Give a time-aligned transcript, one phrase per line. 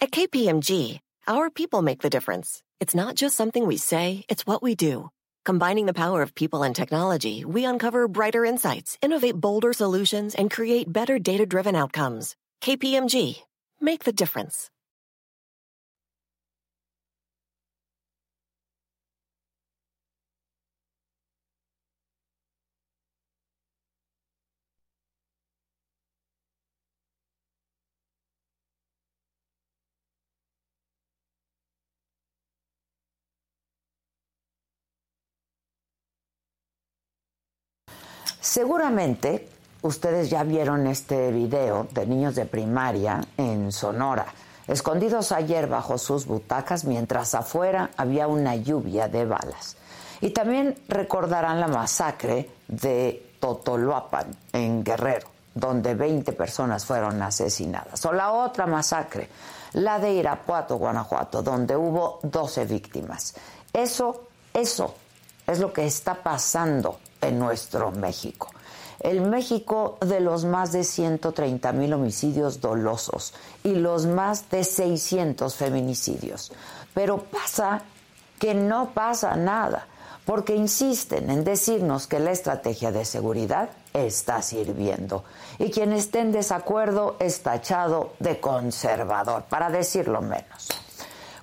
[0.00, 2.62] At KPMG, our people make the difference.
[2.78, 5.10] It's not just something we say, it's what we do.
[5.44, 10.52] Combining the power of people and technology, we uncover brighter insights, innovate bolder solutions, and
[10.52, 12.36] create better data driven outcomes.
[12.62, 13.40] KPMG,
[13.80, 14.70] make the difference.
[38.48, 39.46] Seguramente
[39.82, 44.24] ustedes ya vieron este video de niños de primaria en Sonora,
[44.66, 49.76] escondidos ayer bajo sus butacas mientras afuera había una lluvia de balas.
[50.22, 58.02] Y también recordarán la masacre de Totoloapan en Guerrero, donde 20 personas fueron asesinadas.
[58.06, 59.28] O la otra masacre,
[59.74, 63.34] la de Irapuato, Guanajuato, donde hubo 12 víctimas.
[63.74, 64.22] Eso,
[64.54, 64.94] eso
[65.46, 68.48] es lo que está pasando en nuestro México.
[69.00, 75.54] El México de los más de 130 mil homicidios dolosos y los más de 600
[75.54, 76.50] feminicidios.
[76.94, 77.82] Pero pasa
[78.40, 79.86] que no pasa nada,
[80.24, 85.24] porque insisten en decirnos que la estrategia de seguridad está sirviendo.
[85.58, 90.68] Y quien esté en desacuerdo es tachado de conservador, para decirlo menos.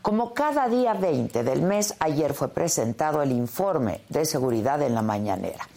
[0.05, 5.01] Como cada día 20 del mes, ayer fue presentado el informe de seguridad en la
[5.01, 5.67] mañanera.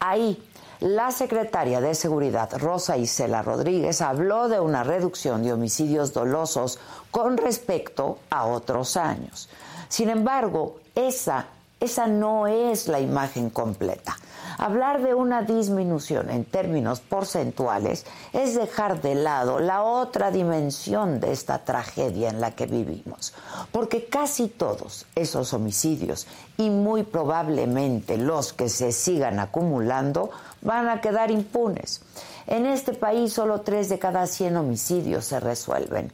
[0.00, 0.42] Ahí,
[0.80, 6.80] la secretaria de Seguridad, Rosa Isela Rodríguez, habló de una reducción de homicidios dolosos
[7.12, 9.48] con respecto a otros años.
[9.88, 11.46] Sin embargo, esa,
[11.78, 14.16] esa no es la imagen completa.
[14.58, 21.32] Hablar de una disminución en términos porcentuales es dejar de lado la otra dimensión de
[21.32, 23.34] esta tragedia en la que vivimos,
[23.70, 30.30] porque casi todos esos homicidios y muy probablemente los que se sigan acumulando
[30.62, 32.00] van a quedar impunes.
[32.46, 36.12] En este país solo tres de cada 100 homicidios se resuelven.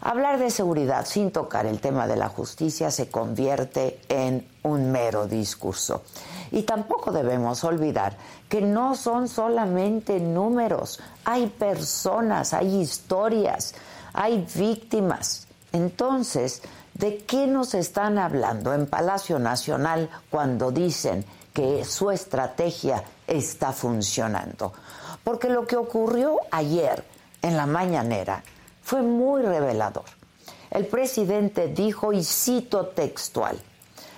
[0.00, 5.26] Hablar de seguridad sin tocar el tema de la justicia se convierte en un mero
[5.26, 6.02] discurso.
[6.54, 8.16] Y tampoco debemos olvidar
[8.48, 13.74] que no son solamente números, hay personas, hay historias,
[14.12, 15.48] hay víctimas.
[15.72, 16.62] Entonces,
[16.94, 24.72] ¿de qué nos están hablando en Palacio Nacional cuando dicen que su estrategia está funcionando?
[25.24, 27.04] Porque lo que ocurrió ayer
[27.42, 28.44] en la mañanera
[28.80, 30.04] fue muy revelador.
[30.70, 33.60] El presidente dijo, y cito textual,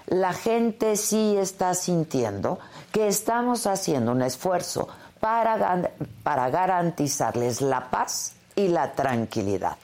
[0.07, 2.59] la gente sí está sintiendo
[2.93, 4.89] que estamos haciendo un esfuerzo
[5.21, 5.91] para,
[6.23, 9.77] para garantizarles la paz y la tranquilidad.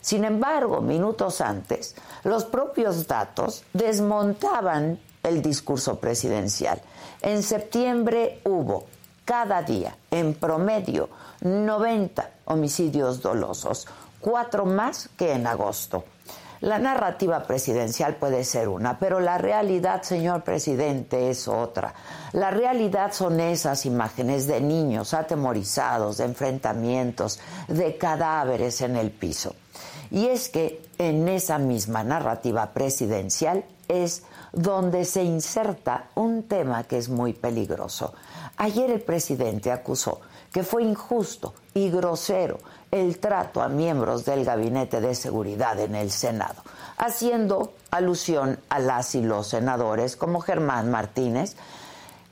[0.00, 6.80] Sin embargo, minutos antes, los propios datos desmontaban el discurso presidencial.
[7.22, 8.84] En septiembre hubo
[9.24, 11.08] cada día, en promedio,
[11.40, 13.86] 90 homicidios dolosos,
[14.20, 16.04] cuatro más que en agosto.
[16.64, 21.92] La narrativa presidencial puede ser una, pero la realidad, señor presidente, es otra.
[22.32, 27.38] La realidad son esas imágenes de niños atemorizados, de enfrentamientos,
[27.68, 29.54] de cadáveres en el piso.
[30.10, 34.22] Y es que en esa misma narrativa presidencial es
[34.54, 38.14] donde se inserta un tema que es muy peligroso.
[38.56, 42.58] Ayer el presidente acusó que fue injusto y grosero
[42.94, 46.62] el trato a miembros del Gabinete de Seguridad en el Senado,
[46.96, 51.56] haciendo alusión a las y los senadores como Germán Martínez,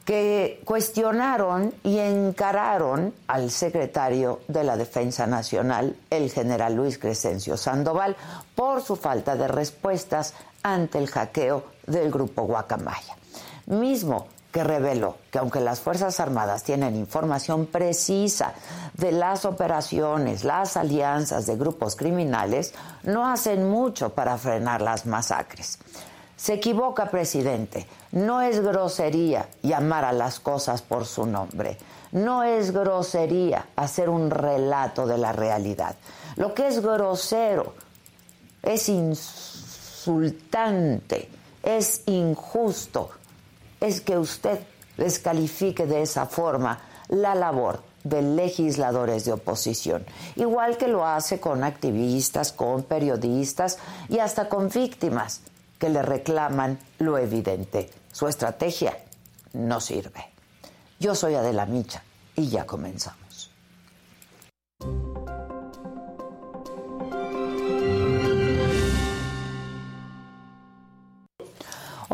[0.05, 8.17] que cuestionaron y encararon al secretario de la Defensa Nacional, el general Luis Crescencio Sandoval,
[8.55, 13.17] por su falta de respuestas ante el hackeo del grupo Guacamaya.
[13.67, 18.53] Mismo que reveló que aunque las Fuerzas Armadas tienen información precisa
[18.95, 25.79] de las operaciones, las alianzas de grupos criminales, no hacen mucho para frenar las masacres.
[26.37, 27.87] Se equivoca, presidente.
[28.11, 31.79] No es grosería llamar a las cosas por su nombre.
[32.11, 35.97] No es grosería hacer un relato de la realidad.
[36.37, 37.73] Lo que es grosero
[38.63, 40.11] es insultante,
[41.63, 43.11] es injusto
[43.83, 44.61] es que usted
[44.97, 50.05] descalifique de esa forma la labor de legisladores de oposición,
[50.37, 55.41] igual que lo hace con activistas, con periodistas y hasta con víctimas
[55.79, 57.91] que le reclaman lo evidente.
[58.13, 58.97] Su estrategia
[59.53, 60.27] no sirve.
[61.01, 62.03] Yo soy Adela Micha
[62.37, 63.22] y ya comenzamos.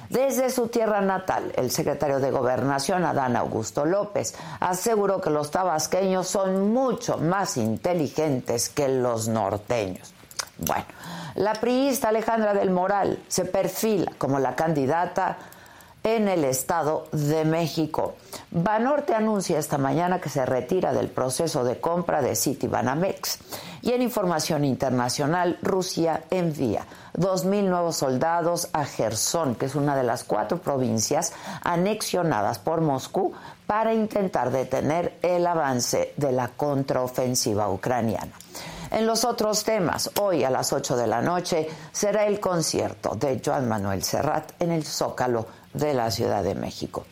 [0.10, 6.28] Desde su tierra natal, el secretario de Gobernación, Adán Augusto López, aseguró que los tabasqueños
[6.28, 10.14] son mucho más inteligentes que los norteños.
[10.60, 10.86] Bueno,
[11.38, 15.38] la priista Alejandra del Moral se perfila como la candidata
[16.04, 18.16] en el Estado de México.
[18.50, 23.40] Banorte anuncia esta mañana que se retira del proceso de compra de Citibanamex.
[23.84, 26.86] Y en información internacional, Rusia envía
[27.16, 33.34] 2.000 nuevos soldados a Gerson, que es una de las cuatro provincias anexionadas por Moscú,
[33.68, 38.32] para intentar detener el avance de la contraofensiva ucraniana.
[38.98, 43.40] En los otros temas, hoy a las 8 de la noche será el concierto de
[43.46, 47.06] Joan Manuel Serrat en el Zócalo de la Ciudad de México.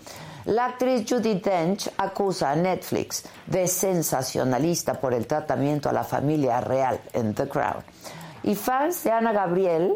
[0.46, 6.60] La actriz Judy Dench acusa a Netflix de sensacionalista por el tratamiento a la familia
[6.60, 7.84] real en The Crown.
[8.42, 9.94] Y fans de Ana Gabriel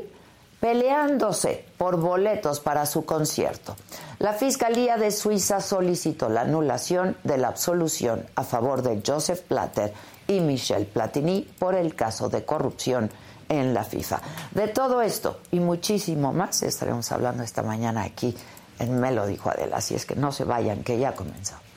[0.60, 3.76] peleándose por boletos para su concierto.
[4.20, 9.92] La Fiscalía de Suiza solicitó la anulación de la absolución a favor de Joseph Platter
[10.30, 13.10] y Michel Platini por el caso de corrupción
[13.50, 14.22] en la FIFA.
[14.52, 18.36] De todo esto y muchísimo más estaremos hablando esta mañana aquí
[18.78, 21.69] en Me lo dijo Adela, así es que no se vayan, que ya comenzamos.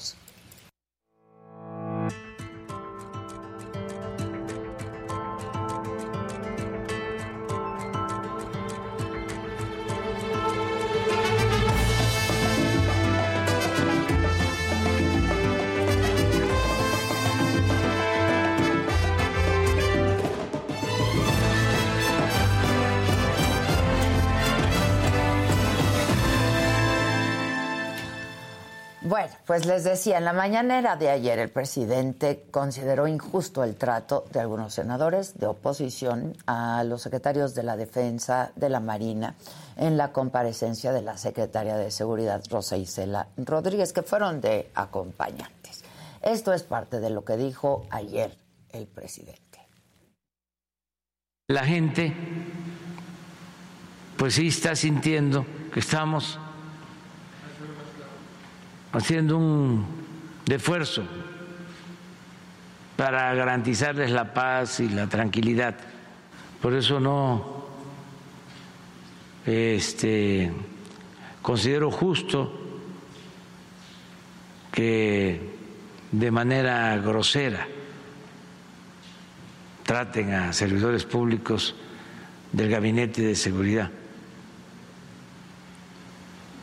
[29.53, 34.41] Pues les decía, en la mañanera de ayer el presidente consideró injusto el trato de
[34.41, 39.35] algunos senadores de oposición a los secretarios de la Defensa, de la Marina,
[39.77, 45.85] en la comparecencia de la secretaria de Seguridad, Rosa Isela Rodríguez, que fueron de acompañantes.
[46.23, 48.35] Esto es parte de lo que dijo ayer
[48.71, 49.59] el presidente.
[51.49, 52.15] La gente,
[54.17, 55.45] pues sí está sintiendo
[55.75, 56.39] que estamos
[58.93, 59.87] haciendo un
[60.47, 61.03] esfuerzo
[62.97, 65.77] para garantizarles la paz y la tranquilidad.
[66.61, 67.67] Por eso no
[69.47, 70.53] este,
[71.41, 72.61] considero justo
[74.71, 75.53] que
[76.13, 77.67] de manera grosera
[79.85, 81.75] traten a servidores públicos
[82.53, 83.91] del gabinete de seguridad.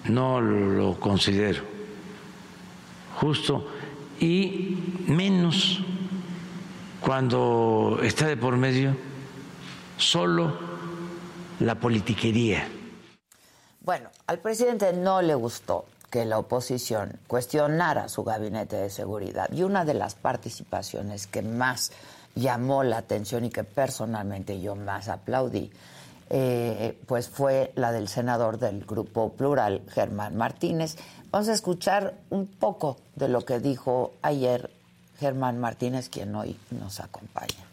[0.06, 1.69] No lo considero
[3.20, 3.68] justo
[4.20, 4.78] y
[5.08, 5.80] menos
[7.02, 8.96] cuando está de por medio
[9.98, 10.58] solo
[11.60, 12.68] la politiquería.
[13.82, 19.64] Bueno, al presidente no le gustó que la oposición cuestionara su gabinete de seguridad y
[19.64, 21.92] una de las participaciones que más
[22.36, 25.72] llamó la atención y que personalmente yo más aplaudí,
[26.30, 30.96] eh, pues fue la del senador del Grupo Plural, Germán Martínez,
[31.32, 34.72] Vamos a escuchar un poco de lo que dijo ayer
[35.20, 37.66] Germán Martínez, quien hoy nos acompaña.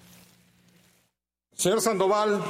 [1.56, 2.42] Señor Sandoval,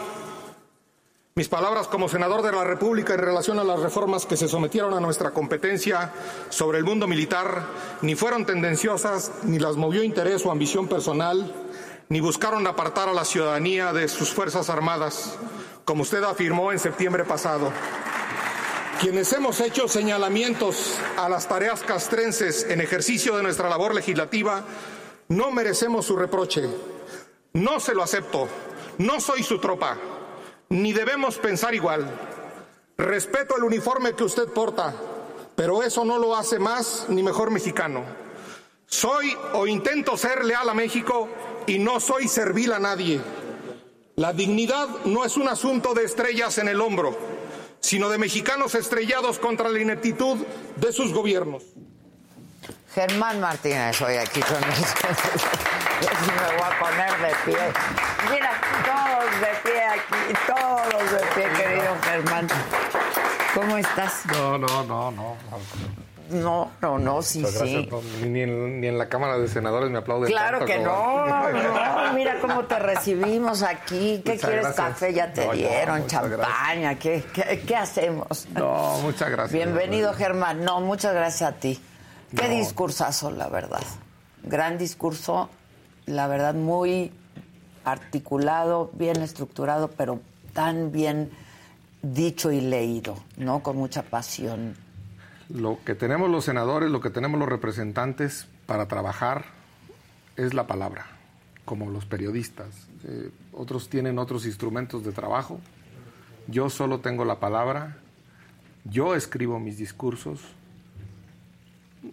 [1.37, 4.95] mis palabras como senador de la República en relación a las reformas que se sometieron
[4.95, 6.13] a nuestra competencia
[6.49, 7.63] sobre el mundo militar
[8.03, 11.55] ni fueron tendenciosas, ni las movió interés o ambición personal,
[12.09, 15.37] ni buscaron apartar a la ciudadanía de sus Fuerzas Armadas,
[15.85, 17.71] como usted afirmó en septiembre pasado.
[19.01, 24.65] Quienes hemos hecho señalamientos a las tareas castrenses en ejercicio de nuestra labor legislativa,
[25.29, 26.63] no merecemos su reproche.
[27.53, 28.49] No se lo acepto.
[28.97, 29.99] No soy su tropa.
[30.71, 32.09] Ni debemos pensar igual.
[32.97, 34.95] Respeto el uniforme que usted porta,
[35.55, 38.03] pero eso no lo hace más ni mejor mexicano.
[38.87, 41.29] Soy o intento ser leal a México
[41.67, 43.21] y no soy servil a nadie.
[44.15, 47.36] La dignidad no es un asunto de estrellas en el hombro
[47.81, 50.39] sino de mexicanos estrellados contra la ineptitud
[50.77, 51.63] de sus gobiernos.
[52.95, 55.17] Germán Martínez, hoy aquí con nosotros.
[56.01, 57.59] Yo sí me voy a poner de pie.
[58.31, 62.49] Mira, todos de pie aquí, todos de pie, querido Germán.
[63.55, 64.25] ¿Cómo estás?
[64.27, 65.37] No, no, no, no.
[66.31, 67.89] No, no, no, sí, sí.
[68.27, 70.31] ni, en, ni, en, la Cámara de Senadores me aplauden.
[70.31, 72.13] Claro que no, no.
[72.15, 74.23] Mira cómo te recibimos aquí.
[74.25, 74.69] ¿Qué quieres?
[74.69, 76.97] Café ya te dieron, champaña.
[76.97, 78.47] ¿Qué, ¿Qué, qué, hacemos?
[78.55, 79.53] No, muchas gracias.
[79.53, 80.65] Bienvenido, Germán.
[80.65, 81.81] No, muchas gracias a ti.
[82.37, 83.83] Qué discursazo, la verdad.
[84.43, 85.49] Gran discurso,
[86.07, 87.13] la verdad, muy
[87.85, 90.21] articulado, bien estructurado, pero
[90.53, 91.31] tan bien
[92.03, 93.63] dicho y leído, ¿no?
[93.63, 94.77] Con mucha pasión.
[95.49, 99.45] Lo que tenemos los senadores, lo que tenemos los representantes para trabajar
[100.37, 101.07] es la palabra,
[101.65, 102.89] como los periodistas.
[103.05, 105.61] Eh, otros tienen otros instrumentos de trabajo.
[106.49, 107.99] Yo solo tengo la palabra.
[108.85, 110.41] Yo escribo mis discursos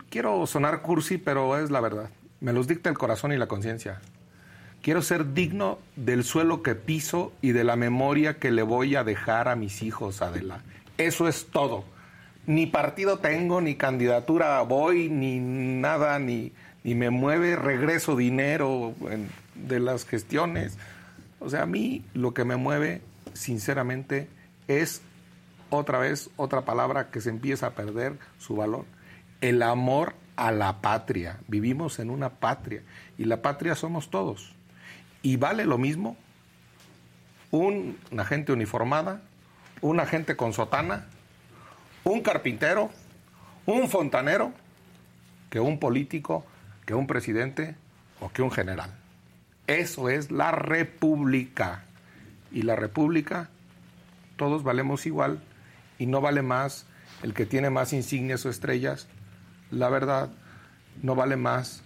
[0.10, 2.10] quiero sonar cursi, pero es la verdad.
[2.40, 4.02] Me los dicta el corazón y la conciencia.
[4.82, 9.04] Quiero ser digno del suelo que piso y de la memoria que le voy a
[9.04, 10.62] dejar a mis hijos, Adela.
[10.98, 11.86] Eso es todo.
[12.46, 16.52] Ni partido tengo, ni candidatura voy, ni nada, ni,
[16.84, 18.94] ni me mueve regreso dinero
[19.56, 20.78] de las gestiones.
[21.40, 23.02] O sea, a mí lo que me mueve,
[23.34, 24.28] sinceramente,
[24.68, 25.02] es
[25.70, 28.86] otra vez otra palabra que se empieza a perder su valor
[29.44, 31.38] el amor a la patria.
[31.50, 32.82] Vivimos en una patria
[33.18, 34.56] y la patria somos todos.
[35.22, 36.16] Y vale lo mismo
[37.52, 39.22] un, una gente uniformada,
[39.82, 41.08] una gente con sotana,
[42.04, 42.90] un carpintero,
[43.66, 44.54] un fontanero,
[45.50, 46.46] que un político,
[46.86, 47.76] que un presidente
[48.20, 48.92] o que un general.
[49.68, 51.86] Eso es la república.
[52.52, 53.50] Y la república,
[54.36, 55.42] todos valemos igual
[55.98, 56.86] y no vale más
[57.24, 59.08] el que tiene más insignias o estrellas
[59.74, 60.30] la verdad
[61.02, 61.82] no vale más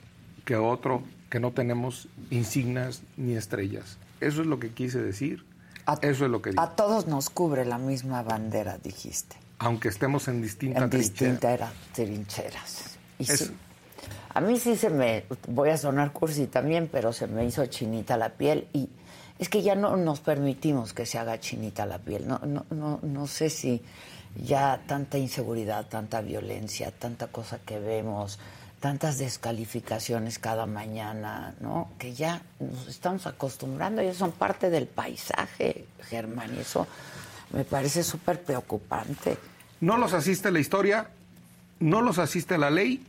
[0.45, 3.97] que otro que no tenemos insignias ni estrellas.
[4.19, 5.45] Eso es lo que quise decir.
[6.01, 9.37] Eso es lo que A todos nos cubre la misma bandera, dijiste.
[9.59, 12.97] Aunque estemos en distintas en distintas trincheras.
[13.19, 13.51] Y sí,
[14.33, 18.17] a mí sí se me, voy a sonar cursi también, pero se me hizo chinita
[18.17, 18.89] la piel y
[19.39, 22.27] es que ya no nos permitimos que se haga chinita la piel.
[22.27, 23.81] No, no, no, no sé si
[24.35, 28.39] ya tanta inseguridad, tanta violencia, tanta cosa que vemos,
[28.79, 31.89] tantas descalificaciones cada mañana, ¿no?
[31.97, 36.87] Que ya nos estamos acostumbrando, y son parte del paisaje, Germán, y eso
[37.51, 39.37] me parece súper preocupante.
[39.79, 41.09] No los asiste la historia,
[41.79, 43.05] no los asiste la ley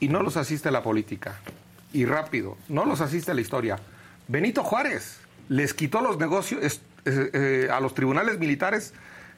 [0.00, 1.40] y no los asiste la política.
[1.92, 3.78] Y rápido, no los asiste la historia.
[4.26, 5.18] Benito Juárez
[5.48, 8.92] les quitó los negocios eh, eh, a los tribunales militares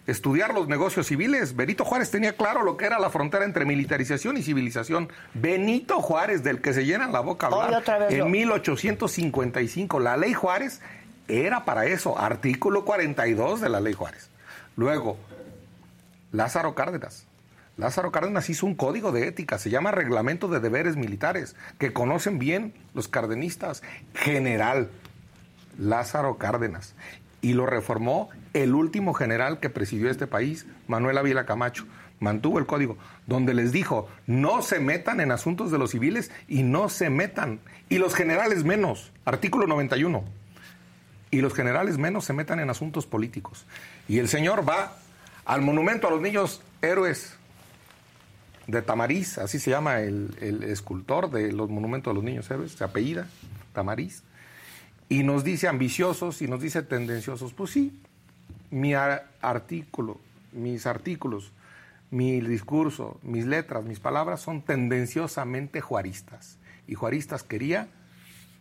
[0.06, 1.54] estudiar los negocios civiles.
[1.54, 5.09] Benito Juárez tenía claro lo que era la frontera entre militarización y civilización.
[5.35, 10.00] Benito Juárez, del que se llenan la boca hablar, en 1855.
[10.00, 10.80] La ley Juárez
[11.28, 14.30] era para eso, artículo 42 de la ley Juárez.
[14.81, 15.19] Luego,
[16.33, 17.27] Lázaro Cárdenas.
[17.77, 22.39] Lázaro Cárdenas hizo un código de ética, se llama Reglamento de Deberes Militares, que conocen
[22.39, 23.83] bien los cardenistas.
[24.15, 24.89] General
[25.79, 26.95] Lázaro Cárdenas
[27.43, 31.85] y lo reformó el último general que presidió este país, Manuel Ávila Camacho.
[32.19, 32.97] Mantuvo el código
[33.27, 37.61] donde les dijo, no se metan en asuntos de los civiles y no se metan.
[37.91, 40.25] Y los generales menos, artículo 91.
[41.31, 43.67] Y los generales menos se metan en asuntos políticos.
[44.11, 44.97] Y el señor va
[45.45, 47.37] al monumento a los niños héroes
[48.67, 52.83] de Tamariz, así se llama el, escultor de los monumentos a los niños héroes, se
[52.83, 53.29] apellida
[53.73, 54.25] Tamariz
[55.09, 57.52] y nos dice ambiciosos y nos dice tendenciosos.
[57.52, 58.00] Pues sí,
[58.73, 60.19] mi artículo,
[60.50, 61.52] mis artículos,
[62.11, 66.59] mi discurso, mis letras, mis palabras son tendenciosamente juaristas.
[66.88, 67.87] Y juaristas quería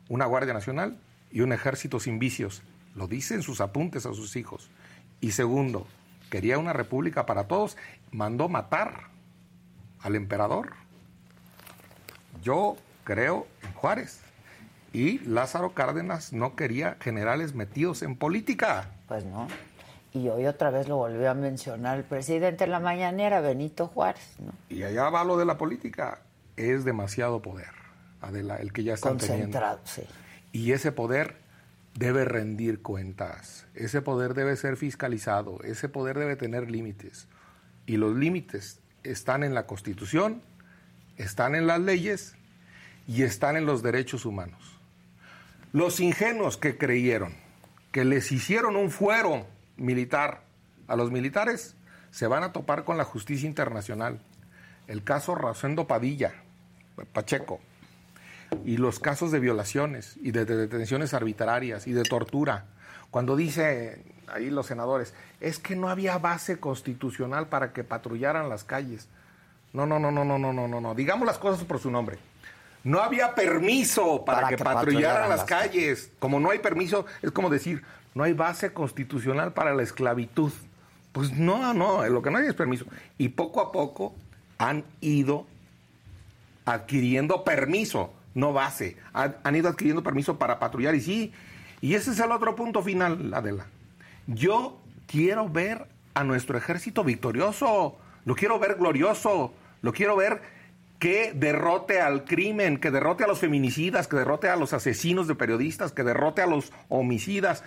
[0.09, 0.99] una Guardia Nacional
[1.31, 2.61] y un ejército sin vicios.
[2.93, 4.69] Lo dice en sus apuntes a sus hijos.
[5.21, 5.87] Y segundo,
[6.29, 7.77] quería una república para todos.
[8.11, 9.07] Mandó matar
[10.01, 10.73] al emperador.
[12.41, 14.21] Yo creo en Juárez.
[14.93, 18.89] Y Lázaro Cárdenas no quería generales metidos en política.
[19.07, 19.47] Pues no.
[20.13, 24.35] Y hoy otra vez lo volvió a mencionar el presidente en la mañanera, Benito Juárez.
[24.39, 24.51] ¿no?
[24.69, 26.21] Y allá va lo de la política.
[26.57, 27.69] Es demasiado poder,
[28.21, 30.01] Adela, el que ya está Concentrado, sí.
[30.51, 31.37] Y ese poder
[31.99, 33.67] debe rendir cuentas.
[33.75, 35.59] Ese poder debe ser fiscalizado.
[35.63, 37.27] Ese poder debe tener límites.
[37.85, 40.41] Y los límites están en la Constitución,
[41.17, 42.35] están en las leyes
[43.05, 44.79] y están en los derechos humanos.
[45.73, 47.35] Los ingenuos que creyeron
[47.91, 50.43] que les hicieron un fuero militar
[50.87, 51.75] a los militares
[52.11, 54.21] se van a topar con la justicia internacional.
[54.87, 56.33] El caso Rosendo Padilla,
[57.11, 57.59] Pacheco,
[58.65, 62.65] y los casos de violaciones y de, detenciones arbitrarias y de tortura,
[63.11, 68.63] cuando dice ahí los senadores, es que no había base constitucional para que patrullaran las
[68.63, 69.07] calles.
[69.73, 70.95] No, no, no, no, no, no, no, no, no.
[70.95, 72.17] Digamos las cosas por su nombre.
[72.83, 76.11] No había permiso para, que, patrullaran, las, calles.
[76.19, 77.83] Como no hay permiso, es como decir,
[78.15, 80.51] no hay base constitucional para la esclavitud.
[81.11, 82.85] Pues no, no, lo que no hay es permiso.
[83.17, 84.15] Y poco a poco
[84.57, 85.45] han ido
[86.65, 88.97] adquiriendo permiso, no base.
[89.13, 90.95] Han, ido adquiriendo permiso para patrullar.
[90.95, 91.33] Y sí,
[91.81, 93.65] y ese es el otro punto final, Adela.
[94.27, 100.41] Yo quiero ver a nuestro ejército victorioso, lo quiero ver glorioso, lo quiero ver
[100.99, 105.35] que derrote al crimen, que derrote a los feminicidas, que derrote a los asesinos de
[105.35, 107.63] periodistas, que derrote a los homicidas,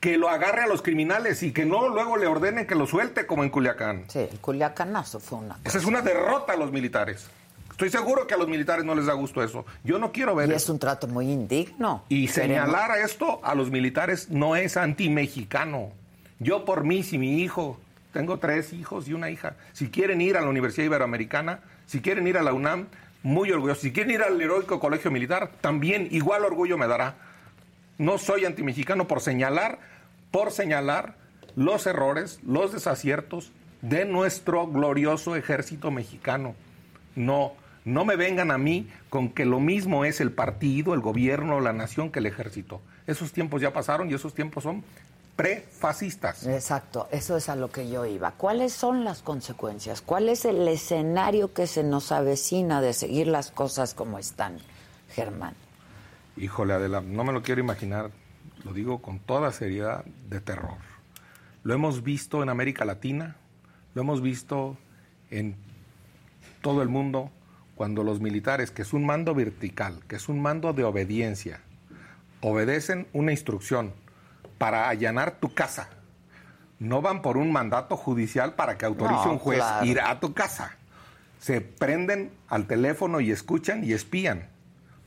[0.00, 3.26] que lo agarre a los criminales y que no luego le ordenen que lo suelte
[3.26, 4.06] como en Culiacán.
[4.08, 5.58] Sí, el Culiacanazo fue una.
[5.64, 7.28] Esa es una derrota a los militares.
[7.72, 9.66] Estoy seguro que a los militares no les da gusto eso.
[9.82, 12.04] Yo no quiero ver y es un trato muy indigno.
[12.08, 15.90] Y señalar a esto a los militares no es anti-mexicano.
[16.38, 17.80] Yo por mí, si mi hijo,
[18.12, 22.26] tengo tres hijos y una hija, si quieren ir a la Universidad Iberoamericana, si quieren
[22.26, 22.86] ir a la UNAM,
[23.22, 23.80] muy orgulloso.
[23.80, 27.16] Si quieren ir al heroico colegio militar, también igual orgullo me dará.
[27.98, 29.78] No soy antimexicano por señalar
[30.32, 31.14] por señalar
[31.54, 33.52] los errores, los desaciertos
[33.82, 36.56] de nuestro glorioso ejército mexicano.
[37.14, 37.52] No,
[37.84, 41.72] no me vengan a mí con que lo mismo es el partido, el gobierno, la
[41.72, 42.80] nación que el ejército.
[43.06, 44.84] Esos tiempos ya pasaron y esos tiempos son
[45.36, 46.46] prefascistas.
[46.46, 48.32] Exacto, eso es a lo que yo iba.
[48.32, 50.02] ¿Cuáles son las consecuencias?
[50.02, 54.58] ¿Cuál es el escenario que se nos avecina de seguir las cosas como están,
[55.10, 55.54] Germán?
[56.36, 58.10] Híjole, Adela, no me lo quiero imaginar
[58.64, 60.76] lo digo con toda seriedad, de terror.
[61.64, 63.36] Lo hemos visto en América Latina,
[63.94, 64.76] lo hemos visto
[65.30, 65.56] en
[66.60, 67.30] todo el mundo,
[67.74, 71.60] cuando los militares, que es un mando vertical, que es un mando de obediencia,
[72.40, 73.92] obedecen una instrucción
[74.58, 75.88] para allanar tu casa.
[76.78, 80.76] No van por un mandato judicial para que autorice un juez ir a tu casa.
[81.40, 84.48] Se prenden al teléfono y escuchan y espían.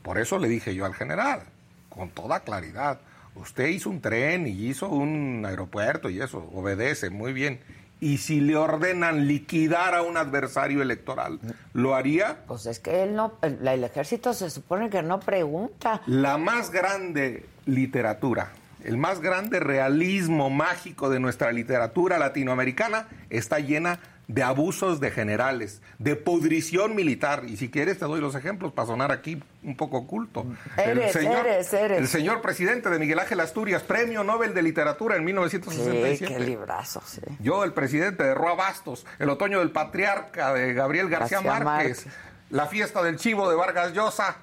[0.02, 1.42] Por eso le dije yo al general,
[1.88, 3.00] con toda claridad,
[3.36, 7.60] Usted hizo un tren y hizo un aeropuerto y eso, obedece, muy bien.
[8.00, 11.40] Y si le ordenan liquidar a un adversario electoral,
[11.72, 12.38] ¿lo haría?
[12.46, 16.02] Pues es que él no, el, el ejército se supone que no pregunta.
[16.06, 18.52] La más grande literatura,
[18.84, 25.80] el más grande realismo mágico de nuestra literatura latinoamericana está llena de abusos de generales,
[25.98, 27.44] de pudrición militar.
[27.46, 30.46] Y si quieres te doy los ejemplos para sonar aquí un poco oculto.
[30.76, 31.98] Eres, el señor, eres, eres.
[31.98, 36.16] El señor presidente de Miguel Ángel Asturias, premio Nobel de Literatura en 1967.
[36.16, 37.20] Sí, qué librazo, sí.
[37.40, 42.06] Yo, el presidente de Roa Bastos, El otoño del patriarca de Gabriel García, Márquez,
[42.50, 44.38] la fiesta del chivo de Vargas Llosa.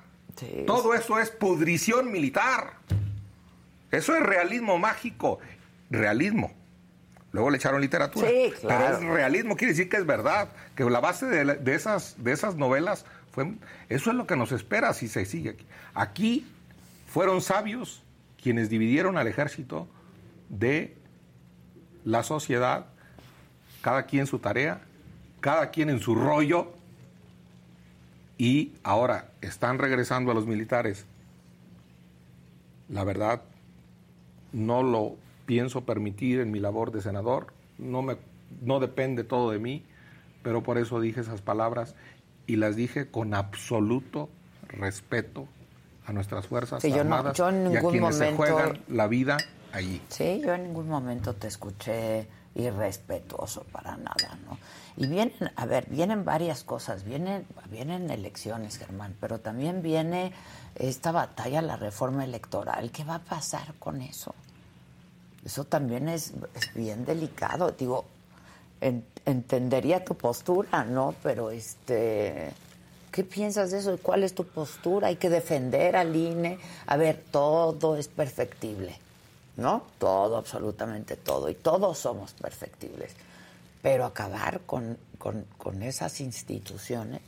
[0.66, 2.74] Todo eso es pudrición militar.
[3.92, 5.40] Eso es realismo mágico.
[5.92, 6.52] Realismo
[7.34, 8.30] Luego le echaron literatura.
[8.30, 8.86] Sí, claro.
[8.86, 12.56] Pero es realismo, quiere decir que es verdad, que la base de, esas, de esas
[12.56, 13.56] novelas fue...
[13.90, 15.66] Eso es lo que nos espera si se sigue aquí.
[15.96, 16.48] Aquí
[17.08, 18.04] fueron sabios
[18.42, 19.88] quienes dividieron al ejército
[20.50, 20.96] de
[22.06, 22.86] la sociedad,
[23.82, 24.82] cada quien su tarea,
[25.42, 26.72] cada quien en su rollo,
[28.38, 31.06] y ahora están regresando a los militares.
[32.90, 33.42] La verdad,
[34.52, 37.48] no lo pienso permitir en mi labor de senador.
[37.78, 38.18] No, me,
[38.62, 39.84] no depende todo de mí,
[40.42, 41.96] pero por eso dije esas palabras
[42.48, 44.30] y las dije con absoluto
[44.68, 45.48] respeto
[46.06, 49.38] a nuestras fuerzas armadas yo en ningún y a quienes momento, se juegan la vida
[49.72, 50.02] allí.
[50.10, 54.58] Sí, yo en ningún momento te escuché irrespetuoso para nada, ¿no?
[54.96, 60.34] Y vienen, a ver, vienen varias cosas, vienen, vienen elecciones, Germán, pero también viene
[60.76, 62.92] esta batalla, la reforma electoral.
[62.92, 64.36] ¿Qué va a pasar con eso?
[65.46, 66.34] Eso también es,
[66.74, 67.72] bien delicado.
[67.72, 68.06] Digo,
[69.26, 71.16] entendería tu postura, ¿no?
[71.22, 72.54] Pero este,
[73.12, 73.98] ¿qué piensas de eso?
[74.02, 75.08] ¿Cuál es tu postura?
[75.08, 76.60] Hay que defender al INE.
[76.88, 78.98] A ver, todo es perfectible,
[79.58, 79.84] ¿no?
[79.98, 81.50] Todo, absolutamente todo.
[81.50, 83.14] Y todos somos perfectibles.
[83.82, 87.22] Pero acabar con, con, esas instituciones.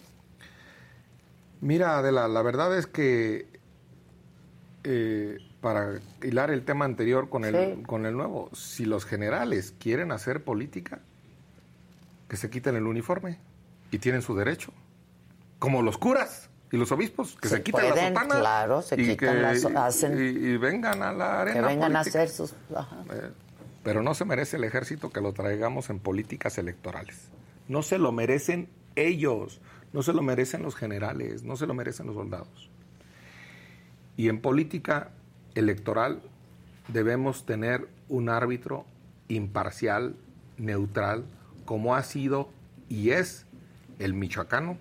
[1.59, 3.47] Mira, Adela, la verdad es que
[4.85, 10.11] eh, para hilar el tema anterior con el, con el nuevo, si los generales quieren
[10.11, 10.99] hacer política,
[12.27, 13.39] que se quiten el uniforme
[13.89, 14.71] y tienen su derecho,
[15.57, 19.41] como los curas y los obispos, que se, quiten la sotana claro, se y, quitan
[19.41, 21.61] las, hacen, y, vengan a la arena.
[21.61, 22.51] Que vengan a hacer sus...
[22.51, 23.31] Eh,
[23.81, 27.29] pero no se merece el ejército que lo traigamos en políticas electorales.
[27.67, 29.61] No se lo merecen ellos.
[29.93, 32.69] no se lo merecen los generales, no se lo merecen los soldados.
[34.15, 35.09] Y en política
[35.55, 36.21] electoral
[36.87, 38.85] debemos tener un árbitro
[39.27, 40.15] imparcial,
[40.57, 41.25] neutral,
[41.65, 42.49] como ha sido
[42.89, 43.45] y es
[43.99, 44.77] el michoacano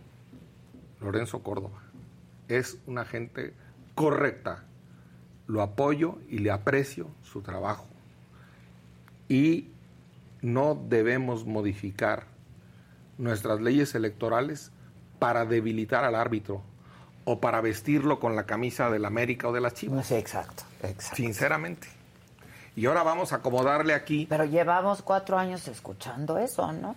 [1.00, 1.82] Lorenzo Córdoba.
[2.48, 3.54] Es una gente
[3.94, 4.64] correcta.
[5.46, 7.86] Lo apoyo y le aprecio su trabajo.
[9.28, 9.68] Y
[10.42, 12.26] no debemos modificar
[13.16, 14.70] nuestras leyes electorales
[15.18, 16.62] para debilitar al árbitro
[17.24, 20.06] o para vestirlo con la camisa del América o de las Chivas.
[20.06, 21.16] Sí, exacto, exacto.
[21.16, 21.88] Sinceramente.
[22.76, 24.26] Y ahora vamos a acomodarle aquí.
[24.28, 26.96] Pero llevamos cuatro años escuchando eso, ¿no?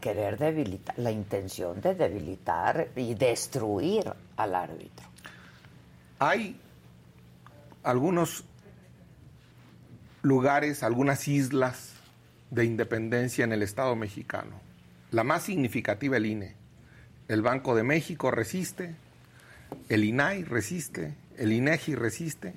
[0.00, 5.06] querer debilitar, la intención de debilitar y destruir al árbitro.
[6.18, 6.58] Hay
[7.84, 8.44] algunos
[10.22, 11.94] lugares, algunas islas
[12.50, 14.60] de independencia en el Estado mexicano.
[15.10, 16.54] La más significativa, el INE.
[17.28, 18.94] El Banco de México resiste,
[19.88, 22.54] el INAI resiste, el INEGI resiste,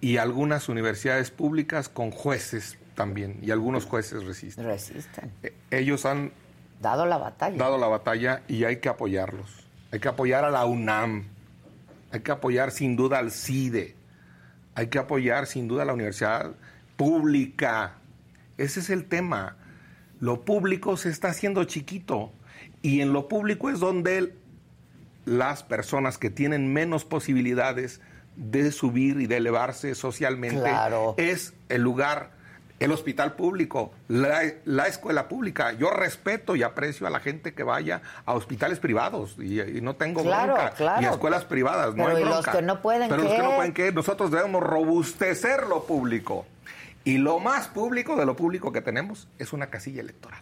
[0.00, 4.64] y algunas universidades públicas con jueces también, y algunos jueces resisten.
[4.64, 5.32] Resisten.
[5.42, 6.32] E, ellos han
[6.80, 7.56] dado la batalla.
[7.56, 9.66] Dado la batalla y hay que apoyarlos.
[9.92, 11.28] Hay que apoyar a la UNAM.
[12.10, 13.94] Hay que apoyar sin duda al CIDE.
[14.74, 16.52] Hay que apoyar sin duda a la universidad
[16.96, 17.94] pública.
[18.58, 19.56] Ese es el tema.
[20.20, 22.32] Lo público se está haciendo chiquito
[22.82, 24.34] y en lo público es donde
[25.24, 28.00] las personas que tienen menos posibilidades
[28.36, 30.70] de subir y de elevarse socialmente
[31.16, 32.30] es el lugar
[32.84, 34.42] el hospital público, la,
[34.86, 35.72] escuela pública.
[35.72, 40.24] Yo respeto y aprecio a la gente que vaya a hospitales privados y, no tengo
[40.24, 40.74] bronca.
[41.00, 42.36] y escuelas privadas, no hay bronca.
[42.36, 46.46] los que no pueden Pero los que no pueden que nosotros debemos robustecer lo público.
[47.04, 50.40] Y lo más público de lo público que tenemos es una casilla electoral.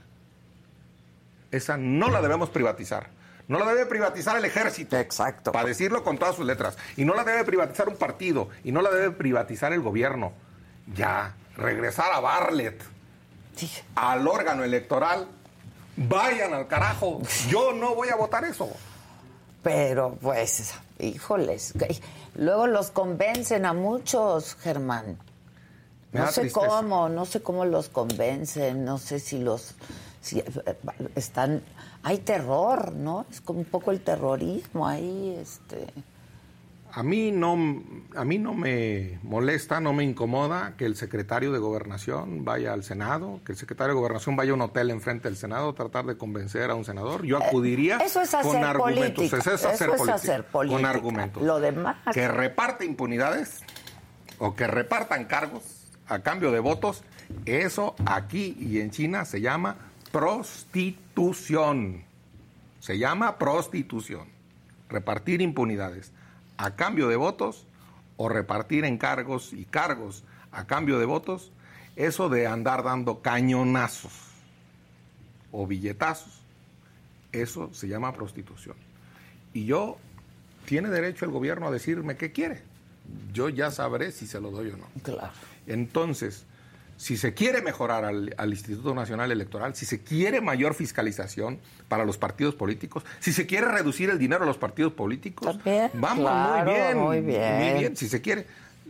[1.50, 3.08] Esa no la debemos privatizar.
[3.50, 4.96] No la debe privatizar el ejército.
[4.96, 5.50] Exacto.
[5.50, 6.78] Para decirlo con todas sus letras.
[6.96, 8.48] Y no la debe privatizar un partido.
[8.62, 10.32] Y no la debe privatizar el gobierno.
[10.94, 12.80] Ya, regresar a Barlet,
[13.96, 15.26] al órgano electoral,
[15.96, 17.22] vayan al carajo.
[17.48, 18.70] Yo no voy a votar eso.
[19.64, 21.74] Pero pues, híjoles,
[22.36, 25.18] luego los convencen a muchos, Germán.
[26.12, 29.74] No sé cómo, no sé cómo los convencen, no sé si los
[30.20, 30.44] si
[31.14, 31.62] están
[32.02, 33.26] hay terror, ¿no?
[33.30, 35.86] Es como un poco el terrorismo ahí, este
[36.92, 37.56] a mí no,
[38.16, 42.82] a mí no me molesta, no me incomoda que el secretario de Gobernación vaya al
[42.82, 46.06] Senado, que el secretario de Gobernación vaya a un hotel enfrente del Senado a tratar
[46.06, 47.24] de convencer a un senador.
[47.24, 47.98] Yo eh, acudiría
[48.42, 49.24] con argumentos.
[49.24, 51.42] Eso es hacer, política, Con argumentos.
[51.42, 51.96] Lo demás.
[52.12, 53.60] Que reparte impunidades
[54.38, 55.62] o que repartan cargos
[56.08, 57.04] a cambio de votos,
[57.46, 59.76] eso aquí y en China se llama
[60.10, 61.09] prostitución.
[62.80, 64.26] Se llama prostitución.
[64.88, 66.12] Repartir impunidades
[66.56, 67.66] a cambio de votos
[68.16, 71.52] o repartir encargos y cargos a cambio de votos,
[71.94, 74.12] eso de andar dando cañonazos
[75.52, 76.40] o billetazos,
[77.33, 78.76] eso se llama prostitución.
[79.52, 79.98] Y yo,
[80.64, 82.62] tiene derecho el gobierno a decirme qué quiere.
[83.33, 84.87] Yo ya sabré si se lo doy o no.
[85.02, 85.33] Claro.
[85.66, 86.46] Entonces,
[87.00, 91.58] si se quiere mejorar al, Instituto Nacional Electoral, si se quiere mayor fiscalización
[91.88, 95.58] para los partidos políticos, si se quiere reducir el dinero a los partidos políticos,
[95.94, 98.46] vamos muy bien, muy bien, si se quiere,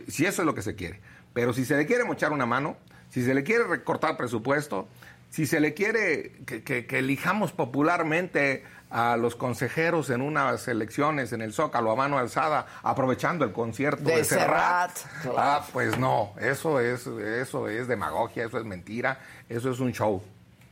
[0.09, 0.99] si eso es lo que se quiere.
[1.31, 2.75] Pero si se le quiere mochar una mano,
[3.09, 4.89] si se le quiere recortar presupuesto,
[5.29, 6.33] si se le quiere
[6.65, 12.67] que elijamos popularmente a los consejeros en unas elecciones en el Zócalo a mano alzada,
[12.83, 14.91] aprovechando el concierto de, Serrat.
[15.37, 20.21] Ah, pues no, eso es, eso es demagogia, eso es mentira, eso es un show,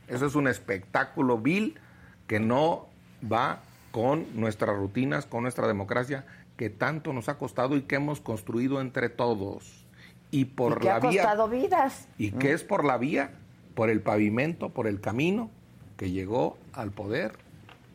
[0.06, 1.78] eso es un espectáculo vil
[2.26, 2.88] que no
[3.30, 6.26] va con nuestras rutinas, con nuestra democracia,
[6.58, 9.86] que tanto nos ha costado y que hemos construido entre todos.
[10.30, 11.22] Y por la ha vía.
[11.22, 12.06] costado vidas.
[12.18, 13.32] Y que es por la vía,
[13.74, 15.50] por el pavimento, por el camino
[15.96, 17.32] que llegó al poder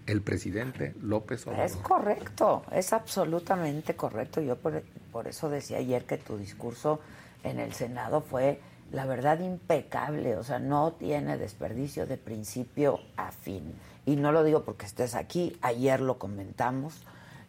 [0.07, 1.65] el presidente López Obrador.
[1.65, 4.41] Es correcto, es absolutamente correcto.
[4.41, 6.99] Yo por, eso decía ayer que tu discurso
[7.43, 8.59] en el Senado fue,
[8.91, 10.35] la verdad, impecable.
[10.37, 13.73] O sea, no tiene desperdicio de principio a fin.
[14.05, 17.01] Y no lo digo porque estés aquí, ayer lo comentamos.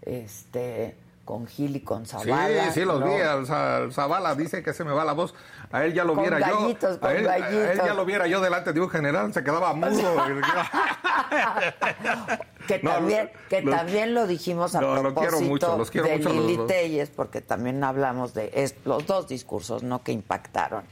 [0.02, 0.94] Este
[1.26, 2.66] con Gil y con Zavala.
[2.66, 3.10] Sí, sí, los vi.
[3.92, 5.34] Zavala dice que se me va la voz.
[5.72, 6.68] A él ya lo viera yo.
[7.02, 9.90] A él, a él, ya lo viera yo delante de un general, se quedaba mudo.
[12.68, 16.32] que también, que también lo dijimos a no, propósito quiero mucho, los quiero de mucho
[16.32, 20.84] Lili Telles, porque también hablamos de los dos discursos no que impactaron.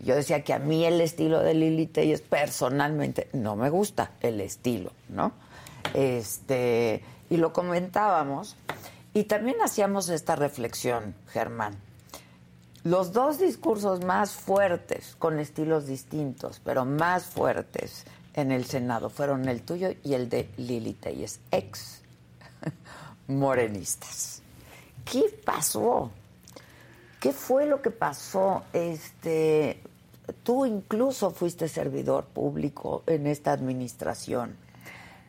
[0.00, 4.40] Yo decía que a mí el estilo de Lili Telles personalmente no me gusta el
[4.40, 5.32] estilo, ¿no?
[5.92, 8.56] Este, y lo comentábamos.
[9.14, 11.74] Y también hacíamos esta reflexión, Germán.
[12.82, 19.48] Los dos discursos más fuertes, con estilos distintos, pero más fuertes en el Senado, fueron
[19.48, 22.02] el tuyo y el de Lili Telles, ex
[23.28, 24.42] morenistas.
[25.04, 26.10] ¿Qué pasó?
[27.20, 28.64] ¿Qué fue lo que pasó?
[28.72, 29.80] Este,
[30.42, 34.56] tú incluso fuiste servidor público en esta administración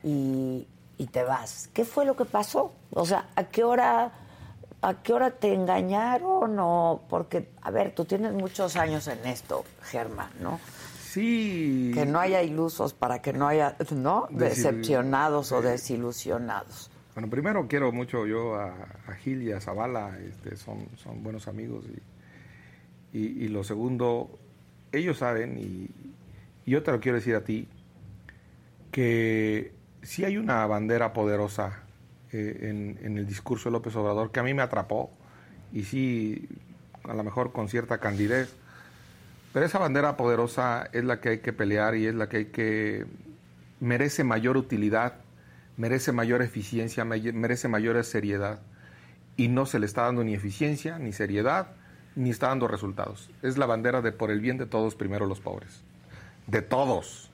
[0.03, 0.67] y,
[1.03, 1.69] te vas.
[1.73, 2.73] ¿Qué fue lo que pasó?
[2.91, 4.12] O sea, ¿a qué hora,
[4.81, 6.58] a qué hora te engañaron?
[6.60, 10.60] O porque, a ver, tú tienes muchos años en esto, Germán, ¿no?
[11.12, 11.91] Sí.
[11.93, 14.27] Que no haya ilusos para que no haya, ¿no?
[14.31, 16.89] Decepcionados o desilusionados.
[17.13, 18.73] Bueno, primero quiero mucho yo a,
[19.23, 21.86] Gil y a Zavala, este, son, son buenos amigos.
[23.13, 24.38] Y, y, lo segundo,
[24.91, 25.89] ellos saben, y,
[26.69, 27.69] yo te lo quiero decir a ti,
[28.91, 29.74] que
[30.05, 31.79] si hay una bandera poderosa
[32.31, 35.11] eh, en, el discurso de López Obrador que a mí me atrapó,
[35.73, 36.47] y sí,
[37.03, 38.55] a lo mejor con cierta candidez,
[39.53, 42.45] pero esa bandera poderosa es la que hay que pelear y es la que hay
[42.45, 43.05] que
[43.79, 45.15] merece mayor utilidad
[45.77, 48.59] merece mayor eficiencia, merece mayor seriedad.
[49.37, 51.67] Y no se le está dando ni eficiencia, ni seriedad,
[52.15, 53.29] ni está dando resultados.
[53.41, 55.81] Es la bandera de por el bien de todos, primero los pobres.
[56.47, 57.29] De todos.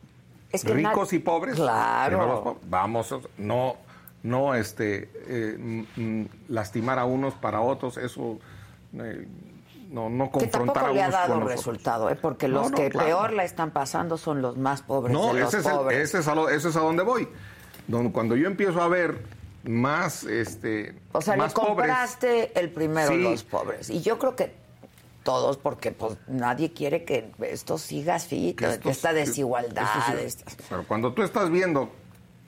[0.63, 1.55] Ricos y pobres.
[1.55, 2.57] Claro.
[2.67, 3.75] Vamos, no,
[4.23, 8.39] no este, eh, lastimar a unos para otros, eso.
[8.93, 9.27] Eh,
[9.89, 12.15] no, no confrontar que tampoco le ha dado resultado, ¿eh?
[12.15, 15.13] porque los que peor la están pasando son los más pobres.
[15.13, 15.97] No, de los ese, pobres.
[15.97, 17.27] Es ese, es es a donde voy
[18.13, 19.19] cuando yo empiezo a ver
[19.63, 24.61] más este o sea le compraste el primero los pobres y yo creo que
[25.23, 29.88] todos porque pues nadie quiere que esto siga así que, esta desigualdad
[30.69, 31.91] pero cuando tú estás viendo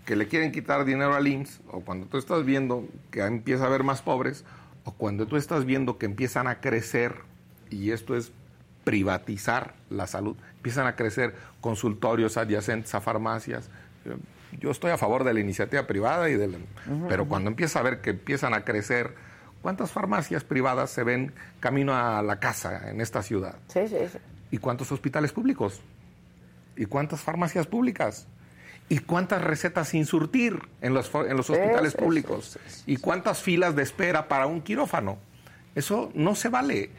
[0.05, 3.67] que le quieren quitar dinero al IMSS o cuando tú estás viendo que empieza a
[3.67, 4.43] haber más pobres
[4.85, 7.15] o cuando tú estás viendo que empiezan a crecer
[7.69, 8.31] y esto es
[8.83, 13.69] privatizar la salud empiezan a crecer consultorios adyacentes a farmacias.
[14.61, 16.55] Yo estoy a favor de la iniciativa privada y del,
[17.09, 19.13] pero cuando empieza a ver que empiezan a crecer,
[19.63, 23.55] ¿cuántas farmacias privadas se ven camino a la casa en esta ciudad?
[23.69, 24.19] Sí, sí, sí.
[24.51, 25.81] ¿Y cuántos hospitales públicos?
[26.75, 28.27] ¿Y cuántas farmacias públicas?
[28.89, 32.59] ¿Y cuántas recetas sin surtir en los, en los hospitales públicos?
[32.85, 35.17] ¿Y cuántas filas de espera para un quirófano?
[35.73, 36.91] Eso no se vale.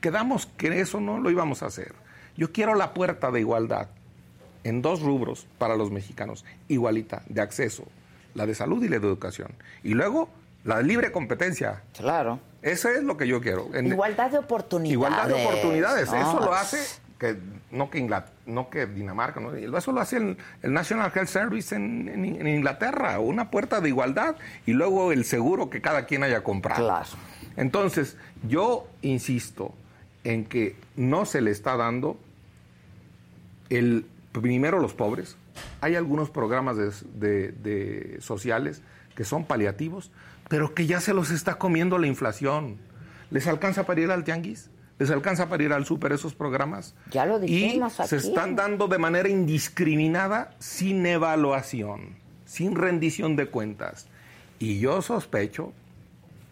[0.00, 1.94] Quedamos que eso no lo íbamos a hacer.
[2.36, 3.88] Yo quiero la puerta de igualdad
[4.64, 7.84] en dos rubros para los mexicanos, igualita, de acceso,
[8.34, 9.50] la de salud y la de educación.
[9.82, 10.28] Y luego,
[10.64, 11.82] la de libre competencia.
[11.96, 12.40] Claro.
[12.62, 13.68] Eso es lo que yo quiero.
[13.74, 14.92] igualdad de oportunidades.
[14.92, 16.12] Igualdad de oportunidades.
[16.12, 16.78] Eso lo hace
[17.18, 17.36] que
[17.70, 18.08] no que,
[18.46, 19.54] no que Dinamarca, ¿no?
[19.54, 24.34] eso lo hace el, National Health Service en, en, Inglaterra, una puerta de igualdad
[24.66, 26.84] y luego el seguro que cada quien haya comprado.
[26.84, 27.06] Claro.
[27.56, 28.16] Entonces,
[28.48, 29.72] yo insisto
[30.24, 32.16] en que no se le está dando
[33.70, 35.36] el primero los pobres.
[35.80, 38.82] Hay algunos programas de, sociales
[39.14, 40.10] que son paliativos,
[40.52, 42.76] pero que ya se los está comiendo la inflación.
[43.30, 44.68] ¿Les alcanza para ir al tianguis?
[44.98, 46.94] ¿Les alcanza para ir al súper esos programas?
[47.10, 53.46] Ya lo dijimos y se están dando de manera indiscriminada, sin evaluación, sin rendición de
[53.46, 54.08] cuentas.
[54.58, 55.72] Y yo sospecho,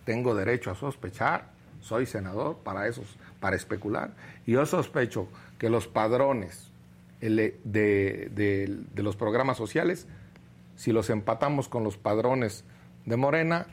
[0.06, 1.50] tengo derecho a sospechar,
[1.82, 4.14] soy senador para esos, para especular,
[4.46, 6.70] y yo sospecho que los padrones
[7.20, 7.58] de,
[8.94, 10.06] los programas sociales,
[10.76, 12.64] si los empatamos con los padrones
[13.04, 13.66] de Morena,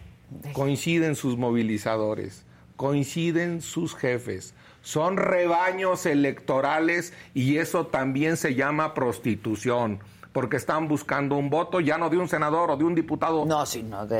[0.53, 2.43] coinciden sus movilizadores,
[2.75, 9.99] coinciden sus jefes, son rebaños electorales y eso también se llama prostitución,
[10.31, 13.45] porque están buscando un voto ya no de un senador o de un diputado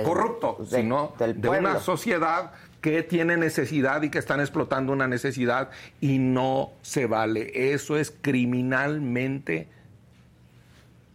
[0.03, 6.19] corrupto, sino de una sociedad que tiene necesidad y que están explotando una necesidad y
[6.19, 7.73] no se vale.
[7.73, 9.67] Eso es criminalmente,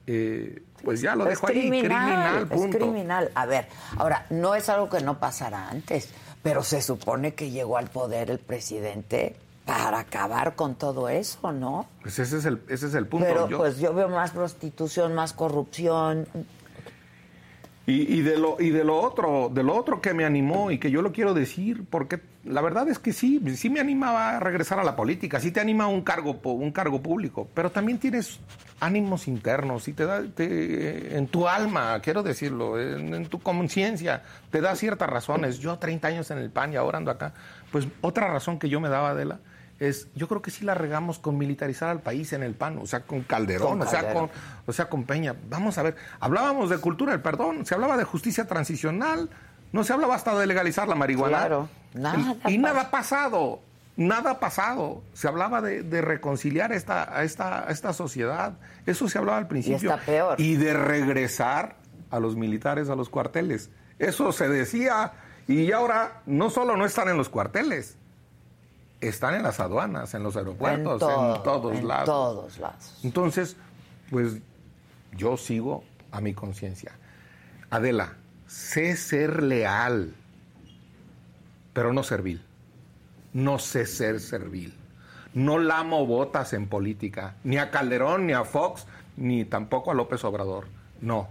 [0.06, 2.64] eh, pues ya lo dejo ahí, criminal, punto.
[2.64, 3.30] Es criminal.
[3.34, 6.10] A ver, ahora, no es algo que no pasara antes,
[6.42, 11.86] pero se supone que llegó al poder el presidente para acabar con todo eso, ¿no?
[12.02, 13.26] Pues ese es el, ese es el punto.
[13.26, 16.26] Pero pues yo veo más prostitución, más corrupción,
[17.84, 20.90] y, de lo, y de lo otro, de lo otro que me animó y que
[20.90, 24.78] yo lo quiero decir, porque la verdad es que sí, sí me animaba a regresar
[24.80, 28.40] a la política, sí te anima un cargo, un cargo público, pero también tienes
[28.80, 34.74] ánimos internos y te da en tu alma, quiero decirlo, en, tu conciencia, te da
[34.74, 35.60] ciertas razones.
[35.60, 37.32] Yo 30 años en el PAN y ahora ando acá,
[37.70, 39.38] pues otra razón que yo me daba, de la
[39.78, 42.86] es, yo creo que sí la regamos con militarizar al país en el PAN, o
[42.86, 44.30] sea, con Calderón, Con o, sea, con,
[44.66, 45.34] o sea, con Peña.
[45.48, 49.28] Vamos a ver, hablábamos de cultura del perdón, se hablaba de justicia transicional,
[49.72, 51.38] no se hablaba hasta de legalizar la marihuana.
[51.38, 53.60] Claro, nada y nada ha pasado,
[53.96, 55.02] nada ha pasado.
[55.14, 58.54] Se hablaba de, de reconciliar esta, a, esta, a esta sociedad,
[58.86, 59.90] eso se hablaba al principio.
[59.92, 60.40] está peor.
[60.40, 61.76] Y de regresar
[62.10, 63.70] a los militares a los cuarteles.
[63.98, 65.12] Eso se decía
[65.48, 67.96] y ahora no solo no están en los cuarteles,
[69.00, 72.04] están en las aduanas, en los aeropuertos, en, todo, todos en lados.
[72.06, 73.00] todos lados.
[73.02, 73.56] Entonces,
[74.10, 74.36] pues
[75.16, 76.92] yo sigo a mi conciencia.
[77.70, 78.14] Adela,
[78.52, 80.14] sé ser leal,
[81.72, 82.44] pero no servil.
[83.32, 84.74] No sé ser servil.
[85.32, 88.86] No lamo botas en política, ni a Calderón, ni a Fox,
[89.16, 90.66] ni tampoco a López Obrador.
[91.00, 91.28] No.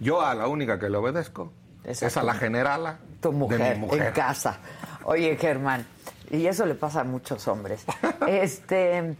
[0.00, 1.50] Yo a la única que le obedezco
[1.82, 4.08] es a la generala Tu de mujer, mi mujer.
[4.08, 4.58] en casa.
[5.04, 5.86] Oye, Germán,
[6.30, 7.84] y eso le pasa a muchos hombres.
[8.28, 9.14] Este,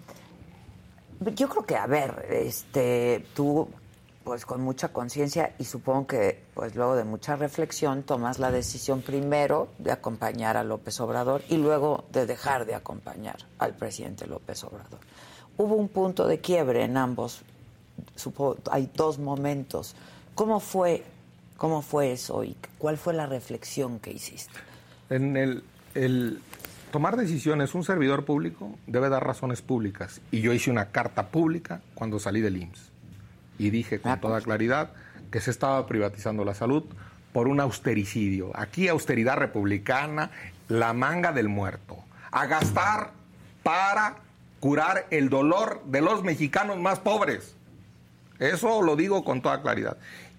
[1.34, 3.68] yo creo que, a ver, este, tú,
[4.24, 9.02] pues con mucha conciencia y supongo que, pues luego de mucha reflexión, tomas la decisión
[9.02, 14.64] primero de acompañar a López Obrador y luego de dejar de acompañar al presidente López
[14.64, 14.98] Obrador.
[15.58, 17.42] Hubo un punto de quiebre en ambos,
[18.16, 19.94] supo- hay dos momentos.
[20.34, 21.04] ¿Cómo fue,
[21.58, 24.54] cómo fue eso y cuál fue la reflexión que hiciste?
[25.10, 25.62] En el,
[25.94, 26.40] el
[26.90, 30.20] tomar decisiones, un servidor público debe dar razones públicas.
[30.32, 32.90] Y yo hice una carta pública cuando salí del IMSS.
[33.58, 34.90] Y dije con Ah, toda claridad
[35.30, 36.84] que se estaba privatizando la salud
[37.32, 38.52] por un austericidio.
[38.54, 40.30] Aquí austeridad republicana,
[40.68, 41.98] la manga del muerto.
[42.30, 43.10] A gastar
[43.62, 44.16] para
[44.60, 47.56] curar el dolor de los mexicanos más pobres.
[48.38, 49.96] Eso lo digo con toda claridad.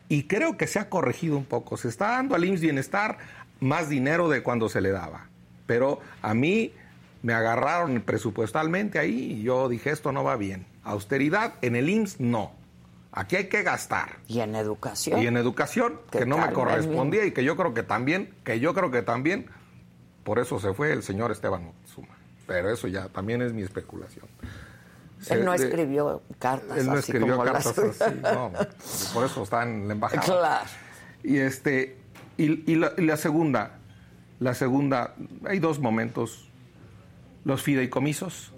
[0.10, 1.78] Y creo que se ha corregido un poco.
[1.78, 3.18] Se está dando al IMSS Bienestar
[3.60, 5.28] más dinero de cuando se le daba.
[5.68, 6.74] Pero a mí
[7.24, 10.66] me agarraron presupuestalmente ahí y yo dije, esto no va bien.
[10.84, 12.54] Austeridad en el IMSS, no.
[13.16, 14.18] Aquí hay que gastar.
[14.28, 15.22] Y en educación.
[15.22, 18.60] Y en educación, ¿Qué que no me correspondía y que yo creo que también, que
[18.60, 19.48] yo creo que también,
[20.26, 22.18] por eso se fue el señor Esteban Moctezuma.
[22.46, 24.28] Pero eso ya también es mi especulación.
[25.30, 28.52] Él no escribió cartas él no así escribió como cartas las así, no,
[29.14, 30.22] por eso está en la embajada.
[30.22, 30.70] Claro.
[31.24, 31.98] Y este
[32.38, 33.80] y, y la, y la segunda,
[34.40, 36.50] la segunda, hay dos momentos.
[37.46, 38.54] Los fideicomisos,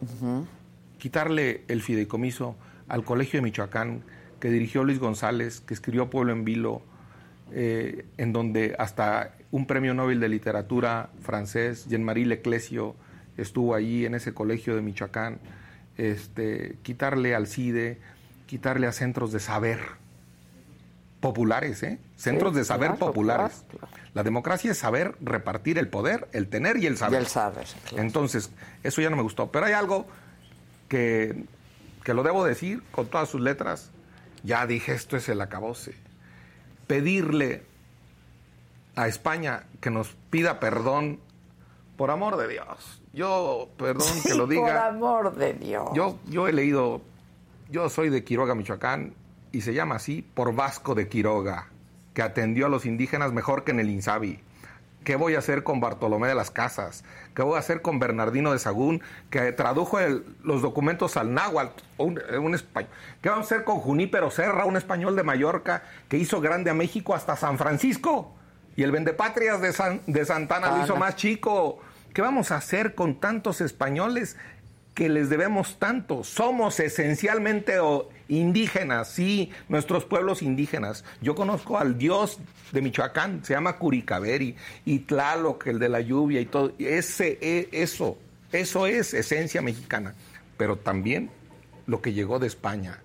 [0.97, 2.55] quitarle el fideicomiso
[2.87, 4.03] al Colegio de Michoacán
[4.39, 6.81] que dirigió Luis González, que escribió Pueblo en Vilo,
[7.51, 12.95] eh, en donde hasta un premio Nobel de literatura francés, Jean-Marie Leclesio,
[13.37, 15.39] estuvo allí en ese colegio de Michoacán,
[15.97, 17.97] este, quitarle al CIDE,
[18.45, 19.79] quitarle a centros de saber
[21.19, 21.99] populares, ¿eh?
[22.15, 23.63] Centros de saber claro, populares.
[23.69, 24.07] claro, claro.
[24.13, 27.19] La democracia es saber repartir el poder, el tener y el Y saber.
[27.19, 27.65] el saber.
[27.95, 28.51] Entonces,
[28.83, 29.51] eso ya no me gustó.
[29.51, 30.05] Pero hay algo
[30.87, 31.43] que,
[32.03, 33.91] que lo debo decir con todas sus letras.
[34.47, 35.93] Ya dije, esto es el acabose.
[36.87, 37.63] Pedirle
[38.95, 41.19] a España que nos pida perdón,
[41.97, 43.01] por amor de Dios.
[43.11, 44.87] Yo, perdón que lo Por diga.
[44.87, 45.89] amor de Dios.
[45.93, 47.01] Yo, yo he leído,
[47.69, 49.13] yo soy de Quiroga, Michoacán,
[49.51, 51.67] y se llama así por Vasco de Quiroga,
[52.13, 54.39] que atendió a los indígenas mejor que en el Insabi.
[55.07, 57.05] ¿Qué voy a hacer con Bartolomé de las Casas?
[57.33, 61.81] ¿Qué voy a hacer con Bernardino de Sagún, que tradujo el- los documentos al náhuatl,
[61.95, 62.89] un, un español?
[63.21, 66.73] ¿Qué vamos a hacer con Junípero Serra, un español de Mallorca, que hizo grande a
[66.73, 68.35] México hasta San Francisco?
[68.75, 71.79] Y el vendepatrias de, San- de Santana lo hizo más chico.
[72.13, 74.35] ¿Qué vamos a hacer con tantos españoles
[74.93, 76.25] que les debemos tanto?
[76.25, 81.03] Somos esencialmente o, indígenas, sí, nuestros pueblos indígenas.
[81.21, 82.39] Yo conozco al dios
[82.71, 86.73] de Michoacán, se llama Curicaveri, y Tlaloc, el de la lluvia y todo.
[86.79, 88.17] Ese, e- eso,
[88.51, 90.13] eso es esencia mexicana.
[90.57, 91.29] Pero también
[91.85, 92.99] lo que llegó de España.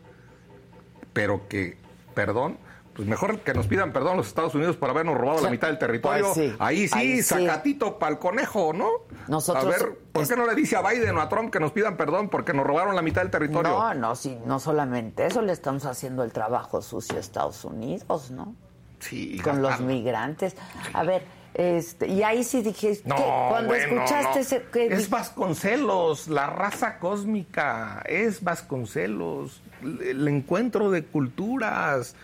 [1.13, 1.77] Pero que,
[2.15, 2.59] perdón,
[2.95, 5.79] pues mejor que nos pidan perdón los Estados Unidos por habernos robado la mitad del
[5.79, 6.33] territorio.
[6.35, 7.23] Pues sí, ahí sí, ahí sí.
[7.23, 8.89] sacatito para el conejo, ¿no?
[9.29, 11.73] Nosotros- a ver, ¿por qué no le dice a Biden o a Trump que nos
[11.73, 13.71] pidan perdón porque nos robaron la mitad del territorio?
[13.71, 18.31] No, no, sí, no solamente eso, le estamos haciendo el trabajo sucio a Estados Unidos,
[18.31, 18.55] ¿no?
[19.01, 20.55] Sí, Con los migrantes.
[20.93, 22.63] A ver, este, y ahí sí
[23.05, 23.23] No, ¿qué?
[23.49, 24.41] cuando bueno, escuchaste no.
[24.41, 24.63] ese...
[24.73, 32.15] ¿qué Es Vasconcelos, la raza cósmica, es Vasconcelos, el encuentro de culturas,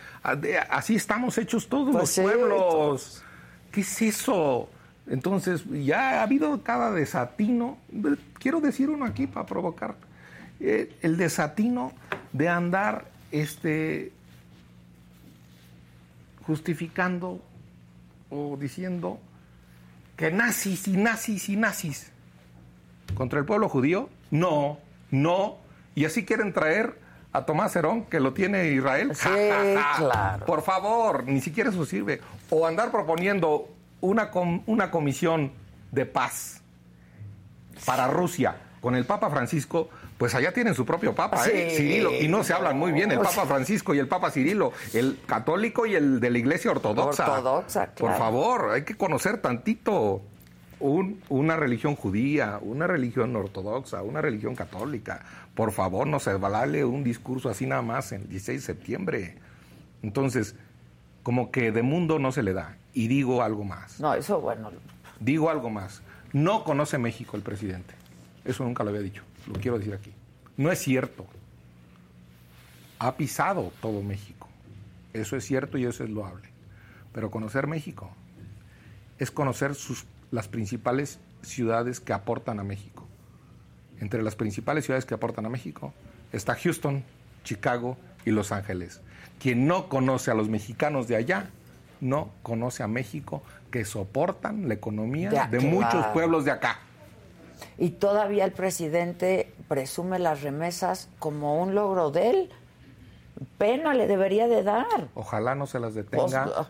[0.70, 3.22] así estamos hechos todos Pues los sí, pueblos.
[3.70, 4.68] ¿Qué es eso?
[5.06, 7.78] Entonces, ya ha habido cada desatino,
[8.38, 9.96] quiero decir uno aquí para provocar,
[10.60, 11.92] eh, el desatino
[12.32, 14.12] de andar este,
[16.46, 17.40] justificando
[18.30, 19.20] o diciendo
[20.16, 22.10] que nazis y nazis y nazis.
[23.14, 24.10] contra el pueblo judío?
[24.30, 24.78] No,
[25.10, 25.56] no.
[25.94, 26.98] Y así quieren traer
[27.32, 29.14] a Tomás Herón, que lo tiene Israel.
[29.14, 29.28] Sí,
[29.96, 30.46] claro.
[30.46, 32.20] Por favor, ni siquiera eso sirve.
[32.50, 33.68] O andar proponiendo
[34.00, 34.30] una,
[34.66, 35.52] una comisión
[35.90, 36.62] de paz
[37.84, 41.74] para Rusia con el Papa Francisco, pues allá tienen su propio Papa, ¿eh?
[41.76, 45.18] Cirilo, y no se hablan muy bien el Papa Francisco y el Papa Cirilo, el
[45.26, 47.30] católico y el de la Iglesia Ortodoxa.
[47.30, 48.12] Ortodoxa, claro.
[48.12, 50.22] Por favor, hay que conocer tantito
[50.80, 55.24] un, una religión judía, una religión ortodoxa, una religión católica.
[55.54, 59.36] Por favor, no se vale un discurso así nada más en el 16 de septiembre.
[60.02, 60.54] Entonces,
[61.22, 62.76] como que de mundo no se le da.
[62.94, 64.00] Y digo algo más.
[64.00, 64.70] No, eso bueno.
[65.20, 66.02] Digo algo más.
[66.32, 67.94] No conoce México el presidente.
[68.44, 69.22] Eso nunca lo había dicho.
[69.46, 70.12] Lo quiero decir aquí.
[70.56, 71.26] No es cierto.
[72.98, 74.48] Ha pisado todo México.
[75.12, 76.48] Eso es cierto y eso es loable.
[77.12, 78.10] Pero conocer México
[79.18, 83.06] es conocer sus, las principales ciudades que aportan a México.
[84.00, 85.92] Entre las principales ciudades que aportan a México
[86.32, 87.04] está Houston,
[87.44, 89.00] Chicago y Los Ángeles.
[89.40, 91.50] Quien no conoce a los mexicanos de allá,
[92.00, 96.78] no conoce a México, que soportan la economía de, muchos pueblos de acá.
[97.76, 102.50] Y todavía el presidente presume las remesas como un logro de él.
[103.56, 105.08] Pena le debería de dar.
[105.14, 106.66] Ojalá no se las detenga pues,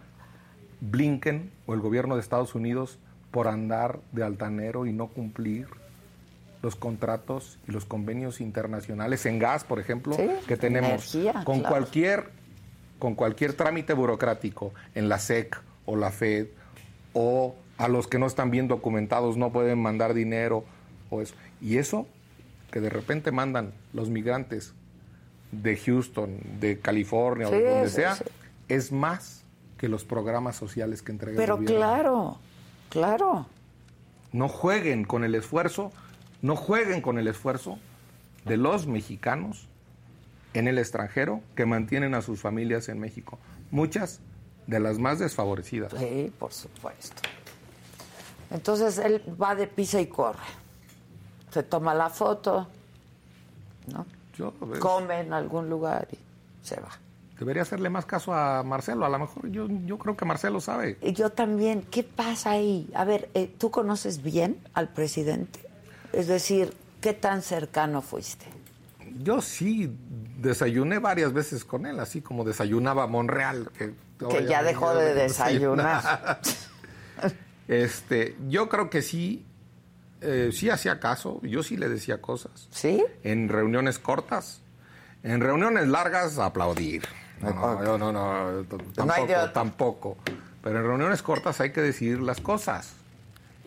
[0.81, 2.99] Blinken o el gobierno de Estados Unidos
[3.31, 5.67] por andar de altanero y no cumplir
[6.63, 10.17] los contratos y los convenios internacionales en gas, por ejemplo,
[10.47, 12.31] que tenemos con cualquier
[12.99, 15.57] con cualquier trámite burocrático en la SEC
[15.87, 16.49] o la Fed
[17.13, 20.65] o a los que no están bien documentados no pueden mandar dinero
[21.11, 21.35] o eso.
[21.61, 22.09] Y eso
[22.73, 24.75] que de repente mandan los migrantes
[25.53, 28.17] de Houston, de California o de donde sea,
[28.69, 29.45] es más
[29.79, 31.79] que los programas sociales que entrega Pero el gobierno.
[31.79, 32.39] claro,
[32.89, 33.47] claro.
[34.33, 35.93] No jueguen con el esfuerzo,
[36.43, 37.79] no jueguen con el esfuerzo
[38.45, 39.69] de los mexicanos
[40.55, 43.39] en el extranjero que mantienen a sus familias en México.
[43.71, 44.21] Muchas
[44.67, 45.93] de las más desfavorecidas.
[45.97, 47.23] Sí, por supuesto.
[48.51, 50.39] Entonces él va de pisa y corre.
[51.51, 52.69] Se toma la foto,
[53.93, 54.07] ¿no?
[54.37, 56.19] Yo, Come en algún lugar y
[56.63, 56.91] se va.
[57.39, 59.07] Debería hacerle más caso a Marcelo.
[59.07, 60.99] A lo mejor yo, yo creo que Marcelo sabe.
[61.01, 61.83] Y yo también.
[61.83, 62.91] ¿Qué pasa ahí?
[62.95, 65.61] A ver, eh, ¿tú conoces bien al presidente?
[66.13, 68.47] Es decir, ¿qué tan cercano fuiste?
[69.23, 69.93] Yo sí
[70.39, 73.71] desayuné varias veces con él, así como desayunaba Monreal.
[73.77, 73.95] Que,
[74.29, 76.41] que ya dejó de desayunar.
[77.69, 79.47] este, yo creo que sí,
[80.23, 82.69] eh, sí hacía caso, yo sí le decía cosas.
[82.73, 83.05] ¿Sí?
[83.23, 84.61] En reuniones cortas,
[85.23, 87.05] en reuniones largas, aplaudir.
[87.41, 88.65] No, no, no, no, no,
[88.95, 90.17] tampoco, tampoco.
[90.63, 92.95] Pero en reuniones cortas hay que decir las cosas.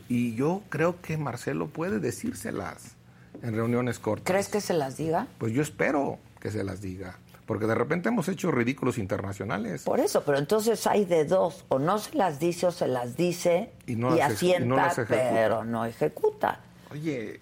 [0.09, 2.95] Y yo creo que Marcelo puede decírselas
[3.41, 4.26] en reuniones cortas.
[4.26, 5.28] ¿Crees que se las diga?
[5.38, 7.17] Pues yo espero que se las diga.
[7.45, 9.84] Porque de repente hemos hecho ridículos internacionales.
[9.84, 11.65] Por eso, pero entonces hay de dos.
[11.69, 14.76] O no se las dice o se las dice y, no las asienta, y no
[14.76, 16.59] las pero no ejecuta.
[16.91, 17.39] Oye.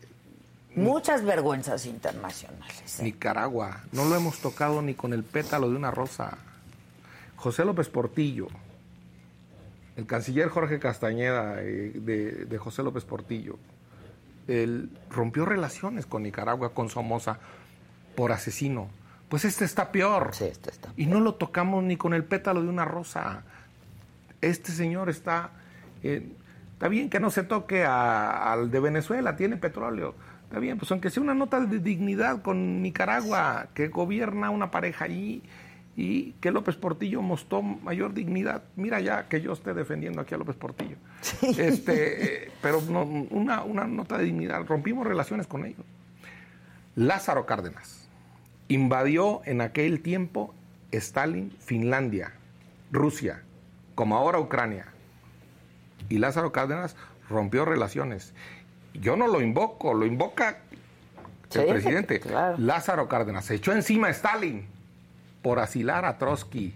[0.75, 2.99] Muchas vergüenzas internacionales.
[2.99, 3.03] ¿eh?
[3.03, 3.81] Nicaragua.
[3.91, 6.37] No lo hemos tocado ni con el pétalo de una rosa.
[7.35, 8.47] José López Portillo.
[9.95, 13.57] El canciller Jorge Castañeda eh, de, de José López Portillo
[14.47, 17.37] él rompió relaciones con Nicaragua, con Somoza,
[18.15, 18.89] por asesino.
[19.29, 20.31] Pues este está peor.
[20.33, 20.99] Sí, este está peor.
[20.99, 23.43] Y no lo tocamos ni con el pétalo de una rosa.
[24.41, 25.51] Este señor está...
[26.01, 26.27] Eh,
[26.73, 30.15] está bien que no se toque a- al de Venezuela, tiene petróleo.
[30.49, 35.05] Está bien, pues aunque sea una nota de dignidad con Nicaragua, que gobierna una pareja
[35.05, 35.43] allí
[35.95, 38.63] y que López Portillo mostró mayor dignidad.
[38.75, 40.95] Mira ya que yo esté defendiendo aquí a López Portillo.
[41.55, 44.65] Este, eh, pero no, una, una nota de dignidad.
[44.65, 45.85] Rompimos relaciones con ellos.
[46.95, 48.09] Lázaro Cárdenas
[48.69, 50.55] invadió en aquel tiempo
[50.91, 52.33] Stalin, Finlandia,
[52.91, 53.43] Rusia,
[53.93, 54.87] como ahora Ucrania.
[56.09, 56.95] Y Lázaro Cárdenas
[57.29, 58.33] rompió relaciones.
[58.93, 60.57] Yo no lo invoco, lo invoca
[61.53, 62.19] el Sí, presidente.
[62.19, 62.57] claro.
[62.59, 64.65] Lázaro Cárdenas se echó encima a Stalin
[65.41, 66.73] por asilar a Trotsky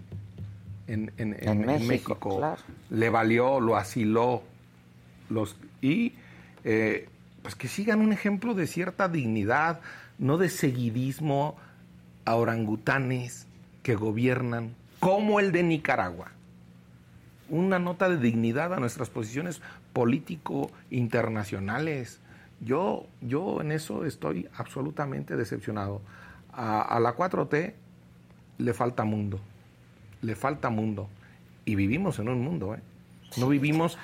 [0.86, 2.36] en, en- en- En en México, México.
[2.38, 2.62] claro.
[2.90, 4.42] Le valió, lo asiló.
[5.30, 6.14] Los, y
[6.64, 7.08] eh,
[7.42, 9.80] pues que sigan un ejemplo de cierta dignidad,
[10.18, 11.56] no de seguidismo
[12.24, 13.46] a orangutanes
[13.82, 16.30] que gobiernan, como el de Nicaragua.
[17.50, 19.60] Una nota de dignidad a nuestras posiciones
[19.94, 22.20] político-internacionales.
[22.60, 26.00] Yo, yo en eso estoy absolutamente decepcionado.
[26.52, 27.72] A, a la 4T
[28.58, 29.40] le falta mundo,
[30.22, 31.08] le falta mundo.
[31.64, 32.80] Y vivimos en un mundo, ¿eh?
[33.38, 33.98] No vivimos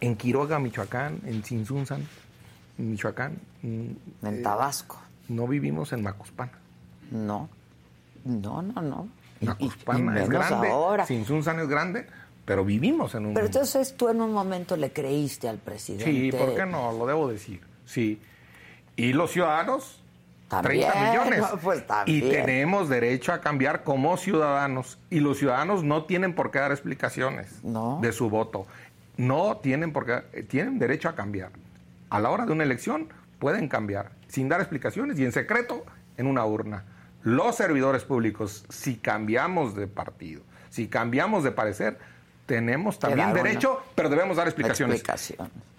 [0.00, 2.02] en Quiroga, Michoacán, en Sinsunzan.
[2.76, 3.38] Michoacán.
[3.62, 3.66] mm,
[4.26, 5.00] En eh, Tabasco.
[5.28, 6.52] no vivimos en Macuspana.
[7.10, 7.48] No.
[8.24, 9.08] No, no, no.
[9.40, 11.06] Y- y- y Macuspana es grande, ahora.
[11.06, 12.06] Sinsunzan es grande,
[12.44, 13.34] pero vivimos en un...
[13.34, 16.04] Pero entonces tú en un momento le creíste al presidente.
[16.04, 16.92] Sí, ¿por qué no?
[16.92, 17.60] Lo debo decir.
[17.86, 18.20] Sí.
[18.96, 20.02] Y los ciudadanos,
[20.48, 21.38] También, 30 millones.
[21.40, 22.18] no, pues, también.
[22.18, 24.98] Y tenemos derecho a cambiar como ciudadanos.
[25.10, 27.98] Y los ciudadanos no tienen por qué dar explicaciones No.
[28.02, 28.66] de su voto.
[29.16, 31.50] No tienen por qué, eh, tienen derecho a cambiar.
[32.10, 35.84] A la hora de una elección pueden cambiar, sin dar explicaciones y en secreto
[36.16, 36.84] en una urna.
[37.22, 41.98] Los servidores públicos, si cambiamos de partido, si cambiamos de parecer,
[42.46, 45.02] tenemos también una derecho, pero debemos dar explicaciones.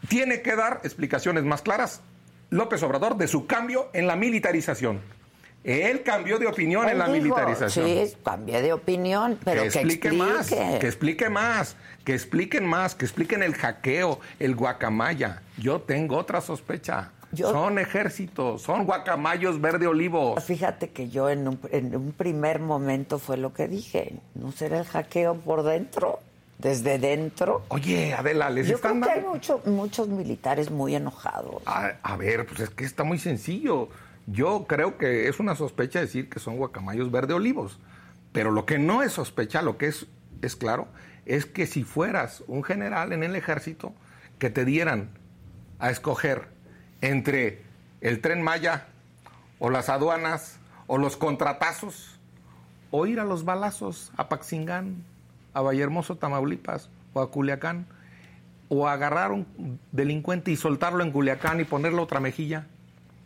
[0.07, 2.01] Tiene que dar explicaciones más claras
[2.49, 5.01] López Obrador de su cambio en la militarización.
[5.63, 7.85] Él cambió de opinión en la dijo, militarización.
[7.87, 12.93] Sí, cambié de opinión, pero que, que explique, más, que explique más, que expliquen más,
[12.93, 15.41] que expliquen el hackeo, el guacamaya.
[15.57, 17.11] Yo tengo otra sospecha.
[17.31, 20.39] Yo- Son ejércitos, son guacamayos verde olivo.
[20.39, 24.13] Fíjate que yo en un, en un primer momento fue lo que dije.
[24.35, 26.19] ¿No será el hackeo por dentro?
[26.57, 27.63] ¿Desde dentro?
[27.67, 31.61] Oye, Adela, les Yo creo están que hay mucho- muchos militares muy enojados.
[31.65, 33.89] A, a ver, pues es que está muy sencillo.
[34.25, 37.77] Yo creo que es una sospecha decir que son guacamayos verde olivos.
[38.31, 40.07] Pero lo que no es sospecha, lo que es,
[40.41, 40.87] es claro,
[41.25, 43.93] es que si fueras un general en el ejército,
[44.39, 45.09] que te dieran
[45.79, 46.47] a escoger
[47.01, 47.63] entre
[48.01, 48.87] el tren Maya
[49.59, 52.19] o las aduanas o los contratazos
[52.91, 55.03] o ir a los balazos a Paxingán,
[55.55, 57.87] a Vallehermoso, Tamaulipas o a Culiacán
[58.69, 62.67] o agarrar un delincuente y soltarlo en Culiacán y ponerle otra mejilla.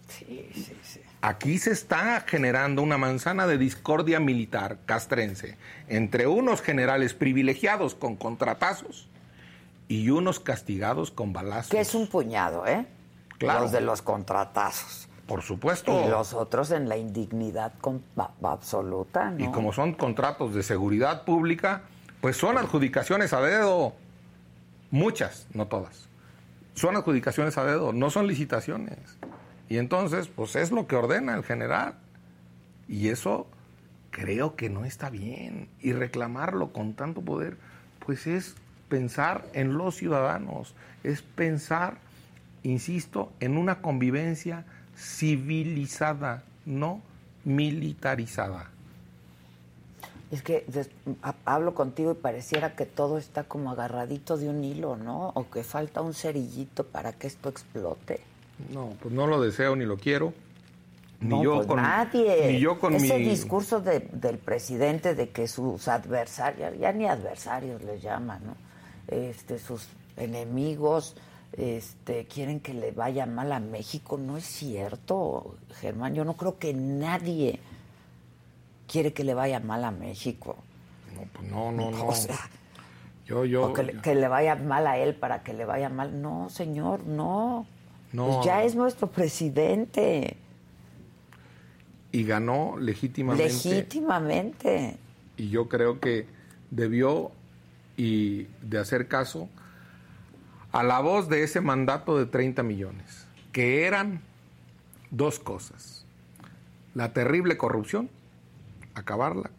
[0.08, 1.02] Sí, sí, sí.
[1.22, 5.58] Aquí se está generando una manzana de discordia militar castrense
[5.90, 9.10] entre unos generales privilegiados con contratazos
[9.90, 11.72] y unos castigados con balazos.
[11.72, 12.86] Que es un puñado, ¿eh?
[13.38, 13.62] Claro.
[13.62, 15.08] Los de los contratazos.
[15.28, 16.06] Por supuesto.
[16.06, 19.44] Y los otros en la indignidad con- a- absoluta, ¿no?
[19.46, 21.84] Y como son contratos de seguridad pública,
[22.22, 23.94] pues son adjudicaciones a dedo.
[24.92, 26.08] Muchas, no todas.
[26.74, 28.98] Son adjudicaciones a dedo, no son licitaciones.
[29.70, 31.96] Y entonces, pues es lo que ordena el general.
[32.88, 33.48] Y eso
[34.12, 35.70] creo que no está bien.
[35.80, 37.58] Y reclamarlo con tanto poder,
[38.06, 38.56] pues es
[38.90, 42.00] pensar en los ciudadanos, es pensar,
[42.64, 44.66] insisto, en una convivencia
[44.98, 47.02] civilizada, no
[47.46, 48.72] militarizada.
[50.32, 50.90] Es que des-
[51.24, 55.30] ha- hablo contigo y pareciera que todo está como agarradito de un hilo, ¿no?
[55.34, 58.20] O que falta un cerillito para que esto explote.
[58.72, 60.34] No, pues no lo deseo ni lo quiero.
[61.22, 62.52] Ni no, yo pues con nadie.
[62.54, 67.06] Ni yo con Ese mi discurso de- del presidente de que sus adversarios, ya ni
[67.08, 68.56] adversarios les llaman, ¿no?
[69.08, 71.16] Este, sus enemigos
[71.54, 74.18] este, quieren que le vaya mal a México.
[74.20, 76.14] No es cierto, Germán.
[76.14, 77.60] Yo no creo que nadie
[78.90, 80.58] quiere que le vaya mal a México.
[81.16, 82.08] No, pues no, no, no.
[82.08, 82.38] O sea,
[83.26, 85.90] yo yo o que, le, que le vaya mal a él para que le vaya
[85.90, 86.22] mal.
[86.22, 87.66] No, señor, no.
[88.12, 88.26] No.
[88.26, 90.36] Pues ya es nuestro presidente.
[92.12, 93.54] y ganó legítimamente.
[93.54, 94.98] Legítimamente.
[95.38, 96.26] y yo creo que
[96.72, 97.32] debió
[97.98, 99.48] y de hacer caso
[100.72, 104.22] a la voz de ese mandato de 30 millones, que eran
[105.12, 106.06] dos cosas.
[106.96, 108.10] La terrible corrupción,
[109.00, 109.50] acabarla,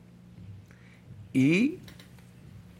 [1.32, 1.78] y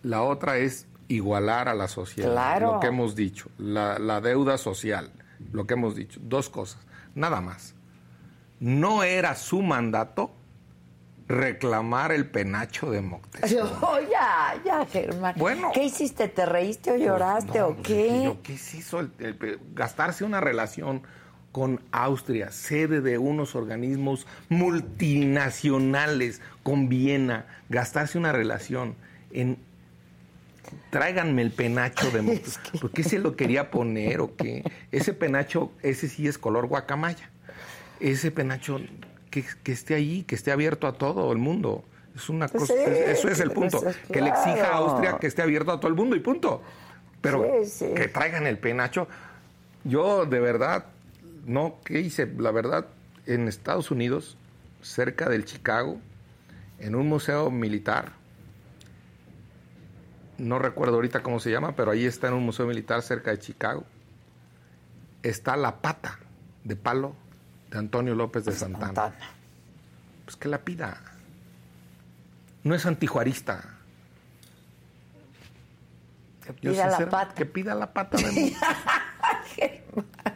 [0.02, 2.74] la otra es igualar a la sociedad, Claro.
[2.74, 5.11] lo que hemos dicho, la, la deuda social,
[5.52, 6.80] lo que hemos dicho, dos cosas,
[7.14, 7.74] nada más.
[8.61, 10.32] No era su mandato
[11.28, 13.70] reclamar el penacho de Moctezuma.
[13.82, 15.34] Oh, ya, ya, Germán.
[15.38, 15.70] Bueno.
[15.72, 16.28] ¿Qué hiciste?
[16.28, 18.04] ¿Te reíste o lloraste No, o pues, qué?
[18.04, 19.00] dije yo, ¿Qué es eso?
[19.00, 21.02] El- el- gastarse una relación
[21.53, 28.94] con Austria, sede de unos organismos multinacionales, con Viena, gastarse una relación
[29.32, 29.59] en...
[30.90, 32.22] Tráiganme el penacho de...
[32.22, 34.62] Moc- ¿Por qué se lo quería poner o qué?
[34.92, 37.30] Ese penacho, ese sí es color guacamaya.
[37.98, 38.78] Ese penacho
[39.30, 41.84] que, que esté ahí, que esté abierto a todo el mundo.
[42.14, 43.80] Es una cosa, Sí, eso es el punto.
[43.80, 44.76] pues, Que le exija a.
[44.76, 46.62] Austria que esté abierto a todo el mundo y punto.
[47.20, 47.94] Pero Sí, sí.
[47.94, 49.09] que traigan el penacho.
[49.84, 50.86] Yo de verdad,
[51.51, 52.32] no, ¿qué hice?
[52.38, 52.86] La verdad,
[53.26, 54.36] en Estados Unidos,
[54.82, 56.01] cerca del Chicago,
[56.78, 58.12] en un museo militar,
[60.38, 63.40] no recuerdo ahorita cómo se llama, pero ahí está en un museo militar cerca de
[63.40, 63.84] Chicago,
[65.24, 66.20] está la pata
[66.62, 67.16] de palo
[67.68, 68.86] de Antonio López de Santana.
[68.86, 69.30] Santana.
[70.26, 71.03] Pues que la pida.
[72.62, 73.76] No es antijuarista.
[76.46, 77.34] Que Yo pida la pata.
[77.34, 78.55] Que pida la pata de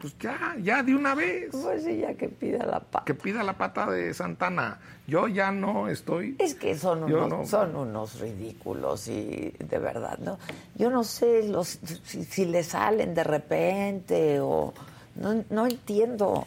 [0.01, 1.51] pues ya, ya de una vez.
[1.51, 3.05] Pues sí, ya que pida la pata.
[3.05, 4.81] Que pida la pata de Santana.
[5.07, 6.37] Yo ya no estoy.
[6.39, 10.39] Es que son unos, son unos ridículos y de verdad, ¿no?
[10.77, 14.73] Yo no sé los, si, le salen de repente o.
[15.17, 16.47] No, no entiendo.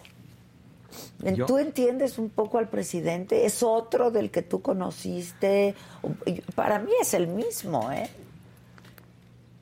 [1.46, 3.46] ¿Tú entiendes un poco al presidente?
[3.46, 5.76] ¿Es otro del que tú conociste?
[6.56, 8.10] Para mí es el mismo, ¿eh?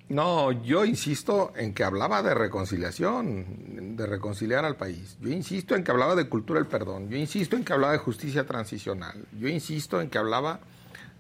[0.08, 5.18] No, yo insisto en que hablaba de reconciliación, de reconciliar al país.
[5.20, 7.10] Yo insisto en que hablaba de cultura del perdón.
[7.10, 9.26] Yo insisto en que hablaba de justicia transicional.
[9.40, 10.60] Yo insisto en que hablaba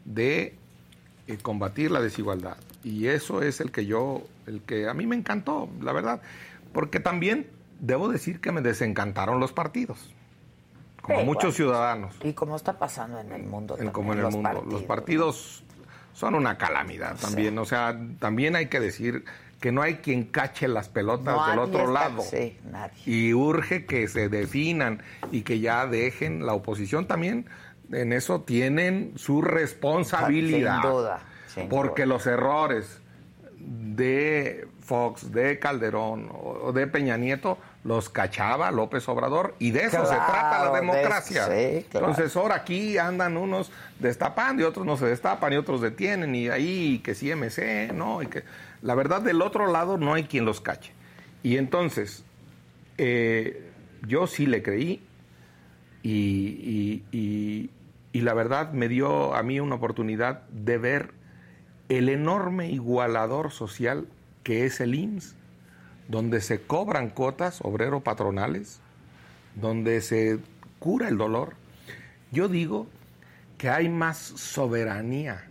[0.05, 0.53] de
[1.27, 2.57] eh, combatir la desigualdad.
[2.83, 6.21] Y eso es el que yo, el que a mí me encantó, la verdad.
[6.71, 9.97] Porque también debo decir que me desencantaron los partidos.
[11.01, 12.15] Como muchos ciudadanos.
[12.23, 13.77] Y como está pasando en el mundo.
[13.91, 14.63] como en el mundo.
[14.69, 15.63] Los partidos
[16.15, 17.57] son una calamidad también.
[17.59, 19.25] O sea, también hay que decir
[19.59, 22.23] que no hay quien cache las pelotas del otro lado.
[22.23, 23.03] Sí, nadie.
[23.05, 27.45] Y urge que se definan y que ya dejen la oposición también.
[27.91, 30.81] En eso tienen su responsabilidad.
[30.81, 31.19] Sin duda.
[31.69, 33.01] porque los errores
[33.57, 40.03] de Fox, de Calderón o de Peña Nieto los cachaba López Obrador y de eso
[40.07, 41.47] se trata la democracia.
[41.55, 46.49] Entonces ahora aquí andan unos destapando y otros no se destapan y otros detienen y
[46.49, 48.23] ahí que sí MC, ¿no?
[48.23, 48.43] Y que
[48.81, 50.93] la verdad del otro lado no hay quien los cache.
[51.43, 52.23] Y entonces
[52.97, 53.71] eh,
[54.07, 55.03] yo sí le creí
[56.01, 61.11] y, y la verdad me dio a mí una oportunidad de ver
[61.89, 64.07] el enorme igualador social
[64.41, 65.35] que es el IMSS
[66.07, 68.79] donde se cobran cuotas obrero patronales,
[69.55, 70.39] donde se
[70.79, 71.53] cura el dolor.
[72.31, 72.87] Yo digo
[73.57, 75.45] que hay más soberanía,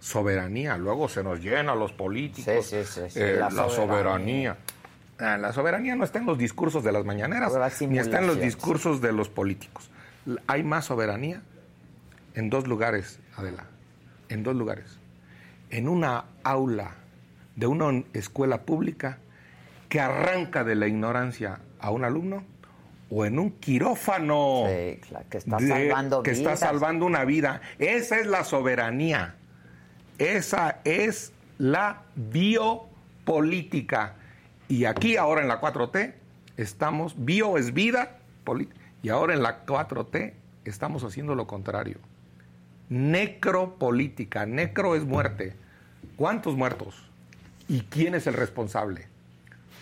[0.00, 4.58] soberanía, luego se nos llena los políticos eh, la, soberanía.
[5.18, 8.38] Ah, la soberanía no está en los discursos de las mañaneras, ni está en los
[8.38, 9.90] discursos de los políticos.
[10.46, 11.42] Hay más soberanía
[12.34, 13.64] en dos lugares, Adela,
[14.28, 14.98] en dos lugares.
[15.70, 16.94] En una aula
[17.56, 19.18] de una escuela pública
[19.96, 22.44] que arranca de la ignorancia a un alumno
[23.08, 27.62] o en un quirófano que está salvando que está salvando una vida.
[27.78, 29.36] Esa es la soberanía.
[30.18, 34.16] Esa es la biopolítica.
[34.68, 36.12] Y aquí ahora en la 4T
[36.58, 38.18] estamos, bio es vida,
[39.02, 40.34] y ahora en la 4T
[40.66, 41.96] estamos haciendo lo contrario.
[42.90, 45.54] Necropolítica, necro es muerte.
[46.16, 47.02] ¿Cuántos muertos?
[47.66, 49.15] ¿Y quién es el responsable?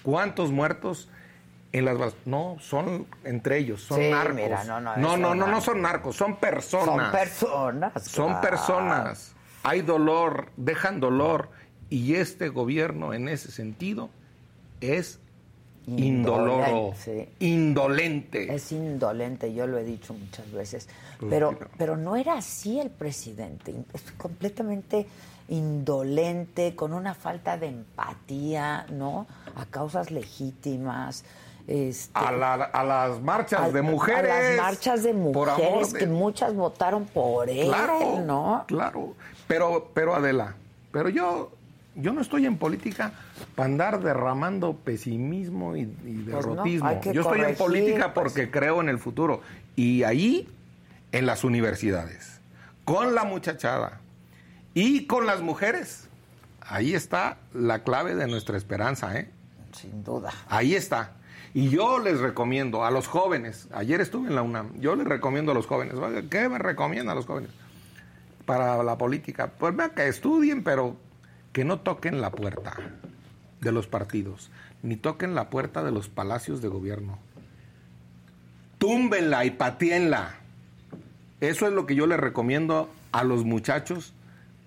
[0.04, 1.08] ¿Cuántos muertos
[1.72, 2.14] en las?
[2.26, 4.66] No, son entre ellos, son narcos.
[4.66, 6.86] no, no, no, no, no, no, son narcos, son personas.
[6.86, 8.02] Son personas.
[8.04, 9.34] Son personas.
[9.62, 11.48] Hay dolor, dejan dolor.
[11.88, 14.10] Y este gobierno, en ese sentido,
[14.80, 15.20] es
[15.86, 16.92] indoloro,
[17.38, 18.54] indolente.
[18.54, 20.88] Es indolente, yo lo he dicho muchas veces.
[21.18, 23.74] Pues pero, pero no era así el presidente.
[23.92, 25.06] Es completamente
[25.48, 29.26] indolente, con una falta de empatía, ¿no?
[29.56, 31.24] A causas legítimas.
[31.66, 32.30] Este, a,
[32.84, 34.30] las marchas de mujeres.
[34.30, 38.64] A las marchas de mujeres que muchas votaron por él, claro, ¿no?
[38.66, 39.14] Claro,
[39.46, 40.56] pero, pero Adela,
[40.92, 41.52] pero yo,
[41.94, 43.12] yo no estoy en política
[43.54, 47.00] para andar derramando pesimismo y, pues derrotismo.
[47.12, 48.24] yo estoy en política pues.
[48.24, 49.40] porque creo en el futuro.
[49.74, 50.48] Y ahí,
[51.12, 52.40] en las universidades,
[52.84, 54.00] con la muchachada,
[54.74, 56.08] y con las mujeres.
[56.60, 59.30] Ahí está la clave de nuestra esperanza, ¿eh?
[59.72, 60.32] Sin duda.
[60.48, 61.12] Ahí está.
[61.52, 65.52] Y yo les recomiendo a los jóvenes, ayer estuve en la UNAM, yo les recomiendo
[65.52, 65.94] a los jóvenes,
[66.28, 67.50] ¿qué me recomiendan a los jóvenes
[68.44, 69.52] para la política?
[69.56, 70.96] Pues vean que estudien, pero
[71.52, 72.74] que no toquen la puerta
[73.60, 74.50] de los partidos,
[74.82, 77.18] ni toquen la puerta de los palacios de gobierno.
[78.78, 80.34] Túmbenla y patíenla.
[81.40, 84.13] Eso es lo que yo les recomiendo a los muchachos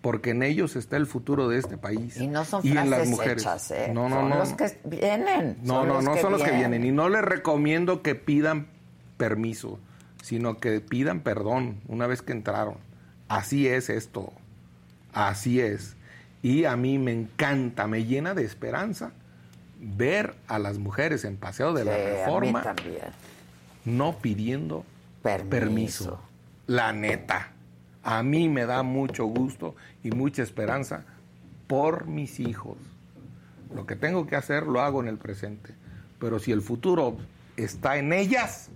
[0.07, 2.15] porque en ellos está el futuro de este país.
[2.15, 3.41] Y no son frases en las mujeres.
[3.43, 3.91] Hechas, ¿eh?
[3.93, 4.37] No, no, son no.
[4.37, 5.57] los que vienen.
[5.63, 6.85] No, no, no son los que vienen.
[6.85, 8.67] Y no les recomiendo que pidan
[9.17, 9.81] permiso,
[10.23, 12.75] sino que pidan perdón una vez que entraron.
[13.27, 14.31] Así es esto.
[15.11, 15.97] Así es.
[16.41, 19.11] Y a mí me encanta, me llena de esperanza
[19.77, 22.63] ver a las mujeres en Paseo de la Reforma
[23.83, 24.85] no pidiendo
[25.21, 26.21] permiso.
[26.65, 27.51] La neta.
[28.09, 31.03] A mí me da mucho gusto y mucha esperanza
[31.67, 32.77] por mis hijos.
[33.75, 35.75] Lo que tengo que hacer lo hago en el presente.
[36.17, 37.17] Pero si el futuro
[37.57, 38.69] está en ellas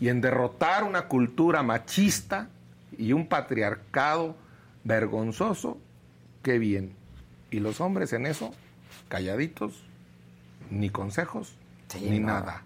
[0.00, 2.50] y en derrotar una cultura machista
[2.98, 4.36] y un patriarcado
[4.84, 5.78] vergonzoso,
[6.42, 6.92] qué bien.
[7.50, 8.52] Y los hombres en eso,
[9.08, 9.82] calladitos,
[10.70, 11.56] ni consejos,
[12.02, 12.64] ni nada.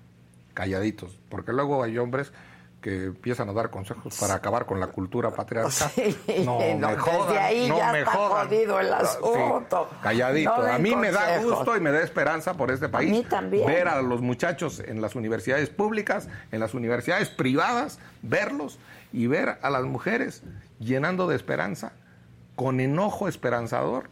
[0.53, 1.17] Calladitos.
[1.29, 2.33] Porque luego hay hombres
[2.81, 5.73] que empiezan a dar consejos para acabar con la cultura patriarcal.
[6.45, 9.89] no, me jodan, ahí ya está jodido el asunto.
[10.03, 10.53] calladito.
[10.53, 13.11] a mí me da gusto y me da esperanza por este país.
[13.11, 13.67] A mí también.
[13.67, 18.79] Ver a los muchachos en las universidades públicas, en las universidades privadas, verlos
[19.13, 20.43] y ver a las mujeres
[20.79, 21.93] llenando de esperanza,
[22.55, 24.09] con enojo esperanzador,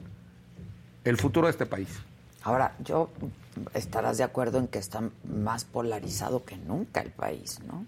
[1.05, 1.89] el futuro de este país.
[2.43, 3.11] Ahora, yo
[3.75, 7.87] estarás de acuerdo en que está más polarizado que nunca el país, ¿no?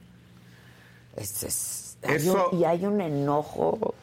[1.21, 1.97] Es,
[2.53, 3.95] y hay un enojo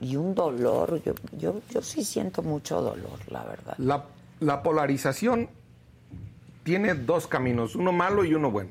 [0.00, 1.02] y un dolor.
[1.02, 3.74] Yo, yo, yo sí siento mucho dolor, la verdad.
[3.78, 4.04] La,
[4.40, 5.48] la polarización
[6.62, 8.70] tiene dos caminos, uno malo y uno bueno.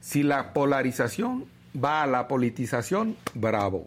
[0.00, 1.46] Si la polarización
[1.82, 3.86] va a la politización, bravo.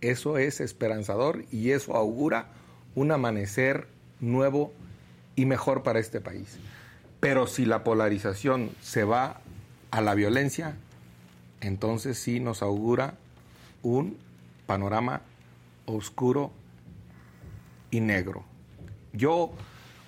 [0.00, 2.46] Eso es esperanzador y eso augura
[2.94, 3.86] un amanecer
[4.20, 4.72] nuevo
[5.36, 6.58] y mejor para este país.
[7.20, 9.40] Pero si la polarización se va
[9.90, 10.76] a la violencia,
[11.60, 13.14] entonces sí nos augura
[13.82, 14.16] un
[14.66, 15.22] panorama
[15.86, 16.52] oscuro
[17.90, 18.44] y negro.
[19.12, 19.52] Yo,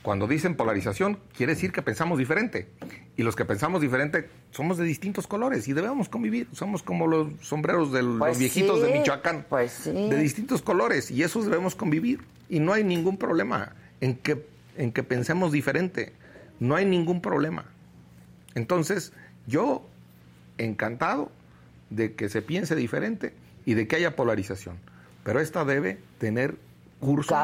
[0.03, 2.69] cuando dicen polarización, quiere decir que pensamos diferente.
[3.17, 6.49] Y los que pensamos diferente somos de distintos colores y debemos convivir.
[6.53, 9.47] Somos como los sombreros de los pues viejitos de Michoacán.
[9.49, 12.21] Pues de distintos colores y esos debemos convivir.
[12.49, 14.47] Y no hay ningún problema en que,
[14.77, 16.13] en que pensemos diferente.
[16.61, 17.65] No hay ningún problema.
[18.55, 19.13] Entonces,
[19.47, 19.85] yo,
[20.59, 21.31] encantado
[21.97, 23.35] de que se piense diferente
[23.65, 24.79] y de que haya polarización.
[25.25, 26.57] Pero esta debe tener
[27.01, 27.35] curso,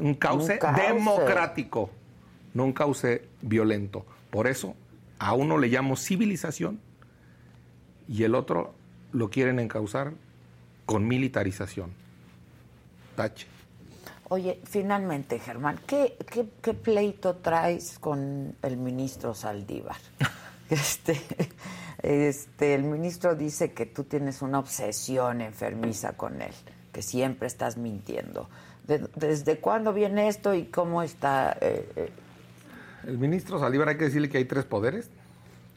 [0.00, 1.90] un cauce, democrático,
[2.54, 4.04] no un cauce violento.
[4.30, 4.74] Por eso
[5.18, 6.80] a uno le llamo civilización
[8.08, 8.74] y el otro
[9.12, 10.12] lo quieren encauzar
[10.86, 11.92] con militarización.
[13.16, 13.46] Tache.
[14.30, 19.96] Oye, finalmente, Germán, ¿qué, qué, qué pleito traes con el ministro Saldívar?
[20.70, 21.18] este,
[22.02, 26.54] este, el ministro dice que tú tienes una obsesión enfermiza con él,
[26.92, 28.48] que siempre estás mintiendo.
[28.86, 31.56] ¿Desde cuándo viene esto y cómo está?
[31.60, 32.10] Eh, eh?
[33.06, 35.10] El ministro Saldívar hay que decirle que hay tres poderes,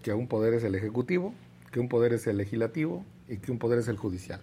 [0.04, 1.34] que un poder es el ejecutivo,
[1.72, 4.42] que un poder es el legislativo y que un poder es el judicial.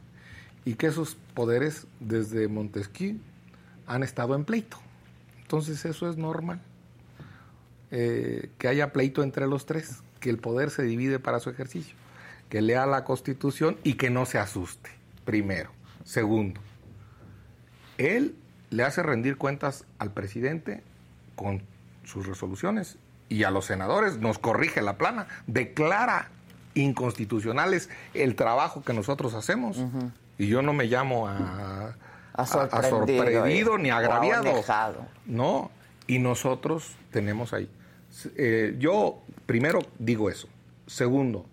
[0.64, 3.16] Y que esos poderes desde Montesquieu
[3.86, 4.76] han estado en pleito.
[5.42, 6.60] Entonces eso es normal.
[7.90, 11.96] Eh, que haya pleito entre los tres que el poder se divide para su ejercicio,
[12.48, 14.90] que lea la Constitución y que no se asuste,
[15.24, 15.70] primero.
[16.04, 16.60] Segundo,
[17.98, 18.36] él
[18.70, 20.82] le hace rendir cuentas al presidente
[21.36, 21.62] con
[22.04, 22.98] sus resoluciones
[23.28, 26.30] y a los senadores nos corrige la plana, declara
[26.74, 29.78] inconstitucionales el trabajo que nosotros hacemos.
[30.38, 31.94] Y yo no me llamo a,
[32.32, 35.04] a sorprendido, ni agraviado.
[35.26, 35.70] no,
[36.06, 37.68] y nosotros tenemos ahí.
[38.36, 40.46] Eh, yo primero digo eso.
[40.86, 41.46] Segundo,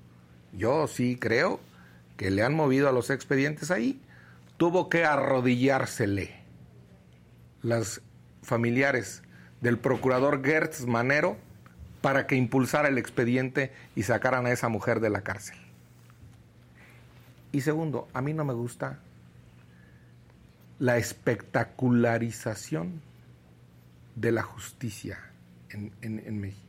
[0.51, 1.61] yo sí creo
[2.17, 4.01] que le han movido a los expedientes ahí.
[4.57, 6.35] Tuvo que arrodillársele
[7.61, 8.01] las
[8.43, 9.23] familiares
[9.61, 11.37] del procurador Gertz Manero
[12.01, 15.57] para que impulsara el expediente y sacaran a esa mujer de la cárcel.
[17.53, 18.99] Y segundo, a mí no me gusta
[20.79, 23.01] la espectacularización
[24.15, 25.17] de la justicia
[25.69, 26.64] en, en México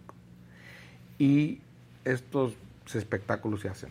[1.19, 1.61] y
[2.05, 2.55] estos
[2.95, 3.91] espectáculos se hacen.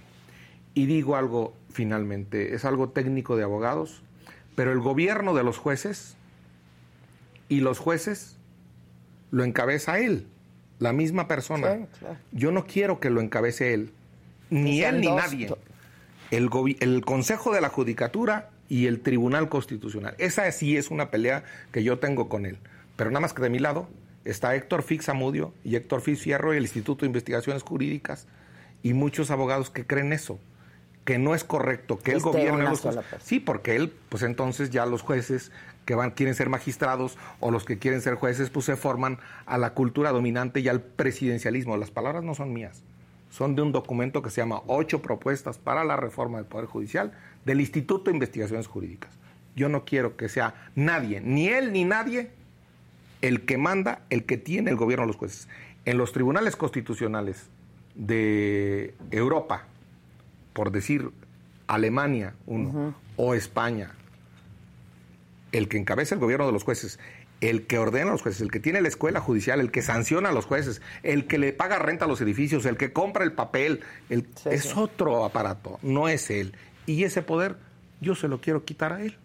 [0.73, 4.01] Y digo algo finalmente, es algo técnico de abogados,
[4.55, 6.15] pero el gobierno de los jueces
[7.49, 8.37] y los jueces
[9.31, 10.27] lo encabeza él,
[10.79, 11.87] la misma persona.
[12.31, 13.91] Yo no quiero que lo encabece él,
[14.49, 15.53] ni él ni nadie.
[16.31, 16.49] El,
[16.79, 20.15] el Consejo de la Judicatura y el Tribunal Constitucional.
[20.17, 22.57] Esa sí es una pelea que yo tengo con él.
[22.95, 23.87] Pero nada más que de mi lado,
[24.25, 28.27] está Héctor Fix Amudio y Héctor Fix Fierro y el Instituto de Investigaciones Jurídicas
[28.83, 30.39] y muchos abogados que creen eso,
[31.05, 32.73] que no es correcto, que el gobierno...
[33.19, 35.51] sí, porque él, pues entonces ya los jueces
[35.85, 39.57] que van, quieren ser magistrados o los que quieren ser jueces, pues se forman a
[39.57, 41.77] la cultura dominante y al presidencialismo.
[41.77, 42.83] Las palabras no son mías,
[43.29, 47.13] son de un documento que se llama Ocho propuestas para la reforma del Poder Judicial
[47.45, 49.11] del Instituto de Investigaciones Jurídicas.
[49.55, 52.31] Yo no quiero que sea nadie, ni él ni nadie,
[53.27, 55.47] el que manda, el que tiene el gobierno de los jueces.
[55.85, 57.47] En los tribunales constitucionales
[57.95, 59.65] de Europa,
[60.53, 61.09] por decir
[61.67, 63.91] Alemania, uno, o España,
[65.51, 66.99] el que encabeza el gobierno de los jueces,
[67.41, 70.29] el que ordena a los jueces, el que tiene la escuela judicial, el que sanciona
[70.29, 73.33] a los jueces, el que le paga renta a los edificios, el que compra el
[73.33, 76.53] papel, es otro aparato, no es él.
[76.85, 77.57] Y ese poder
[78.01, 79.17] yo se lo quiero quitar a él.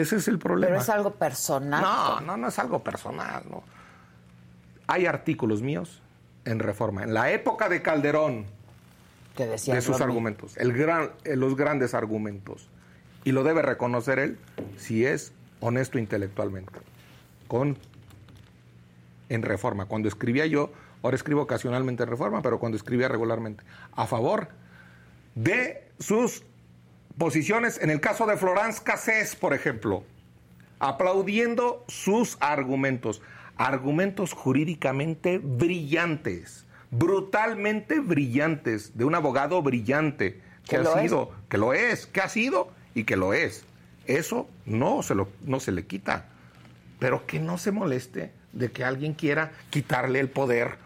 [0.00, 0.68] Ese es el problema.
[0.68, 1.82] Pero es algo personal.
[1.82, 3.42] No, no, no es algo personal.
[3.50, 3.64] No.
[4.86, 6.02] Hay artículos míos
[6.44, 7.02] en reforma.
[7.02, 8.46] En la época de Calderón,
[9.34, 12.68] que decía de sus argumentos, el gran, eh, los grandes argumentos.
[13.24, 14.38] Y lo debe reconocer él
[14.76, 16.72] si es honesto intelectualmente.
[17.48, 17.76] Con
[19.28, 19.86] en reforma.
[19.86, 20.72] Cuando escribía yo,
[21.02, 24.48] ahora escribo ocasionalmente en reforma, pero cuando escribía regularmente, a favor
[25.34, 26.44] de sus
[27.18, 30.04] posiciones, en el caso de Florence Cassés, por ejemplo,
[30.78, 33.20] aplaudiendo sus argumentos,
[33.56, 42.06] argumentos jurídicamente brillantes, brutalmente brillantes, de un abogado brillante, que ha sido, que lo es,
[42.06, 43.64] que ha sido y que lo es.
[44.06, 46.26] Eso no se, lo, no se le quita,
[46.98, 50.78] pero que no se moleste de que alguien quiera quitarle el poder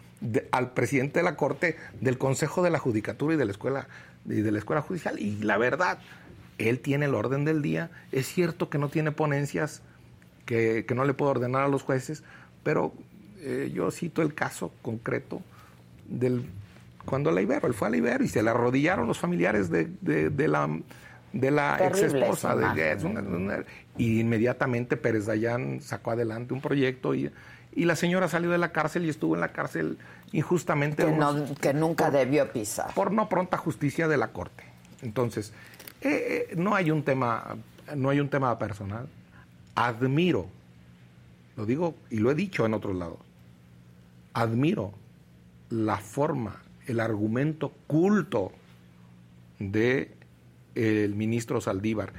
[0.53, 3.89] al presidente de la Corte, del Consejo de la Judicatura y de la Escuela
[4.25, 5.19] y de la Escuela Judicial.
[5.19, 5.99] Y la verdad,
[6.69, 7.91] él tiene el orden del día.
[8.13, 9.83] Es cierto que no tiene ponencias,
[10.47, 12.23] que, no le puede ordenar a los jueces,
[12.63, 12.93] pero
[13.41, 15.43] eh, yo cito el caso concreto
[16.09, 16.47] del
[17.05, 19.89] cuando la Ibero, él fue a la Ibero y se le arrodillaron los familiares de,
[20.47, 20.69] la
[21.33, 23.65] de la ex esposa de
[23.99, 27.33] y inmediatamente Pérez Dayán sacó adelante un proyecto y
[27.75, 29.99] y la señora salió de la cárcel y estuvo en la cárcel
[30.33, 31.07] injustamente.
[31.61, 32.93] Que, nunca debió pisar.
[32.95, 34.65] Por no pronta justicia de la Corte.
[35.01, 35.53] Entonces,
[36.03, 37.57] eh, eh, no hay un tema,
[37.95, 39.09] no hay un tema personal.
[39.75, 40.47] Admiro,
[41.57, 43.19] lo digo y lo he dicho en otros lados,
[44.35, 44.93] admiro
[45.71, 48.53] la forma, el argumento culto
[49.59, 50.13] de
[50.75, 52.13] el ministro Saldívar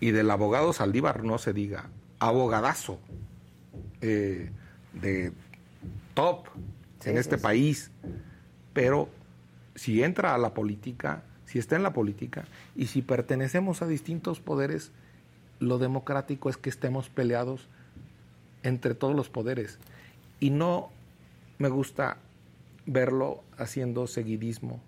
[0.00, 1.88] y del abogado Saldívar no se diga,
[2.18, 2.98] abogadazo.
[4.00, 4.50] Eh,
[4.92, 5.32] de
[6.14, 6.46] top
[7.04, 7.90] en este país,
[8.72, 9.08] pero
[9.74, 12.44] si entra a la política, si está en la política
[12.76, 14.92] y si pertenecemos a distintos poderes,
[15.58, 17.66] lo democrático es que estemos peleados
[18.62, 19.80] entre todos los poderes.
[20.38, 20.90] Y no
[21.58, 22.18] me gusta
[22.86, 24.80] verlo haciendo seguidismo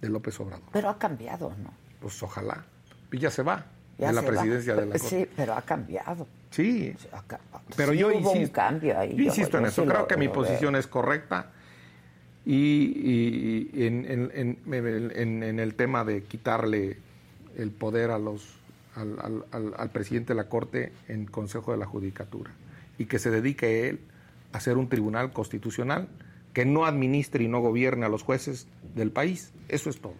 [0.00, 0.68] de López Obrador.
[0.72, 1.74] Pero ha cambiado, ¿no?
[2.00, 2.64] Pues ojalá.
[3.10, 3.66] Y ya se va
[3.98, 5.08] de la presidencia de la Corte.
[5.08, 6.28] Sí, pero ha cambiado.
[6.50, 6.94] Sí,
[7.76, 9.84] pero yo insisto, yo insisto en eso.
[9.84, 11.50] Creo que mi posición es correcta
[12.44, 16.98] y, en, el tema de quitarle
[17.56, 18.46] el poder a los,
[18.96, 22.50] al, presidente de la Corte en Consejo de la Judicatura
[22.98, 24.00] y que se dedique él
[24.52, 26.08] a ser un tribunal constitucional
[26.52, 29.52] que no administre y no gobierne a los jueces del país.
[29.68, 30.14] Eso es todo.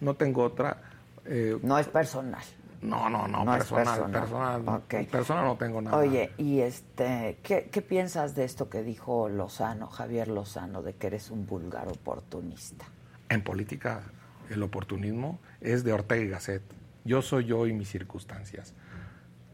[0.00, 0.82] No tengo otra.
[1.26, 2.42] Eh, no es personal.
[2.82, 5.96] No, no, no, personal, personal, personal, no tengo nada.
[5.96, 11.30] Oye, y este, ¿qué, piensas de esto que dijo Lozano, Javier Lozano, de que eres
[11.30, 12.84] un vulgar oportunista?
[13.28, 14.02] En política,
[14.50, 16.62] el oportunismo es de Ortega y Gasset.
[17.04, 18.74] Yo soy yo y mis circunstancias.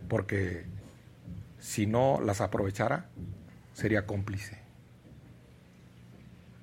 [0.09, 0.65] Porque
[1.59, 3.11] si no las aprovechara,
[3.75, 4.59] sería cómplice.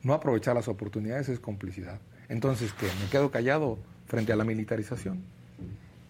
[0.01, 1.99] No aprovechar las oportunidades es complicidad.
[2.27, 2.87] Entonces, ¿qué?
[3.03, 5.23] ¿Me quedo callado frente a la militarización?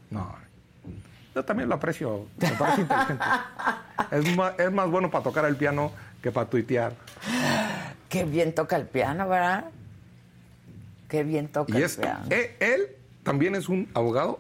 [0.10, 0.34] No,
[1.36, 3.24] yo también lo aprecio, me parece inteligente.
[4.12, 6.94] Es más, es más bueno para tocar el piano que para tuitear.
[8.08, 9.66] Qué bien toca el piano, ¿verdad?
[11.10, 12.26] Qué bien toca el piano.
[12.30, 12.88] Eh, él,
[13.24, 14.40] también es un abogado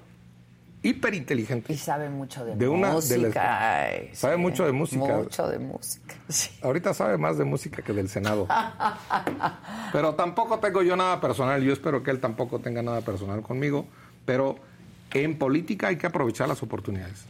[0.83, 1.73] hiperinteligente.
[1.73, 3.89] Y sabe mucho de, música.
[4.13, 5.17] sabe mucho de música.
[5.17, 6.15] Mucho de música.
[6.61, 8.47] Ahorita sabe más de música que del Senado.
[9.91, 11.63] pero tampoco tengo yo nada personal.
[11.63, 13.87] Yo espero que él tampoco tenga nada personal conmigo.
[14.25, 14.57] Pero
[15.23, 17.25] en política hay que aprovechar las oportunidades.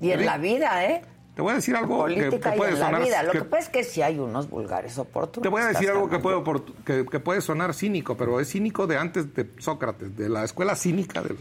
[0.00, 1.02] Y en la vida, ¿eh?
[1.34, 2.92] Te voy a decir algo que, puede sonar.
[2.92, 3.22] La vida.
[3.22, 5.42] Lo que, pasa es que sí hay unos vulgares oportunos.
[5.42, 6.42] Te voy a decir algo que puede,
[6.84, 11.22] que, puede sonar cínico, pero es cínico de antes de Sócrates, de la escuela cínica
[11.22, 11.38] del.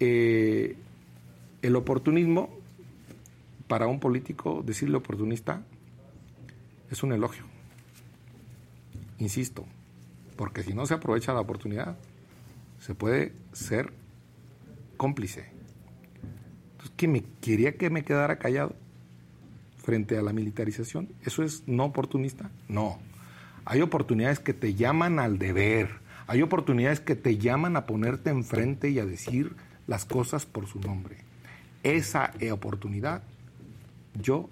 [0.00, 0.76] Eh,
[1.62, 2.50] el oportunismo,
[3.66, 5.62] para un político, decirle oportunista,
[6.90, 7.44] es un elogio.
[9.18, 9.64] Insisto,
[10.36, 11.96] porque si no se aprovecha la oportunidad,
[12.86, 13.92] se puede ser
[14.96, 15.50] cómplice.
[16.70, 18.76] Entonces, ¿qué me quería que me quedara callado
[19.78, 21.08] frente a la militarización?
[21.24, 22.48] ¿Eso es no oportunista?
[22.68, 23.00] No.
[23.64, 25.98] Hay oportunidades que te llaman al deber.
[26.28, 29.56] Hay oportunidades que te llaman a ponerte enfrente y a decir
[29.88, 31.16] las cosas por su nombre.
[31.82, 33.24] Esa oportunidad
[34.14, 34.48] yo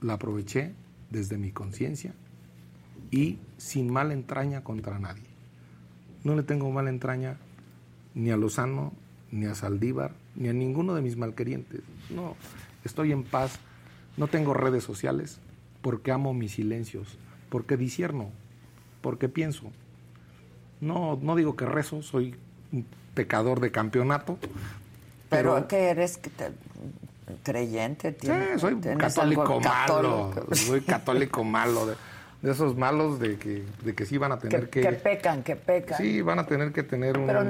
[0.00, 0.72] la aproveché
[1.10, 2.14] desde mi conciencia
[3.10, 5.28] y sin mala entraña contra nadie.
[6.24, 7.36] No le tengo mala entraña
[8.14, 8.92] ni a Lozano,
[9.30, 11.80] ni a Saldívar, ni a ninguno de mis malquerientes.
[12.10, 12.36] No,
[12.84, 13.58] estoy en paz,
[14.16, 15.40] no tengo redes sociales
[15.82, 17.18] porque amo mis silencios,
[17.50, 18.30] porque disierno,
[19.02, 19.70] porque pienso.
[20.80, 22.34] No, no digo que rezo, soy
[22.72, 24.38] un pecador de campeonato.
[25.28, 26.20] Pero, ¿qué que eres
[27.42, 28.16] creyente?
[28.20, 30.32] Sí, soy católico malo.
[30.52, 31.86] Soy católico malo.
[32.40, 35.56] de esos malos de que, de que sí van a tener que, que, pecan, que
[35.56, 35.98] pecan.
[35.98, 37.26] Sí, van a tener que tener un...
[37.26, 37.44] Pero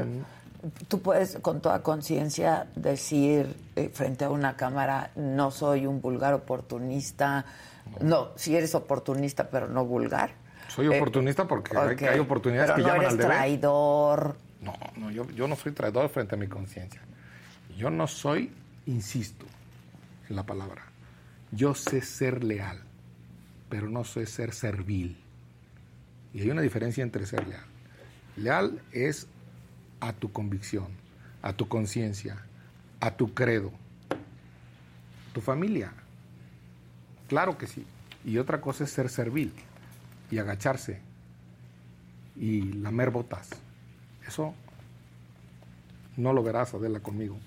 [0.88, 6.34] tú puedes con toda conciencia decir eh, frente a una cámara, no soy un vulgar
[6.34, 7.44] oportunista.
[8.00, 10.32] No, si eres oportunista, pero no vulgar.
[10.68, 13.36] Soy eh, oportunista porque hay, hay, oportunidades pero que no llaman eres al deber.
[13.36, 14.36] traidor.
[14.60, 17.02] No, no yo, yo no soy traidor frente a mi conciencia.
[17.76, 18.52] Yo no soy,
[18.86, 19.44] insisto
[20.28, 20.82] en la palabra,
[21.50, 22.80] yo sé ser leal,
[23.68, 25.16] pero no sé ser servil.
[26.32, 27.64] Y hay una diferencia entre ser leal.
[28.36, 29.28] Leal es
[30.08, 30.88] a tu convicción,
[31.42, 32.36] a tu conciencia,
[33.00, 33.72] a tu credo,
[35.32, 35.92] tu familia.
[37.28, 37.86] Claro que sí.
[38.24, 39.52] Y otra cosa es ser servil
[40.30, 41.00] y agacharse
[42.36, 43.50] y lamer botas.
[44.26, 44.54] Eso
[46.16, 47.38] no lo verás, Adela, conmigo.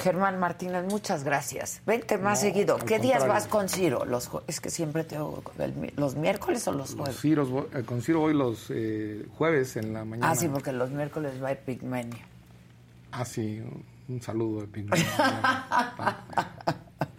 [0.00, 1.82] Germán Martínez, muchas gracias.
[1.86, 2.78] Vente más no, seguido.
[2.78, 4.04] ¿Qué días vas con Ciro?
[4.04, 5.16] Los, es que siempre te.
[5.16, 7.14] El, ¿Los miércoles o los jueves?
[7.14, 10.30] Los Ciros, eh, con Ciro voy los eh, jueves en la mañana.
[10.30, 12.24] Ah, sí, porque los miércoles va Epigmenio.
[13.12, 13.62] Ah, sí.
[14.08, 15.06] Un saludo, Epigmenio.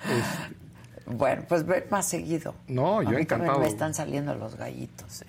[0.04, 0.62] este.
[1.06, 2.56] Bueno, pues ven más seguido.
[2.68, 3.60] No, yo encantado.
[3.60, 5.22] Me están saliendo los gallitos.
[5.22, 5.26] Eh.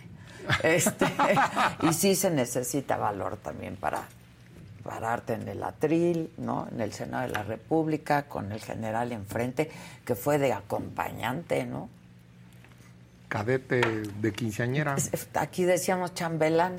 [0.62, 1.06] Este,
[1.82, 4.02] y sí se necesita valor también para
[4.82, 6.68] pararte en el atril, ¿no?
[6.70, 9.70] En el Senado de la República, con el general enfrente,
[10.04, 11.88] que fue de acompañante, ¿no?
[13.28, 14.96] Cadete de quinceañera.
[15.34, 16.76] Aquí decíamos chambelán,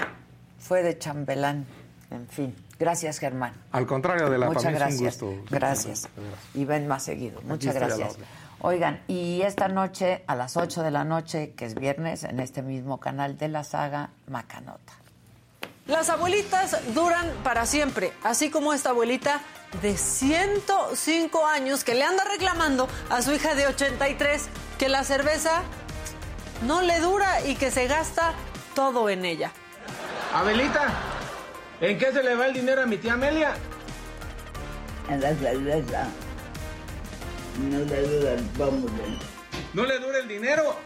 [0.59, 1.65] fue de chambelán,
[2.11, 2.55] en fin.
[2.79, 3.53] Gracias, Germán.
[3.71, 5.15] Al contrario de la Muchas familia, gracias.
[5.15, 5.55] es un gusto.
[5.55, 6.09] Gracias.
[6.53, 7.41] Y ven más seguido.
[7.43, 8.17] Muchas gracias.
[8.59, 12.61] Oigan, y esta noche, a las 8 de la noche, que es viernes, en este
[12.61, 14.93] mismo canal de la saga Macanota.
[15.87, 19.41] Las abuelitas duran para siempre, así como esta abuelita
[19.81, 24.47] de 105 años que le anda reclamando a su hija de 83
[24.79, 25.61] que la cerveza
[26.65, 28.33] no le dura y que se gasta
[28.75, 29.51] todo en ella.
[30.33, 30.87] Abelita,
[31.81, 33.53] ¿en qué se le va el dinero a mi tía Amelia?
[35.09, 36.07] En la cerveza.
[37.59, 38.43] No le dura el.
[39.73, 40.77] ¿No le dura el dinero?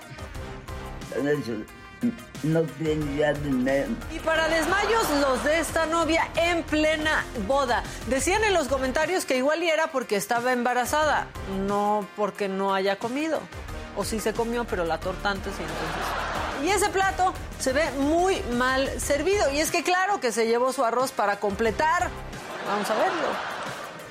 [2.44, 3.90] No tiene ya dinero.
[4.14, 7.84] Y para desmayos, los de esta novia en plena boda.
[8.08, 11.28] Decían en los comentarios que igual y era porque estaba embarazada,
[11.66, 13.40] no porque no haya comido.
[13.96, 16.38] O sí se comió, pero la torta antes y entonces.
[16.64, 19.52] Y ese plato se ve muy mal servido.
[19.52, 22.10] Y es que claro que se llevó su arroz para completar.
[22.68, 23.28] Vamos a verlo.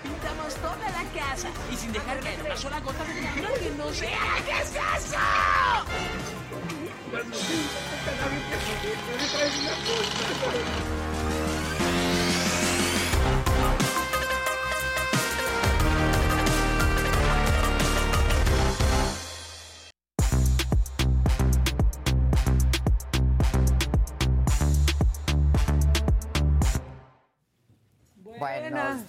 [0.03, 3.15] Pintamos toda la casa y sin dejar caer una sola gota de
[3.61, 4.19] que no sea.
[4.45, 6.46] ¿Qué es eso?
[7.09, 7.31] Thank
[10.91, 10.96] you.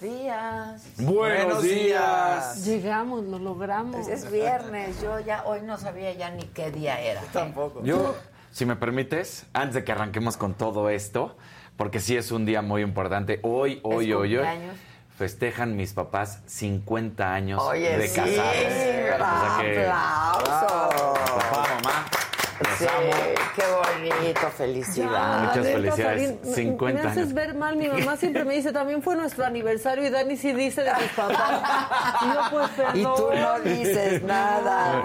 [0.08, 0.82] Días.
[0.98, 2.64] Buenos días.
[2.64, 3.96] Llegamos, lo logramos.
[3.96, 7.20] Pues es viernes, yo ya hoy no sabía ya ni qué día era.
[7.32, 7.82] Tampoco.
[7.84, 8.16] Yo,
[8.50, 11.36] si me permites, antes de que arranquemos con todo esto,
[11.76, 14.46] porque sí es un día muy importante, hoy, hoy, hoy, hoy,
[15.16, 18.38] festejan mis papás 50 años Oye, de sí, casados.
[18.38, 21.14] O sea que- aplauso.
[21.14, 22.06] Papá, mamá,
[22.60, 23.10] los Sí, amo.
[23.56, 23.62] qué
[24.18, 25.48] bonito, felicidades.
[25.48, 26.22] Muchas felicidades.
[26.22, 27.76] Farín, me- 50 Me haces ver mal.
[27.76, 31.10] Mi mamá siempre me dice, también fue nuestro aniversario y Dani sí dice de sus
[31.16, 31.62] papás.
[32.22, 32.96] Y yo, pues, perdón.
[32.96, 35.02] Y tú no dices nada.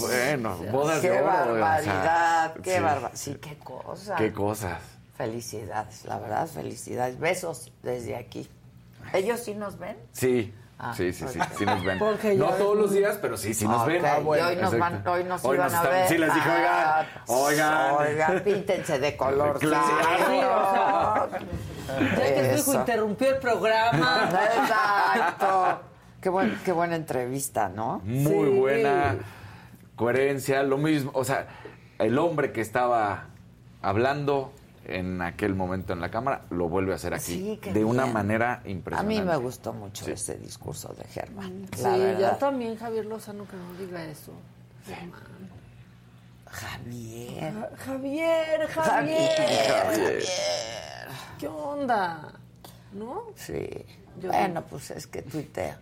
[0.00, 1.26] Bueno, bodas qué de oro.
[1.28, 2.80] o sea, barbaridad, qué sí.
[2.82, 3.10] barbaridad.
[3.14, 4.16] Sí, qué cosa.
[4.16, 4.78] Qué cosas.
[5.16, 7.18] Felicidades, la verdad, felicidades.
[7.18, 8.48] Besos desde aquí.
[9.12, 9.96] ¿Ellos sí nos ven?
[10.12, 10.52] Sí.
[10.78, 11.98] Ah, sí, sí, sí, sí nos ven.
[12.00, 14.02] Porque no todos los días, pero sí, sí nos Ok, ven.
[14.04, 16.08] y hoy nos, van, hoy nos iban a están- ver.
[16.08, 17.96] Sí, les dije, Ah, oigan, oigan.
[18.30, 19.58] Oigan, píntense de color.
[19.60, 19.86] Claro.
[19.86, 21.28] Sí, o sea,
[22.18, 24.28] Ya que tu hijo interrumpió el programa.
[24.56, 25.80] Exacto.
[26.20, 28.00] Qué, buen, qué buena entrevista, ¿no?
[28.04, 28.58] Muy Sí.
[28.58, 29.16] buena
[29.94, 31.46] coherencia, lo mismo, o sea,
[31.98, 33.26] el hombre que estaba
[33.80, 34.52] hablando
[34.88, 38.62] en aquel momento en la cámara lo vuelve a hacer aquí Sí, de una manera
[38.64, 39.20] A impresionante.
[39.20, 40.12] mí me gustó mucho Sí.
[40.12, 41.66] ese discurso de Germán.
[41.76, 44.32] Sí, la yo también, Javier Lozano, que no diga eso.
[46.46, 47.52] Javier.
[47.76, 48.68] Javier, Javier.
[48.68, 49.68] Javier.
[49.84, 50.22] Javier.
[51.38, 52.32] ¿Qué onda?
[52.92, 53.24] ¿No?
[53.34, 53.68] Sí.
[54.20, 55.78] Yo bueno, pues es que tuitea.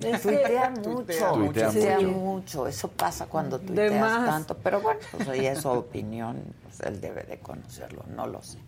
[0.00, 0.90] Es que- Tuitea mucho,
[1.32, 1.32] Tuitea
[1.70, 2.08] tuitea mucho.
[2.18, 2.66] mucho.
[2.68, 4.56] Eso pasa cuando tuiteas tanto.
[4.58, 6.42] Pero bueno, pues ahí es su opinión.
[6.76, 8.58] Pues él debe de conocerlo, no lo sé.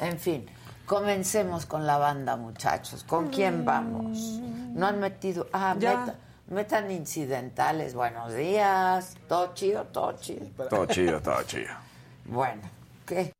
[0.00, 0.46] En fin,
[0.86, 3.02] comencemos con la banda, muchachos.
[3.04, 4.18] ¿Con quién vamos?
[4.74, 5.48] No han metido...
[5.52, 5.96] Ah, Ya.
[5.98, 6.14] meta-
[6.48, 7.94] metan incidentales.
[7.94, 9.16] Buenos días.
[9.28, 10.46] Todo chido, todo chido.
[10.70, 11.72] Todo chido, todo chido.
[12.30, 12.60] Bueno,
[13.06, 13.32] ¿qué?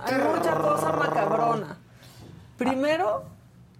[0.00, 1.76] Hay mucha cosa macabrona.
[2.58, 3.24] Primero,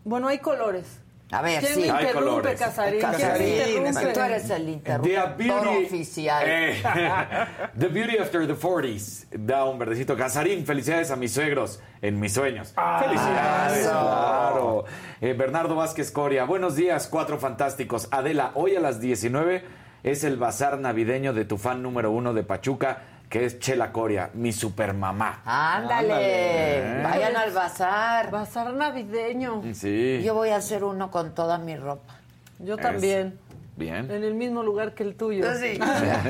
[0.04, 0.98] bueno, hay colores.
[1.32, 1.80] A ver, ¿Quién sí.
[1.80, 2.60] me Hay interrumpe, colores.
[2.60, 3.00] Casarín?
[3.00, 3.48] ¿Quién me Casarín,
[3.86, 4.12] interrumpe?
[4.12, 6.42] Tú eres el The interruptor beauty, oficial.
[6.46, 6.82] Eh,
[7.78, 9.26] the beauty after the 40s.
[9.32, 10.16] Da un verdecito.
[10.16, 12.72] Casarín, felicidades a mis suegros en mis sueños.
[13.00, 13.90] felicidades, eso.
[13.90, 14.84] claro.
[15.20, 18.06] Eh, Bernardo Vázquez Coria, buenos días, cuatro fantásticos.
[18.12, 19.64] Adela, hoy a las 19
[20.04, 24.30] es el bazar navideño de tu fan número uno de Pachuca, que es Chela Coria,
[24.34, 25.42] mi supermamá.
[25.44, 27.02] Ándale, Ándale.
[27.02, 28.30] vayan al bazar.
[28.30, 29.62] Bazar navideño.
[29.74, 30.22] Sí.
[30.24, 32.14] Yo voy a hacer uno con toda mi ropa.
[32.58, 33.38] Yo también.
[33.76, 34.10] Bien.
[34.10, 35.44] En el mismo lugar que el tuyo.
[35.56, 35.78] Sí.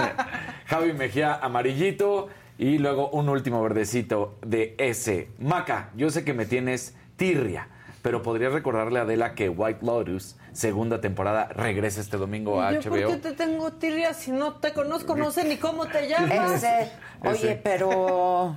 [0.66, 2.28] Javi Mejía, amarillito.
[2.58, 5.28] Y luego un último verdecito de ese.
[5.38, 7.68] Maca, yo sé que me tienes tirria,
[8.06, 12.80] pero podrías recordarle a Adela que White Lotus, segunda temporada, regresa este domingo a ¿Yo
[12.88, 13.08] por HBO.
[13.08, 15.16] qué te tengo tirria si no te conozco?
[15.16, 16.62] No sé ni cómo te llamas.
[16.62, 16.92] Ese,
[17.24, 17.60] oye, Ese.
[17.64, 18.56] pero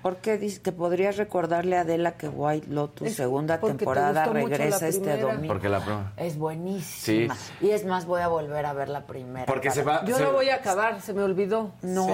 [0.00, 4.24] ¿por qué dices que podrías recordarle a Adela que White Lotus Es segunda te temporada
[4.32, 5.34] regresa la este primera.
[5.34, 5.52] domingo?
[5.52, 6.12] Porque la prueba.
[6.16, 7.36] Es buenísima.
[7.60, 9.44] Y es más, voy a volver a ver la primera.
[9.44, 10.06] Porque se va.
[10.06, 11.72] Yo se- lo voy a acabar, se me olvidó.
[11.82, 12.06] No,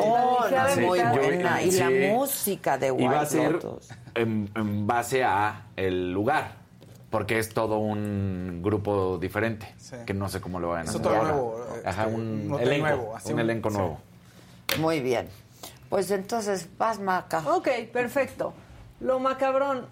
[0.51, 0.99] La no, la muy.
[0.99, 1.63] Yo- buena.
[1.63, 1.79] Y sí.
[1.79, 3.89] la música de White Y va a ser Lotus.
[4.17, 6.61] en, en base a el lugar.
[7.13, 9.73] Porque es todo un grupo diferente.
[9.79, 9.95] Sí.
[10.05, 11.01] Que no sé cómo lo van a Es hacer.
[11.03, 11.31] otro ahora.
[11.33, 12.87] nuevo, Ajá, este, un un elenco.
[12.89, 13.77] nuevo, así un un- elenco sí.
[13.77, 14.01] nuevo.
[14.81, 15.29] Muy bien.
[15.89, 17.41] Pues entonces, vas, Maca.
[17.55, 18.55] Ok, perfecto.
[19.01, 19.87] Lo macabrón.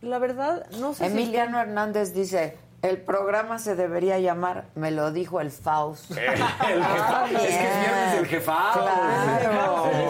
[0.00, 5.40] La verdad, no sé Emiliano Hernández dice, el programa se debería llamar Me lo dijo
[5.40, 6.10] el Faust.
[6.16, 8.72] El jefa- es que es viernes del jefao.
[8.72, 9.90] Claro.
[9.90, 10.08] El.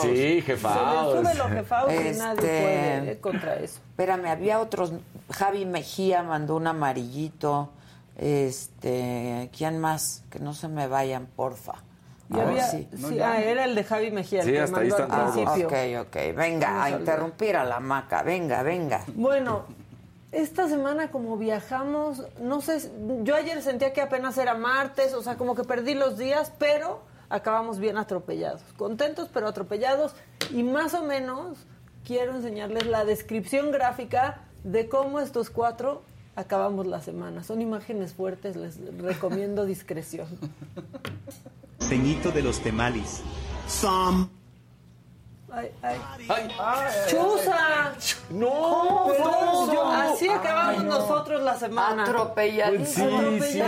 [0.00, 3.80] Sí, si se le sube jefao y Este- nadie puede eh, contra eso.
[3.90, 4.92] Espérame, había otros.
[5.30, 7.70] Javi Mejía mandó un amarillito.
[8.18, 10.22] Este, ¿quién más?
[10.30, 11.74] Que no se me vayan, porfa.
[12.30, 14.60] Y A ver había- si- sí, ah, era el de Javi Mejía, el Sí, que
[14.60, 15.34] hasta ahí mandó están al todos.
[15.52, 16.00] principio.
[16.00, 16.16] Ok, ok.
[16.36, 18.22] Venga, Vamos a interrumpir a la maca.
[18.22, 19.02] Venga, venga.
[19.14, 19.64] Bueno,
[20.36, 22.90] esta semana como viajamos, no sé,
[23.22, 27.00] yo ayer sentía que apenas era martes, o sea, como que perdí los días, pero
[27.30, 28.62] acabamos bien atropellados.
[28.76, 30.12] Contentos, pero atropellados.
[30.50, 31.58] Y más o menos
[32.04, 36.02] quiero enseñarles la descripción gráfica de cómo estos cuatro
[36.34, 37.42] acabamos la semana.
[37.42, 40.28] Son imágenes fuertes, les recomiendo discreción.
[41.80, 43.22] Ceñito de los temalis.
[43.68, 44.28] Some.
[45.56, 45.96] Ay, ay.
[46.28, 46.48] Ay,
[47.08, 47.92] ¡Chuza!
[48.28, 49.06] no,
[49.72, 50.98] yo- así acabamos Ay, no.
[50.98, 52.02] nosotros la semana.
[52.02, 53.20] Atropelladísimo.
[53.40, 53.62] Sí, sí.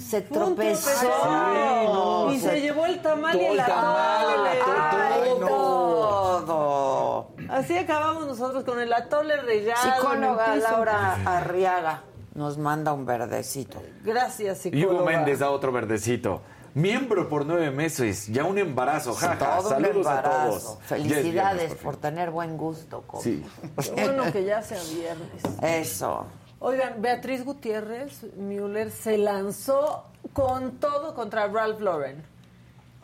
[0.00, 0.90] Se tropezó.
[0.90, 1.84] tropezón.
[1.92, 4.50] no, y se llevó el tamal y tamal, atole.
[4.90, 7.28] Ay, Todo.
[7.48, 9.86] Así acabamos nosotros con el atole regado.
[9.86, 10.56] en Psicóloga.
[10.56, 12.02] Laura Arriaga
[12.34, 13.80] nos manda un verdecito.
[14.02, 14.94] Gracias, Y psicóloga.
[14.94, 16.42] Hugo Méndez da otro verdecito.
[16.74, 19.14] Miembro por nueve meses, ya un embarazo.
[19.14, 19.58] jaja.
[19.58, 20.78] Todo un Saludos a todos.
[20.82, 23.04] Felicidades viernes, por por tener buen gusto.
[23.22, 23.44] fin.
[23.78, 23.90] Sí.
[23.94, 25.42] Qué bueno que ya sea viernes.
[25.62, 26.26] Eso.
[26.58, 32.24] Oigan, Beatriz Gutiérrez Müller se lanzó con todo contra Ralph Lauren.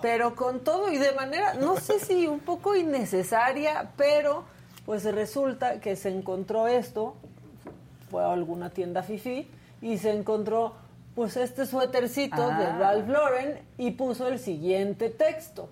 [0.02, 4.44] Pero con todo y de manera, no sé si un poco innecesaria, pero
[4.86, 7.14] pues resulta que se encontró esto,
[8.10, 9.48] fue a alguna tienda fifi
[9.82, 10.74] y se encontró
[11.20, 12.76] pues este suétercito de Ah.
[12.80, 15.68] Ralph Lauren y puso el siguiente texto.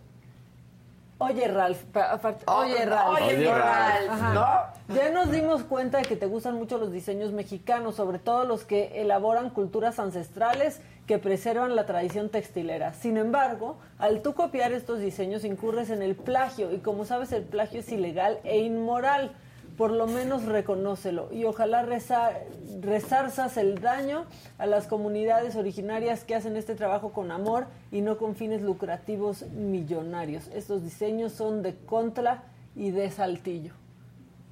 [1.16, 3.16] Oye, Ralph, aparte- oye, Ralph.
[3.22, 4.74] Oye, Oye, Ralph.
[4.94, 8.64] Ya nos dimos cuenta de que te gustan mucho los diseños mexicanos, sobre todo los
[8.64, 12.92] que elaboran culturas ancestrales que preservan la tradición textilera.
[12.92, 17.44] Sin embargo, al tú copiar estos diseños incurres en el plagio y como sabes el
[17.44, 19.32] plagio es ilegal e inmoral.
[19.78, 22.32] Por lo menos reconócelo y ojalá reza-
[22.82, 24.24] resarzas el daño
[24.58, 29.42] a las comunidades originarias que hacen este trabajo con amor y no con fines lucrativos
[29.52, 30.48] millonarios.
[30.52, 32.42] Estos diseños son de Contra
[32.74, 33.72] y de Saltillo.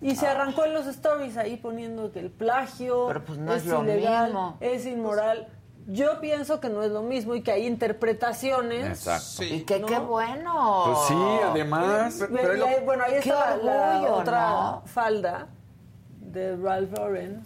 [0.01, 4.27] Y se arrancó en los stories ahí poniendo que el plagio pues, no es, ilegal,
[4.27, 4.57] mismo.
[4.61, 5.49] es inmoral.
[5.89, 8.87] Yo pienso que no es lo mismo y que hay interpretaciones.
[8.87, 9.45] Exacto.
[9.45, 10.83] Y que qué bueno.
[10.87, 11.15] Pues sí,
[11.45, 12.17] además.
[12.19, 12.33] Pero-
[12.65, 14.83] pero bueno, ahí está la otra ¿no?
[14.87, 15.47] falda
[16.21, 17.43] de Ralph Lauren.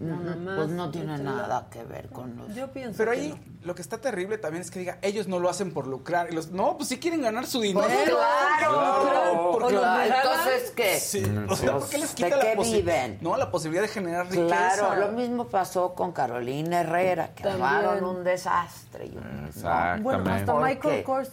[0.00, 0.56] Nada más.
[0.56, 2.54] Pues no tiene nada que ver con los...
[2.54, 3.66] Yo pienso Pero que ahí no.
[3.66, 6.28] lo que está terrible también es que diga, ellos no lo hacen por lucrar.
[6.30, 7.86] Y los, no, pues sí quieren ganar su dinero.
[7.86, 9.50] Pues claro, Claro.
[9.52, 10.14] Porque claro.
[10.14, 10.98] Entonces, ¿qué?
[11.00, 13.18] Sí, o sea, ¿por qué les ¿De quita qué la, posi- viven?
[13.20, 14.46] no, la posibilidad de generar riqueza?
[14.76, 17.64] Claro, lo mismo pasó con Carolina Herrera, que También.
[17.66, 19.06] armaron un desastre.
[19.06, 20.02] y un- Exactamente.
[20.02, 21.04] Bueno, hasta ¿Por Michael?
[21.04, 21.30] Kors.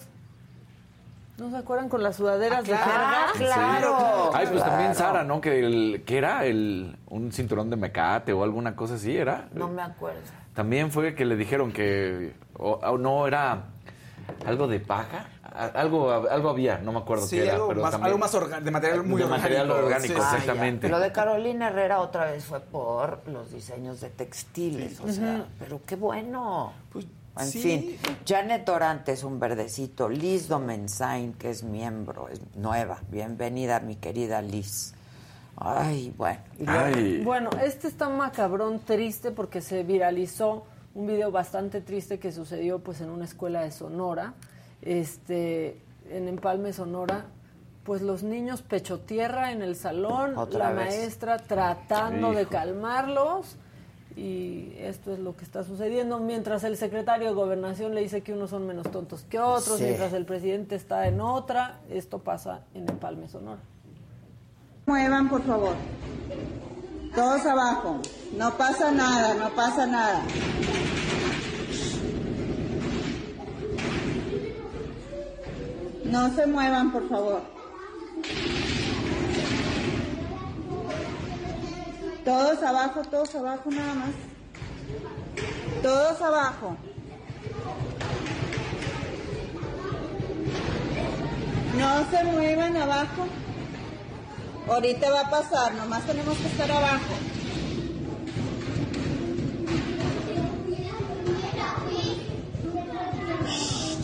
[1.42, 3.52] ¿No se acuerdan con las sudaderas de Ah, jerga?
[3.56, 4.30] claro.
[4.32, 4.94] Ay, pues también.
[4.94, 5.42] Sara, ¿no?
[5.42, 9.48] Que, el, que era el, un cinturón de mecate o alguna cosa así, ¿era?
[9.52, 10.20] No me acuerdo.
[10.54, 13.64] También fue que le dijeron que o- o no era
[14.46, 15.26] algo de paja,
[15.74, 18.36] algo algo había, no me acuerdo Sí, qué era, algo pero más- también- algo más
[18.36, 20.20] orga- de material muy de material orgánico, orgánico, sí.
[20.24, 20.88] Ah, exactamente.
[20.90, 20.92] ya.
[20.94, 25.82] Lo de Carolina Herrera otra vez fue por los diseños de textiles, o sea, pero
[25.88, 26.74] qué bueno.
[27.38, 27.60] En sí.
[27.62, 27.98] fin,
[28.28, 33.00] Janet Dorantes, un verdecito, Liz Domensain, que es miembro, es nueva.
[33.10, 34.94] Bienvenida, mi querida Liz.
[35.56, 36.42] Ay, bueno.
[37.24, 43.00] Bueno, este está macabrón, triste, porque se viralizó un video bastante triste que sucedió pues
[43.02, 44.34] en una escuela de Sonora,
[44.82, 45.80] este,
[46.10, 47.26] en Empalme, Sonora.
[47.84, 50.96] Pues los niños pecho tierra en el salón, Otra la vez.
[50.98, 53.56] maestra tratando de calmarlos
[54.16, 58.34] y esto es lo que está sucediendo mientras el secretario de gobernación le dice que
[58.34, 59.84] unos son menos tontos que otros, Sí.
[59.86, 63.62] mientras el presidente está en otra, esto pasa en Empalme, Sonora.
[64.86, 65.76] Muevan, por favor.
[67.16, 68.00] Todos abajo.
[68.38, 70.24] No pasa nada, no pasa nada.
[76.06, 77.42] No se muevan, por favor.
[82.26, 84.10] Todos abajo, todos abajo nada más.
[85.82, 86.78] Todos abajo.
[91.78, 93.28] No se muevan abajo.
[94.70, 97.14] Ahorita va a pasar, nomás tenemos que estar abajo.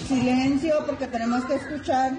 [0.08, 2.14] Silencio porque tenemos que escuchar.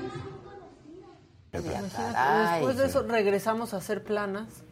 [1.51, 4.63] Después de eso regresamos a hacer planas,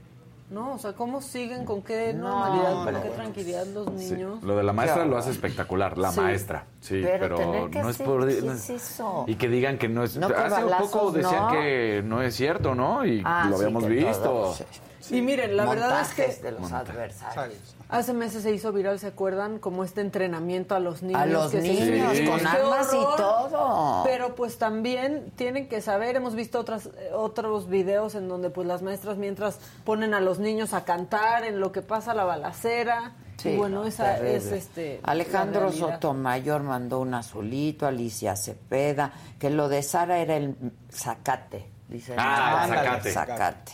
[0.51, 0.75] ¿no?
[0.75, 1.65] O sea, ¿cómo siguen?
[1.65, 2.73] ¿Con qué No, normalidad?
[2.75, 3.15] ¿Con qué bueno.
[3.15, 4.43] tranquilidad los Sí, niños?
[4.43, 6.21] Lo de la maestra lo hace espectacular, la Sí.
[6.21, 6.65] maestra.
[6.81, 8.27] Sí, Pero pero, tener que no es por.
[8.29, 9.25] ¿qué no es eso?
[9.27, 10.17] Y que digan que no es.
[10.17, 11.53] No, hace un poco decían no.
[11.53, 13.05] que no es cierto, ¿no?
[13.05, 14.23] Y Ah, lo habíamos visto.
[14.23, 14.55] todo,
[15.01, 15.19] sí.
[15.19, 17.76] Y miren, la verdad es que de los adversarios.
[17.89, 19.59] Hace meses se hizo viral, ¿se acuerdan?
[19.59, 21.21] Como este entrenamiento a los niños.
[21.21, 24.03] A los que se niños, con ¡Qué armas y todo.
[24.05, 28.67] Pero pues también tienen que saber, hemos visto otras, eh, otros videos en donde pues
[28.67, 33.13] las maestras mientras ponen a los niños a cantar en lo que pasa la balacera.
[33.37, 34.37] Sí, y bueno, no, esa terrible.
[34.37, 35.01] es este.
[35.03, 35.71] Alejandro.
[35.71, 40.57] Sotomayor mandó un azulito, Alicia Cepeda, que lo de Sara era el
[40.91, 41.67] zacate.
[41.89, 42.67] Dice, Ah,
[43.05, 43.73] el zacate.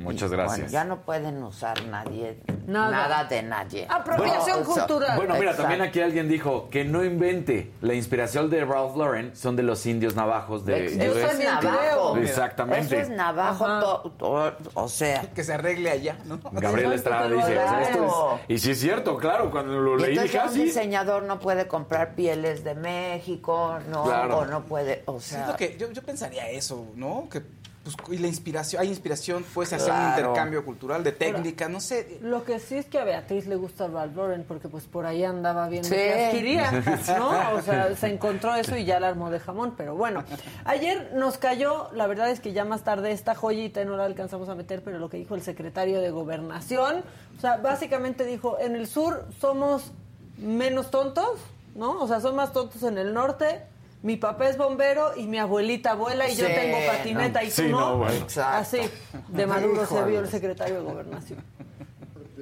[0.00, 0.58] Muchas Y, gracias.
[0.58, 2.90] Bueno, ya no pueden usar nadie, Nada.
[2.90, 3.86] nada, de nadie.
[3.88, 5.16] Apropiación Bueno, cultural.
[5.16, 5.62] Bueno, mira, Exacto.
[5.62, 7.70] también aquí alguien dijo que no invente.
[7.82, 11.32] La inspiración de Ralph Lauren son de los indios navajos de Eso US.
[11.32, 12.16] es navajo.
[12.16, 13.00] Exactamente.
[13.00, 13.80] Eso es navajo, Ajá.
[13.80, 15.22] to- to- o sea.
[15.34, 16.38] Que se arregle allá, ¿no?
[16.52, 17.82] Gabriel Estrada dice, o sea, haga.
[17.82, 20.64] esto es- Y sí es cierto, claro, cuando lo leí entonces dije, ah, un sí.
[20.64, 24.38] diseñador no puede comprar pieles de México, no, Claro.
[24.38, 27.28] o no puede, o sea, Siento que yo, yo pensaría eso, ¿no?
[27.30, 27.42] Que
[27.82, 30.10] pues, y la inspiración, hay inspiración, puedes hacer un Claro.
[30.20, 32.18] intercambio cultural de técnica, no sé.
[32.20, 35.24] Lo que sí es que a Beatriz le gusta Ralph Lauren porque pues por ahí
[35.24, 35.94] andaba viendo Sí.
[35.96, 36.70] adquiría,
[37.18, 37.54] ¿no?
[37.54, 40.24] O sea, se encontró eso y ya la armó de jamón, pero bueno.
[40.66, 44.48] Ayer nos cayó, la verdad es que ya más tarde esta joyita no la alcanzamos
[44.50, 47.02] a meter, pero lo que dijo el secretario de Gobernación,
[47.36, 49.92] o sea, básicamente dijo, en el sur somos
[50.36, 51.38] menos tontos,
[51.74, 51.98] ¿no?
[52.00, 53.62] O sea, son más tontos en el norte.
[54.02, 57.46] Mi papá es bombero y mi abuelita abuela y yo tengo patineta no.
[57.46, 57.80] y tú Sí, no.
[57.80, 58.14] no, bueno.
[58.14, 58.58] Exacto.
[58.58, 58.90] Así,
[59.28, 61.38] de Maduro se vio el secretario de Gobernación.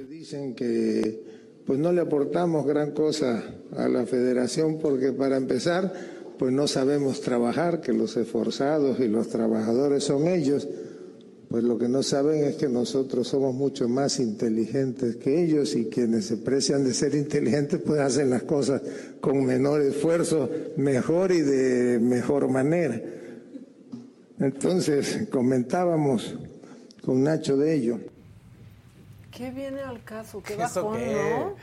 [0.09, 3.43] Dicen que pues no le aportamos gran cosa
[3.77, 5.93] a la federación porque para empezar
[6.39, 10.67] pues no sabemos trabajar, que los esforzados y los trabajadores son ellos,
[11.49, 15.85] pues lo que no saben es que nosotros somos mucho más inteligentes que ellos y
[15.85, 18.83] quienes se precian de ser inteligentes pues hacen las cosas
[19.19, 20.47] con menor esfuerzo,
[20.77, 23.01] mejor y de mejor manera.
[24.39, 26.35] Entonces comentábamos
[27.03, 27.99] con Nacho de ello.
[29.31, 30.43] ¿Qué viene al caso?
[30.43, 31.13] ¿Qué ¿Eso bajón, qué?
[31.13, 31.55] no?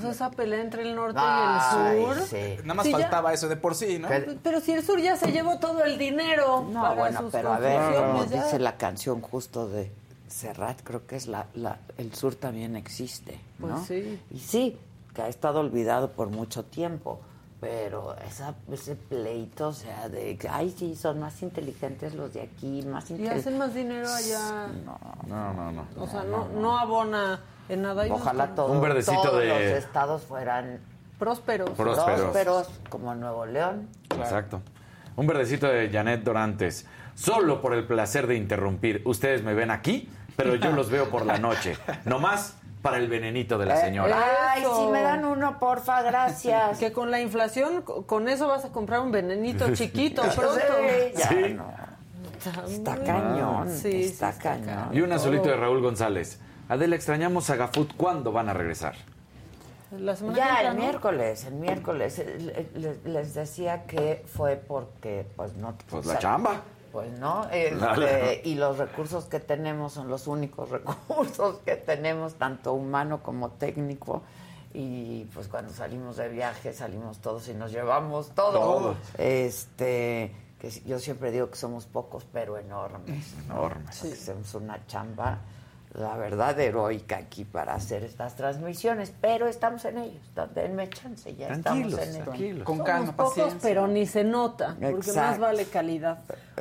[0.00, 2.26] Sea, esa pelea entre el norte Ay, y el sur.
[2.26, 2.56] sí.
[2.64, 4.08] Nada más ya- faltaba eso de por sí, ¿no?
[4.08, 6.66] Que- Pero si el sur ya se llevó todo el dinero.
[6.70, 8.44] No, para bueno, sus pero a ver, como ya.
[8.44, 9.90] dice la canción justo de
[10.28, 13.68] Serrat, creo que es la, la el sur también existe, ¿no?
[13.76, 14.20] Pues sí.
[14.30, 14.78] Y sí,
[15.14, 17.20] que ha estado olvidado por mucho tiempo,
[17.60, 22.42] pero esa, ese pleito, o sea, de que, ay, sí, son más inteligentes los de
[22.42, 23.46] aquí, más Y inteligentes.
[23.46, 24.66] hacen más dinero allá.
[24.84, 24.98] No,
[25.54, 25.86] no, no.
[25.98, 28.04] O sea, no, no abona en nada.
[28.10, 30.80] Ojalá todo- Un verdecito todos de- los estados fueran
[31.18, 31.70] Prósperos.
[31.70, 32.20] Prósperos.
[32.20, 33.88] prósperos, como Nuevo León.
[34.18, 34.60] Exacto.
[35.16, 36.86] Un verdecito de Janet Dorantes.
[37.14, 39.00] Solo por el placer de interrumpir.
[39.04, 41.76] Ustedes me ven aquí, pero yo los veo por la noche.
[42.04, 44.18] No más para el venenito de la Eh, señora.
[44.50, 46.78] Ay, si me dan uno, porfa, gracias.
[46.78, 50.60] Que con la inflación, co- con eso vas a comprar un venenito chiquito pronto.
[50.60, 51.54] Sí, ya Sí.
[51.54, 51.72] no.
[52.68, 54.88] Está cañón, Sí, sí, está, cañón.
[54.92, 56.40] Y un azulito de Raúl González.
[56.68, 57.94] Adela, extrañamos a Gafut.
[57.96, 58.94] ¿Cuándo van a regresar?
[59.98, 60.82] La semana Ya, que entra, el ¿no?
[60.82, 62.18] miércoles, el miércoles.
[62.18, 65.74] eh, le- le- Les decía que fue porque, pues no.
[65.88, 66.62] Pues o la chamba.
[66.90, 67.46] Pues no,
[67.80, 68.40] Dale.
[68.44, 74.22] y los recursos que tenemos son los únicos recursos que tenemos, tanto humano como técnico.
[74.72, 78.52] Y pues cuando salimos de viaje salimos todos y nos llevamos todo.
[78.52, 78.94] Todo.
[79.18, 83.32] Este, que yo siempre digo que somos pocos, pero enormes.
[83.44, 84.04] Enormes.
[84.04, 85.38] Hacemos una chamba,
[85.94, 90.18] la verdad, heroica aquí para hacer estas transmisiones, pero estamos en ello.
[90.52, 92.64] Denme chance, ya Tranquilos, estamos en tranquilos.
[92.64, 93.60] Con Somos calma, pocos, paciencia.
[93.62, 95.40] pero ni se nota, porque más Exacto.
[95.42, 96.18] vale calidad.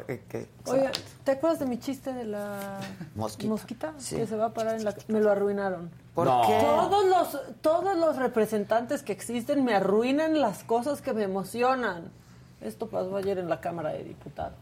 [0.08, 0.90] Eh, que- Oye,
[1.24, 2.80] ¿te acuerdas de mi chiste de la
[3.16, 3.94] Mosquita.
[3.98, 4.18] Sí.
[4.18, 4.94] Que se va a parar en la...
[5.08, 5.90] Me lo arruinaron.
[6.14, 6.44] ¿Por No.
[6.46, 6.60] qué?
[6.60, 12.12] Todos los, todos los representantes que existen me arruinan las cosas que me emocionan.
[12.62, 14.58] Esto pasó ayer en la Cámara de Diputados.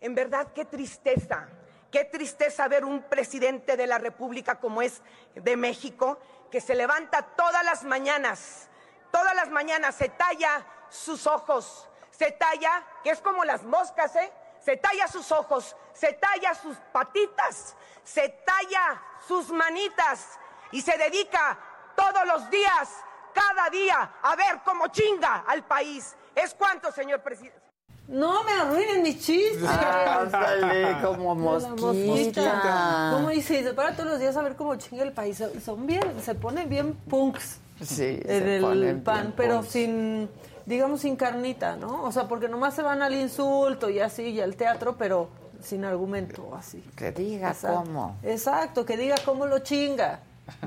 [0.00, 1.48] En verdad, qué tristeza,
[1.90, 5.02] qué tristeza ver un presidente de la República como es
[5.34, 6.18] de México,
[6.50, 8.68] que se levanta todas las mañanas,
[9.10, 14.32] todas las mañanas se talla sus ojos, se talla, que es como las moscas, ¿eh?
[14.60, 20.38] Se talla sus ojos, se talla sus patitas, se talla sus manitas
[20.72, 21.58] y se dedica
[21.94, 22.90] todos los días,
[23.32, 26.16] cada día, a ver cómo chinga al país.
[26.34, 27.67] ¿Es cuánto, señor presidente?
[28.08, 29.62] No me arruinen mis chistes.
[29.68, 33.10] Ándale, como mosquita.
[33.14, 33.62] ¿Cómo dice?
[33.62, 35.42] Se para todos los días a ver cómo chinga el país.
[35.64, 39.68] Son bien, se ponen bien punks Sí, en el pan, pero punks.
[39.70, 40.28] sin,
[40.66, 42.02] digamos, sin carnita, ¿no?
[42.02, 45.28] O sea, porque nomás se van al insulto y así, y al teatro, pero
[45.62, 46.82] sin argumento, así.
[46.96, 48.16] Que diga cómo.
[48.22, 50.20] Exacto, que diga cómo lo chinga.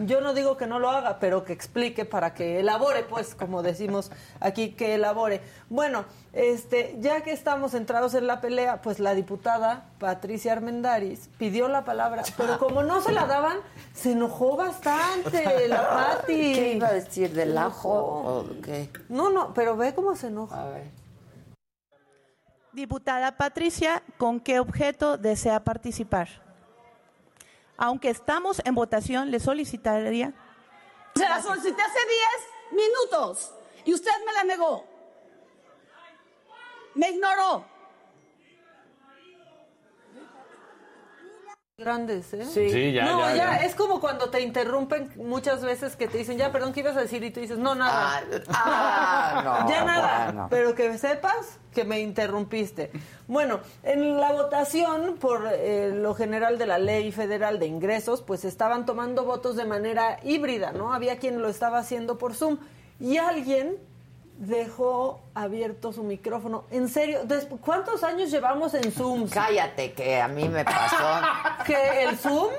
[0.06, 3.64] Yo no digo que no lo haga, pero que explique para que elabore, pues, como
[3.64, 5.42] decimos aquí, que elabore.
[5.70, 11.68] Bueno, este, ya que estamos entrados en la pelea, pues la diputada Patricia Armendaris pidió
[11.68, 13.58] la palabra, pero como no se la daban,
[13.94, 15.90] se enojó bastante la
[16.22, 16.54] Pati.
[16.54, 17.34] ¿Qué iba a decir?
[17.34, 18.40] ¿Del ajo enojó.
[18.40, 18.90] o qué?
[19.10, 20.62] No, no, pero ve cómo se enoja.
[20.62, 21.02] A ver.
[22.74, 26.30] Diputada Patricia, ¿con qué objeto desea participar?
[27.84, 30.36] Aunque estamos en votación, le solicitaría.
[31.16, 32.00] Se la solicité hace
[32.70, 33.52] 10 minutos
[33.84, 34.86] y usted me la negó.
[36.94, 37.66] Me ignoró.
[41.82, 42.46] Grandes, ¿eh?
[42.46, 42.70] Sí.
[42.70, 43.56] Sí, ya, no, ya, ya, ya.
[43.66, 47.02] es como cuando te interrumpen muchas veces que te dicen, ya, perdón, ¿qué ibas a
[47.02, 47.24] decir?
[47.24, 48.24] Y tú dices, no, nada.
[48.50, 50.48] Ah, ah, no, ya nada, bueno.
[50.50, 52.92] pero que sepas que me interrumpiste.
[53.28, 58.46] Bueno, en la votación por eh, lo general de la ley federal de ingresos, pues
[58.46, 60.94] estaban tomando votos de manera híbrida, ¿no?
[60.94, 62.58] Había quien lo estaba haciendo por Zoom
[63.00, 63.78] y alguien
[64.42, 66.64] dejó abierto su micrófono.
[66.72, 67.20] En serio,
[67.64, 69.30] ¿cuántos años llevamos en Zoom?
[69.30, 70.98] Cállate, que a mí me pasó.
[71.66, 72.50] ¿Que el Zoom?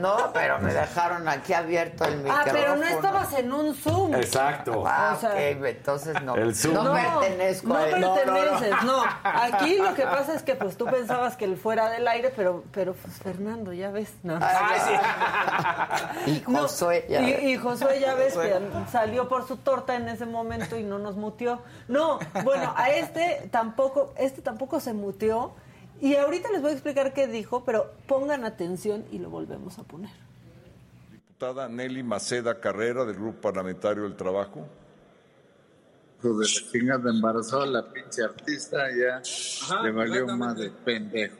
[0.00, 2.44] No, pero me dejaron aquí abierto el micrófono.
[2.46, 4.14] Ah, pero no estabas en un Zoom.
[4.14, 4.84] Exacto.
[4.86, 6.36] Ah, O sea- ok, entonces no.
[6.36, 6.74] El Zoom.
[6.74, 8.00] No, No, pertenezco no a él.
[8.24, 12.06] perteneces, no, Aquí lo que pasa es que pues tú pensabas que él fuera del
[12.06, 14.12] aire, pero, pero pues Fernando, ya ves.
[14.22, 14.38] No.
[16.26, 17.42] Y Josué, ya y, ves.
[17.42, 18.60] y Josué ya ves que
[18.90, 21.60] salió por su torta en ese momento y no nos muteó.
[21.88, 25.54] No, bueno, a este tampoco, este tampoco se muteó.
[26.00, 29.84] Y ahorita les voy a explicar qué dijo, pero pongan atención y lo volvemos a
[29.84, 30.10] poner.
[31.10, 34.66] Diputada Nelly Maceda Carrera del Grupo Parlamentario del Trabajo.
[36.18, 39.22] Hijo de la chingada embarazó a la pinche artista, ya
[39.82, 41.36] le valió más de pendejo.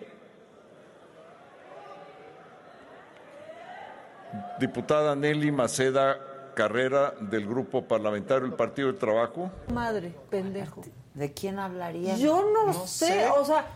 [4.59, 9.51] Diputada Nelly Maceda Carrera del Grupo Parlamentario del Partido del Trabajo.
[9.73, 10.83] Madre, pendejo.
[11.15, 12.16] ¿De quién hablaría?
[12.16, 13.29] Yo no, No sé, sé.
[13.29, 13.66] o sea,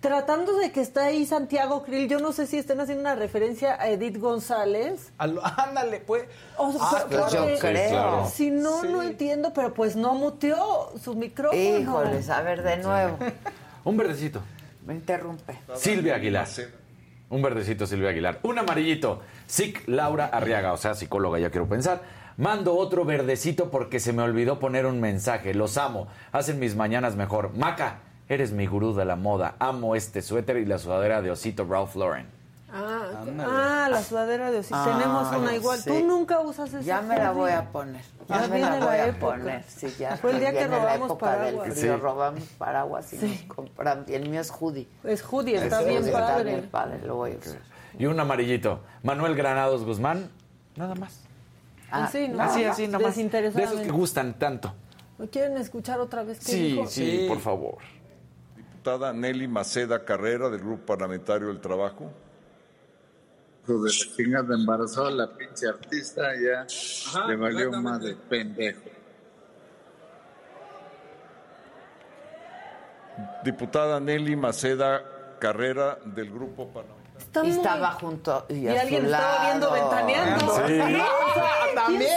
[0.00, 3.74] tratando de que está ahí Santiago Krill, yo no sé si están haciendo una referencia
[3.80, 5.12] a Edith González.
[5.18, 6.24] A lo- ándale, pues.
[6.56, 7.90] O sea, Ah, pues yo creo.
[7.90, 8.30] claro.
[8.32, 8.88] Si no, Sí.
[8.88, 11.60] no entiendo, pero pues no muteó su micrófono.
[11.60, 13.18] Híjoles, a ver de nuevo.
[13.84, 14.40] Un verdecito.
[14.86, 15.58] Me interrumpe.
[15.74, 16.46] Silvia Aguilar.
[17.30, 18.40] Un verdecito, Silvia Aguilar.
[18.42, 19.22] Un amarillito.
[19.46, 22.02] Sic Laura Arriaga, o sea, psicóloga, ya quiero pensar.
[22.36, 25.54] Mando otro verdecito porque se me olvidó poner un mensaje.
[25.54, 26.08] Los amo.
[26.32, 27.56] Hacen mis mañanas mejor.
[27.56, 29.56] Maca, eres mi gurú de la moda.
[29.58, 32.33] Amo este suéter y la sudadera de osito Ralph Lauren.
[32.76, 33.44] Ah, Ándale.
[33.48, 34.74] ah, la sudadera de Osito.
[34.76, 35.78] Ah, Tenemos una igual.
[35.78, 35.88] sí.
[35.90, 36.80] Tú nunca usas esa.
[36.80, 38.02] Ya me la voy a poner.
[38.28, 39.64] Ya Ya me la voy la a poner.
[39.68, 41.66] Sí, ya Fue el día que la robamos paraguas.
[41.68, 41.94] del frío.
[41.94, 42.00] Sí.
[42.00, 43.26] Robamos paraguas y Sí.
[43.46, 44.04] nos compran.
[44.08, 44.88] Y el mío es hoodie.
[45.04, 46.32] Es Judy, está Ese bien hoodie padre.
[46.32, 47.58] Está bien padre, lo voy a usar.
[47.96, 48.80] Y un amarillito.
[49.04, 50.28] Manuel Granados Guzmán,
[50.74, 51.20] nada más.
[51.92, 52.42] Ah, Así, ¿no?
[52.42, 53.14] Así, así, nada más.
[53.16, 54.74] De esos que gustan tanto.
[55.16, 56.86] ¿Me quieren escuchar otra vez qué Sí, dijo?
[56.88, 57.76] sí, por favor.
[58.56, 62.10] Diputada Nelly Maceda Carrera del Grupo Parlamentario del Trabajo.
[63.64, 66.66] Hijo de la chingada embarazó a la pinche artista, ya
[67.26, 68.90] le valió más de pendejo.
[73.42, 75.02] Diputada Nelly Maceda
[75.38, 77.04] Carrera del Grupo Parlamentario.
[77.44, 80.40] Y estaba junto y, Y a alguien su estaba viendo ventaneando.
[80.40, 80.50] Sí.
[80.50, 82.10] O sea, ¿quién También.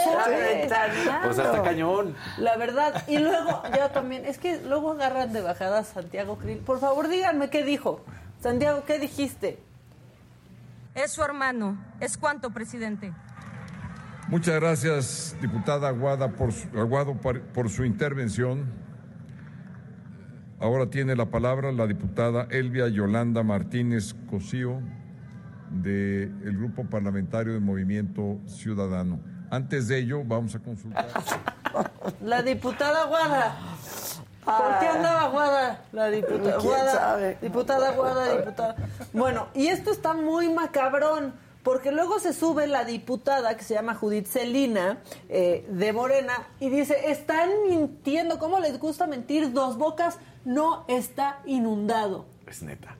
[0.60, 1.26] Ventaneando.
[1.26, 2.16] Pues hasta cañón.
[2.38, 3.04] La verdad.
[3.06, 6.58] Y luego, ya también, es que luego agarran de bajada a Santiago Krill.
[6.58, 8.04] Por favor, díganme qué dijo.
[8.40, 9.58] Santiago, ¿qué dijiste?
[10.98, 11.78] Es su hermano.
[12.00, 13.12] ¿Es cuánto, presidente?
[14.26, 18.66] Muchas gracias, diputada Aguada, por su, Aguado, por, por su intervención.
[20.58, 24.80] Ahora tiene la palabra la diputada Elvia Yolanda Martínez Cosío
[25.70, 29.20] del Grupo Parlamentario de Movimiento Ciudadano.
[29.52, 31.06] Antes de ello, vamos a consultar.
[32.24, 33.56] La diputada Guada.
[34.56, 35.84] ¿Por qué andaba Guada?
[35.92, 36.92] La diputada ¿Quién Guada.
[36.92, 37.38] sabe?
[37.40, 38.76] Diputada Guada, diputada.
[39.12, 41.34] Bueno, y esto está muy macabrón.
[41.64, 46.70] Porque luego se sube la diputada que se llama Judith Celina eh, de Morena y
[46.70, 49.52] dice, están mintiendo, ¿cómo les gusta mentir?
[49.52, 52.24] Dos bocas no está inundado.
[52.46, 52.96] Es neta.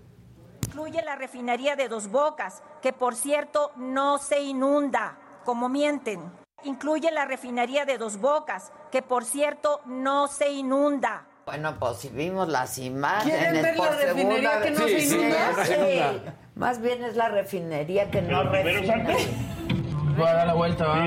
[0.66, 6.30] Incluye la refinería de Dos Bocas, que por cierto no se inunda, como mienten.
[6.64, 11.26] Incluye la refinería de Dos Bocas, que por cierto no se inunda.
[11.48, 13.38] Bueno, pues si vimos las imágenes.
[13.38, 15.08] ¿Quieren ver la por refinería segunda que no vez.
[15.08, 15.64] se inunda?
[15.64, 16.30] Sí, Sí, sí.
[16.56, 19.02] Más bien es la refinería que no refina.
[20.18, 21.06] Voy a dar la vuelta, va.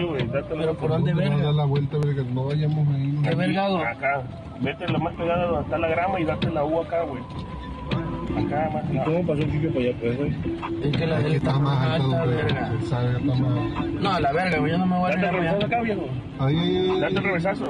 [0.50, 1.38] Pero ¿por dónde verga?
[1.38, 3.20] dar la vuelta, verga, no vayamos ahí.
[3.24, 3.86] ¿Qué vergado?
[3.86, 4.24] Acá.
[4.62, 7.22] Vete lo más pegada donde está la grama y date la U acá, güey.
[8.44, 8.84] Acá más.
[8.92, 10.36] ¿Y cómo pasó el chico para allá, pues, güey?
[10.86, 12.72] Es que la del está más alta, verga.
[14.00, 16.02] No, la verga, güey, yo no me voy a Date el para acá, viejo.
[16.40, 17.00] Ahí, ahí, ahí.
[17.00, 17.66] Date el revesazo.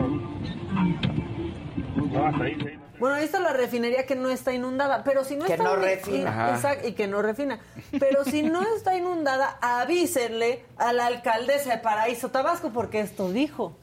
[3.00, 5.76] Bueno, ahí está la refinería que no está inundada, pero si no Que está no
[5.78, 6.52] in- refina.
[6.54, 7.60] exacto, y que no refina.
[8.00, 13.76] Pero si no está inundada, avísenle a la alcaldesa de Paraíso Tabasco porque esto dijo.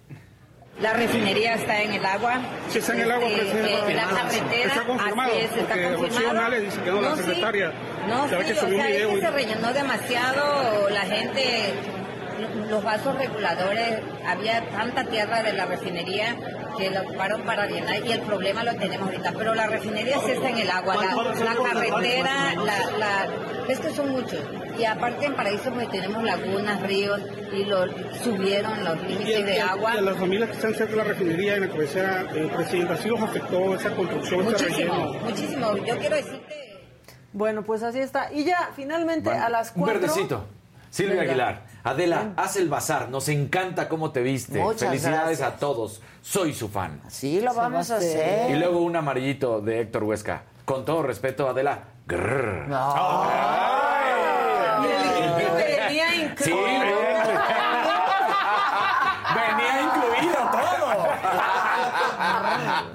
[0.80, 2.38] La refinería está en el agua.
[2.70, 3.90] Sí, está en el agua, Este, presidente.
[3.92, 6.60] eh, la carretera, Está confirmado, así es, está porque confirmado.
[6.60, 7.22] Dice que no, la sí.
[7.24, 7.72] secretaria.
[8.06, 11.74] No, Se ve sí, que o sea, es que se rellenó demasiado, la gente,
[12.70, 16.36] los vasos reguladores, había tanta tierra de la refinería
[16.78, 19.32] que lo ocuparon para llenar y el problema lo tenemos ahorita.
[19.36, 21.14] Pero la refinería sí está en el agua, la,
[21.44, 23.28] la carretera, la, la,
[23.68, 24.40] es que son muchos.
[24.78, 27.20] Y aparte en Paraíso pues, tenemos lagunas, ríos
[27.52, 27.84] y lo
[28.22, 29.94] subieron los límites de agua.
[29.94, 32.96] Y a las familias que están cerca de la refinería en la cabecera, eh, presidenta,
[32.96, 35.14] ¿sí los afectó esa construcción, Muchísimo, relleno?
[35.24, 35.76] muchísimo.
[35.78, 36.68] Yo quiero decirte...
[37.32, 38.32] Bueno, pues así está.
[38.32, 40.00] Y ya, finalmente, a las Un cuatro...
[40.00, 40.46] verdecito.
[40.90, 41.30] Silvia Venga.
[41.32, 41.62] Aguilar.
[41.84, 43.10] Adela, haz el bazar.
[43.10, 44.58] Nos encanta cómo te viste.
[44.60, 45.52] Muchas Felicidades gracias.
[45.56, 46.00] a todos.
[46.30, 47.00] Soy su fan.
[47.08, 48.58] Sí, lo vamos a Y hacer.
[48.58, 50.42] luego un amarillito de Héctor Huesca.
[50.66, 51.84] Con todo respeto, Adela.
[52.06, 52.66] Grrr.
[54.82, 56.98] Y el venía Sí, incluido.
[59.34, 60.88] venía incluido todo.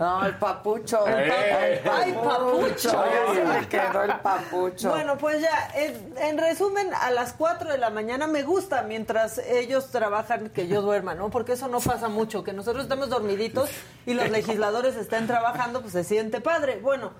[0.03, 1.07] No, el papucho.
[1.07, 2.91] El papu- ¡Ay, papucho!
[2.91, 4.89] Ya se le quedó el papucho.
[4.89, 9.37] Bueno, pues ya, en, en resumen, a las 4 de la mañana me gusta mientras
[9.37, 11.29] ellos trabajan que yo duerma, ¿no?
[11.29, 13.69] Porque eso no pasa mucho, que nosotros estemos dormiditos
[14.05, 16.79] y los legisladores estén trabajando, pues se siente padre.
[16.81, 17.11] Bueno,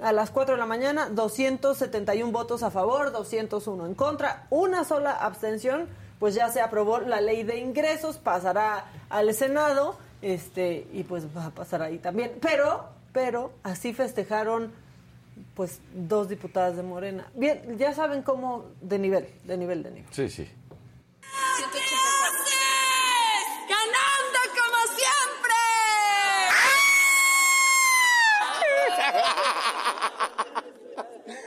[0.00, 5.10] a las 4 de la mañana, 271 votos a favor, 201 en contra, una sola
[5.10, 5.88] abstención,
[6.20, 11.46] pues ya se aprobó la ley de ingresos, pasará al Senado, este, y pues va
[11.46, 12.32] a pasar ahí también.
[12.40, 14.72] Pero, pero, así festejaron
[15.54, 17.30] pues dos diputadas de Morena.
[17.34, 20.12] Bien, ya saben cómo de nivel, de nivel, de nivel.
[20.12, 20.48] Sí, sí.
[23.68, 25.54] ¡Ganando como siempre!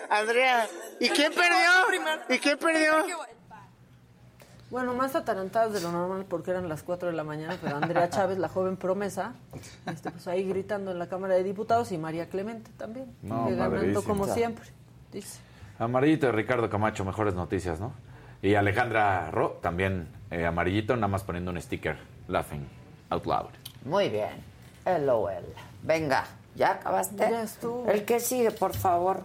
[0.09, 0.67] Andrea,
[0.99, 1.71] ¿y quién perdió?
[2.29, 3.05] ¿Y quién perdió?
[4.71, 8.09] Bueno, más atarantadas de lo normal porque eran las 4 de la mañana, pero Andrea
[8.09, 9.33] Chávez, la joven promesa,
[9.85, 13.55] este, pues ahí gritando en la Cámara de Diputados y María Clemente también, No, que
[13.55, 14.65] ganando como siempre,
[15.11, 15.41] dice.
[15.77, 17.91] Amarillito de Ricardo Camacho, mejores noticias, ¿no?
[18.41, 21.97] Y Alejandra Ro, también eh, amarillito, nada más poniendo un sticker,
[22.29, 22.65] laughing
[23.09, 23.49] out loud.
[23.83, 24.51] Muy bien.
[24.85, 25.43] LOL.
[25.83, 26.25] Venga,
[26.55, 27.29] ¿ya acabaste?
[27.29, 27.89] Ya estuvo.
[27.89, 29.23] El que sigue, por favor.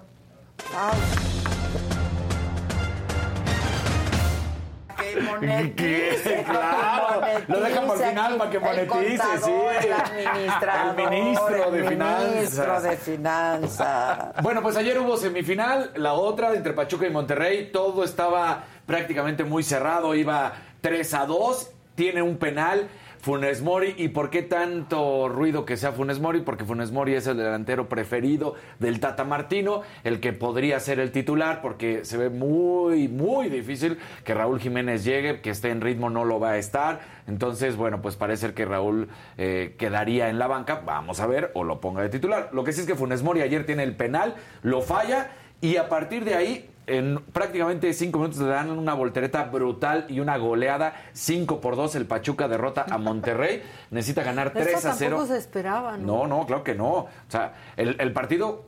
[5.17, 9.51] Que monetice, Claro, lo dejan por monetice final para que el monetice, sí.
[9.83, 11.01] El administrador.
[11.01, 12.33] El ministro de el Finanzas.
[12.35, 14.19] ministro de Finanzas.
[14.43, 19.63] Bueno, pues ayer hubo semifinal, la otra entre Pachuca y Monterrey, todo estaba prácticamente muy
[19.63, 22.89] cerrado, iba 3 a 2, tiene un penal.
[23.27, 26.43] Funes Mori, ¿y por qué tanto ruido que sea Funes Mori?
[26.43, 31.11] Porque Funes Mori es el delantero preferido del Tata Martino, el que podría ser el
[31.11, 36.09] titular, porque se ve muy, muy difícil que Raúl Jiménez llegue, que esté en ritmo,
[36.09, 37.01] no lo va a estar.
[37.27, 39.09] Entonces, bueno, pues parece que Raúl
[39.39, 42.51] eh, quedaría en la banca, vamos a ver, o lo ponga de titular.
[42.53, 45.89] Lo que sí es que Funes Mori ayer tiene el penal, lo falla, y a
[45.89, 50.95] partir de ahí en prácticamente cinco minutos le dan una voltereta brutal y una goleada.
[51.13, 53.63] 5 por 2 el Pachuca derrota a Monterrey.
[53.91, 55.11] Necesita ganar 3 Eso a 0.
[55.17, 56.27] tampoco se esperaba, ¿no?
[56.27, 56.89] No, no, claro que no.
[56.91, 58.65] O sea, el, el partido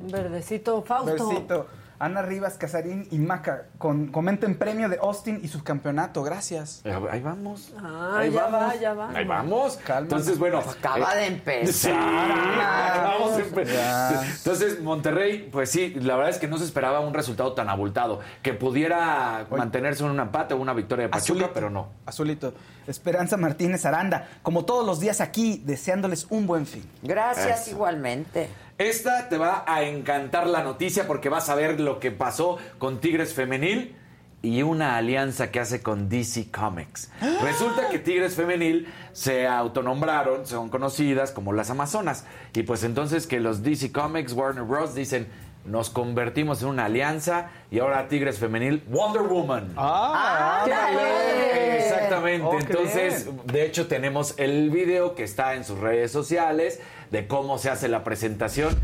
[0.00, 1.28] Verdecito Fausto.
[1.28, 1.66] Versito.
[2.02, 6.24] Ana Rivas, Casarín y Maca con, comenten premio de Austin y subcampeonato.
[6.24, 6.80] Gracias.
[6.84, 7.72] Eh, Ahí vamos.
[7.80, 8.60] Ah, Ahí ya vamos.
[8.60, 9.10] va, ya va.
[9.10, 9.76] Ahí vamos.
[9.76, 10.00] Calma.
[10.02, 10.58] Entonces, bueno.
[10.58, 11.72] acaba de empezar.
[11.72, 14.24] Sí, acabamos de empe- Ya.
[14.36, 18.18] Entonces, Monterrey, pues sí, la verdad es que no se esperaba un resultado tan abultado.
[18.42, 21.50] Que pudiera mantenerse en un empate o una victoria de Pachuca, Azulito.
[21.54, 21.88] pero no.
[22.04, 22.52] Azulito.
[22.86, 26.84] Esperanza Martínez Aranda, como todos los días aquí, deseándoles un buen fin.
[27.02, 27.70] Gracias Eso.
[27.72, 28.48] igualmente.
[28.78, 33.00] Esta te va a encantar la noticia porque vas a ver lo que pasó con
[33.00, 33.94] Tigres Femenil
[34.42, 37.10] y una alianza que hace con DC Comics.
[37.42, 42.24] Resulta que Tigres Femenil se autonombraron, son conocidas como las Amazonas.
[42.52, 44.96] Y pues entonces que los DC Comics, Warner Bros.
[44.96, 45.28] dicen,
[45.64, 49.72] nos convertimos en una alianza y ahora Tigres Femenil, Wonder Woman.
[49.76, 50.62] ¡Ah!
[50.64, 51.78] ¡Qué padre!
[51.78, 52.46] Exactamente.
[52.46, 56.80] Oh, Entonces, de hecho, tenemos el video que está en sus redes sociales
[57.10, 58.76] de cómo se hace la presentación.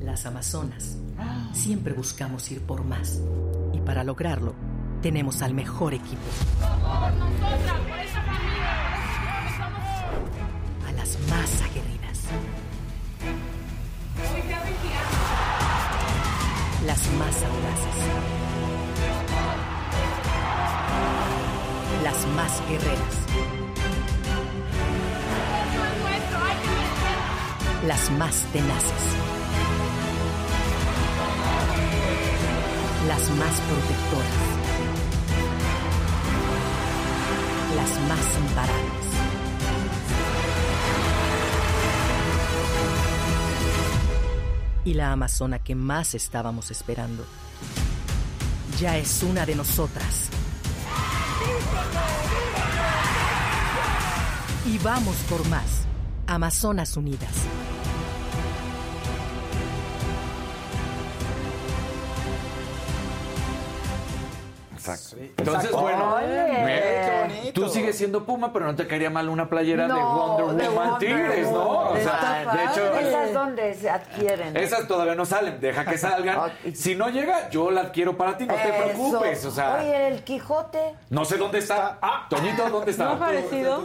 [0.00, 0.98] Las Amazonas.
[1.52, 3.20] Siempre buscamos ir por más.
[3.72, 4.54] Y para lograrlo,
[5.00, 6.20] tenemos al mejor equipo.
[10.86, 11.62] A las más
[16.86, 17.98] Las más audaces.
[22.02, 23.14] Las más guerreras.
[27.86, 29.04] Las más tenaces.
[33.08, 34.44] Las más protectoras.
[37.76, 39.13] Las más imparables.
[44.84, 47.24] Y la amazona que más estábamos esperando
[48.78, 50.28] ya es una de nosotras.
[54.66, 55.84] Y vamos por más.
[56.26, 57.34] Amazonas Unidas.
[64.86, 65.16] Exacto.
[65.38, 65.80] Entonces, Exacto.
[65.80, 67.52] bueno, Ole.
[67.54, 70.90] tú sigues siendo Puma, pero no te caería mal una playera de Wonder de Woman
[70.90, 71.90] Wonder Tigres, ¿no?
[71.90, 72.94] O sea, de hecho.
[72.98, 74.56] ¿Esas dónde se adquieren?
[74.56, 76.52] esas todavía no salen, deja que salgan.
[76.74, 78.82] Si no llega, yo la adquiero para ti, no te Eso.
[78.84, 79.44] preocupes.
[79.44, 80.94] O sea, Oye, el Quijote.
[81.10, 81.98] no sé dónde está.
[82.02, 83.04] Ah, Toñito, ¿dónde está?
[83.06, 83.84] ¿No parecido?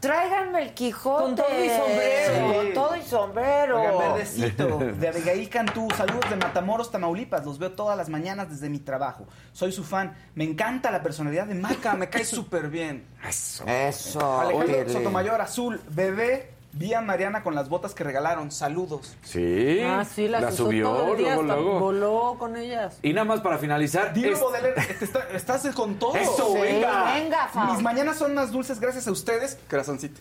[0.00, 1.22] Tráiganme el Quijote.
[1.24, 2.34] Con todo y sombrero.
[2.34, 3.80] Sí, Con todo y sombrero.
[3.80, 8.68] Oigan, verdecito, de Abigail Cantú, saludos de Matamoros, Tamaulipas, los veo todas las mañanas desde
[8.68, 9.26] mi trabajo.
[9.52, 13.04] Soy su fan, me encanta la personalidad de Maca, me cae súper bien.
[13.28, 13.64] Eso.
[13.66, 14.40] Eso.
[14.40, 14.88] Alejandro.
[14.92, 19.16] Sotomayor, azul, bebé, vi a Mariana con las botas que regalaron, saludos.
[19.24, 19.80] Sí.
[19.84, 21.80] Ah, sí, las la usó subió todo el día, luego, hasta luego.
[21.80, 22.96] voló con ellas.
[23.02, 24.12] Y nada más para finalizar.
[24.14, 26.14] Dilo, es- Baudelaire, te está- estás con todo.
[26.14, 27.50] Eso, Sí, venga.
[27.72, 29.58] Mis mañanas son más dulces gracias a ustedes.
[29.68, 30.20] Corazoncito.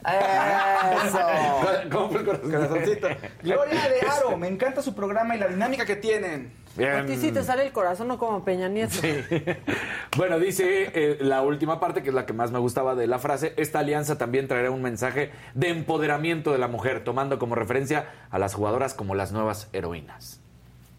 [1.06, 1.19] Eso.
[1.91, 2.26] ¿Cómo fue el?
[2.26, 3.07] Corazoncito.
[3.44, 6.52] Gloria de Aro, me encanta su programa y la dinámica que tienen.
[6.85, 8.95] A ti sí te sale el corazón, no como Peña Nieto.
[10.18, 13.19] Bueno, dice eh, la última parte, que es la que más me gustaba de la
[13.19, 18.10] frase, esta alianza también traerá un mensaje de empoderamiento de la mujer, tomando como referencia
[18.30, 20.41] a las jugadoras como las nuevas heroínas.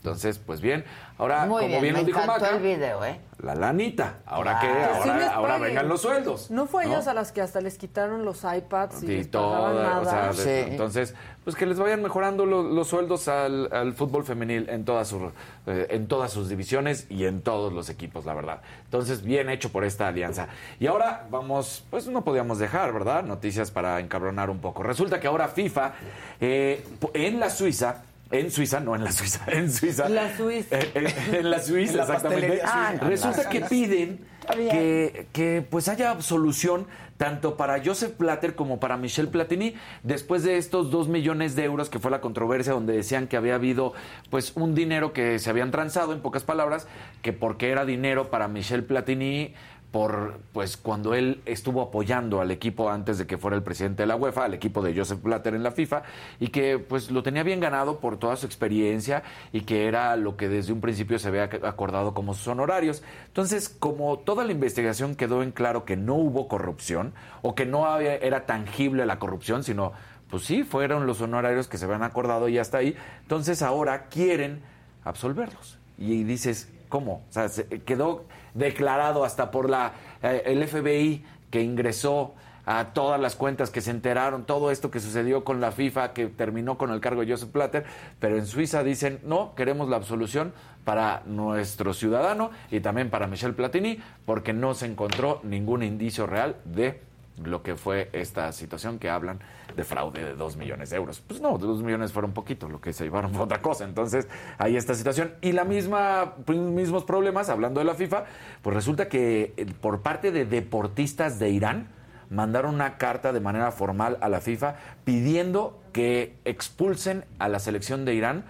[0.03, 0.83] Entonces, pues bien,
[1.19, 3.21] ahora, Muy como bien, nos dijo Maca, el video, ¿eh?
[3.43, 4.15] la lanita.
[4.25, 4.75] Ahora Claro.
[4.75, 6.51] que, Que sí les ahora, ahora vengan los sueldos.
[6.51, 6.93] ¿No fue ¿no?
[6.93, 10.01] ellas a las que hasta les quitaron los iPads y, y les todo, nada?
[10.31, 11.15] o sea, entonces,
[11.45, 15.21] pues que les vayan mejorando lo- los sueldos al, al fútbol femenil en todas sus
[15.67, 18.61] eh, en todas sus divisiones y en todos los equipos, la verdad.
[18.87, 20.49] Entonces, bien hecho por esta alianza.
[20.79, 23.23] Y ahora vamos, pues no podíamos dejar, ¿verdad?
[23.23, 24.83] Noticias para encabronar un poco.
[24.83, 25.93] Resulta que ahora FIFA
[26.41, 27.97] eh, en la Suiza
[28.31, 30.09] en Suiza, no en la Suiza, en Suiza.
[30.09, 30.79] La Suiza.
[30.79, 32.61] Eh, eh, en la Suiza, En la exactamente.
[32.65, 36.87] Ah, Resulta que piden que, que, pues haya solución
[37.17, 41.91] tanto para Joseph Platter como para Michel Platini después de estos dos millones de euros
[41.91, 43.93] que fue la controversia donde decían que había habido
[44.31, 46.87] pues un dinero que se habían transado en pocas palabras
[47.21, 49.53] que porque era dinero para Michel Platini
[49.91, 54.07] por pues cuando él estuvo apoyando al equipo antes de que fuera el presidente de
[54.07, 56.03] la UEFA, al equipo de Joseph Blatter en la FIFA
[56.39, 60.37] y que pues lo tenía bien ganado por toda su experiencia y que era lo
[60.37, 63.03] que desde un principio se había acordado como sus honorarios.
[63.27, 67.13] Entonces, como toda la investigación quedó en claro que no hubo corrupción
[67.43, 69.93] o que no había, era tangible la corrupción, sino
[70.31, 74.61] pues sí, fueron los honorarios que se habían acordado y hasta ahí, entonces ahora quieren
[75.05, 75.79] absolverlos.
[75.99, 77.25] Y dices, ¿cómo?
[77.29, 82.35] O sea, se- quedó declarado hasta por la eh, el FBI que ingresó
[82.67, 86.27] a todas las cuentas que se enteraron, todo esto que sucedió con la FIFA, que
[86.27, 87.85] terminó con el cargo de Joseph Platter,
[88.21, 90.53] pero en Suiza dicen, no, queremos la absolución
[90.85, 96.57] para nuestro ciudadano y también para Michel Platini, porque no se encontró ningún indicio real
[96.65, 97.01] de
[97.43, 99.41] lo que fue esta situación que hablan
[99.75, 101.21] de fraude de dos millones de euros.
[101.21, 103.85] Pues no, dos millones fueron poquito, lo que se llevaron fue otra cosa.
[103.85, 104.29] Entonces,
[104.59, 105.35] hay esta situación.
[105.41, 108.25] Y la misma, mismos problemas, hablando de la FIFA,
[108.63, 111.89] pues resulta que eh, por parte de deportistas de Irán,
[112.31, 118.05] mandaron una carta de manera formal a la FIFA pidiendo que expulsen a la selección
[118.05, 118.45] de Irán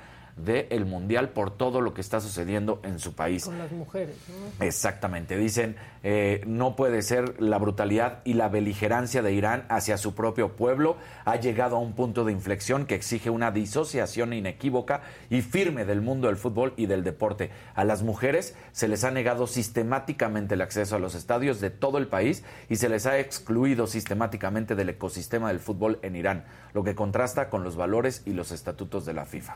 [0.44, 3.44] del Mundial por todo lo que está sucediendo en su país.
[3.44, 4.64] Con las mujeres, ¿no?
[4.64, 10.14] Exactamente, dicen, eh, no puede ser la brutalidad y la beligerancia de Irán hacia su
[10.14, 15.42] propio pueblo, ha llegado a un punto de inflexión que exige una disociación inequívoca y
[15.42, 17.50] firme del mundo del fútbol y del deporte.
[17.74, 21.98] A las mujeres se les ha negado sistemáticamente el acceso a los estadios de todo
[21.98, 26.84] el país y se les ha excluido sistemáticamente del ecosistema del fútbol en Irán, lo
[26.84, 29.54] que contrasta con los valores y los estatutos de la FIFA.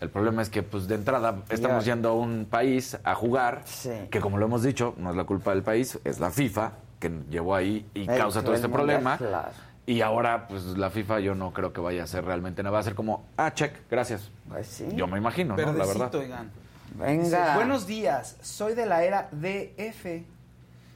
[0.00, 1.94] El problema es que, pues, de entrada, estamos Ya.
[1.94, 3.64] yendo a un país a jugar,
[4.10, 7.10] que como lo hemos dicho, no es la culpa del país, es la FIFA que
[7.30, 9.16] llevó ahí y El- causa todo este problema.
[9.18, 9.48] claro.
[9.86, 12.74] Y ahora, pues, la FIFA yo no creo que vaya a ser realmente nada.
[12.74, 14.30] Va a ser como, ah, check, gracias.
[14.94, 15.72] Yo me imagino, ¿no?
[15.72, 16.14] La verdad.
[16.14, 16.50] oigan.
[16.94, 17.54] Venga.
[17.54, 20.24] Buenos días, soy de la era DF,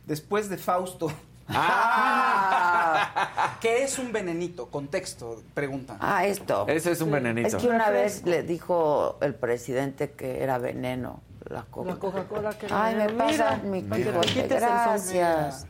[0.07, 1.11] después de Fausto.
[1.55, 3.57] Ah.
[3.61, 4.67] ¿Qué es un venenito?
[4.67, 5.97] Contexto, pregunta.
[6.01, 6.67] Ah, esto.
[6.69, 7.49] Ese es un venenito.
[7.49, 11.91] Es que una vez le dijo el presidente que era veneno la Coca.
[11.91, 14.49] La Coca-Cola que era Ay, me pasa Mira, mi que Quijote.
[14.49, 15.67] Gracias.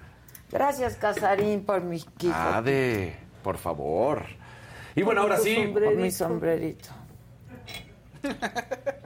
[0.50, 2.38] Gracias, Casarín, por mi Quijote.
[2.38, 4.24] Ah, de, por favor.
[4.94, 5.56] Y bueno, ahora sí.
[5.56, 6.00] sombrerito.
[6.00, 6.88] Mi sombrerito.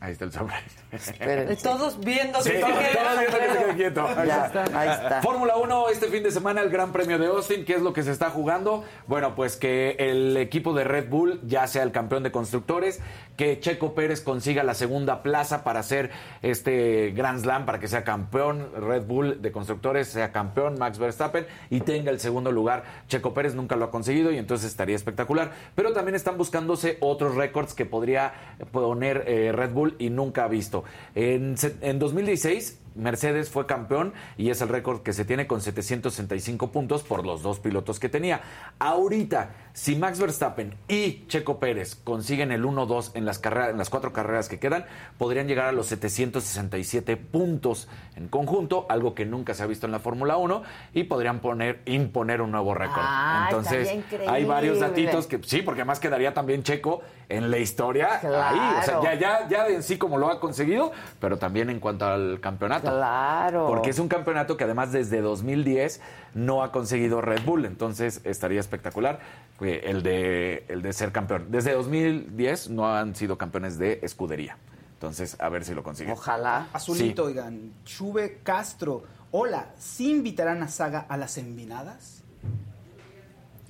[0.00, 0.70] Ahí está el sombrerito.
[0.92, 1.62] Espérense.
[1.62, 4.06] Todos viendo Sí, que todos se queda viendo que se quede quieto.
[4.16, 4.80] Ahí Ya, está.
[4.80, 5.22] ahí está.
[5.22, 7.64] Fórmula 1 este fin de semana, el Gran Premio de Austin.
[7.64, 8.84] ¿Qué es lo que se está jugando?
[9.08, 13.00] Bueno, pues que el equipo de Red Bull ya sea el campeón de constructores,
[13.36, 16.10] que Checo Pérez consiga la segunda plaza para hacer
[16.42, 21.46] este Grand Slam, para que sea campeón Red Bull de constructores, sea campeón Max Verstappen
[21.70, 22.84] y tenga el segundo lugar.
[23.08, 25.50] Checo Pérez nunca lo ha conseguido y entonces estaría espectacular.
[25.74, 28.32] Pero también están buscándose otros récords que podría
[28.72, 30.84] poner eh, Red Bull y nunca ha visto.
[31.14, 36.70] En, en 2016 Mercedes fue campeón y es el récord que se tiene con 765
[36.72, 38.40] puntos por los dos pilotos que tenía.
[38.78, 43.90] Ahorita, si Max Verstappen y Checo Pérez consiguen el 1-2 en las carreras, en las
[43.90, 44.84] cuatro carreras que quedan,
[45.16, 49.92] podrían llegar a los 767 puntos en conjunto, algo que nunca se ha visto en
[49.92, 50.62] la Fórmula 1
[50.94, 52.98] y podrían poner imponer un nuevo récord.
[53.00, 53.88] Ah, Entonces,
[54.26, 58.82] hay varios datitos que sí, porque además quedaría también Checo en la historia ahí, o
[58.82, 62.40] sea, ya ya ya en sí como lo ha conseguido, pero también en cuanto al
[62.40, 62.87] campeonato.
[62.90, 63.66] Claro.
[63.66, 66.00] Porque es un campeonato que además desde 2010
[66.34, 69.20] no ha conseguido Red Bull, entonces estaría espectacular
[69.60, 71.46] eh, el de, el de ser campeón.
[71.50, 74.56] Desde 2010 no han sido campeones de escudería.
[74.94, 76.12] Entonces, a ver si lo consiguen.
[76.12, 76.66] Ojalá.
[76.72, 77.72] Azulito, oigan.
[77.84, 79.04] Chuve Castro.
[79.30, 82.24] Hola, ¿sí invitarán a Saga a las envinadas?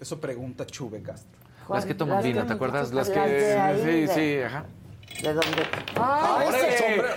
[0.01, 1.39] Eso pregunta Chuve Castro.
[1.69, 2.93] Las que toman vino, ¿te acuerdas?
[2.93, 4.07] Las que...
[4.09, 4.65] Sí, sí, ajá.
[5.23, 5.67] ¿De dónde?
[5.97, 7.09] Ah, ¡Ay, ese sombrero.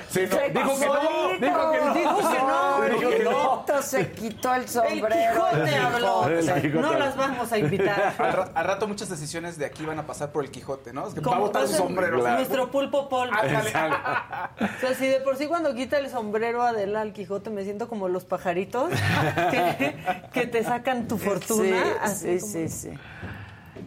[0.51, 1.93] No, dijo que no, dijo que no.
[1.93, 2.99] Dijo que no.
[2.99, 3.81] Dijo que no.
[3.81, 5.07] Se quitó el El sombrero.
[5.33, 6.27] Quijote habló.
[6.27, 6.69] El Quijote.
[6.69, 8.13] No las vamos a invitar.
[8.19, 11.07] Al, ra- al rato muchas decisiones de aquí van a pasar por el Quijote, ¿no?
[11.07, 12.19] Es que va a botar su sombrero.
[12.19, 12.35] Claro.
[12.37, 13.33] Nuestro pulpo polvo.
[13.41, 17.87] O sea, si de por sí cuando quita el sombrero Adela al Quijote me siento
[17.87, 18.91] como los pajaritos
[19.51, 19.95] que,
[20.33, 21.83] que te sacan tu fortuna.
[21.83, 22.89] Sí, así sí, como- sí, sí.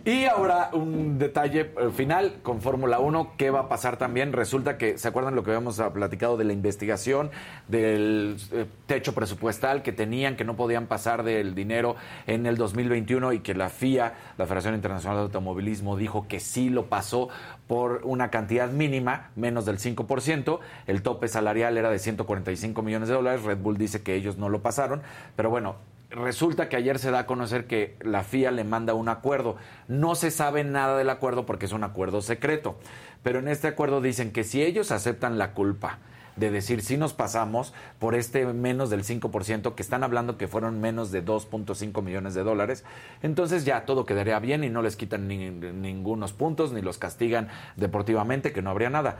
[0.06, 4.35] Y ahora un detalle eh, final con Fórmula 1, ¿qué va a pasar también?
[4.35, 7.31] Resulta que, ¿se acuerdan lo que habíamos ah, platicado de la investigación,
[7.68, 13.32] del eh, techo presupuestal que tenían, que no podían pasar del dinero en el 2021
[13.32, 17.31] y que la FIA, la Federación Internacional de Automovilismo, dijo que sí lo pasó
[17.66, 20.59] por una cantidad mínima, menos del 5%.
[20.86, 23.43] El tope salarial era de 145 millones de dólares.
[23.43, 25.01] Red Bull dice que ellos no lo pasaron,
[25.35, 25.76] pero bueno,
[26.14, 29.56] Resulta que ayer se da a conocer que la FIA le manda un acuerdo.
[29.88, 32.78] No se sabe nada del acuerdo porque es un acuerdo secreto.
[33.24, 35.98] Pero en este acuerdo dicen que si ellos aceptan la culpa
[36.36, 40.80] de decir si nos pasamos por este menos del 5%, que están hablando que fueron
[40.80, 42.84] menos de 2.5 millones de dólares.
[43.22, 47.48] Entonces ya todo quedaría bien y no les quitan ni, ningunos puntos ni los castigan
[47.76, 49.18] deportivamente, que no habría nada.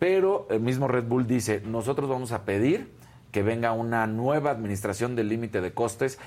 [0.00, 2.90] Pero el mismo Red Bull dice, nosotros vamos a pedir
[3.32, 6.18] que venga una nueva administración del límite de costes,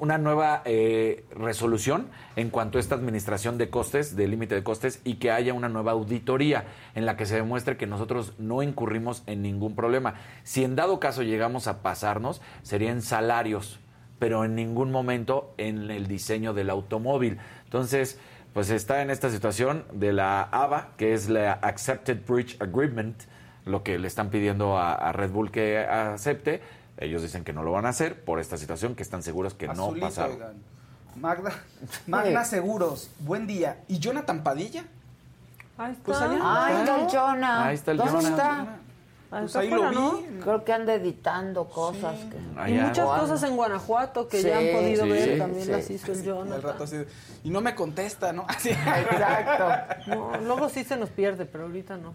[0.00, 5.00] una nueva eh, resolución en cuanto a esta administración de costes, del límite de costes,
[5.04, 6.64] y que haya una nueva auditoría
[6.96, 10.14] en la que se demuestre que nosotros no incurrimos en ningún problema.
[10.42, 13.78] Si en dado caso llegamos a pasarnos, serían salarios,
[14.18, 17.38] pero en ningún momento en el diseño del automóvil.
[17.64, 18.18] Entonces,
[18.52, 23.22] pues está en esta situación de la ABA, que es la Accepted Bridge Agreement,
[23.64, 26.62] lo que le están pidiendo a, Red Bull que acepte.
[26.98, 29.68] Ellos dicen que no lo van a hacer por esta situación, que están seguros que
[29.68, 30.38] no pasaron.
[31.16, 31.52] Magda,
[32.06, 33.78] Magna Seguros, buen día.
[33.88, 34.84] ¿Y Jonathan Padilla?
[35.76, 36.04] Ahí está.
[36.04, 37.66] Pues Ahí está el Jonah.
[37.66, 38.28] Ahí está el ¿Dónde Jonah.
[38.28, 38.76] está?
[39.30, 40.26] Pues ahí lo vi.
[40.42, 42.16] Creo que anda editando cosas.
[42.16, 45.70] que- Y muchas cosas en Guanajuato que ya han podido sí, ver, sí, también sí.
[45.70, 46.62] las hizo el Jonathan.
[46.62, 47.06] rato así de-
[47.44, 48.44] y no me contesta, ¿no?
[48.48, 48.70] Así.
[48.70, 49.68] Exacto.
[50.08, 52.12] No, luego sí se nos pierde, pero ahorita no.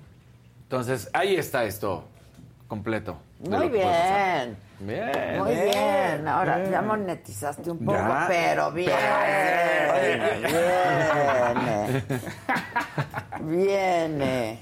[0.66, 2.06] Entonces, ahí está esto
[2.68, 3.18] completo.
[3.40, 4.58] Muy bien.
[4.80, 5.38] Bien.
[5.38, 6.28] Muy bien.
[6.28, 6.72] Ahora bien.
[6.72, 8.26] ya monetizaste un poco, Ya.
[8.28, 8.90] pero bien.
[11.54, 12.04] Viene.
[13.42, 14.60] Viene.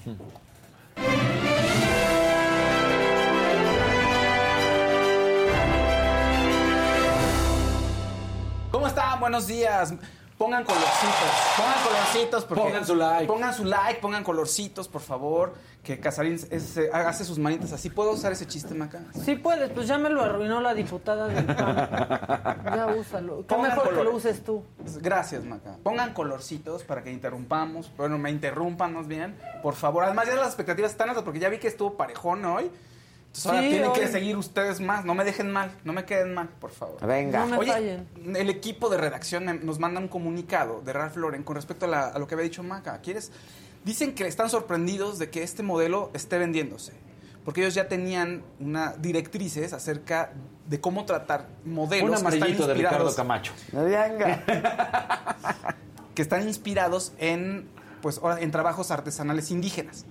[8.72, 9.20] ¿Cómo están?
[9.20, 9.94] Buenos días.
[10.38, 11.30] Pongan colorcitos.
[11.58, 12.46] Pongan colorcitos.
[12.46, 13.26] Porque Pongan su like.
[13.28, 15.54] Pongan su like, pongan colorcitos, por favor.
[15.84, 17.90] Que Casarín es- eh, hace sus manitas así.
[17.90, 19.02] ¿Puedo usar ese chiste, Maca?
[19.24, 22.64] Sí puedes, pues ya me lo arruinó la diputada del PAN.
[22.76, 23.38] Ya úsalo.
[23.40, 24.64] Qué Pongan mejor que lo uses tú.
[25.02, 25.78] Gracias, Maca.
[25.84, 27.92] Pongan colorcitos para que interrumpamos.
[27.98, 29.38] Bueno, me interrumpan más bien.
[29.62, 30.04] Por favor.
[30.06, 32.72] Además, ya las expectativas están altas porque ya vi que estuvo parejón hoy.
[33.36, 35.06] Entonces ahora Sí, tienen que seguir ustedes más.
[35.06, 35.72] No me dejen mal.
[35.84, 37.04] No me queden mal, por favor.
[37.06, 37.40] Venga.
[37.40, 38.08] No me Oye, fallen.
[38.36, 42.08] el equipo de redacción nos manda un comunicado de Ralph Lauren con respecto a, la-
[42.10, 43.00] a lo que había dicho Maca.
[43.02, 43.32] ¿Quieres?
[43.84, 46.94] Dicen que están sorprendidos de que este modelo esté vendiéndose.
[47.44, 50.32] Porque ellos ya tenían una directrices acerca
[50.68, 53.52] de cómo tratar modelos Un que están amarillito de Ricardo Camacho.
[53.72, 54.44] Venga.
[56.16, 57.68] que están inspirados en,
[58.02, 60.06] pues, ahora, en trabajos artesanales indígenas.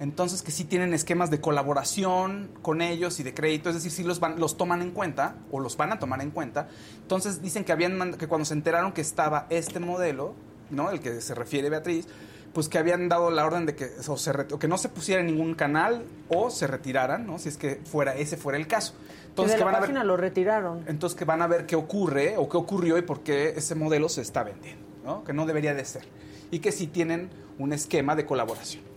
[0.00, 4.04] Entonces, que sí tienen esquemas de colaboración con ellos y de crédito, es decir, sí
[4.04, 6.68] los, van, los toman en cuenta o los van a tomar en cuenta.
[7.02, 10.34] Entonces, dicen que, habían que cuando se enteraron que estaba este modelo,
[10.70, 10.90] ¿no?
[10.90, 12.06] el que se refiere Beatriz,
[12.52, 14.88] pues que habían dado la orden de que, o se re- o que no se
[14.88, 17.38] pusiera en ningún canal o se retiraran, ¿no?
[17.38, 18.94] si es que fuera, ese fuera el caso.
[19.28, 20.84] Entonces, que que de la van a ver lo retiraron.
[20.86, 24.08] entonces que van a ver qué ocurre o qué ocurrió y por qué ese modelo
[24.08, 25.24] se está vendiendo, ¿no?
[25.24, 26.04] Que no debería de ser.
[26.50, 28.87] Y que sí tienen un esquema de colaboración.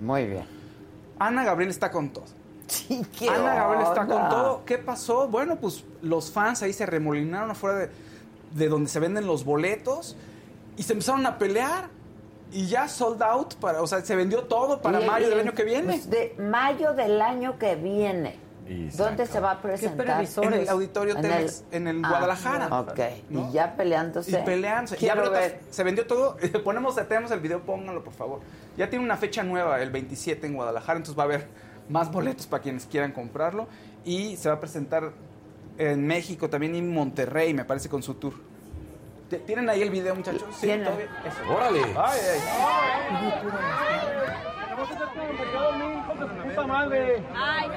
[0.00, 0.46] Muy bien.
[1.18, 2.24] Ana Gabriel está con todo.
[2.66, 4.14] Sí, qué Ana Gabriel está onda.
[4.20, 4.64] con todo.
[4.64, 5.26] ¿Qué pasó?
[5.28, 7.90] Bueno, pues los fans ahí se remolinaron afuera de,
[8.52, 10.16] de donde se venden los boletos
[10.76, 11.88] y se empezaron a pelear
[12.52, 15.40] y ya sold out para, o sea, se vendió todo para Y- mayo y- del
[15.40, 15.92] año que viene.
[15.94, 18.38] pues, de mayo del año que viene.
[18.98, 20.22] ¿Dónde se va a presentar?
[20.42, 22.80] En el auditorio En Telmex, en el Ah, Guadalajara.
[22.80, 23.00] Ok.
[23.30, 23.48] ¿no?
[23.48, 24.30] Y ya peleándose.
[24.30, 24.96] Y peleándose.
[24.96, 25.60] Y Quiero ahorita ver.
[25.70, 26.36] se vendió todo.
[26.64, 28.40] Ponemos, tenemos el video, pónganlo por favor.
[28.78, 31.48] Ya tiene una fecha nueva, el 27 en Guadalajara, entonces va a haber
[31.90, 33.68] más boletos para quienes quieran comprarlo.
[34.04, 35.12] Y se va a presentar
[35.76, 38.34] en México también y en Monterrey, me parece, con su tour.
[39.28, 40.44] ¿T- ¿Tienen ahí el video, muchachos?
[40.52, 40.86] Sí, Tienen.
[40.88, 41.54] Eso.
[41.54, 41.80] Órale.
[41.96, 42.40] Ay, ay.
[47.34, 47.68] Ay,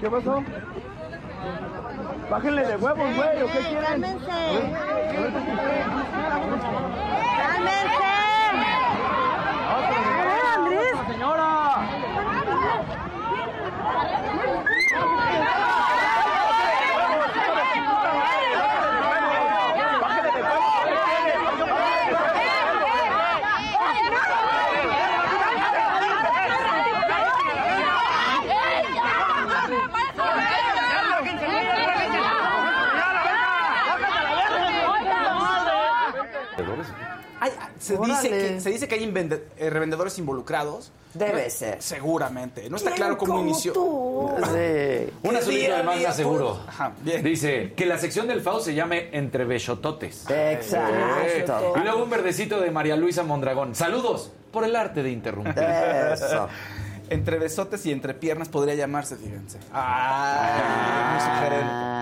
[0.00, 0.42] ¿Qué pasó?
[2.30, 4.02] Bájenle de huevos, güey, ¿o qué quieren?
[7.62, 8.11] amen
[37.82, 40.92] se, dice que, se dice que hay invende- eh, revendedores involucrados.
[41.14, 41.82] Debe No- ser.
[41.82, 42.70] Seguramente.
[42.70, 43.72] No está ¿Quién claro cómo inició.
[43.74, 44.30] tú?
[44.38, 45.12] Sí.
[45.28, 46.58] Un azulito de día, seguro.
[46.66, 47.22] Ajá, bien.
[47.22, 50.24] Dice que la sección del FAO se llame Entre Bechototes.
[50.30, 51.74] Exacto.
[51.76, 53.74] Y luego un verdecito de María Luisa Mondragón.
[53.74, 55.58] Saludos por el arte de interrumpir.
[55.62, 56.48] Eso.
[57.12, 59.58] Entre besotes y entre piernas podría llamarse, fíjense.
[59.72, 61.92] Ah, muy sugerente.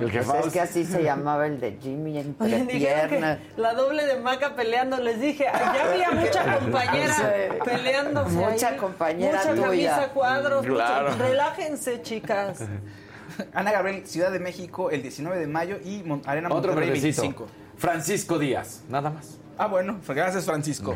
[0.00, 3.38] El Pues es que así se llamaba el de Jimmy entre dijeron piernas.
[3.54, 7.58] que la doble de Maca peleando, les dije, ya había mucha compañera Sí.
[7.64, 8.76] peleándose Mucha ahí.
[8.78, 9.62] compañera Mucha tuya.
[9.66, 11.10] camisa cuadros, Claro.
[11.12, 12.58] mucho- relájense, chicas.
[13.54, 17.22] Ana Gabriel, Ciudad de México, el 19 de mayo y Mon- Arena Otro Monterrey, verdecito.
[17.22, 17.46] 25.
[17.76, 19.38] Francisco Díaz, nada más.
[19.58, 20.94] Ah, bueno, gracias Francisco.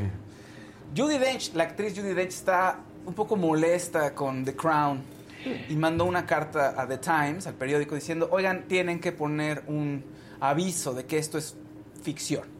[0.96, 5.02] Judy Dench, la actriz Judy Dench está un poco molesta con The Crown
[5.68, 10.04] y mandó una carta a The Times, al periódico, diciendo, oigan, tienen que poner un
[10.40, 11.56] aviso de que esto es
[12.02, 12.55] ficción.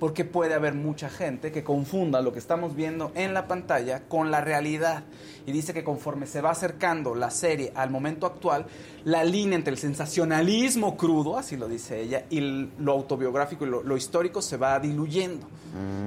[0.00, 4.32] Porque puede haber mucha gente que confunda lo que estamos viendo en la pantalla con
[4.32, 5.04] la realidad.
[5.46, 8.66] Y dice que conforme se va acercando la serie al momento actual,
[9.04, 13.82] la línea entre el sensacionalismo crudo, así lo dice ella, y lo autobiográfico y lo,
[13.82, 15.46] lo histórico se va diluyendo.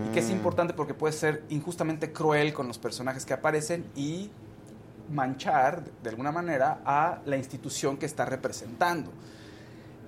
[0.10, 4.30] Y que es importante porque puede ser injustamente cruel con los personajes que aparecen y
[5.11, 9.11] manchar de alguna manera a la institución que está representando.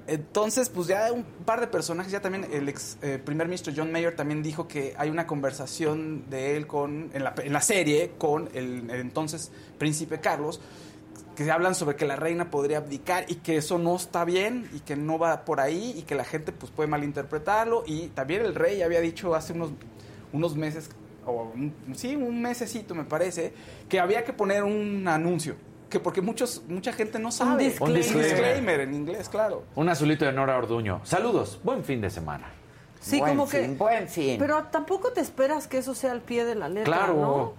[0.08, 3.92] Entonces, pues ya un par de personajes, ya también el ex eh, primer ministro John
[3.92, 8.12] Mayer también dijo que hay una conversación de él con, en, la, en la serie
[8.18, 10.62] con el, entonces príncipe Carlos,
[11.36, 14.82] que hablan sobre que la reina podría abdicar y que eso no está bien y
[14.82, 17.84] que no va por ahí y que la gente pues puede malinterpretarlo.
[17.88, 19.72] Y también el rey había dicho hace unos,
[20.34, 20.90] unos meses,
[21.26, 23.54] o un- sí, un mesecito me parece,
[23.90, 25.56] que había que poner un anuncio,
[25.90, 27.66] que porque muchos, mucha gente no sabe.
[27.66, 28.16] disclaimer.
[28.16, 29.64] Un disclaimer en inglés, claro.
[29.76, 31.02] Un azulito de Nora Orduño.
[31.04, 32.48] Saludos, buen fin de semana.
[33.00, 33.68] Sí, Buen como que.
[33.68, 34.38] buen fin.
[34.40, 37.14] Pero tampoco te esperas que eso sea al pie de la letra, Claro.
[37.14, 37.54] ¿no?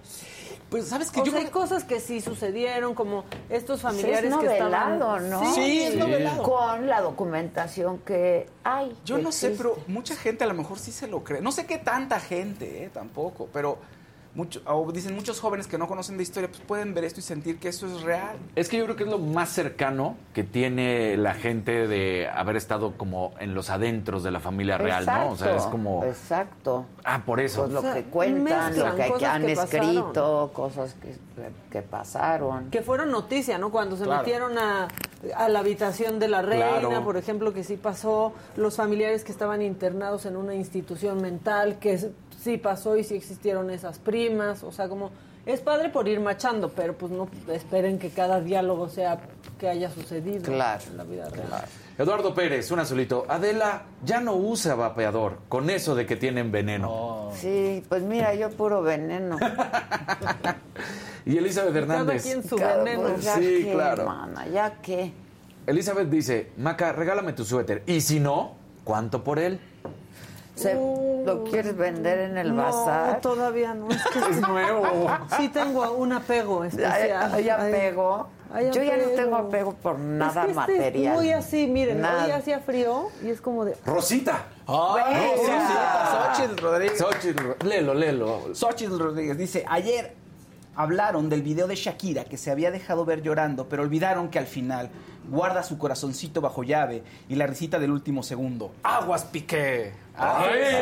[0.69, 4.29] Pues sabes que o yo sea, hay cosas que sí sucedieron, como estos Sí, familiares
[4.33, 4.99] es que estaban.
[4.99, 5.53] novelado, ¿no?
[5.53, 6.43] Sí, es novelado.
[6.43, 8.93] Con la documentación que hay.
[9.05, 11.39] Yo que no sé, pero mucha gente a lo mejor sí se lo cree.
[11.39, 13.77] No sé qué tanta gente, eh, tampoco, pero
[14.37, 17.23] mucho, o dicen muchos jóvenes que no conocen de historia, pues pueden ver esto y
[17.23, 18.37] sentir que eso es real.
[18.55, 22.55] Es que yo creo que es lo más cercano que tiene la gente de haber
[22.55, 25.31] estado como en los adentros de la familia real, ¿no?
[25.31, 26.05] O sea, es como...
[26.05, 26.85] Exacto.
[27.03, 27.61] Ah, por eso.
[27.63, 29.89] Pues lo O sea, que cuentan, lo que, han que pasaron.
[29.89, 31.15] escrito, cosas que,
[31.71, 32.69] que pasaron.
[32.69, 33.71] Que fueron noticia, ¿no?
[33.71, 34.21] Cuando se Claro.
[34.21, 34.87] metieron a,
[35.35, 37.03] a la habitación de la reina, Claro.
[37.03, 41.97] por ejemplo, que sí pasó, los familiares que estaban internados en una institución mental, que
[42.47, 45.11] sí pasó y sí existieron esas primas, o sea, como
[45.45, 49.19] es padre por ir machando, pero pues no esperen que cada diálogo sea
[49.59, 51.65] que haya sucedido Claro, en la vida real.
[51.97, 53.25] Eduardo Pérez, un azulito.
[53.27, 57.31] Adela ya no usa vapeador con eso de que tienen veneno.
[57.33, 59.37] Sí, pues mira, yo puro veneno.
[61.25, 62.23] Y Elizabeth Cada Hernández.
[62.23, 63.09] quien su Cada- veneno.
[63.09, 64.05] pues, ya Sí, qué, claro.
[64.05, 65.11] mana, ya qué.
[65.65, 67.83] Elizabeth dice, Maca, regálame tu suéter.
[67.85, 68.55] Y si no,
[68.85, 69.59] ¿cuánto por él?
[70.57, 70.75] Se-
[71.25, 73.21] ¿Lo quieres vender en el No, bazar?
[73.21, 73.89] todavía no.
[73.89, 74.83] Es que Es nuevo.
[75.37, 77.31] sí tengo un apego especial.
[77.33, 78.27] ¿Hay Ay, apego?
[78.53, 81.13] hay Yo ya no tengo apego por nada es que este material.
[81.13, 82.25] Es muy así, miren, Nada.
[82.25, 83.75] hoy hacía frío y es como de.
[83.85, 84.45] Rosita.
[84.67, 86.33] ¡Ay, Rosita.
[86.35, 86.97] Xochitl Rodríguez.
[86.97, 88.55] Xochitl, léelo, léelo.
[88.55, 90.15] Xochitl Rodríguez dice, ayer
[90.75, 94.47] hablaron del video de Shakira que se había dejado ver llorando, pero olvidaron que al
[94.47, 94.89] final
[95.29, 98.71] guarda su corazoncito bajo llave y la risita del último segundo.
[98.83, 99.91] ¡Aguas, Piqué!
[100.17, 100.75] ¡Ay!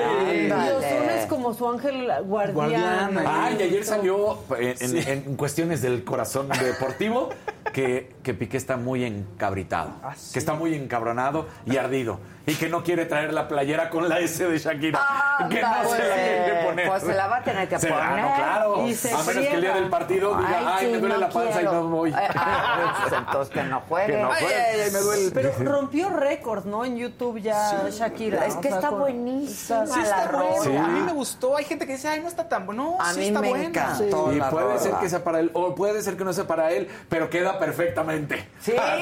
[0.43, 0.47] Ándale.
[0.47, 3.17] Y Ozuna es como su ángel guardián.
[3.27, 7.29] Ay, y ayer salió en, en- en cuestiones del corazón deportivo
[7.73, 10.33] que, que Piqué está muy encabritado, Ah, sí.
[10.33, 14.19] que está muy encabronado y ardido y que no quiere traer la playera con la
[14.19, 14.99] S de Shakira,
[15.49, 16.87] que no se la quiere poner.
[16.87, 18.03] Pues se la va a tener que Se- poner.
[18.03, 18.87] ah, no, claro.
[18.87, 21.21] Y se a menos que el día del partido diga, ay, sí, me duele no
[21.21, 21.71] la panza quiero".
[21.71, 22.11] y no voy.
[22.11, 24.13] Eh, ah, pues, entonces que no juegue.
[24.13, 24.55] Que no Ay, juegue.
[24.61, 25.31] ay, ay, me duele.
[25.33, 26.85] Pero rompió récords, ¿no?
[26.85, 28.45] En YouTube ya Shakira.
[28.45, 30.63] Es o que sea, está con- buenísima Sí la está bueno.
[30.63, 30.85] rola.
[30.85, 31.57] A mí me gustó.
[31.57, 32.75] Hay gente que dice, ay, no está tan bueno.
[32.75, 33.65] No, A sí mí está me buena.
[33.65, 34.33] encantó.
[34.33, 34.79] Y la puede rola.
[34.79, 37.57] ser que sea para él, o puede ser que no sea para él, pero queda
[37.59, 38.47] perfectamente.
[38.59, 39.01] Sí, claro.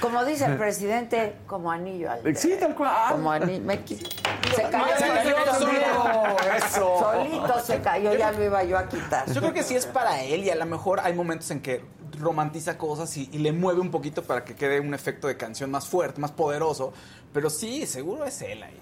[0.00, 2.38] Como dice el presidente, como anillo al dedo.
[2.38, 3.12] Sí, tal cual.
[3.12, 3.62] Como anillo.
[3.64, 6.36] me Se cayó, se cayó solito, solo.
[6.56, 6.98] Eso.
[7.00, 9.26] Solito se cayó, ya lo iba yo a quitar.
[9.32, 11.84] Yo creo que sí es para él y a lo mejor hay momentos en que
[12.18, 15.70] romantiza cosas y, y le mueve un poquito para que quede un efecto de canción
[15.70, 16.92] más fuerte, más poderoso.
[17.36, 18.80] Pero sí, seguro es él ahí.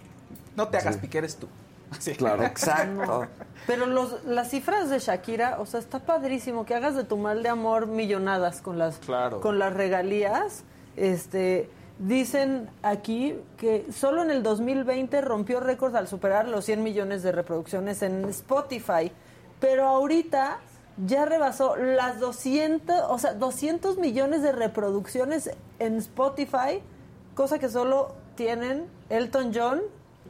[0.55, 1.49] No te hagas pique, eres tú.
[1.99, 2.15] Sí.
[2.15, 2.45] Claro.
[2.45, 3.27] Exacto.
[3.67, 7.43] Pero los, las cifras de Shakira, o sea, está padrísimo que hagas de tu mal
[7.43, 9.41] de amor millonadas con las, Claro.
[9.41, 10.63] con las regalías.
[10.97, 11.69] Este,
[11.99, 17.33] dicen aquí que solo en el 2020 rompió récords al superar los 100 millones de
[17.33, 19.11] reproducciones en Spotify.
[19.59, 20.59] Pero ahorita
[21.05, 25.51] ya rebasó las 200, o sea, 200 millones de reproducciones
[25.81, 26.81] en Spotify,
[27.35, 29.81] cosa que solo tienen Elton John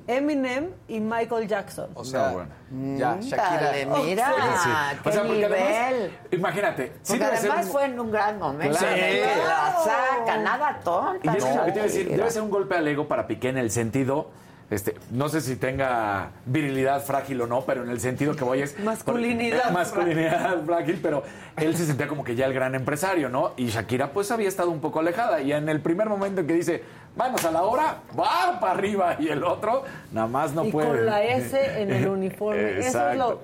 [0.07, 1.89] Eminem y Michael Jackson.
[1.95, 2.51] O sea, No, bueno.
[2.99, 3.61] ya, Mm, Shakira.
[3.63, 4.71] dale, mira, Sí.
[5.03, 5.53] qué O sea, porque nivel.
[5.55, 8.77] además, imagínate, sí Porque ser además un- fue en un gran momento.
[8.79, 8.95] Claro.
[8.97, 9.89] que la Sí.
[9.89, 11.33] saca, nada tonta.
[11.33, 13.27] Y es lo que te iba a decir, debe ser un golpe al ego para
[13.27, 14.31] Piqué en el sentido,
[14.71, 18.61] este, no sé si tenga virilidad frágil o no, pero en el sentido que voy
[18.63, 18.79] es...
[18.81, 21.23] Masculinidad Masculinidad frágil, pero
[21.57, 23.53] él se sentía como que ya el gran empresario, ¿no?
[23.57, 26.55] Y Shakira pues había estado un poco alejada y en el primer momento en que
[26.55, 26.83] dice,
[27.17, 30.89] vamos a la hora, va para arriba y el otro nada más no y puede.
[30.89, 32.79] con la S en el uniforme.
[32.81, 33.41] Eso es lo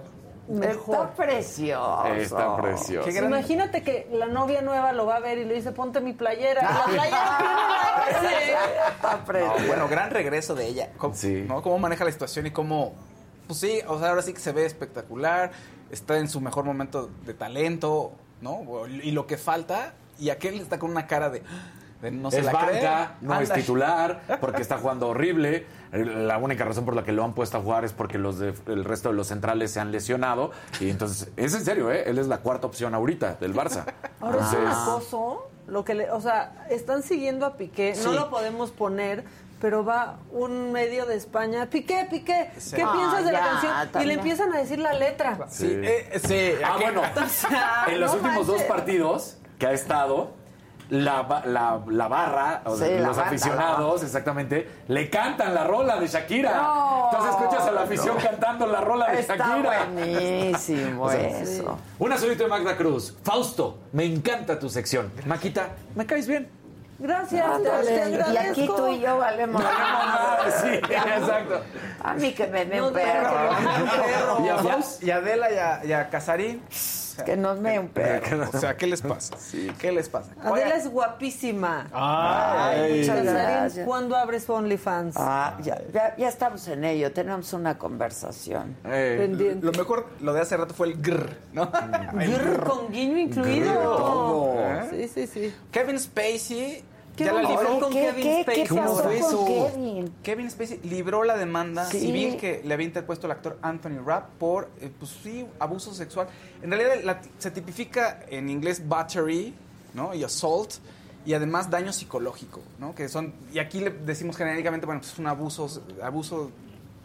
[0.49, 0.95] mejor.
[1.07, 2.07] Está precioso.
[2.07, 3.09] Está precioso.
[3.13, 6.13] Gran- Imagínate que la novia nueva lo va a ver y le dice, ponte mi
[6.13, 6.63] playera.
[6.63, 7.39] La playera
[8.11, 8.53] tiene la S.
[8.97, 9.67] Está No, precioso.
[9.69, 10.91] bueno, gran regreso de ella.
[10.99, 11.45] ¿Cómo, Sí.
[11.47, 11.63] ¿no?
[11.63, 12.95] cómo maneja la situación y cómo...
[13.47, 15.51] Pues sí, o sea, ahora sí que se ve espectacular,
[15.91, 18.63] está en su mejor momento de talento, ¿no?
[18.87, 21.43] Y lo que falta, y aquel está con una cara de...
[22.03, 23.09] de no se es la banca, cree.
[23.29, 25.67] no es titular, porque está jugando horrible.
[25.93, 28.55] La única razón por la que lo han puesto a jugar es porque los de-
[28.67, 30.53] el resto de los centrales se han lesionado.
[30.81, 32.05] Y entonces, es en serio, ¿eh?
[32.07, 33.85] Él es la cuarta opción ahorita del Barça.
[34.21, 38.31] Ahora es un acoso, lo que le, o sea, están siguiendo a Piqué, no lo
[38.31, 39.25] podemos poner,
[39.61, 42.77] pero va un medio de España, Piqué, Piqué, Sí.
[42.77, 44.03] ¿qué Ah, piensas de la ya, canción?
[44.03, 45.39] Y le empiezan a decir la letra.
[45.51, 46.53] Sí, eh, sí.
[46.65, 50.31] Ah, bueno, O sea, en los no últimos dos partidos que ha estado,
[50.91, 55.65] la, la, la barra, o sea, Sí, la los banda, aficionados, exactamente, le cantan la
[55.65, 56.53] rola de Shakira.
[56.55, 58.23] No, Entonces escuchas a la afición no.
[58.23, 59.85] cantando la rola de Está Shakira.
[59.93, 61.79] buenísimo O sea, eso.
[61.99, 63.17] Una solito de Magda Cruz.
[63.25, 65.11] Fausto, me encanta tu sección.
[65.27, 66.49] Maquita, me caes bien.
[66.99, 68.33] Gracias, te, te Ándale.
[68.35, 69.63] Y aquí tú y yo valemos.
[70.63, 71.63] sí, exacto.
[72.03, 73.31] A mí que me dé No un perro.
[74.45, 75.03] Y a, Faust?
[75.03, 76.63] y a Adela y a, y a Casarín.
[77.23, 78.49] Que nos dé un perro.
[78.53, 79.37] O sea, ¿qué les pasa?
[79.79, 80.33] ¿Qué les pasa?
[80.43, 81.89] Adela es guapísima.
[81.93, 83.87] Ay, muchas Casarín, gracias.
[83.87, 85.15] ¿Cuándo abres OnlyFans?
[85.19, 88.77] Ah, ya, ya, ya estamos en ello, tenemos una conversación.
[88.85, 89.65] Eh, Pendiente.
[89.67, 91.71] Lo mejor, lo de hace rato fue el grr, ¿no?
[91.71, 93.73] Grr, con guiño incluido.
[93.75, 94.57] Todo.
[94.91, 95.55] Sí, sí, sí.
[95.71, 96.85] Kevin Spacey
[97.21, 97.81] ¿Qué ya la libró.
[97.81, 98.63] con ¿Qué, Kevin qué, Spacey?
[98.63, 99.45] qué ¿Cómo pasó con eso?
[99.47, 100.15] Kevin?
[100.23, 102.01] Kevin Spacey libró la demanda Sí.
[102.01, 106.29] civil que le había interpuesto el actor Anthony Rapp por, eh, pues sí, abuso sexual.
[106.63, 109.55] En realidad la- se tipifica en inglés battery,
[109.95, 110.15] ¿no?
[110.15, 110.75] Y assault
[111.27, 112.95] y además daño psicológico, ¿no?
[112.95, 115.69] Que son y aquí le decimos genéricamente, bueno, pues es un abuso
[116.03, 116.51] abuso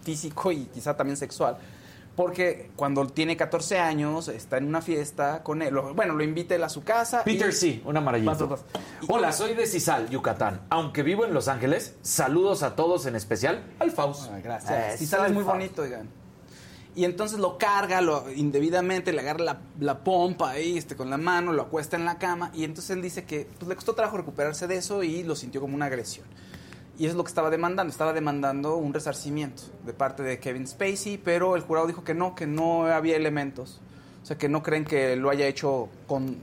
[0.03, 1.57] físico y quizá también sexual.
[2.15, 5.73] Porque cuando tiene 14 años, está en una fiesta con él.
[5.73, 7.23] lo- bueno, lo invita él a su casa.
[7.25, 8.47] Peter y- sí, un Vas, amarillito.
[8.47, 8.83] vas, vas.
[9.09, 10.61] Hola, soy de Cisal, Yucatán.
[10.69, 14.29] Aunque vivo en Los Ángeles, saludos a todos, en especial al Faust.
[14.31, 14.89] Ah, gracias.
[14.93, 16.09] Eso, Sí, sale muy bonito, oigan.
[16.97, 21.17] Y entonces lo carga lo, indebidamente, le agarra la, la pompa ahí este, con la
[21.17, 24.15] mano, lo acuesta en la cama y entonces él dice que pues, le costó trabajo
[24.15, 26.25] recuperarse de eso y lo sintió como una agresión.
[26.97, 27.91] Y eso es lo que estaba demandando.
[27.91, 32.35] Estaba demandando un resarcimiento de parte de Kevin Spacey, pero el jurado dijo que no,
[32.35, 33.81] que no había elementos.
[34.23, 36.37] O sea, que no creen que lo haya hecho con...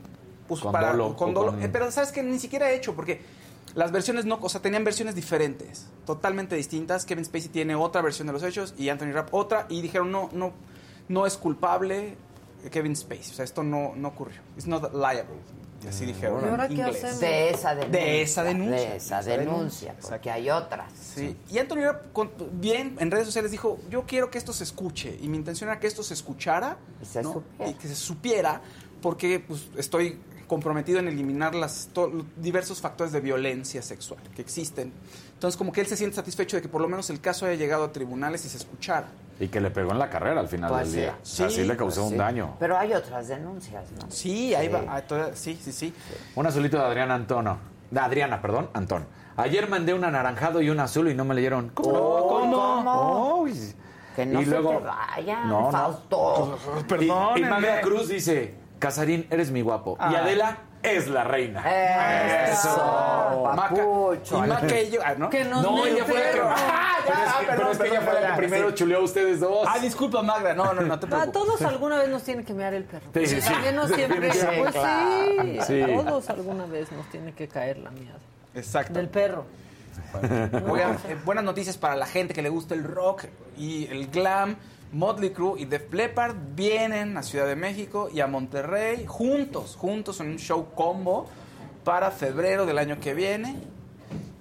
[0.47, 1.53] pues, Con para- dolo, con o dolo.
[1.53, 3.21] con- Eh, pero sabes que ni siquiera ha hecho, porque
[3.75, 7.07] las versiones no, o sea, tenían versiones diferentes, totalmente distintas.
[7.07, 10.29] Kevin Spacey tiene otra versión de los hechos y Anthony Rapp otra, y dijeron no,
[10.33, 10.53] no,
[11.09, 12.17] no es culpable
[12.71, 13.31] Kevin Spacey.
[13.33, 14.41] O sea, esto no, no ocurrió.
[14.57, 15.39] It's not liable.
[15.85, 16.45] Y así dijeron.
[16.45, 17.21] ¿Y ahora qué hacemos?
[17.21, 18.01] De esa denuncia.
[18.01, 18.77] De esa denuncia.
[18.91, 20.93] De esa denuncia, porque hay otras.
[21.15, 21.37] Sí.
[21.51, 21.59] Y
[22.13, 22.31] con-
[22.61, 25.19] bien, en redes sociales dijo, yo quiero que esto se escuche.
[25.21, 27.33] Y mi intención era que esto se escuchara Y se ¿no?
[27.33, 27.71] supiera.
[27.71, 28.61] y que se supiera,
[29.01, 31.89] porque pues, estoy comprometido en eliminar las
[32.37, 34.93] diversos factores de violencia sexual que existen.
[35.35, 37.57] Entonces, como que él se siente satisfecho de que por lo menos el caso haya
[37.57, 39.09] llegado a tribunales y se escuchara.
[39.41, 41.01] Y que le pegó en la carrera al final Pues del sí.
[41.01, 41.17] día.
[41.21, 42.19] O sea, Sí, sí le causó Pues un sí.
[42.19, 42.57] daño.
[42.61, 44.11] Pero hay otras denuncias, ¿no?
[44.11, 44.73] Sí, ahí Sí.
[44.73, 45.01] va.
[45.03, 45.95] toda- sí, sí, sí.
[46.37, 47.59] Un azulito de Adriana Antono.
[47.91, 49.07] De Adriana, perdón, Antón.
[49.37, 51.71] Ayer mandé un anaranjado y un azul y no me leyeron.
[51.71, 51.91] ¿Cómo?
[51.99, 53.37] Oh, ¿cómo?
[53.43, 53.55] Uy.
[54.15, 55.71] Que no Y se luego- te vaya, No, no.
[55.73, 56.59] Fausto.
[57.01, 59.93] Y, y Magda Cruz dice, Casarín, eres mi guapo.
[59.99, 60.21] Y Ah.
[60.23, 61.63] Adela es la reina.
[62.51, 63.69] Eso, Maca.
[63.75, 64.45] papucho.
[64.45, 65.31] Y Maca y yo, ah, ¿no?
[65.31, 66.33] Que nos No, ella fue la que...
[66.37, 66.49] perro.
[66.51, 68.69] Ah, ya, pero es que, ah, pero perdón, es que ella fue la que primero
[68.71, 68.75] sí.
[68.75, 69.67] chuleó a ustedes dos.
[69.71, 70.55] Ah, disculpa, Magda.
[70.55, 71.33] No, no, no te A preocupes.
[71.33, 73.07] todos alguna vez nos tiene que mear el perro.
[73.15, 73.49] Sí, sí, sí.
[73.53, 74.33] También nos siempre.
[74.33, 75.21] Sí, pues claro.
[75.43, 75.83] sí, Sí.
[75.83, 78.19] a todos alguna vez nos tiene que caer la miada.
[78.55, 78.93] Exacto.
[78.95, 79.45] Del perro.
[80.69, 83.25] Oigan, eh, buenas noticias para la gente que le gusta el rock
[83.57, 84.57] y el glam.
[84.93, 90.21] Motley Crue y Def Leppard vienen a Ciudad de México y a Monterrey juntos, juntos
[90.21, 91.27] en un show combo
[91.85, 93.57] para febrero del año que viene.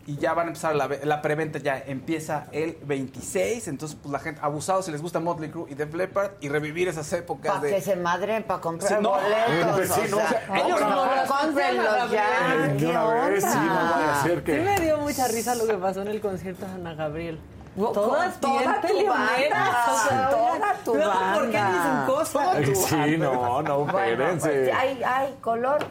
[0.07, 4.19] y ya van a empezar la, la preventa, ya empieza el 26, entonces pues la
[4.19, 7.63] gente, abusados si les gusta Motley Crue y Def Leppard y revivir esas épocas Para
[7.65, 7.75] de...
[7.75, 9.11] que se madren, para comprar Sí, no.
[9.11, 9.71] boletos.
[9.75, 12.75] Pues sí, no, o sea, ellos no, no, no, cómprenlos ya.
[12.77, 14.23] ¿Qué una vez, sí, no vaya a onda?
[14.23, 16.93] ser que- Sí me dio mucha risa lo que pasó en el concierto de Ana
[16.95, 17.39] Gabriel.
[17.75, 21.71] Todas toda bien tu peleoneras, banda, o sea, toda tu luego, ¿Por qué banda.
[21.71, 22.47] dicen cosas?
[22.55, 24.49] Ay, Sí, no, no, Bueno, espérense.
[24.49, 25.85] pues, hay, hay color.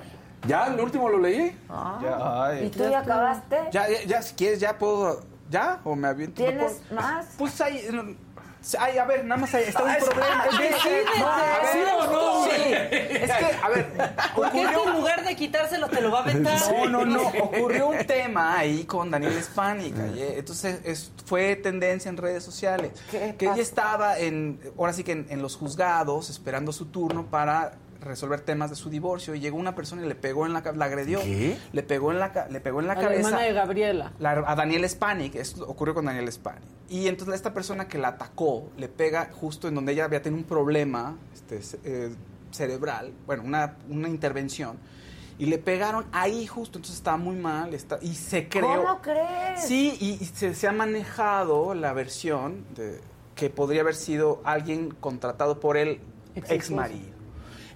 [0.47, 0.67] ¿Ya?
[0.67, 1.57] ¿El último lo leí?
[2.03, 2.67] Ya, ay.
[2.67, 3.57] ¿Y tú ya acabaste?
[3.73, 5.21] Ya, ya, ya, si quieres, ya puedo.
[5.51, 5.81] ¿Ya?
[5.85, 6.37] ¿O me aviento?
[6.43, 7.27] ¿Tienes más?
[7.37, 7.85] Pues hay.
[8.79, 10.45] Ay, a ver, nada más hay, está un Ay, problema.
[10.51, 11.19] Es que- decídete.
[11.19, 12.45] no, a ver, ¿Sí o no?
[12.45, 12.51] Sí.
[13.25, 13.87] Es que, a ver,
[14.37, 16.61] Porque este en lugar de quitárselo te lo va a aventar.
[16.71, 17.23] No, no, no.
[17.43, 19.33] Ocurrió un tema ahí con Daniel
[20.17, 22.93] eh, Entonces es- fue tendencia en redes sociales.
[23.11, 27.27] ¿Qué que ella estaba en, ahora sí que en, en los juzgados esperando su turno
[27.27, 30.63] para resolver temas de su divorcio y llegó una persona y le pegó en la
[30.75, 31.57] la agredió ¿Qué?
[31.73, 34.13] le pegó en la le pegó en la A la cabeza hermana de Gabriela.
[34.19, 36.63] la- a Daniel Spanik, esto ocurrió con Daniel Spanik.
[36.89, 40.41] Y entonces esta persona que la atacó le pega justo en donde ella había tenido
[40.43, 42.15] un problema este, eh,
[42.51, 44.77] cerebral, bueno, una, una intervención.
[45.39, 48.83] Y le pegaron ahí justo, entonces estaba muy mal está, y se creó...
[48.85, 49.63] ¿Cómo crees?
[49.65, 53.01] Sí, y, y se, se ha manejado la versión de
[53.35, 56.01] que podría haber sido alguien contratado por el
[56.35, 57.09] ex marido.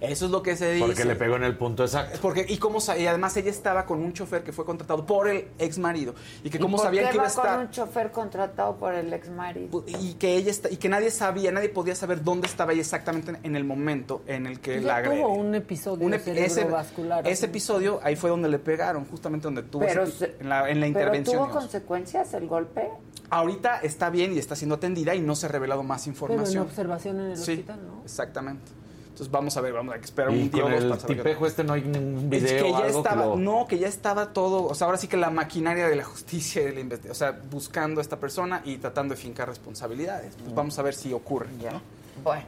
[0.01, 0.85] Eso es lo que se dice.
[0.85, 2.19] Porque le pegó en el punto exacto.
[2.21, 5.47] Porque, y, cómo, y además ella estaba con un chofer que fue contratado por el
[5.59, 6.13] ex marido.
[6.43, 7.59] Y que ¿Y cómo sabían que iba a va con estar.
[7.59, 9.83] un chofer contratado por el ex marido?
[9.87, 13.33] Y que ella está, y que nadie sabía, nadie podía saber dónde estaba ella exactamente
[13.43, 17.27] en, el momento en el que Ella la tuvo un episodio Un epi- ese, cerebrovascular.
[17.27, 20.79] ese episodio, ahí fue donde le pegaron, justamente donde tuvo Pero ese- en la, en
[20.79, 21.35] la ¿Pero intervención.
[21.37, 21.63] tuvo digamos.
[21.63, 22.89] consecuencias el golpe?
[23.29, 26.13] Ahorita está bien y está siendo atendida y no se ha revelado más Pero en
[26.13, 26.63] información.
[26.63, 28.01] observación en el Sí, hospital, ¿no?
[28.03, 28.71] exactamente.
[29.15, 31.17] Entonces vamos a ver, vamos a esperar un día o dos el para saber.
[31.17, 33.35] tipejo este no hay ningún Es video que ya algo estaba, que lo...
[33.37, 36.61] no, que ya estaba todo, o sea, ahora sí que la maquinaria de la justicia
[36.63, 40.35] y de la investigación, o sea, buscando a esta persona y tratando de fincar responsabilidades.
[40.35, 41.47] Pues vamos a ver si ocurre.
[41.71, 41.81] ¿no?
[42.25, 42.43] Bueno.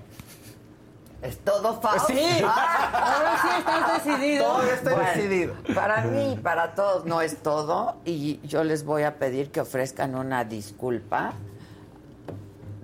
[1.22, 2.08] ¿Es todo falso?
[2.08, 2.20] Sí.
[2.44, 4.44] Ahora sí estás decidido.
[4.44, 5.54] Todo está Bueno, decidido.
[5.74, 10.16] Para mí para todos no es todo y yo les voy a pedir que ofrezcan
[10.16, 11.32] una disculpa.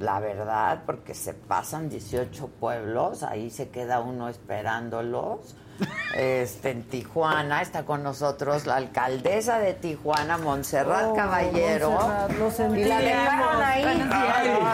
[0.03, 5.55] La verdad, porque se pasan 18 pueblos, ahí se queda uno esperándolos.
[6.15, 11.89] Este, en Tijuana está con nosotros la alcaldesa de Tijuana, Montserrat Oh, Caballero.
[11.89, 13.83] Montserrat, lo y la dejaron ahí.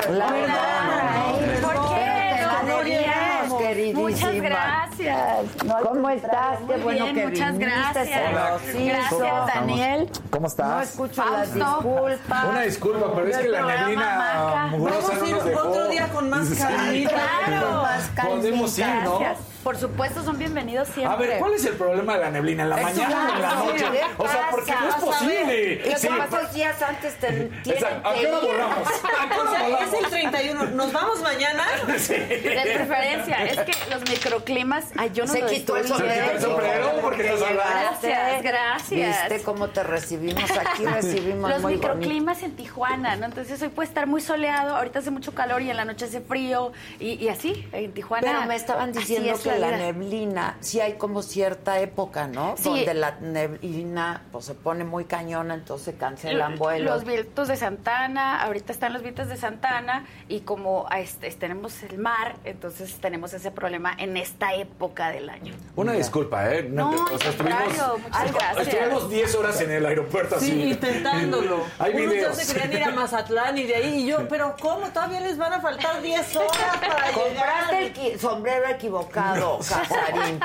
[0.10, 1.60] La dejaron ahí.
[1.62, 2.36] ¿Por qué?
[2.36, 3.62] Pero te la No debíamos, llegamos.
[3.62, 3.79] queridísima.
[3.94, 5.46] Muchas gracias.
[5.84, 6.60] ¿Cómo estás?
[6.60, 8.62] Qué bueno bien, que muchas viniste, gracias.
[8.72, 8.86] se.
[8.86, 10.10] Gracias, Daniel.
[10.30, 10.68] ¿Cómo estás?
[10.68, 12.46] No escucho las disculpas.
[12.46, 16.50] Una disculpa, pero es que la neblina Vamos a no ir otro día con más
[16.50, 17.10] calmita.
[17.46, 18.30] Claro.
[18.30, 19.20] Podemos ir, ¿no?
[19.20, 19.49] Gracias.
[19.64, 21.14] Por supuesto, son bienvenidos siempre.
[21.14, 22.64] A ver, ¿cuál es el problema de la neblina?
[22.64, 23.86] ¿En la Es mañana o en la noche?
[23.92, 25.76] ¿Qué O sea, porque no es posible.
[25.76, 26.08] Lo que Sí.
[26.54, 27.28] días antes te
[27.64, 27.84] tienen.
[28.04, 28.88] ¿A qué hora volamos?
[29.20, 29.94] ¿A qué O hora sea, volamos?
[29.94, 30.64] es el 31.
[30.66, 31.66] ¿Nos vamos mañana?
[31.88, 36.14] De preferencia, es que los microclimas, ay, yo no Se lo quitó el sombrero.
[36.14, 37.40] Se quitó el sombrero porque nos.
[37.42, 39.30] Gracias, gracias.
[39.30, 40.50] ¿Viste cómo te recibimos?
[40.52, 41.96] Aquí recibimos Los muy bonito.
[41.96, 43.26] microclimas en Tijuana, ¿no?
[43.26, 46.22] Entonces hoy puede estar muy soleado, ahorita hace mucho calor y en la noche hace
[46.22, 48.26] frío y, y así, en Tijuana.
[48.26, 49.78] Pero me estaban diciendo es que la vida.
[49.78, 52.56] neblina, sí hay como cierta época, ¿no?
[52.58, 52.64] Sí.
[52.70, 56.90] Donde la neblina pues, se pone muy cañona, entonces cancelan vuelos.
[56.96, 61.98] Los vientos de Santana, ahorita están los vientos de Santana y como este, tenemos el
[61.98, 65.54] mar, entonces tenemos ese problema en esta época del año.
[65.76, 66.64] Una disculpa, ¿eh?
[66.64, 68.68] No, o al sea, contrario, muchas gracias.
[68.68, 70.46] estuvimos 10 horas en el aeropuerto así.
[70.52, 71.64] Sí, intentándolo.
[71.80, 72.38] Hay Unos videos.
[72.38, 73.90] ya se querían ir a Mazatlán y de ahí.
[74.04, 74.88] Y yo, ¿pero cómo?
[74.90, 78.12] Todavía les van a faltar 10 horas para Compraste llegar.
[78.14, 79.39] el sombrero equivocado,
[79.70, 80.40] Casarín.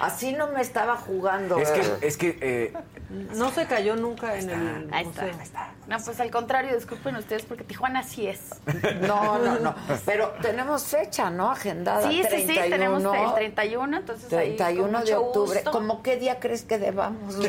[0.00, 1.58] Así no me estaba jugando.
[1.58, 2.72] Es que, es que eh,
[3.34, 5.38] No se cayó nunca en el Ahí está, museo.
[5.38, 5.68] ahí está.
[5.86, 8.40] No, pues al contrario, disculpen ustedes porque Tijuana sí es.
[9.00, 9.74] No, no, no.
[10.06, 11.50] Pero tenemos fecha, ¿no?
[11.50, 12.08] Agendada.
[12.08, 15.54] Sí, sí, sí, 31, tenemos el 31, entonces ahí, con 31 de mucho octubre.
[15.56, 15.70] gusto.
[15.72, 17.36] ¿Cómo qué día crees que debamos?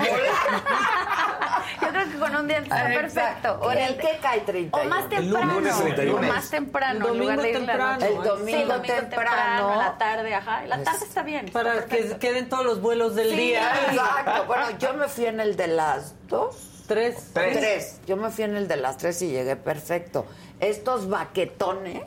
[1.82, 3.60] Yo creo que con un día está perfecto.
[3.62, 4.86] O ¿En en el que cae 31?
[4.86, 5.54] O más El temprano.
[5.54, 6.18] lunes 31.
[6.18, 7.06] O más temprano.
[7.08, 8.06] El en lugar de ir domingo en la noche.
[8.08, 8.22] temprano.
[8.24, 9.72] El domingo Sí, domingo temprano.
[9.74, 10.66] En la tarde, ajá.
[10.68, 11.46] La tarde está bien.
[11.48, 13.72] está Para que queden todos los vuelos del Sí, día.
[13.90, 14.46] Exacto.
[14.46, 16.68] Bueno, yo me fui en el de las dos.
[16.88, 17.30] Tres.
[17.34, 18.02] Tres.
[18.06, 20.26] Yo me fui en el de las tres y llegué perfecto.
[20.60, 22.04] Estos baquetones.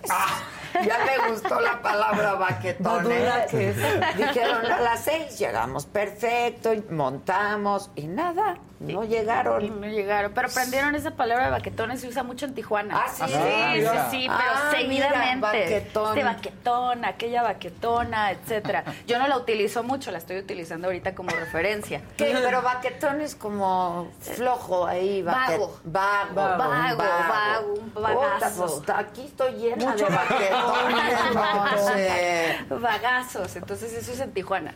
[0.84, 3.50] Ya me gustó la palabra baquetones.
[4.16, 8.58] Dijeron a las seis llegamos perfecto, montamos y nada,
[8.92, 9.80] no llegaron.
[9.80, 13.02] No llegaron, pero aprendieron esa palabra de baquetones, se usa mucho en Tijuana.
[13.04, 13.22] Ah, ¿sí?
[13.26, 13.72] Sí, Ah,
[14.10, 15.36] sí, sí, pero Ah, seguidamente.
[15.36, 16.08] mira, baquetón.
[16.18, 18.84] Este baquetón, aquella baquetona, etcétera.
[19.06, 22.00] Yo no la utilizo mucho, la estoy utilizando ahorita como referencia.
[22.16, 22.36] ¿Qué?
[22.42, 24.86] Pero baquetón es como flojo.
[24.86, 25.22] ahí.
[25.22, 25.78] Vago.
[25.84, 26.58] vaque- Vago.
[26.58, 28.82] Vago, vago, un vagazo.
[28.84, 32.58] Pues, aquí estoy llena Mucho de vaquetones, Monse.
[32.80, 33.56] Vagazos.
[33.56, 34.72] Entonces, eso es en Tijuana.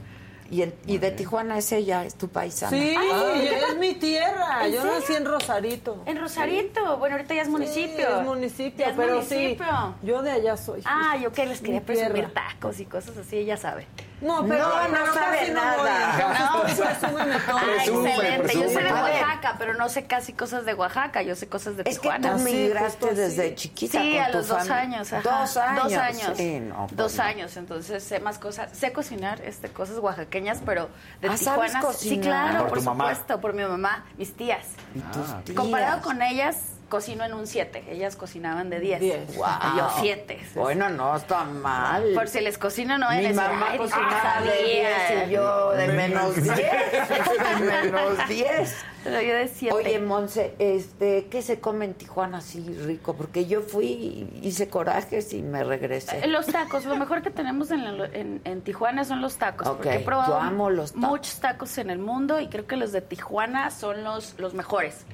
[0.51, 2.70] Y, en- y de Tijuana es ella, es tu paisana.
[2.70, 4.66] Sí, Ay, es mi tierra.
[4.66, 4.99] ¿En Yo serio?
[4.99, 6.03] nací en Rosarito.
[6.07, 6.97] En Rosarito.
[6.97, 8.19] Bueno, ahorita ya es municipio.
[8.20, 9.66] es municipio, Ya es pero municipio.
[9.66, 10.07] sí.
[10.07, 10.81] Yo de allá soy.
[10.87, 12.31] Ah, yo que les quería Mi presumir tierra.
[12.33, 13.87] tacos y cosas así, ella sabe.
[14.20, 16.49] No, pero No, no pero sabe casi no nada.
[16.49, 17.57] Entonces, presúmeme todo.
[17.57, 18.55] Ah, Presume, excelente.
[18.55, 18.93] Yo soy de.
[18.93, 21.23] Oaxaca, pero no sé casi cosas de Oaxaca.
[21.23, 22.32] Yo sé cosas de Es que Tijuana.
[22.32, 25.12] tú Sí, migraste justo desde chiquita Sí, con a tu los dos años.
[25.12, 25.40] ajá.
[25.40, 25.82] Dos años.
[25.85, 26.32] Dos años.
[26.36, 27.23] Sí, no, pues dos no.
[27.23, 27.57] años.
[27.57, 28.70] Entonces sé más cosas.
[28.77, 30.89] Sé cocinar este, cosas oaxaqueñas, pero
[31.20, 31.93] de Ah, ¿sabes Tijuana.
[31.97, 33.05] Sí, claro, Por por, tu mamá.
[33.11, 33.40] supuesto.
[33.40, 34.66] Por mi mamá, mis tías.
[34.95, 35.57] Y tus tías.
[35.57, 36.57] Comparado con ellas,
[36.89, 37.85] cocino en un 7.
[37.90, 39.01] Ellas cocinaban de 10.
[39.01, 39.36] Diez.
[39.36, 39.47] Wow.
[39.74, 40.39] Y yo 7.
[40.55, 42.12] Bueno, no está mal.
[42.15, 45.06] Por si les cocino, no vayan Mi mamá "Ay, cocinaba de sabía".
[45.19, 46.56] 10 y yo de menos 10.
[46.56, 48.77] De menos 10.
[49.05, 49.74] Pero yo de 7.
[49.74, 53.15] Oye, Monse, este, ¿qué se come en Tijuana así rico?
[53.15, 56.27] Porque yo fui, hice corajes y me regresé.
[56.27, 59.66] Los tacos, lo mejor que tenemos en, la- en- en Tijuana son los tacos.
[59.69, 61.09] Ok, porque he probado yo amo los tacos.
[61.09, 65.05] muchos tacos en el mundo y creo que los de Tijuana son los, los mejores.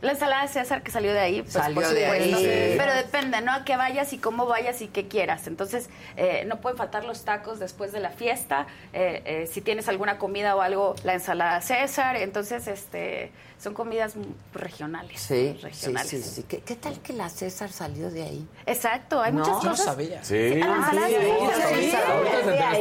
[0.00, 2.36] La ensalada de César que salió de ahí, pues Salió por de supuesto.
[2.36, 2.74] ahí.
[2.78, 3.52] Pero depende, ¿no?
[3.52, 5.46] A qué vayas y cómo vayas y qué quieras.
[5.48, 8.66] Entonces, eh, no pueden faltar los tacos después de la fiesta.
[8.92, 12.16] Eh, eh, si tienes alguna comida o algo, la ensalada César.
[12.16, 14.14] Entonces, este, son comidas
[14.54, 15.20] regionales.
[15.20, 16.08] Sí, sí, regionales.
[16.10, 16.42] sí, sí.
[16.44, 18.48] ¿Qué, qué tal que la César salió de ahí?
[18.66, 19.38] Exacto, hay No.
[19.40, 19.84] muchas Yo no cosas.
[19.86, 20.22] sabía.
[20.24, 20.60] Sí.
[20.64, 21.90] Ah, Sí, sí, sí, sí,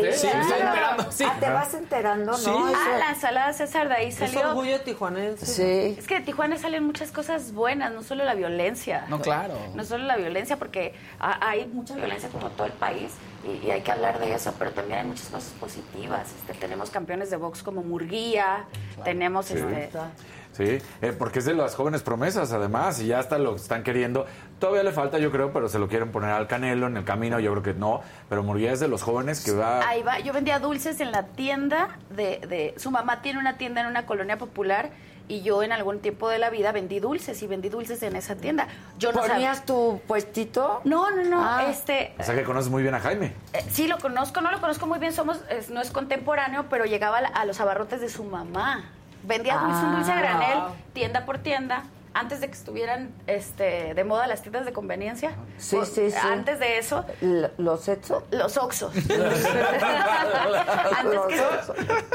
[0.01, 0.13] te?
[0.17, 1.11] Sí, claro.
[1.11, 1.23] sí.
[1.25, 2.37] Ah, vas enterando, ¿no?
[2.37, 2.49] Sí.
[2.53, 4.49] Ah, la ensalada César de ahí Es salió.
[4.49, 5.45] orgullo tijuanense.
[5.45, 5.95] Sí.
[5.99, 9.05] Es que de Tijuana salen muchas cosas buenas, no solo la violencia.
[9.09, 9.55] No, claro.
[9.75, 13.11] No solo la violencia, porque ha- hay mucha violencia como todo el país
[13.45, 16.27] y, y hay que hablar de eso, pero también hay muchas cosas positivas.
[16.39, 18.65] Este, tenemos campeones de box como Murguía,
[19.03, 19.89] tenemos este...
[20.57, 24.25] Sí, eh, porque es de las jóvenes promesas, además, y ya hasta lo están queriendo.
[24.59, 27.39] Todavía le falta, yo creo, pero se lo quieren poner al Canelo en el camino,
[27.39, 28.01] yo creo que no.
[28.27, 29.87] Pero Murguía es de los jóvenes que va...
[29.87, 32.73] Ahí va, yo vendía dulces en la tienda de, de...
[32.77, 34.89] Su mamá tiene una tienda en una colonia popular
[35.27, 38.35] y yo en algún tiempo de la vida vendí dulces y vendí dulces en esa
[38.35, 38.67] tienda.
[38.97, 40.81] Yo no sabía- ¿Ponías tu puestito?
[40.85, 41.65] No, no, no, Ah.
[41.69, 42.15] este...
[42.17, 43.33] O sea que conoces muy bien a Jaime.
[43.53, 46.85] Eh, sí, lo conozco, no lo conozco muy bien, somos, es- no es contemporáneo, pero
[46.85, 48.85] llegaba a los abarrotes de su mamá.
[49.23, 50.19] Vendía dulce, un dulce a Ah.
[50.21, 50.59] granel,
[50.93, 51.83] tienda por tienda,
[52.13, 55.31] antes de que estuvieran este, de moda las tiendas de conveniencia.
[55.57, 56.17] Sí, sí, sí.
[56.21, 57.05] Antes de eso,
[57.57, 58.23] ¿Los sexos?
[58.31, 58.91] los oxos.
[60.97, 61.19] Antes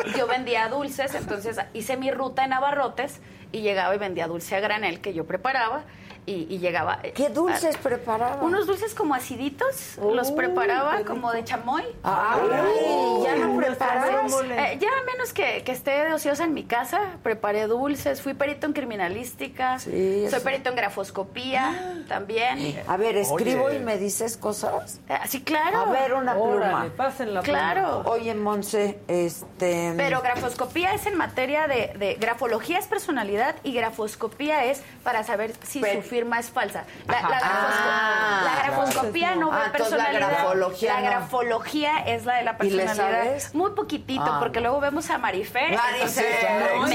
[0.05, 3.21] que yo vendía dulces, entonces hice mi ruta en abarrotes
[3.53, 5.83] y llegaba y vendía dulce a granel que yo preparaba
[6.27, 6.99] y, y llegaba...
[7.03, 8.43] eh, ¿Qué dulces a- preparabas?
[8.43, 11.85] Unos dulces como aciditos, los Uy, preparaba como de chamoy.
[12.03, 14.33] Ay, ¿ya no preparas?
[14.43, 18.35] Eh, ya a menos que, que esté de ociosa en mi casa, preparé dulces, fui
[18.35, 22.81] perito en criminalística, Sí, soy perito en grafoscopía también.
[22.87, 23.77] A ver, escribo Oye.
[23.77, 25.01] y me dices cosas.
[25.09, 25.81] Eh, sí, claro.
[25.81, 26.93] A ver, una Órale, pluma.
[26.97, 27.59] pasen la pluma.
[27.59, 28.03] Claro.
[28.07, 29.93] Oye, Monse, este...
[29.97, 35.53] Pero grafoscopía es en materia de, de- grafología es personalidad y grafoscopía es para saber
[35.67, 36.85] si Pero- firma es falsa.
[37.09, 40.29] La, la Ah, la grafoscopía no ve Ah, entonces la personalidad.
[40.31, 41.07] grafología La no.
[41.07, 43.25] grafología es la de la ¿Y le personalidad.
[43.25, 43.55] sabes?
[43.55, 44.39] Muy poquitito, Ah.
[44.41, 45.75] porque luego vemos a Marifer.
[45.75, 46.91] Marifer, entonces claro, me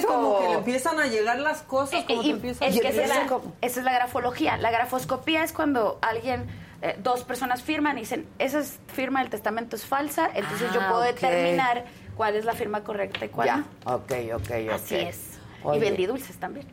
[0.00, 2.86] quedo como que le empiezan a llegar las cosas, como y- te empiezan es que
[2.86, 4.56] a esa es, la, esa es la grafología.
[4.56, 6.46] La grafoscopía es cuando alguien,
[6.80, 10.80] eh, dos personas firman y dicen, esa es- firma del testamento es falsa, entonces yo
[10.82, 11.84] Ah, puedo determinar
[12.16, 13.64] cuál es la firma correcta y cuál Ya, no.
[13.94, 14.72] ok, ok, ok.
[14.74, 15.38] Así es.
[15.62, 16.66] Oye, Y vendí dulces también.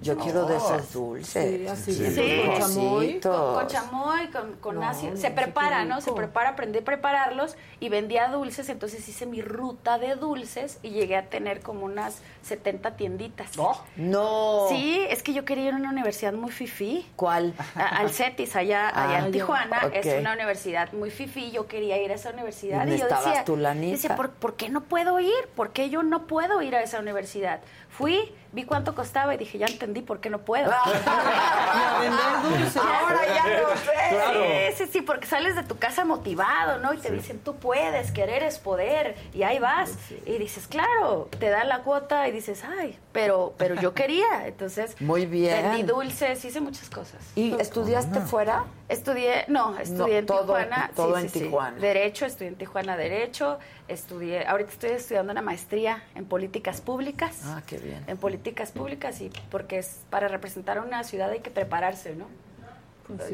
[0.00, 1.60] Yo quiero de esos dulces.
[1.60, 1.92] Sí, así.
[1.92, 2.42] Sí.
[2.46, 3.04] Con chamoy.
[3.06, 3.54] Dulcitos.
[3.58, 5.12] Con chamoy, con, con No, ácido.
[5.12, 6.00] no, Se prepara, ¿no?
[6.00, 8.68] Se prepara, aprendí a prepararlos y vendía dulces.
[8.70, 13.50] Entonces hice mi ruta de dulces y llegué a tener como unas 70 tienditas.
[13.96, 14.66] No.
[14.70, 17.06] Sí, es que yo quería ir a una universidad muy fifí.
[17.16, 17.52] ¿Cuál?
[17.74, 19.30] A- Al CETIS, allá, allá Ah, en ya.
[19.32, 19.80] Tijuana.
[19.92, 21.50] Es una universidad muy fifí.
[21.50, 22.86] Yo quería ir a esa universidad.
[22.86, 23.92] Y Y, yo decía, tu lanita.
[23.96, 25.32] decía ¿por, por qué no puedo ir?
[25.54, 27.60] ¿Por qué yo no puedo ir a esa universidad?
[27.90, 30.70] Fui, vi cuánto costaba y dije, ya entendí por qué no puedo.
[31.06, 32.76] a vender dulces.
[32.76, 34.74] Ahora ya lo sé.
[34.76, 36.94] Sí, sí, sí, porque sales de tu casa motivado, ¿no?
[36.94, 39.94] Y te dicen, tú puedes, querer es poder, y ahí vas.
[40.24, 44.46] Y dices, claro, te dan la cuota y dices, ay, pero, pero yo quería.
[44.46, 45.70] Entonces, Muy bien.
[45.70, 47.20] vendí dulces, hice muchas cosas.
[47.34, 48.64] ¿Y estudiaste fuera?
[48.88, 50.90] Estudié, no, estudié en todo- Tijuana.
[50.94, 51.44] todo sí, en sí, sí.
[51.46, 51.78] Tijuana.
[51.78, 53.58] Derecho, estudié en Tijuana Derecho,
[53.88, 57.40] estudié, ahorita estoy estudiando una maestría en políticas públicas.
[57.44, 58.04] Ah, qué bien.
[58.06, 62.26] En políticas públicas y porque es para representar a una ciudad hay que prepararse, ¿no?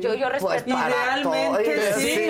[0.00, 0.48] Yo, yo respeto.
[0.48, 2.08] Pues Idealmente, todos, sí.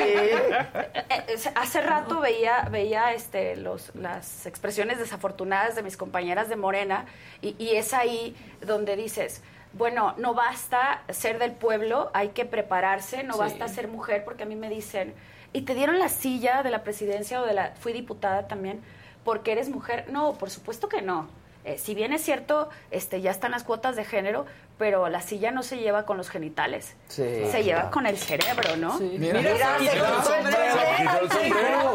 [1.10, 6.56] Eh, eh, Hace rato veía, veía este, los, las expresiones desafortunadas de mis compañeras de
[6.56, 7.06] Morena
[7.40, 9.42] y, y es ahí donde dices,
[9.72, 13.40] bueno, no basta ser del pueblo, hay que prepararse, no Sí.
[13.40, 15.14] basta ser mujer, porque a mí me dicen,
[15.52, 17.72] ¿y te dieron la silla de la presidencia o de la...
[17.78, 18.80] fui diputada también
[19.24, 20.06] porque eres mujer?
[20.10, 21.28] No, por supuesto que no.
[21.64, 24.46] Eh, si bien es cierto, este, ya están las cuotas de género,
[24.80, 26.96] pero la silla no se lleva con los genitales.
[27.08, 27.90] Sí, se lleva claro.
[27.92, 28.98] con el cerebro, ¿no?
[28.98, 31.94] Mira, Mira, se quitó el sombrero, se quitó el sombrero.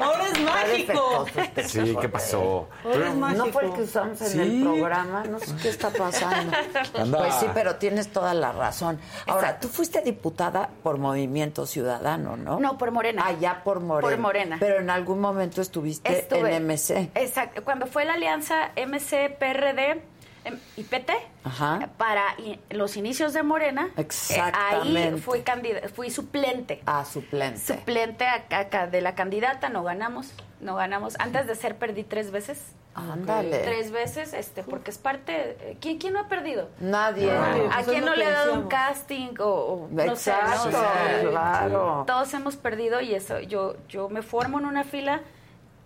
[0.00, 1.26] Ahora es mágico.
[1.66, 2.68] Sí, ¿qué pasó?
[2.82, 4.40] Pero- No fue el que usamos en Sí.
[4.40, 6.56] el programa, no sé qué está pasando.
[6.98, 7.18] Anda.
[7.18, 8.98] Pues sí, pero tienes toda la razón.
[9.26, 12.58] Ahora, tú fuiste diputada por Movimiento Ciudadano, ¿no?
[12.58, 13.24] No, por Morena.
[13.26, 14.10] Ah, ya por Morena.
[14.10, 14.56] Por Morena.
[14.58, 17.10] Pero en algún momento estuviste Estuve- en MC.
[17.14, 17.62] Exacto.
[17.62, 20.02] Cuando fue la alianza MC-PRD
[20.46, 21.12] em, y PT,
[21.44, 21.88] Ajá.
[21.96, 22.22] para
[22.70, 24.98] los inicios de Morena, eh, Exactamente.
[25.14, 26.82] ahí fui, candida- fui suplente.
[26.86, 27.58] Ah, suplente.
[27.60, 30.32] Suplente a- a- a- de la candidata, no ganamos.
[30.60, 31.16] No ganamos.
[31.18, 32.62] Antes de ser, perdí tres veces.
[32.94, 33.58] Ándale.
[33.58, 35.56] Tres veces, este, porque es parte.
[35.60, 36.70] eh, ¿Quién, quién no ha perdido?
[36.80, 37.30] Nadie.
[37.30, 40.38] ¿A Pues es quién no le ha dado un casting o, o no sé, ¿no?
[40.38, 42.04] Exacto, O sea, claro.
[42.06, 45.20] Todos hemos perdido y eso, yo, yo me formo en una fila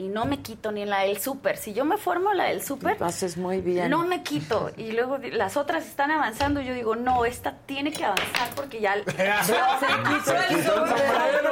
[0.00, 1.58] y no me quito ni en la del súper.
[1.58, 3.90] Si yo me formo en la del súper, Lo haces muy bien.
[3.90, 4.70] no me quito.
[4.78, 8.80] Y luego las otras están avanzando y yo digo, no, esta tiene que avanzar porque
[8.80, 8.94] ya...
[9.04, 11.50] Se quitó el sombrero.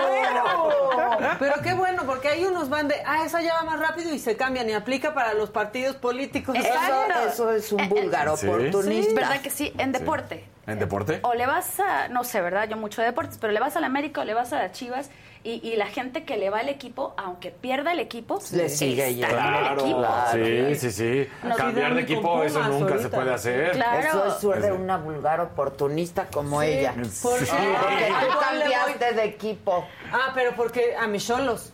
[1.38, 4.18] Pero qué bueno, porque hay unos van de, ah, esa ya va más rápido y
[4.18, 6.56] se cambian y aplica para los partidos políticos.
[6.56, 7.28] Exacto.
[7.28, 8.46] Eso es un búlgaro Sí.
[8.46, 9.10] oportunista.
[9.10, 9.72] Sí, ¿Verdad que sí?
[9.78, 10.44] En deporte.
[10.66, 11.20] ¿En deporte?
[11.22, 12.68] O le vas a, no sé, ¿verdad?
[12.68, 14.72] Yo mucho de deportes, pero le vas a la América o le vas a las
[14.72, 15.10] Chivas
[15.44, 19.08] y, y la gente que le va al equipo, aunque pierda el equipo, Le sigue
[19.08, 20.06] está en el Claro, equipo.
[20.32, 21.28] sí, sí, sí.
[21.42, 23.72] Nos Cambiar de equipo, eso nunca se puede hacer.
[23.72, 24.08] Claro.
[24.08, 26.92] Eso es suerte de una vulgar oportunista como Sí, ella.
[27.22, 27.52] por- Sí, Sí.
[27.82, 29.86] porque tú cambiaste de equipo.
[30.12, 31.72] Ah, pero porque a mis cholos.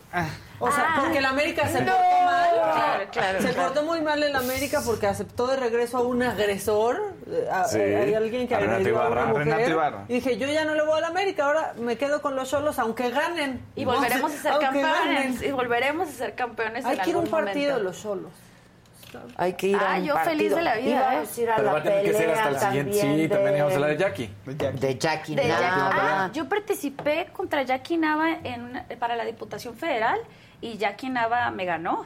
[0.59, 0.97] O sea, Ah.
[1.01, 1.91] porque el América se No.
[1.91, 2.49] portó mal.
[2.55, 3.73] Claro, claro, Se claro.
[3.73, 7.13] portó muy mal el América porque aceptó de regreso a un agresor.
[7.51, 7.79] a- Sí.
[7.79, 9.25] Hay alguien que A Renato agredió a una Ibarra.
[9.27, 9.45] mujer.
[9.47, 10.05] Renato Ibarra.
[10.07, 12.77] Y dije, yo ya no le voy al América, ahora me quedo con los cholos
[12.79, 13.65] aunque ganen.
[13.75, 14.83] Y volveremos a ser campeones.
[15.05, 15.39] ganen.
[15.43, 17.83] Y volveremos a ser campeones Hay en que ir a un partido de momento.
[17.89, 18.31] los cholos.
[19.37, 20.37] Hay que ir a Ah, un yo partido.
[20.37, 22.59] feliz de la vida, a a Pero la va a tener que ser hasta el
[22.59, 22.93] siguiente.
[22.93, 24.29] Sí, también también íbamos a hablar de de, Jackie.
[24.45, 26.25] de Jackie De Jackie- Nava.
[26.25, 30.19] Ah, yo participé contra Jackie Nava en una- para la Diputación Federal
[30.61, 32.05] y Jackie Nava me ganó.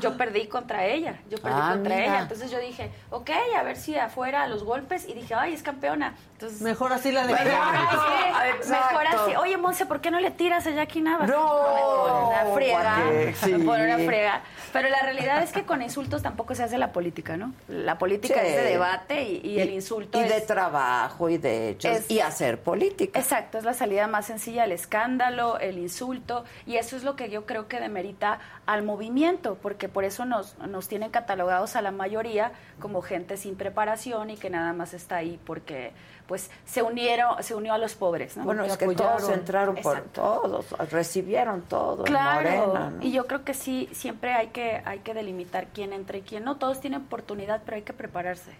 [0.00, 2.04] Yo perdí contra ella, yo perdí Ah, contra mira.
[2.06, 2.18] ella.
[2.22, 5.08] Entonces yo dije, ok, a ver si afuera los golpes.
[5.08, 6.14] Y dije, ay, es campeona.
[6.34, 9.36] Entonces, Mejor así la de Mejor así, mejor así.
[9.36, 11.26] Oye, Monse, ¿por qué no le tiras a Jackie Nava?
[11.26, 12.96] No, me pone una friega.
[13.46, 14.40] Me pone una friega.
[14.72, 17.52] Pero la realidad es que con insultos tampoco se hace la política, ¿no?
[17.68, 18.46] La política Sí.
[18.48, 20.46] es de debate y, y el insulto y de es...
[20.46, 23.18] trabajo y de hechos Es- y hacer política.
[23.20, 27.30] Exacto, es la salida más sencilla, el escándalo, el insulto, y eso es lo que
[27.30, 31.90] yo creo que demerita al movimiento, porque por eso nos, nos tienen catalogados a la
[31.92, 35.92] mayoría como gente sin preparación y que nada más está ahí porque
[36.26, 38.44] pues se unieron, se unió a los pobres, ¿no?
[38.44, 39.16] Bueno, es que apoyaron.
[39.18, 40.20] todos entraron por Exacto.
[40.42, 43.02] todos, recibieron todo en Claro, Morena, ¿no?
[43.02, 46.44] y yo creo que sí, siempre hay que, hay que delimitar quién entra y quién
[46.44, 46.56] no.
[46.56, 48.50] Todos tienen oportunidad, pero hay que prepararse.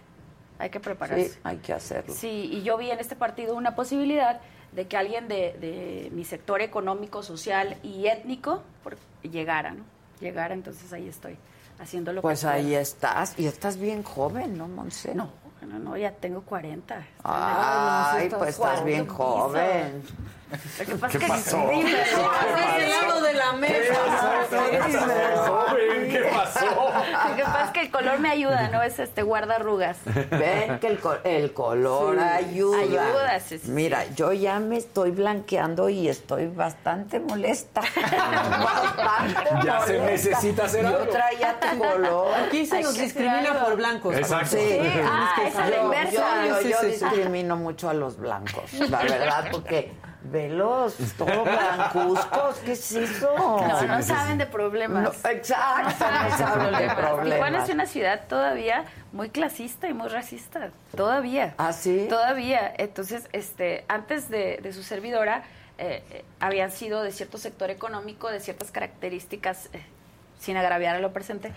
[0.59, 1.29] Hay que prepararse.
[1.29, 2.13] Sí, hay que hacerlo.
[2.13, 4.39] Sí, y yo vi en este partido una posibilidad
[4.71, 9.83] de que alguien de, de mi sector económico, social y étnico por- llegara, ¿no?
[10.19, 11.37] Llegara, entonces ahí estoy
[11.79, 12.79] haciendo lo Pues que ahí puedo.
[12.79, 15.13] estás, y estás bien joven, ¿no, Monse?
[15.15, 15.29] No,
[15.61, 17.05] no, no, ya tengo 40.
[17.23, 20.03] Ay, pues estás bien joven.
[20.79, 21.69] Lo que pasa ¿Qué es que pasó?
[21.69, 22.03] ¿Qué.
[22.03, 23.93] Hacia el lado de la mesa.
[25.47, 26.65] Joven, ¿qué pasó?
[27.29, 28.81] Lo que pasa es que el color me ayuda, ¿no?
[28.83, 29.97] Es este guarda arrugas.
[30.31, 32.79] Ven que el, el color Sí, ayuda.
[32.81, 37.81] ayuda, sí, sí, Mira, yo ya me estoy blanqueando y estoy bastante molesta.
[38.03, 40.29] Bastante Ya se molesta.
[40.29, 41.05] necesita hacer Yo algo.
[41.11, 42.33] traía tu color.
[42.47, 44.15] Aquí se Hay nos que discrimina por blancos.
[44.15, 44.57] Exacto.
[44.57, 46.45] Sí, Ah, esa es la yo, inversa.
[46.47, 47.05] yo- yo- yo sí, sí.
[47.05, 49.91] discrimino mucho a los blancos, la verdad, porque
[50.23, 53.35] velos, todo blancuzcos, ¿qué es eso?
[53.37, 55.03] No, no saben de problemas.
[55.03, 57.69] No, exacto, no saben de Tijuana problemas.
[57.69, 60.71] es una ciudad todavía muy clasista y muy racista.
[60.95, 61.53] Todavía.
[61.57, 62.07] ¿Ah, sí?
[62.09, 62.73] Todavía.
[62.77, 65.43] Entonces, este, antes de, de su servidora,
[65.77, 69.81] eh, eh, habían sido de cierto sector económico, de ciertas características, eh,
[70.43, 71.51] sin agraviar a lo presente.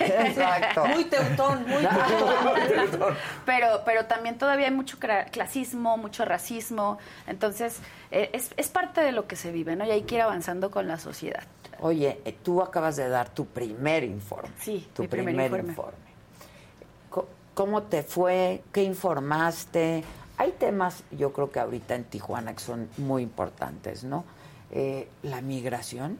[0.00, 0.84] Exacto.
[0.94, 1.86] Muy teutón, muy
[2.90, 3.14] teutón.
[3.46, 4.98] pero, pero también todavía hay mucho
[5.30, 6.98] clasismo, mucho racismo.
[7.26, 7.78] Entonces,
[8.10, 9.84] eh, es, es parte de lo que se vive, ¿no?
[9.84, 11.44] Y hay que ir avanzando con la sociedad.
[11.80, 14.50] Oye, eh, tú acabas de dar tu primer informe.
[14.58, 16.04] Sí, tu mi primer informe.
[17.54, 18.62] ¿Cómo te fue?
[18.72, 20.02] ¿Qué informaste?
[20.36, 24.24] hay temas, yo creo que ahorita en Tijuana que son muy importantes, ¿no?
[24.70, 26.18] Eh, la migración.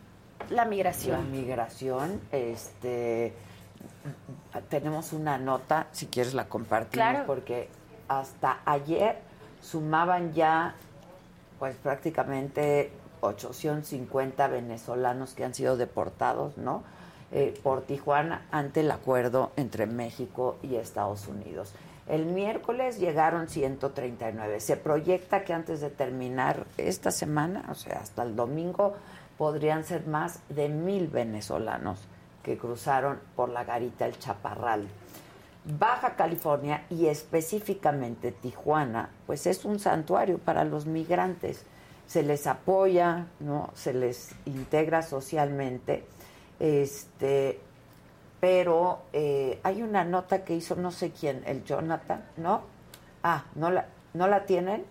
[0.50, 1.16] La migración.
[1.18, 3.34] La migración, este
[4.68, 7.26] tenemos una nota, si quieres la compartimos, Claro.
[7.26, 7.68] porque
[8.08, 9.18] hasta ayer
[9.62, 10.74] sumaban ya
[11.58, 12.90] pues prácticamente
[13.20, 16.82] 850 venezolanos que han sido deportados, ¿no?
[17.32, 21.72] Eh, por Tijuana ante el acuerdo entre México y Estados Unidos.
[22.06, 24.60] El miércoles llegaron 139.
[24.60, 28.94] Se proyecta que antes de terminar esta semana, o sea, hasta el domingo,
[29.38, 32.00] podrían ser más de mil venezolanos
[32.42, 34.86] que cruzaron por la garita El Chaparral.
[35.64, 41.64] Baja California y específicamente Tijuana, pues es un santuario para los migrantes.
[42.06, 43.70] Se les apoya, ¿no?
[43.74, 46.04] Se les integra socialmente.
[46.60, 47.60] Este,
[48.40, 52.60] pero eh, hay una nota que hizo no sé quién, el Jonathan, ¿no?
[53.22, 54.84] Ah, ¿no la, ¿no la tienen?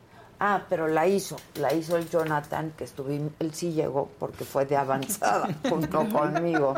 [0.46, 4.66] Ah, pero la hizo, la hizo el Jonathan, que estuve, él sí llegó porque fue
[4.66, 6.76] de avanzada junto conmigo.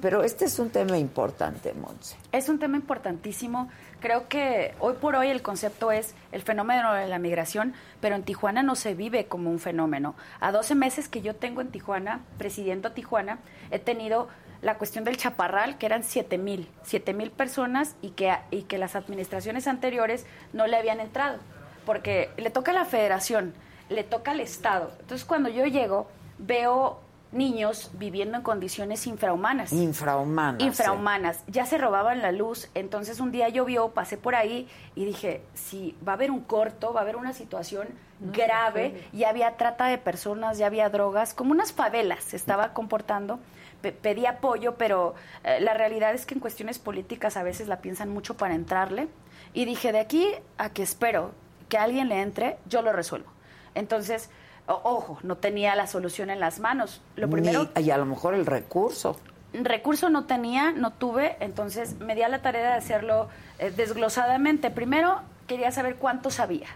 [0.00, 2.16] Pero este es un tema importante, Monse.
[2.30, 3.68] Es un tema importantísimo.
[3.98, 8.22] Creo que hoy por hoy el concepto es el fenómeno de la migración, pero en
[8.22, 10.14] Tijuana no se vive como un fenómeno.
[10.38, 13.40] A 12 meses que yo tengo en Tijuana, presidiendo Tijuana,
[13.72, 14.28] he tenido
[14.60, 18.78] la cuestión del chaparral, que eran 7 mil, 7 mil personas y que, y que
[18.78, 21.40] las administraciones anteriores no le habían entrado,
[21.84, 23.54] porque le toca a la federación,
[23.88, 24.90] le toca al Estado.
[25.00, 27.00] Entonces cuando yo llego, veo
[27.32, 29.72] niños viviendo en condiciones infrahumanas.
[29.72, 30.62] Infrahumanas.
[30.62, 31.44] Infrahumanas.
[31.46, 32.68] Ya se robaban la luz.
[32.74, 36.92] Entonces un día llovió, pasé por ahí y dije, si va a haber un corto,
[36.92, 37.88] va a haber una situación
[38.20, 39.04] grave.
[39.12, 43.40] Ya había trata de personas, ya había drogas, como unas favelas se estaba comportando.
[43.80, 47.78] Pe- Pedí apoyo, pero eh, la realidad es que en cuestiones políticas a veces la
[47.80, 49.08] piensan mucho para entrarle.
[49.54, 50.28] Y dije, de aquí
[50.58, 51.32] a que espero
[51.72, 53.30] que alguien le entre, yo lo resuelvo.
[53.74, 54.28] Entonces,
[54.66, 57.00] ojo, no tenía la solución en las manos.
[57.16, 57.70] Lo primero...
[57.74, 59.18] Ni- y a lo mejor el recurso.
[59.54, 64.70] Recurso no tenía, no tuve, entonces me di a la tarea de hacerlo eh, desglosadamente.
[64.70, 66.68] Primero quería saber cuánto sabía.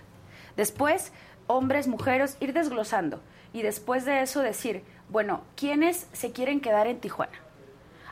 [0.56, 1.12] Después,
[1.47, 3.20] hombres, mujeres, ir desglosando.
[3.52, 7.39] Y después de eso decir, bueno, ¿quiénes se quieren quedar en Tijuana?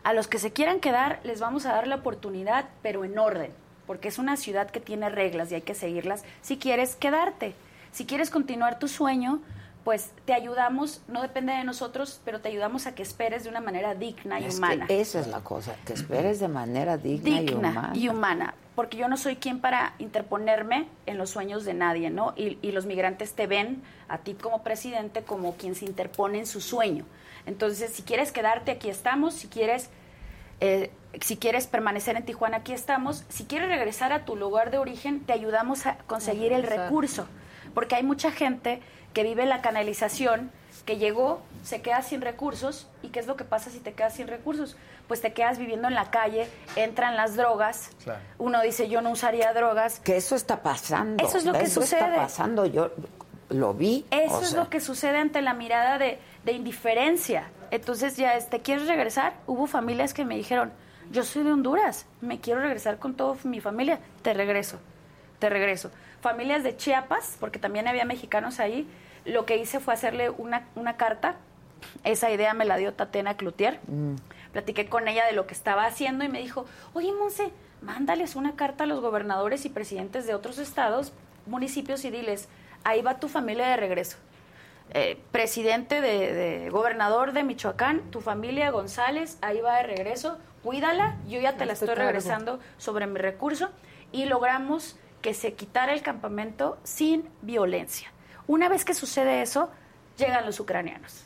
[0.02, 3.54] A los que se quieran quedar les vamos a dar la oportunidad, pero en orden,
[3.86, 7.54] porque es una ciudad que tiene reglas y hay que seguirlas si quieres quedarte.
[7.92, 9.40] Si quieres continuar tu sueño,
[9.84, 13.60] pues te ayudamos, no depende de nosotros, pero te ayudamos a que esperes de una
[13.60, 14.86] manera digna y Es que humana.
[14.88, 17.90] esa es la cosa, que esperes de manera digna, y digna humana.
[17.94, 22.32] y humana, porque yo no soy quien para interponerme en los sueños de nadie, ¿no?
[22.34, 26.46] Y, y los migrantes te ven a ti como presidente como quien se interpone en
[26.46, 27.04] su sueño.
[27.46, 29.90] Entonces, si quieres quedarte, aquí estamos, si quieres...
[30.60, 30.90] eh,
[31.20, 33.24] si quieres permanecer en Tijuana, aquí estamos.
[33.28, 37.26] Si quieres regresar a tu lugar de origen, te ayudamos a conseguir el recurso.
[37.74, 38.80] Porque hay mucha gente
[39.12, 40.50] que vive la canalización,
[40.86, 42.88] que llegó, se queda sin recursos.
[43.02, 44.76] ¿Y qué es lo que pasa si te quedas sin recursos?
[45.06, 47.90] Pues te quedas viviendo en la calle, entran las drogas.
[48.38, 50.00] Uno dice, yo no usaría drogas.
[50.00, 51.24] Que eso está pasando.
[51.24, 52.00] Eso es lo que Eso sucede.
[52.00, 52.90] está pasando, yo
[53.50, 54.04] lo vi.
[54.10, 57.50] Eso o es lo que sucede ante la mirada de, de indiferencia.
[57.74, 59.32] Entonces ya, ¿te quieres regresar?
[59.48, 60.70] Hubo familias que me dijeron,
[61.10, 64.78] yo soy de Honduras, me quiero regresar con toda mi familia, te regreso,
[65.40, 65.90] te regreso.
[66.20, 68.88] Familias de Chiapas, porque también había mexicanos ahí,
[69.24, 71.34] lo que hice fue hacerle una, una carta,
[72.04, 74.14] esa idea me la dio Tatiana Cloutier, mm,
[74.52, 77.50] platiqué con ella de lo que estaba haciendo y me dijo, oye Monse,
[77.82, 81.12] mándales una carta a los gobernadores y presidentes de otros estados,
[81.44, 82.48] municipios y diles,
[82.84, 84.16] ahí va tu familia de regreso.
[84.96, 91.16] Eh, presidente de, de- gobernador de Michoacán, tu familia González, ahí va de regreso, cuídala,
[91.28, 93.70] yo ya te la Hazte estoy regresando sobre mi recurso
[94.12, 98.12] y logramos que se quitara el campamento sin violencia.
[98.46, 99.68] Una vez que sucede eso,
[100.16, 101.24] llegan los ucranianos,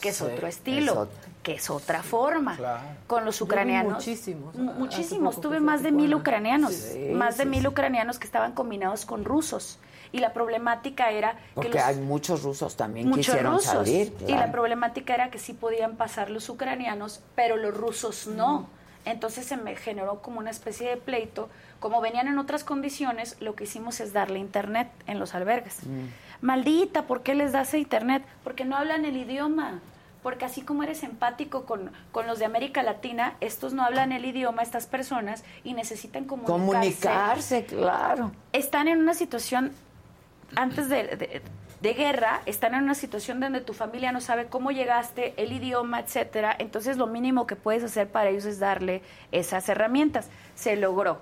[0.00, 1.18] que es Sí, otro estilo, es otro.
[1.44, 2.58] que es otra forma.
[3.06, 3.92] Con los ucranianos.
[3.92, 5.40] muchísimos, Muchísimos.
[5.40, 6.72] Tuve más de mil ucranianos.
[6.72, 9.78] Sí, más de sí, mil ucranianos que estaban combinados con rusos.
[10.14, 13.66] Y la problemática era que Porque los- hay muchos rusos también muchos quisieron rusos.
[13.72, 14.14] salir.
[14.28, 18.68] Y la problemática era que sí podían pasar los ucranianos, pero los rusos no.
[19.04, 21.48] Entonces se me generó como una especie de pleito.
[21.80, 25.80] Como venían en otras condiciones, lo que hicimos es darle internet en los albergues.
[26.40, 28.22] Maldita, ¿por qué les das internet?
[28.44, 29.80] Porque no hablan el idioma.
[30.22, 34.24] Porque así como eres empático con, con los de América Latina, estos no hablan el
[34.24, 36.62] idioma, estas personas, y necesitan comunicarse.
[36.64, 38.30] Comunicarse, claro.
[38.52, 39.72] Están en una situación,
[40.56, 41.42] antes de, de-
[41.80, 46.00] de guerra, están en una situación donde tu familia no sabe cómo llegaste, el idioma,
[46.00, 46.56] etcétera.
[46.58, 49.02] Entonces lo mínimo que puedes hacer para ellos es darle
[49.32, 50.28] esas herramientas.
[50.54, 51.20] Se logró.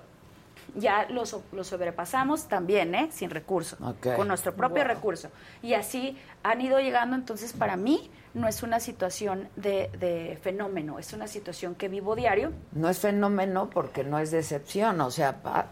[0.75, 3.09] ya lo, lo sobrepasamos también, ¿eh?
[3.11, 3.75] Sin recurso,
[4.15, 4.87] con nuestro propio Wow.
[4.93, 5.29] recurso.
[5.61, 10.97] Y así han ido llegando, entonces para mí no es una situación de, de fenómeno,
[10.97, 12.53] es una situación que vivo diario.
[12.71, 15.67] No es fenómeno porque no es decepción, o sea, pa-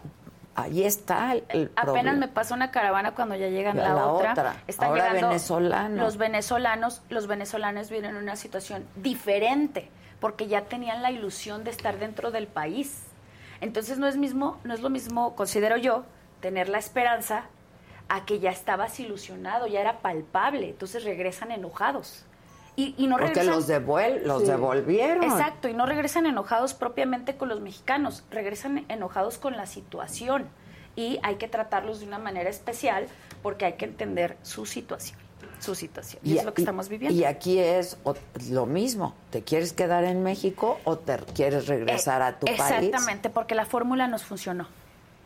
[0.54, 2.12] ahí está el, el Apenas problema.
[2.14, 4.32] me pasa una caravana cuando ya llegan La- la, otra.
[4.32, 4.56] otra.
[4.66, 5.98] Están Ahora llegando venezolanos.
[5.98, 9.88] Los venezolanos, los venezolanos vienen en una situación diferente
[10.20, 13.02] porque ya tenían la ilusión de estar dentro del país.
[13.60, 16.04] Entonces no es mismo, no es lo mismo, considero yo,
[16.40, 17.44] tener la esperanza
[18.08, 22.24] a que ya estabas ilusionado, ya era palpable, entonces regresan enojados.
[22.74, 25.24] Y, y no Porque regresan- los devuel- los devolvieron.
[25.24, 30.46] Exacto, y no regresan enojados propiamente con los mexicanos, regresan enojados con la situación.
[30.96, 33.06] Y hay que tratarlos de una manera especial
[33.42, 35.18] porque hay que entender su situación.
[35.58, 36.20] Su situación.
[36.24, 37.16] Y, es lo que estamos viviendo.
[37.18, 38.14] Y aquí es o-
[38.50, 39.14] lo mismo.
[39.30, 42.58] ¿Te quieres quedar en México o te quieres regresar a tu país?
[42.60, 44.66] Eh, Exactamente, porque la fórmula nos funcionó.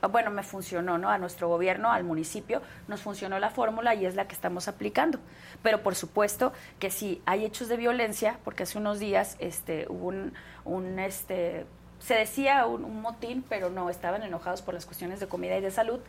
[0.02, 1.09] Ah, Bueno, me funcionó, ¿no?
[1.10, 5.18] A nuestro gobierno, al municipio, nos funcionó la fórmula y es la que estamos aplicando.
[5.62, 10.09] Pero por supuesto que si hay hechos de violencia, porque hace unos días este, hubo
[10.09, 11.66] un, un, este,
[11.98, 15.70] se decía un motín, pero no, estaban enojados por las cuestiones de comida y de
[15.70, 16.01] salud.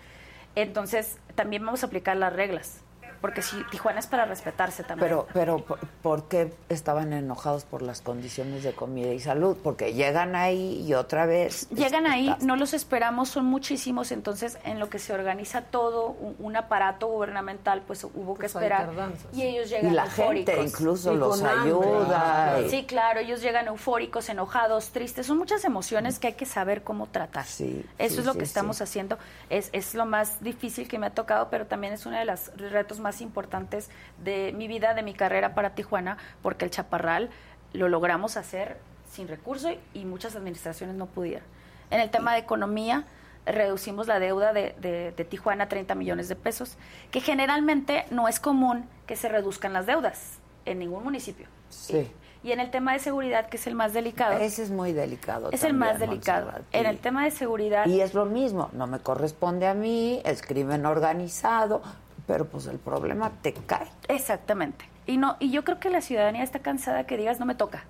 [0.55, 2.81] Entonces, también vamos a aplicar las reglas,
[3.21, 5.07] porque si Tijuana es para respetarse también.
[5.09, 9.57] Pero, pero, ¿por- ¿por qué estaban enojados por las condiciones de comida y salud?
[9.63, 11.69] Porque llegan ahí y otra vez...
[11.69, 16.09] Llegan ahí, estás- no los esperamos, son muchísimos, entonces en lo que se organiza todo,
[16.09, 18.87] un, un aparato gubernamental, pues hubo que Pues esperar.
[18.87, 19.27] tardanzas.
[19.33, 20.53] Y ellos llegan Y la eufóricos.
[20.55, 21.71] gente incluso Y los hambre.
[21.71, 22.59] ayuda.
[22.65, 26.83] y- Sí, claro, ellos llegan eufóricos, enojados, tristes, son muchas emociones que hay que saber
[26.83, 27.45] cómo tratar.
[27.45, 28.49] Eso sí, es lo sí, que sí.
[28.49, 29.17] estamos haciendo,
[29.49, 32.51] es, es lo más difícil que me ha tocado, pero también es uno de los
[32.57, 33.89] retos más importantes
[34.23, 37.29] de mi vida, de mi carrera para Tijuana, porque el Chaparral
[37.73, 38.77] lo logramos hacer
[39.11, 41.47] sin recursos y muchas administraciones no pudieron.
[41.89, 43.05] En el tema de economía,
[43.45, 46.77] reducimos la deuda de, de- de Tijuana a 30 millones de pesos,
[47.11, 51.47] que generalmente no es común que se reduzcan las deudas en ningún municipio.
[51.69, 52.11] Sí.
[52.43, 54.37] Y en el tema de seguridad, que es el más delicado.
[54.37, 55.49] Ese es muy delicado.
[55.51, 56.45] Es el más delicado.
[56.45, 57.85] Montserrat, En el tema de seguridad.
[57.87, 61.81] Y es lo mismo, no me corresponde a mí, es crimen organizado,
[62.27, 63.87] pero pues el problema te cae.
[64.07, 64.87] Exactamente.
[65.05, 67.85] Y no y yo creo que la ciudadanía está cansada que digas no me toca.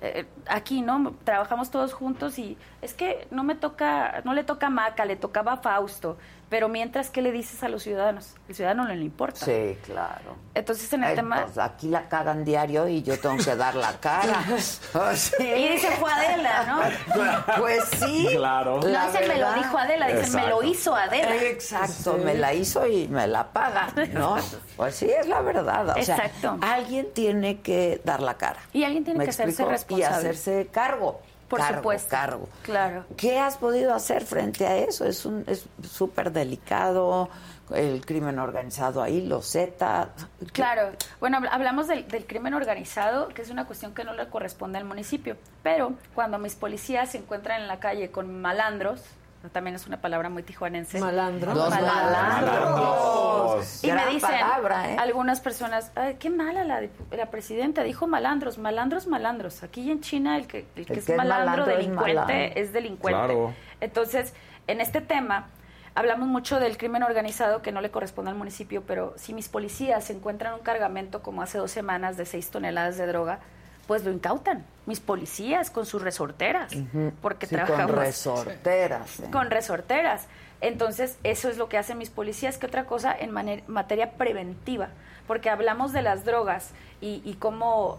[0.00, 4.66] Eh, aquí no trabajamos todos juntos y es que no me toca no le toca
[4.66, 6.16] a Maca, le tocaba a Fausto,
[6.52, 8.34] pero mientras qué le dices a los ciudadanos?
[8.46, 9.42] El ciudadano no le importa.
[9.42, 10.36] Sí, claro.
[10.52, 13.74] Entonces en el Ay, tema pues, aquí la cagan diario y yo tengo que dar
[13.74, 14.44] la cara.
[14.94, 15.32] Oh, sí.
[15.42, 17.54] y dice fue Adela, ¿no?
[17.58, 18.28] Pues sí.
[18.36, 18.80] Claro.
[18.82, 21.36] No La dice me lo dijo Adela, dice me lo hizo Adela.
[21.36, 24.36] Exacto, me la hizo y me la paga, ¿no?
[24.76, 25.88] Pues sí, es la verdad.
[25.88, 26.58] O sea, Exacto.
[26.60, 28.60] alguien tiene que dar la cara.
[28.74, 30.02] Y alguien tiene ¿Me que hacerse responsable.
[30.02, 31.22] Y hacerse cargo.
[31.52, 32.08] Por Cargo, supuesto.
[32.08, 32.48] Cargo.
[32.62, 33.04] Claro.
[33.14, 35.04] ¿Qué has podido hacer frente a eso?
[35.04, 37.28] Es un es súper delicado
[37.74, 40.08] el crimen organizado ahí, los Z.
[40.52, 44.28] Claro, bueno, habl- hablamos del, del crimen organizado, que es una cuestión que no le
[44.28, 49.02] corresponde al municipio, pero cuando mis policías se encuentran en la calle con malandros,
[49.50, 51.00] también es una palabra muy tijuanense.
[51.00, 51.56] Malandros.
[51.56, 53.84] Los malandros.
[53.84, 54.96] Y me dicen palabra, ¿eh?
[54.98, 59.62] algunas personas, Ay, qué mala la, la presidenta, dijo malandros, malandros, malandros.
[59.62, 62.14] Aquí en China el que, el que El es, que es malandro, malandro es delincuente,
[62.14, 62.60] malandro.
[62.60, 63.18] es delincuente.
[63.18, 63.54] Claro.
[63.80, 64.34] Entonces,
[64.66, 65.46] en este tema,
[65.94, 70.08] hablamos mucho del crimen organizado que no le corresponde al municipio, pero si mis policías
[70.10, 73.40] encuentran un cargamento como hace dos semanas de seis toneladas de droga,
[73.86, 74.64] pues lo incautan.
[74.86, 76.72] Mis policías con sus resorteras,
[77.20, 79.20] porque Sí, con trabajamos resorteras.
[79.20, 79.28] ¿eh?
[79.30, 80.26] con resorteras.
[80.60, 83.32] Entonces, eso es lo que hacen mis policías, que otra cosa en
[83.66, 84.88] materia preventiva,
[85.26, 87.98] porque hablamos de las drogas y, y cómo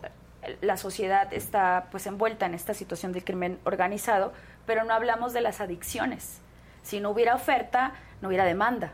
[0.61, 4.33] la sociedad está pues envuelta en esta situación del crimen organizado,
[4.65, 6.39] pero no hablamos de las adicciones.
[6.83, 8.91] Si no hubiera oferta, no hubiera demanda.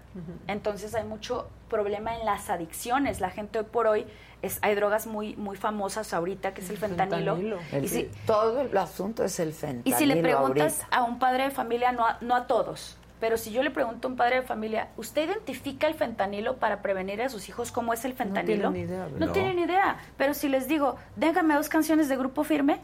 [0.47, 3.19] Entonces hay mucho problema en las adicciones.
[3.19, 4.05] La gente hoy por hoy
[4.41, 7.35] es, hay drogas muy muy famosas ahorita que es el fentanilo.
[7.71, 10.97] El- Y si- todo el asunto es el fentanilo y si le preguntas ahorita.
[10.97, 14.07] a un padre de familia, no a, no a todos, pero si yo le pregunto
[14.07, 17.91] a un padre de familia, ¿usted identifica el fentanilo para prevenir a sus hijos cómo
[17.93, 18.71] es el fentanilo?
[18.71, 19.97] tienen idea, No idea.
[20.17, 22.79] Pero si les digo, déjame dos canciones de grupo firme,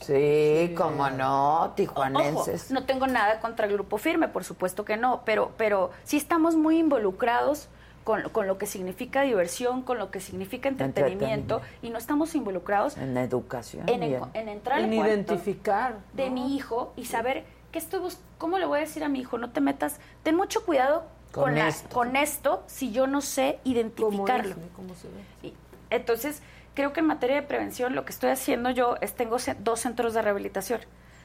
[0.00, 2.70] Sí, como no, ojo, tijuanenses.
[2.70, 6.54] no tengo nada contra el grupo firme, por supuesto que no, pero, pero sí estamos
[6.54, 7.68] muy involucrados
[8.08, 11.60] con, con lo que significa diversión, con lo que significa entretenimiento, Entretenimiento.
[11.82, 13.86] y no estamos involucrados En educación.
[13.86, 14.02] en,
[14.48, 15.98] entrar En identificar.
[16.14, 19.20] de mi hijo y saber qué estoy bus- cómo le voy a decir a mi
[19.20, 21.94] hijo, no te metas, ten mucho cuidado Con con, la- esto.
[21.94, 24.52] con esto si yo no sé ¿Cómo identificarlo.
[24.52, 25.48] es, ni ¿Cómo se ve?
[25.48, 25.54] Y-
[25.90, 26.40] Entonces,
[26.72, 30.14] creo que en materia de prevención lo que estoy haciendo yo es tengo dos centros
[30.14, 30.80] de rehabilitación.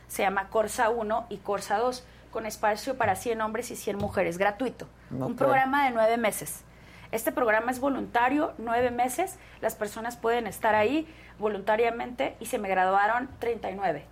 [0.09, 4.37] Se llama Corsa 1 y Corsa 2, con espacio para 100 hombres y 100 mujeres,
[4.37, 4.85] gratuito.
[5.11, 6.63] Un programa de nueve meses.
[7.13, 9.37] Este programa es voluntario, nueve meses.
[9.61, 11.07] Las personas pueden estar ahí
[11.37, 14.03] voluntariamente y se me graduaron 39.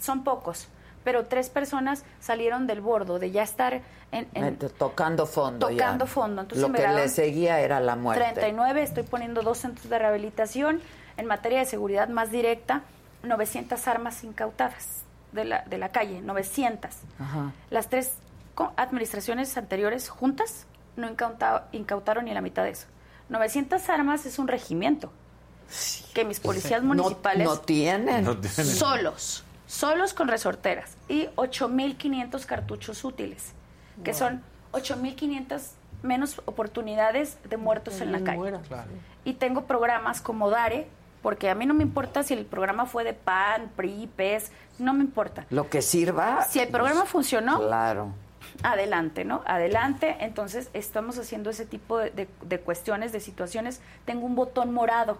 [0.00, 0.66] Son pocos,
[1.04, 5.76] pero tres personas salieron del bordo de ya estar en, Tocando fondo ya.
[5.76, 6.42] Tocando fondo.
[6.42, 8.24] Entonces Lo me que le seguía era la muerte.
[8.24, 10.80] 39, estoy poniendo dos centros de rehabilitación.
[11.16, 12.82] En materia de seguridad más directa,
[13.22, 16.90] 900 armas incautadas de la, de la calle, 900.
[17.20, 17.52] Ajá.
[17.70, 18.14] Las tres
[18.76, 20.66] administraciones anteriores juntas
[20.96, 22.86] no incauta- incautaron ni la mitad de eso.
[23.28, 25.12] 900 armas es un regimiento
[26.14, 28.24] que mis policías municipales no tienen.
[28.24, 28.66] No tienen.
[28.66, 33.52] solos, solos con resorteras y 8.500 cartuchos útiles,
[34.02, 34.42] que son
[34.72, 35.62] 8.500
[36.02, 38.58] menos oportunidades de muertos en la calle.
[39.24, 40.88] Y tengo programas como DARE,
[41.22, 44.94] porque a mí no me importa si el programa fue de PAN, PRI, PES, no
[44.94, 45.44] me importa.
[45.50, 46.44] Lo que sirva.
[46.48, 48.12] Si el programa funcionó, Claro.
[48.62, 49.42] Adelante, ¿no?
[49.46, 50.16] Adelante.
[50.20, 53.80] Entonces, estamos haciendo ese tipo de, de- de cuestiones, de situaciones.
[54.04, 55.18] Tengo un botón morado,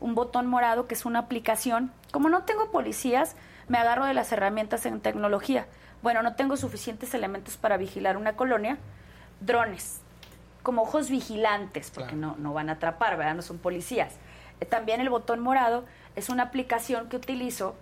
[0.00, 1.92] un botón morado que es una aplicación.
[2.12, 3.36] Como no tengo policías,
[3.68, 5.66] me agarro de las herramientas en tecnología.
[6.02, 8.76] Bueno, no tengo suficientes elementos para vigilar una colonia.
[9.40, 10.00] Drones,
[10.62, 13.34] como ojos vigilantes, porque no, no van a atrapar, ¿verdad?
[13.34, 14.14] No son policías.
[14.60, 15.84] Eh, También el botón morado
[16.16, 17.74] es una aplicación que utilizo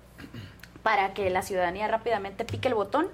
[0.83, 3.09] para que la ciudadanía rápidamente pique el botón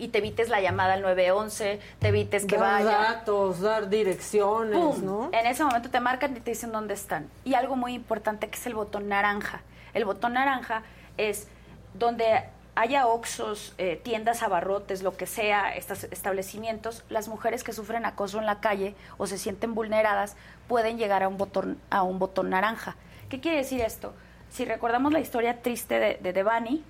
[0.00, 2.98] y te evites la llamada al 911, te evites que dar vaya.
[2.98, 5.04] datos, dar direcciones, ¡Pum!
[5.04, 5.30] ¿no?
[5.32, 7.28] En ese momento te marcan y te dicen dónde están.
[7.44, 9.60] Y algo muy importante que es el botón naranja.
[9.92, 10.82] El botón naranja
[11.16, 11.48] es
[11.94, 12.44] donde
[12.76, 18.38] haya oxos, eh, tiendas, abarrotes, lo que sea, estos establecimientos, las mujeres que sufren acoso
[18.38, 20.36] en la calle o se sienten vulneradas
[20.66, 22.96] pueden llegar a un botón, a un botón naranja.
[23.28, 24.14] ¿Qué quiere decir esto?
[24.48, 26.82] Si recordamos la historia triste de, de Devani,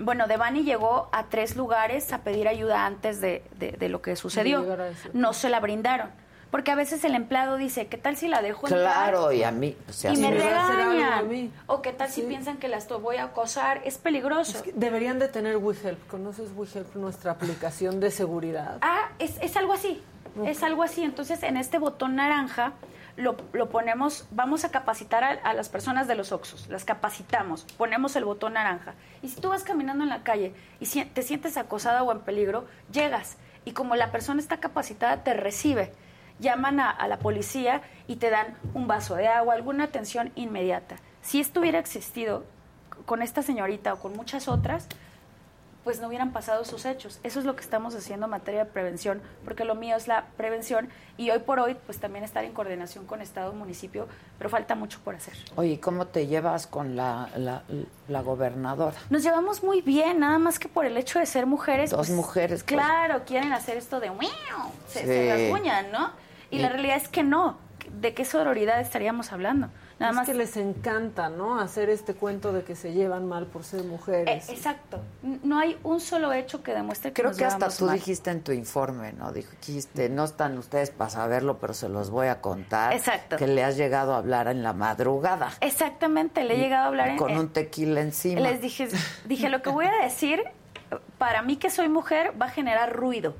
[0.00, 4.16] bueno, Devani llegó a tres lugares a pedir ayuda antes de, de- de lo que
[4.16, 4.64] sucedió.
[5.12, 6.10] No se la brindaron.
[6.50, 8.80] Porque a veces el empleado dice, ¿qué tal si la dejo entrar?
[8.82, 9.76] Claro, y a mí.
[9.84, 11.52] pues, se y me me va a hacer algo a regañan.
[11.66, 13.82] O qué tal si piensan que las voy a acosar.
[13.84, 14.62] Es peligroso.
[14.74, 16.06] Deberían de tener WeHelp.
[16.08, 18.78] ¿Conoces WeHelp, nuestra aplicación de seguridad?
[18.80, 20.02] Ah, es, es algo así.
[20.46, 21.02] Es algo así.
[21.02, 22.72] Entonces, en este botón naranja
[23.16, 28.14] lo, lo ponemos, vamos a capacitar a, las personas de los Oxos, las capacitamos, ponemos
[28.16, 28.94] el botón naranja.
[29.22, 32.20] Y si tú vas caminando en la calle y si- te sientes acosada o en
[32.20, 33.36] peligro, llegas.
[33.64, 35.92] Y como la persona está capacitada, te recibe.
[36.38, 40.96] Llaman a, a la policía y te dan un vaso de agua, alguna atención inmediata.
[41.22, 42.44] Si esto hubiera existido
[43.06, 44.86] con esta señorita o con muchas otras,
[45.86, 47.20] pues no hubieran pasado sus hechos.
[47.22, 50.24] Eso es lo que estamos haciendo en materia de prevención, porque lo mío es la
[50.36, 54.50] prevención y hoy por hoy pues también estar en coordinación con Estado y municipio, pero
[54.50, 55.34] falta mucho por hacer.
[55.54, 57.62] Oye, ¿cómo te llevas con la, la,
[58.08, 58.96] la gobernadora?
[59.10, 61.90] Nos llevamos muy bien, nada más que por el hecho de ser mujeres.
[61.90, 62.74] Dos pues, mujeres, pues.
[62.74, 65.06] Claro, quieren hacer esto de "Miau", se, Sí.
[65.06, 66.10] se rasguñan, ¿no?
[66.50, 66.62] Y Sí.
[66.62, 67.58] la realidad es que no.
[68.00, 69.68] ¿De qué sororidad estaríamos hablando?
[69.98, 71.58] Nada es más que les encanta, ¿no?
[71.58, 74.48] Hacer este cuento de que se llevan mal por ser Eh, mujeres.
[74.50, 75.00] exacto.
[75.24, 77.94] N- No hay un solo hecho que demuestre que Creo nos que hasta tú mal.
[77.94, 79.32] dijiste en tu informe, ¿no?
[79.32, 82.92] Dijiste, no están ustedes para saberlo, pero se los voy a contar.
[82.92, 83.36] Exacto.
[83.38, 85.52] Que le has llegado a hablar en la madrugada.
[85.62, 88.40] Exactamente, le he llegado a hablar en, Con un tequila encima.
[88.42, 88.88] Les dije,
[89.24, 90.42] dije, lo que voy a decir,
[91.16, 93.34] para mí que soy mujer, va a generar ruido.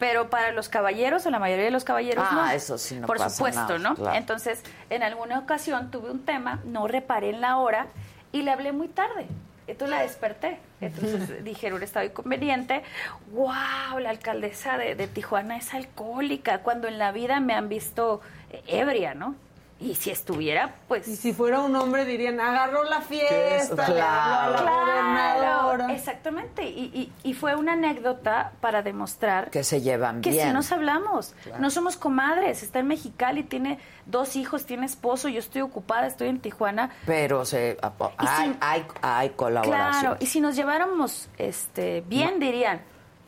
[0.00, 2.50] Pero para los caballeros, o la mayoría de los caballeros, Ah, no.
[2.50, 3.94] eso sí no Por pasa supuesto, nada, ¿no?
[3.94, 4.16] claro.
[4.16, 7.86] Entonces, en alguna ocasión tuve un tema, no reparé en la hora
[8.32, 9.26] y le hablé muy tarde.
[9.68, 10.58] Entonces la desperté.
[10.80, 12.82] Entonces dijeron, está inconveniente.
[13.30, 14.00] ¡Wow!
[14.00, 18.20] La alcaldesa de, de Tijuana es alcohólica, cuando en la vida me han visto
[18.66, 19.36] ebria, ¿no?
[19.80, 21.08] Y si estuviera, pues...
[21.08, 24.56] Y si fuera un hombre dirían, agarró la fiesta, a la.
[24.60, 26.64] Claro, exactamente.
[26.68, 30.48] Y, y- y fue una anécdota para demostrar Que se llevan que bien.
[30.48, 31.34] si nos hablamos.
[31.44, 31.62] Claro.
[31.62, 32.62] No somos comadres.
[32.62, 35.28] Está en Mexicali, tiene dos hijos, tiene esposo.
[35.28, 36.90] Yo estoy ocupada, estoy en Tijuana.
[37.06, 37.78] Pero se,
[38.18, 40.00] hay, si- hay, hay colaboración.
[40.00, 42.82] Claro, y si nos lleváramos este, bien, dirían,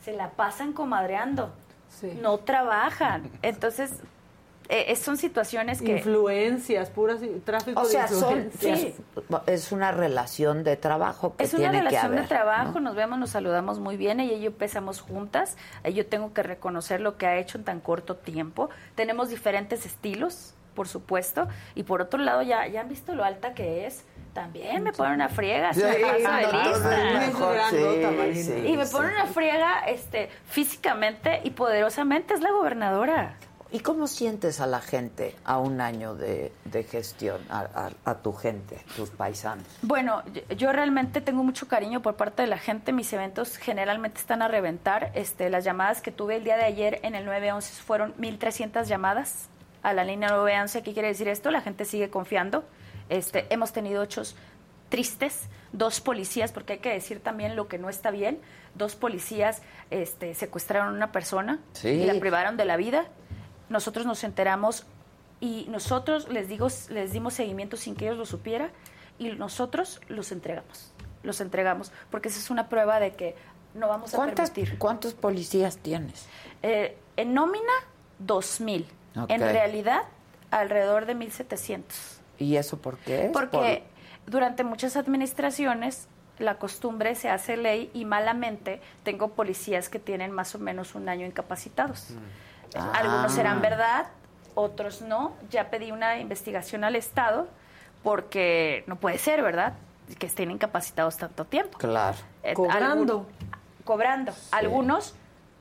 [0.05, 1.55] se la pasan comadreando.
[2.20, 3.31] No trabajan.
[3.42, 3.92] Entonces,
[4.68, 5.97] eh, son situaciones que...
[5.99, 8.94] Influencias, puras tráfico O sea, de son, sí,
[9.47, 12.81] es una relación de trabajo que Es una tiene que relación de haber, trabajo, ¿no?
[12.81, 15.57] nos vemos, nos saludamos muy bien, ella y yo empezamos juntas,
[15.92, 20.55] yo tengo que reconocer lo que ha hecho en tan corto tiempo, tenemos diferentes estilos,
[20.74, 24.82] por supuesto, y por otro lado ya, ya han visto lo alta que es, también
[24.82, 25.99] me pone una friega, me de
[26.52, 27.08] lista.
[28.65, 28.92] y me sí.
[28.92, 33.36] pone una friega este, físicamente y poderosamente, es la gobernadora.
[33.73, 37.60] ¿Y cómo sientes a la gente a un año de, de gestión, a,
[38.05, 39.67] a- a tu gente, tus paisanos?
[39.81, 40.23] Bueno,
[40.59, 42.92] yo- realmente tengo mucho cariño por parte de la gente.
[42.92, 45.10] Mis eventos generalmente están a reventar.
[45.15, 49.49] Este, las llamadas que tuve el día de ayer en el 911 fueron 1.300 llamadas
[49.83, 50.83] a la línea 911.
[50.83, 51.51] ¿Qué quiere decir esto?
[51.51, 52.65] La gente sigue confiando.
[53.09, 54.36] Este, hemos tenido hechos
[54.91, 55.49] tristes.
[55.73, 58.39] Dos policías, porque hay que decir también lo que no está bien.
[58.75, 61.89] Dos policías este, secuestraron a una persona Sí.
[61.89, 63.07] y la privaron de la vida.
[63.73, 64.84] Nosotros nos enteramos
[65.41, 68.70] y nosotros les digo les dimos seguimiento sin que ellos lo supieran
[69.18, 70.92] y nosotros los entregamos
[71.25, 73.34] los entregamos porque esa es una prueba de que
[73.75, 76.26] no vamos a ¿Cuántas- permitir ¿Cuántos policías tienes?
[76.62, 77.73] Eh, en nómina
[78.20, 78.86] 2000
[79.17, 79.31] Ok.
[79.31, 80.02] en realidad
[80.51, 83.31] alrededor de 1700 ¿Y eso por qué?
[83.33, 83.84] porque
[84.26, 86.07] durante muchas administraciones
[86.39, 91.09] la costumbre se hace ley y malamente tengo policías que tienen más o menos un
[91.09, 92.09] año incapacitados.
[92.10, 92.23] Algunos
[92.75, 93.26] Ah.
[93.28, 94.07] serán verdad,
[94.55, 95.33] otros no.
[95.51, 97.49] Ya pedí una investigación al Estado
[98.02, 99.75] porque no puede ser, ¿verdad?
[100.18, 101.78] Que estén incapacitados tanto tiempo.
[101.78, 102.17] Claro.
[102.42, 103.12] Eh, Cobrando.
[103.12, 103.26] algún-
[103.84, 104.33] cobrando.
[104.51, 105.15] Algunos,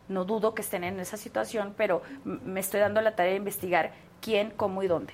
[0.09, 3.91] no dudo que estén en esa situación, pero me estoy dando la tarea de investigar
[4.22, 5.14] quién, cómo y dónde.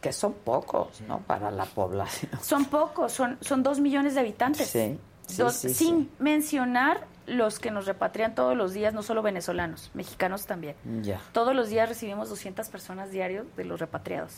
[0.00, 1.18] Que son pocos, ¿no?
[1.20, 2.32] Para la población.
[2.42, 4.66] Son pocos, son, son dos millones de habitantes.
[4.68, 9.22] Sí, sí, Dos- sí, sin mencionar los que nos repatrian todos los días, no solo
[9.22, 10.74] venezolanos, mexicanos también.
[11.02, 11.20] Ya.
[11.32, 14.32] Todos los días recibimos 200 personas diarios de los repatriados.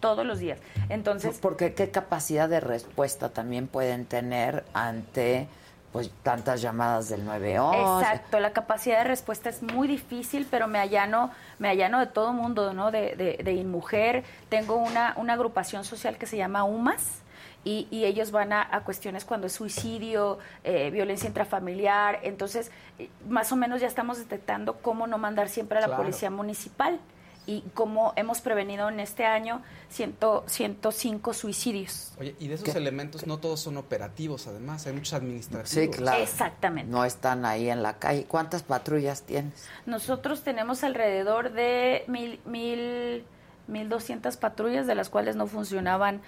[0.00, 0.58] Todos los días.
[0.88, 5.46] Entonces, Porque qué capacidad de respuesta también pueden tener ante
[5.92, 8.02] pues tantas llamadas del 911.
[8.02, 12.32] Exacto, la capacidad de respuesta es muy difícil, pero me allano, me allano de todo
[12.32, 12.90] mundo, ¿no?
[12.90, 14.24] De, de, de InMujer.
[14.48, 17.21] Tengo una, una agrupación social que se llama UMAS.
[17.64, 22.18] Y, y ellos van a, a cuestiones cuando es suicidio, eh, violencia intrafamiliar.
[22.24, 26.02] Entonces, eh, más o menos ya estamos detectando cómo no mandar siempre a la Claro.
[26.02, 26.98] policía municipal
[27.46, 32.12] y cómo hemos prevenido en este año ciento, 105 suicidios.
[32.20, 32.78] Oye, y de esos ¿Qué?
[32.78, 35.70] elementos no todos son operativos, además, hay muchos administrativos.
[35.70, 36.22] Sí, claro.
[36.22, 36.90] Exactamente.
[36.90, 38.24] No están ahí en la calle.
[38.26, 39.68] ¿Cuántas patrullas tienes?
[39.86, 43.24] Nosotros tenemos alrededor de mil, mil,
[43.68, 46.20] 1.200 patrullas, de las cuales no funcionaban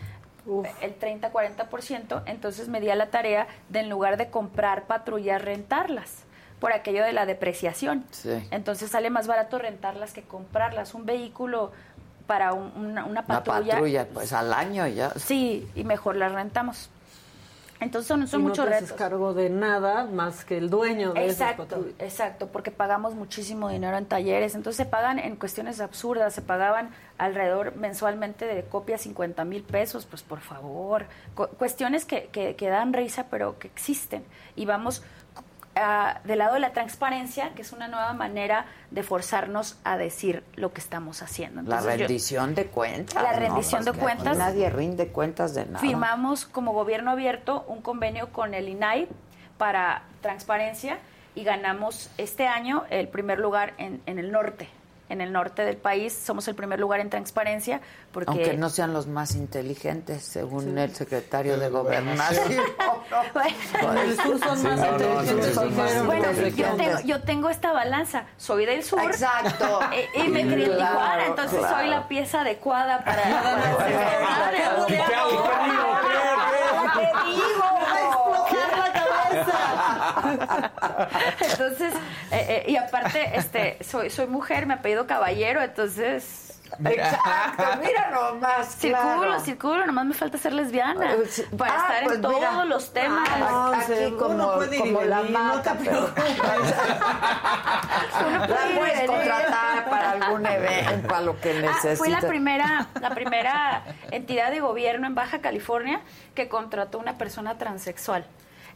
[0.80, 2.22] el 30-40%.
[2.26, 6.24] Entonces me di a la tarea de, en lugar de comprar patrullas, rentarlas,
[6.60, 8.04] por aquello de la depreciación.
[8.10, 8.46] Sí.
[8.50, 10.94] Entonces sale más barato rentarlas que comprarlas.
[10.94, 11.72] Un vehículo
[12.26, 13.72] para un- una, una Una patrulla.
[13.74, 15.10] patrulla, pues al año ya.
[15.10, 16.88] Sí, y mejor las rentamos.
[17.80, 18.92] Entonces son, son y no muchos te retos.
[18.92, 24.06] cargo de nada más que el dueño de Exacto, exacto, porque pagamos muchísimo dinero en
[24.06, 29.62] talleres, entonces se pagan en cuestiones absurdas, se pagaban alrededor mensualmente de copias 50 mil
[29.62, 34.24] pesos, pues por favor, Cu- cuestiones que, que, que dan risa pero que existen.
[34.56, 35.02] Y vamos
[35.76, 40.44] ah, del lado de la transparencia, que es una nueva manera de forzarnos a decir
[40.56, 41.62] lo que estamos haciendo.
[41.62, 43.22] La yo- rendición de cuentas.
[43.22, 43.38] La ¿no?
[43.38, 44.36] rendición de cuentas.
[44.38, 45.78] Nadie rinde cuentas de nada.
[45.78, 49.08] Firmamos como gobierno abierto un convenio con el INAI
[49.58, 50.98] para transparencia
[51.34, 54.68] y ganamos este año el primer lugar en, en el norte.
[55.14, 58.92] En el norte del país somos el primer lugar en transparencia porque Aunque no sean
[58.92, 62.52] los más inteligentes, según el secretario de Gobernación.
[62.52, 64.66] En el sur son Sí.
[66.04, 68.24] Bueno, yo tengo, yo tengo esta balanza.
[68.38, 69.00] Soy del sur.
[69.04, 69.78] Exacto.
[69.92, 71.76] eh, Y, me crié en Claro, Tijuana, entonces claro.
[71.76, 73.22] soy la pieza adecuada para.
[73.22, 74.56] para secretaria.
[74.56, 74.86] ¿Qué hago?
[74.86, 74.94] ¿Qué
[75.64, 75.86] digo?
[76.94, 77.64] ¡Te digo!
[81.40, 81.94] Entonces,
[82.30, 86.40] eh, eh, y aparte, este, soy, soy mujer, me apellido caballero, entonces.
[86.84, 88.66] Exacto, mira nomás.
[88.78, 89.40] Circulo, claro.
[89.40, 91.16] circulo, nomás me falta ser lesbiana Ah,
[91.56, 92.64] para Ah, estar pues en todos mira.
[92.64, 93.28] los temas.
[93.32, 95.98] Ah, No, aquí como, uno puede ir y como la venir, no te pero
[98.26, 99.06] Uno la puede puedes venir.
[99.06, 101.98] contratar para algún evento, para lo que Ah, necesites.
[101.98, 106.00] fui la primera, la primera entidad de gobierno en Baja California
[106.34, 108.26] que contrató una persona transexual.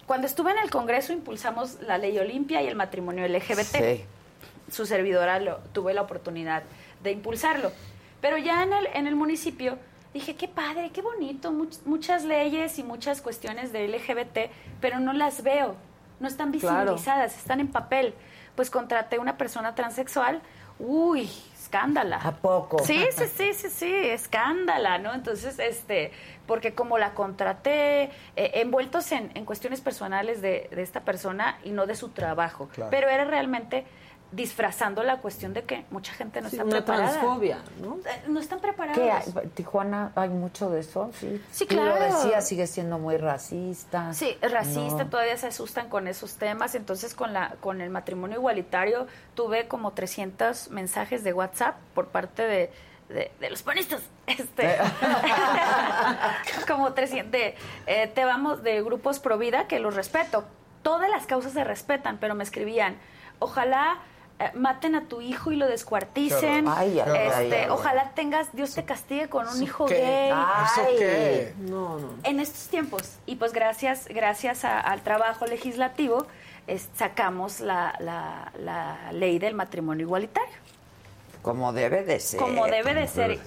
[0.08, 3.76] Cuando estuve en el Congreso impulsamos la ley Olimpia y el matrimonio LGBT.
[3.76, 4.04] Sí.
[4.72, 6.64] Su servidora lo, tuve la oportunidad
[7.02, 7.70] de impulsarlo.
[8.20, 9.78] Pero ya en el, en el municipio
[10.12, 15.12] dije, qué padre, qué bonito, much- muchas leyes y muchas cuestiones de LGBT, pero no
[15.12, 15.76] las veo,
[16.18, 16.92] no están Claro.
[16.94, 18.14] visibilizadas, están en papel.
[18.56, 20.40] Pues contraté una persona transexual,
[20.80, 22.16] uy, escándala.
[22.16, 22.78] ¿A poco?
[22.80, 25.14] Sí, sí, sí, sí, sí, escándala, ¿no?
[25.14, 26.10] Entonces, este,
[26.49, 28.10] porque como la contraté, eh,
[28.55, 32.91] envueltos en, en cuestiones personales de, de esta persona y no de su trabajo, Claro.
[32.91, 33.85] pero era realmente
[34.31, 37.09] disfrazando la cuestión de que mucha gente no Sí, está una preparada.
[37.12, 37.97] transfobia, ¿no?
[37.97, 38.99] Eh, No están preparados.
[38.99, 39.49] ¿Qué hay?
[39.55, 41.41] Tijuana hay mucho de eso, sí.
[41.51, 42.05] Sí, Tú lo claro.
[42.05, 44.12] decías, sigue siendo muy racista.
[44.12, 45.10] Sí, racista, No.
[45.10, 46.75] todavía se asustan con esos temas.
[46.75, 52.43] Entonces, con la con el matrimonio igualitario, tuve como 300 mensajes de WhatsApp por parte
[52.43, 52.70] de,
[53.08, 54.02] de, de los panistas.
[54.26, 54.76] Este,
[56.66, 57.30] como 300.
[57.32, 57.54] de,
[57.86, 60.44] eh, te vamos de grupos pro vida que los respeto.
[60.82, 62.96] Todas las causas se respetan, pero me escribían,
[63.38, 63.98] ojalá.
[64.40, 66.68] eh, maten a tu hijo y lo descuarticen.
[66.68, 69.94] Ay, ay, Este, ay, ojalá tengas, Dios te castigue con un ¿Eso hijo qué?
[69.96, 70.30] gay.
[70.30, 70.94] ¿Eso Ay.
[70.96, 71.54] qué?
[71.58, 72.08] No, no.
[72.22, 76.28] En estos tiempos, y pues gracias, gracias a- al trabajo legislativo,
[76.68, 80.54] es- sacamos la, la- la ley del matrimonio igualitario,
[81.49, 82.39] Como debe de ser.
[82.41, 83.39] como debe de ser.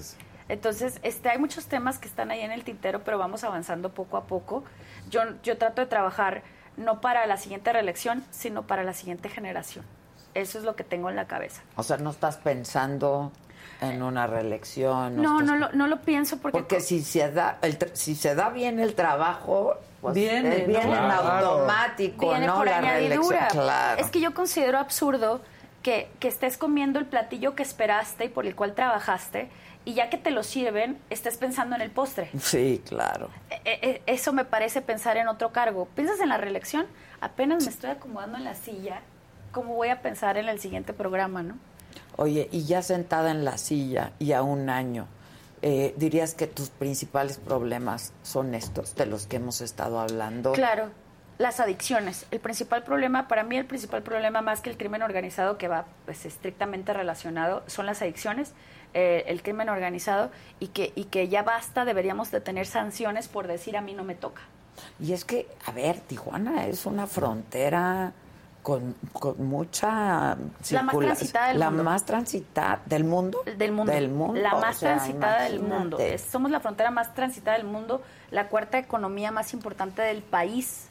[0.49, 4.17] Entonces, este, hay muchos temas que están ahí en el tintero, pero vamos avanzando poco
[4.17, 4.63] a poco.
[5.09, 6.43] Yo, yo trato de trabajar
[6.77, 9.85] no para la siguiente reelección, sino para la siguiente generación.
[10.33, 11.61] Eso es lo que tengo en la cabeza.
[11.75, 13.31] O sea, no estás pensando
[13.81, 15.21] en una reelección.
[15.21, 16.57] No, estás- no lo, no lo pienso porque...
[16.57, 20.65] Porque si se da el tra- si se da bien el trabajo, pues Viene, eh,
[20.67, 20.93] viene ¿no?
[20.95, 21.47] en Claro.
[21.49, 22.57] automático, viene ¿no?
[22.57, 23.17] por la añadidura.
[23.19, 23.63] reelección.
[23.63, 24.01] Claro.
[24.01, 25.41] Es que yo considero absurdo
[25.81, 29.49] que, que estés comiendo el platillo que esperaste y por el cual trabajaste
[29.83, 32.29] y ya que te lo sirven, estés pensando en el postre.
[32.39, 33.29] Sí, claro.
[33.49, 35.87] E- e- Eso me parece pensar en otro cargo.
[35.95, 36.85] ¿Piensas en la reelección?
[37.19, 39.01] Apenas me estoy acomodando en la silla.
[39.51, 41.57] ¿Cómo voy a pensar en el siguiente programa, no?
[42.15, 45.07] Oye, y ya sentada en la silla y a un año,
[45.63, 50.51] eh, dirías que tus principales problemas son estos de los que hemos estado hablando.
[50.51, 50.89] Claro,
[51.41, 52.25] las adicciones.
[52.31, 55.85] El principal problema, para mí el principal problema más que el crimen organizado, que va
[56.05, 58.53] pues estrictamente relacionado, son las adicciones,
[58.93, 63.47] eh, el crimen organizado, y que, y que ya basta, deberíamos de tener sanciones por
[63.47, 64.41] decir a mí no me toca.
[64.99, 68.11] Y es que, a ver, Tijuana es una frontera
[68.63, 70.37] con, con mucha
[70.69, 71.83] La más transitada del la mundo.
[71.83, 73.41] más transitada del mundo.
[73.57, 73.91] Del mundo.
[73.91, 75.97] Del mundo, La o más sea, transitada del mundo.
[75.99, 80.87] Es- somos la frontera más transitada del mundo, la cuarta economía más importante del país,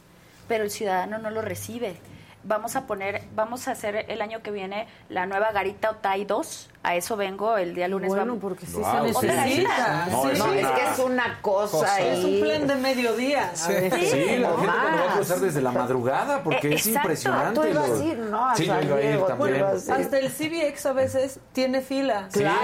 [0.51, 1.97] pero el ciudadano no lo recibe.
[2.43, 6.70] Vamos a poner, vamos a hacer el año que viene la nueva Garita Otay 2.
[6.83, 8.09] A eso vengo el día lunes.
[8.09, 9.27] Bueno, vamos- porque sí Wow, se sí.
[9.27, 10.07] necesita.
[10.11, 10.29] No, Sí.
[10.33, 11.95] es No, una- es que es una cosa, Cosa.
[11.97, 12.09] ahí.
[12.09, 13.51] Es un plan de mediodía.
[13.55, 13.73] Sí.
[13.75, 16.99] Sí, la gente o cuando va a cruzar desde la madrugada, porque Eh, es exacto.
[17.09, 17.61] impresionante.
[17.61, 18.49] Tú ibas lo- a ir, ¿no?
[18.51, 19.62] A Sí, yo iba a ir también.
[19.65, 22.29] Hasta el CBX a veces tiene fila.
[22.33, 22.59] Claro,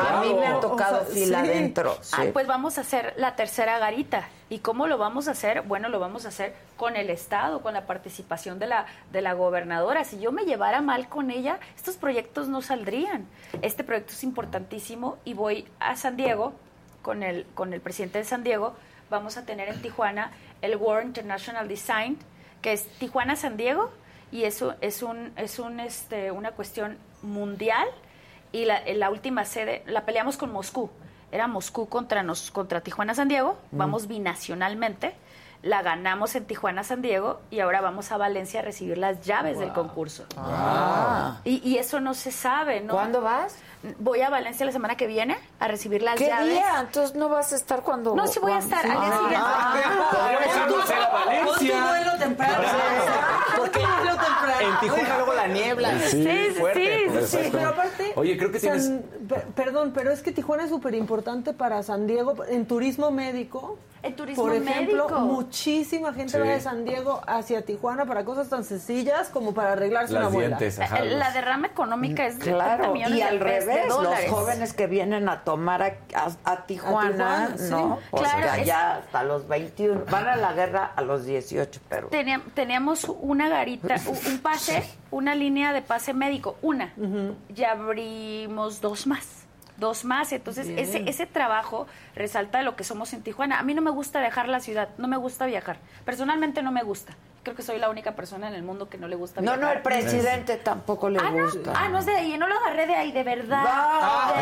[0.00, 1.48] a mí me ha tocado O sea, fila sí.
[1.50, 1.98] adentro.
[2.00, 2.14] sí.
[2.16, 4.28] Ah, pues vamos a hacer la tercera garita.
[4.50, 5.62] ¿Y cómo lo vamos a hacer?
[5.62, 9.34] Bueno, lo vamos a hacer con el Estado, con la participación de la, de la
[9.34, 10.04] gobernadora.
[10.04, 13.26] Si yo me llevara mal con ella, estos proyectos no saldrían.
[13.60, 16.54] Este proyecto es importantísimo y voy a San Diego
[17.02, 18.74] con el, con el presidente de San Diego.
[19.10, 20.30] Vamos a tener en Tijuana
[20.62, 22.18] el World International Design,
[22.62, 23.90] que es Tijuana-San Diego,
[24.32, 27.86] y eso es, un, es un, este, una cuestión mundial
[28.52, 30.90] y la, la última sede la peleamos con Moscú.
[31.32, 35.14] Era Moscú contra, nos, contra Tijuana San Diego, vamos binacionalmente,
[35.62, 39.58] la ganamos en Tijuana San Diego y ahora vamos a Valencia a recibir las llaves
[39.58, 40.24] del concurso.
[40.36, 41.38] Ah.
[41.44, 42.94] Y, y eso no se sabe, ¿no?
[42.94, 43.56] ¿Cuándo vas?
[43.98, 46.50] Voy a Valencia la semana que viene a recibir las ¿Qué llaves.
[46.50, 46.80] día?
[46.80, 48.14] Entonces no vas a estar cuando.
[48.14, 49.36] No, sí voy a estar al día siguiente.
[50.10, 51.84] Podríamos ir a conocer a Pon tu Valencia.
[51.88, 52.54] vuelo temprano.
[52.56, 52.68] Pon tu
[53.56, 53.87] vuelo temprano.
[54.60, 55.98] En Tijuana luego la niebla.
[56.00, 56.80] Sí, sí, fuerte.
[56.80, 57.48] sí, Sí, Exacto.
[57.52, 58.12] pero aparte.
[58.16, 58.84] Oye, creo que tienes...
[58.86, 59.04] San-
[59.54, 63.78] perdón, pero es que Tijuana es súper importante para San Diego en turismo médico.
[64.16, 65.20] Turismo Por ejemplo, médico.
[65.20, 66.38] muchísima gente Sí.
[66.38, 70.30] va de San Diego hacia Tijuana para cosas tan sencillas como para arreglarse Las una
[70.30, 70.56] muela.
[70.56, 70.98] dientes, ajá.
[71.00, 73.96] Eh, La derrama económica es de 30 Claro, millones y de al de revés, los
[74.02, 74.30] dólares.
[74.30, 77.10] jóvenes que vienen a tomar a, a- a Tijuana,
[77.46, 77.70] Tijuana, sí.
[77.70, 77.98] ¿no?
[78.12, 80.04] Claro, que es- allá hasta los 21.
[80.10, 82.08] Van a la guerra a los 18, pero.
[82.08, 86.92] Tenía- teníamos una garita, un pase, una línea de pase médico, una.
[87.54, 89.37] Ya abrimos dos más.
[89.78, 90.32] Dos más.
[90.32, 90.78] Entonces, Bien.
[90.80, 93.58] ese, ese trabajo resalta lo que somos en Tijuana.
[93.58, 95.78] A mí no me gusta dejar la ciudad, no me gusta viajar.
[96.04, 97.14] Personalmente no me gusta.
[97.44, 99.60] Creo que soy la única persona en el mundo que no le gusta No, viajar.
[99.60, 101.72] no, el presidente tampoco le Ah, no, gusta.
[101.74, 103.64] ah, no es de ahí, no lo agarré de ahí, de verdad.
[103.66, 104.32] Ah,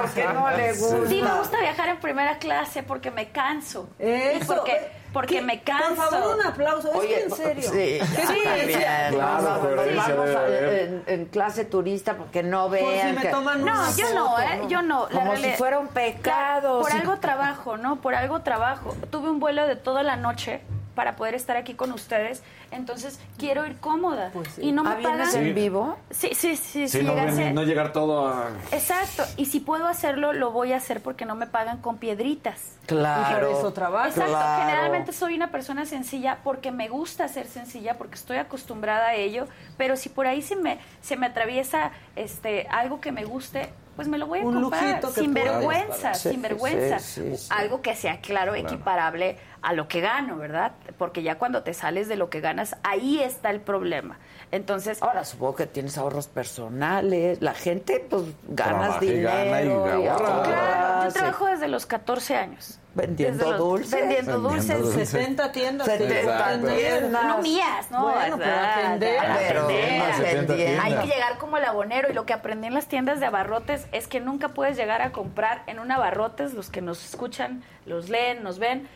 [0.00, 1.06] porque no le gusta.
[1.08, 3.90] Sí, me gusta viajar en primera clase porque me canso.
[3.98, 4.42] Eso.
[4.42, 5.40] Y porque, porque ¿Qué?
[5.40, 5.94] me canso.
[5.94, 6.88] Por favor, un aplauso.
[6.90, 7.62] Es Oye, que en serio.
[7.62, 8.78] Sí, ¿Qué está diferencia?
[9.08, 9.14] bien.
[9.14, 10.48] Claro, Vamos, a-
[10.82, 13.14] en, en clase turista porque no Por si vean.
[13.14, 14.60] me que- toman No, yo no, foto, ¿eh?
[14.68, 15.08] Yo no.
[15.08, 16.82] La Como si realidad- fuera un pecado.
[16.82, 17.96] Por si- algo trabajo, ¿no?
[18.02, 18.94] Por algo trabajo.
[19.10, 20.60] Tuve un vuelo de toda la noche
[20.96, 22.42] para poder estar aquí con ustedes.
[22.72, 24.32] Entonces, quiero ir cómoda.
[24.58, 25.36] Y no me ¿Ah, pagan.
[25.36, 25.96] en vivo?
[26.10, 26.88] Sí, sí, sí.
[26.88, 28.48] Sí, sí no, llegase- ven- no llegar todo a...
[28.72, 29.22] Exacto.
[29.36, 32.72] Y si puedo hacerlo, lo voy a hacer porque no me pagan con piedritas.
[32.86, 33.48] Claro.
[33.48, 34.16] Y por eso trabajas.
[34.16, 34.32] Exacto.
[34.34, 34.62] Claro.
[34.70, 39.46] Generalmente soy una persona sencilla porque me gusta ser sencilla, porque estoy acostumbrada a ello.
[39.76, 44.08] Pero si por ahí se me, se me atraviesa este, algo que me guste, pues
[44.08, 45.02] me lo voy a Un comprar.
[45.12, 46.98] Sin vergüenza, sin vergüenza.
[46.98, 47.48] sí, sí, sí.
[47.50, 50.72] Algo que sea, claro, equiparable a lo que gano, ¿verdad?
[50.98, 54.18] Porque ya cuando te sales de lo que ganas, ahí está el problema.
[54.56, 57.40] Entonces, Ahora supongo que tienes ahorros personales.
[57.40, 59.30] La gente, pues, ganas Trabaja y dinero.
[59.30, 60.42] gana y ahorra.
[60.42, 62.78] claro, yo trabajo desde los 14 años.
[62.94, 63.90] Vendiendo los- dulces.
[64.00, 64.78] Vendiendo dulces.
[64.80, 65.08] dulces.
[65.10, 65.86] 70 tiendas.
[65.86, 66.66] 70 Exacto.
[66.74, 67.24] tiendas.
[67.26, 68.02] No mías, ¿no?
[68.04, 68.84] Bueno, pero ¿verdad?
[68.86, 69.18] atender.
[69.18, 69.98] A Pero atender.
[69.98, 70.82] más 70 vendiendo.
[70.82, 73.86] Hay que llegar como el abonero y lo que aprendí en las tiendas de abarrotes
[73.92, 78.08] es que nunca puedes llegar a comprar en un abarrotes, los que nos escuchan, los
[78.08, 78.88] leen, nos ven.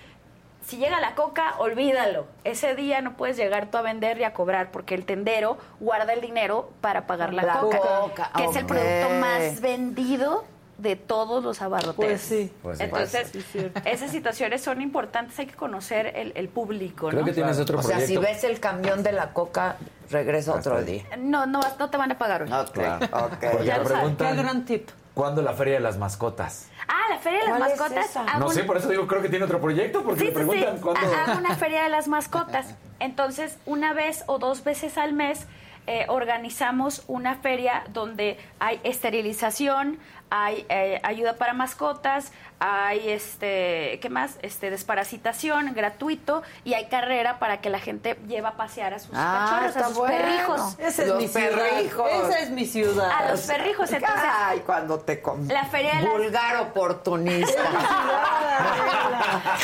[0.66, 2.26] Si llega la coca, olvídalo.
[2.44, 6.12] Ese día no puedes llegar tú a vender y a cobrar porque el tendero guarda
[6.12, 10.44] el dinero para pagar la, La coca, coca, que es el producto más vendido
[10.78, 11.94] de todos los abarrotes.
[11.96, 12.52] Pues sí.
[12.62, 12.84] Pues sí.
[12.84, 17.26] Entonces, Sí, esas situaciones son importantes, hay que conocer el, el público, Creo ¿no?
[17.26, 19.76] que tienes otro O sea, si ves el camión de la coca,
[20.10, 21.04] regresa otro día.
[21.18, 22.52] No, no, no te van a pagar hoy.
[22.52, 23.06] Ok, Claro.
[23.26, 23.34] ok.
[23.50, 23.92] Porque Ya te lo sabes.
[23.98, 24.88] preguntan, Qué gran tip.
[25.20, 26.70] ¿Cuándo la Feria de las Mascotas?
[26.88, 28.38] Ah, la Feria de las ¿Cuál es Mascotas.
[28.38, 30.82] No sé, por eso digo, creo que tiene otro proyecto, porque Sí, sí, preguntan sí.
[30.82, 31.00] cuándo...
[31.14, 32.74] Hago una Feria de las Mascotas.
[33.00, 35.46] Entonces, una vez o dos veces al mes
[35.86, 39.98] eh, organizamos una feria donde hay esterilización,
[40.30, 44.36] hay eh, ayuda para mascotas, hay este, ¿qué más?
[44.42, 49.10] Este desparasitación gratuito y hay carrera para que la gente lleve a pasear a sus
[49.14, 50.16] Ah, cachorros, a sus bueno.
[50.16, 50.76] perrijos.
[50.78, 51.50] Esa es Los mi ciudad.
[51.50, 52.10] perrijos.
[52.12, 53.10] Esa es mi ciudad.
[53.10, 55.48] A los perrijos, entonces Ay, cuando te con...
[55.48, 57.62] La feria de las- Vulgar oportunista.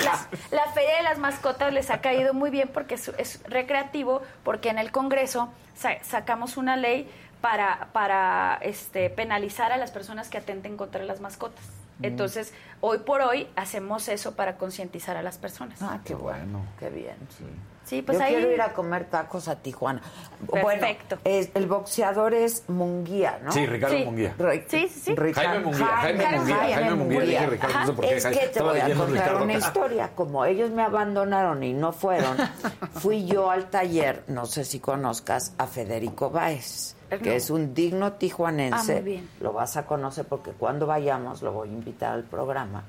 [0.05, 4.23] la, la Feria de las Mascotas les ha caído muy bien porque es, es recreativo,
[4.43, 10.29] porque en el Congreso sa- sacamos una ley para, para este, penalizar a las personas
[10.29, 11.65] que atenten contra las mascotas.
[12.03, 15.81] Entonces, hoy por hoy hacemos eso para concientizar a las personas.
[15.81, 17.45] Ah, qué bueno, qué bien, sí.
[17.85, 20.03] Sí, pues Yo ahí- quiero ir a comer tacos a Tijuana.
[20.51, 21.19] Perfecto.
[21.23, 23.53] Bueno, es- el boxeador es Munguía, ¿no?
[23.53, 24.05] Sí, Ricardo Sí.
[24.05, 24.35] Munguía.
[24.37, 25.15] Re- Sí, sí, sí.
[25.15, 28.29] Ricardo- Jaime Munguía, Jaime Munguía, Jaime Munguía, dije Ricardo, no sé por qué, Es que
[28.31, 30.11] Jaime- te estaba voy a contar Ricardo una historia.
[30.17, 32.37] Como ellos me abandonaron y no fueron,
[32.95, 37.31] fui yo al taller, no sé si conozcas, a Federico Báez, que no.
[37.33, 38.93] es un digno tijuanense.
[38.93, 39.29] Ah, muy bien.
[39.41, 42.85] Lo vas a conocer porque cuando vayamos lo voy a invitar al programa.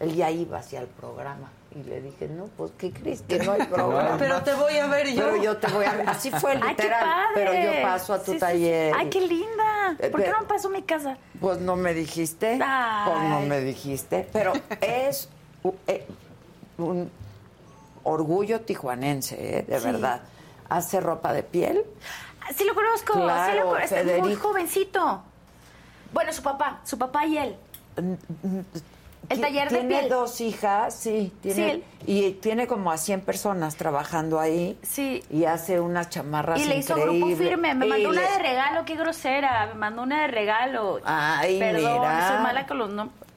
[0.00, 1.50] Él ya iba hacia el programa.
[1.74, 3.22] Y le dije, no, pues, ¿qué crees?
[3.22, 4.16] Que no hay programa.
[4.18, 5.24] Pero te voy a ver yo.
[5.24, 6.08] Pero yo te voy a ver.
[6.08, 7.00] Así fue ¡Ay, qué literal.
[7.04, 7.30] padre!
[7.34, 8.38] Pero yo paso a tu Sí, sí, sí.
[8.40, 8.94] taller.
[8.96, 9.96] ¡Ay, qué linda!
[9.98, 11.18] Eh, ¿Por qué no paso a mi casa?
[11.40, 12.58] Pues no me dijiste.
[12.62, 13.10] Ay.
[13.10, 14.28] Pues no me dijiste.
[14.32, 15.28] Pero es
[15.88, 16.06] eh,
[16.78, 17.10] un
[18.04, 19.62] orgullo tijuanense, ¿eh?
[19.64, 19.84] de Sí.
[19.86, 20.20] verdad.
[20.68, 21.84] Hace ropa de piel.
[22.56, 23.94] Sí lo conozco, sí Claro, lo conozco.
[23.96, 24.48] Es muy Federico.
[24.48, 25.22] jovencito.
[26.12, 27.56] Bueno, su papá, su papá y él.
[29.28, 30.08] El taller de tiene piel.
[30.08, 31.34] dos hijas, sí.
[31.42, 34.78] Tiene, él- y tiene como a 100 personas trabajando ahí.
[34.82, 35.22] Sí.
[35.30, 37.48] Y hace unas chamarras Y le hizo grupo increíbles.
[37.48, 37.74] firme.
[37.74, 39.66] Me Y mandó una le- de regalo, qué grosera.
[39.66, 41.00] Me mandó una de regalo.
[41.04, 42.28] Ay, Perdón, mira.
[42.28, 43.27] soy mala con los nombres.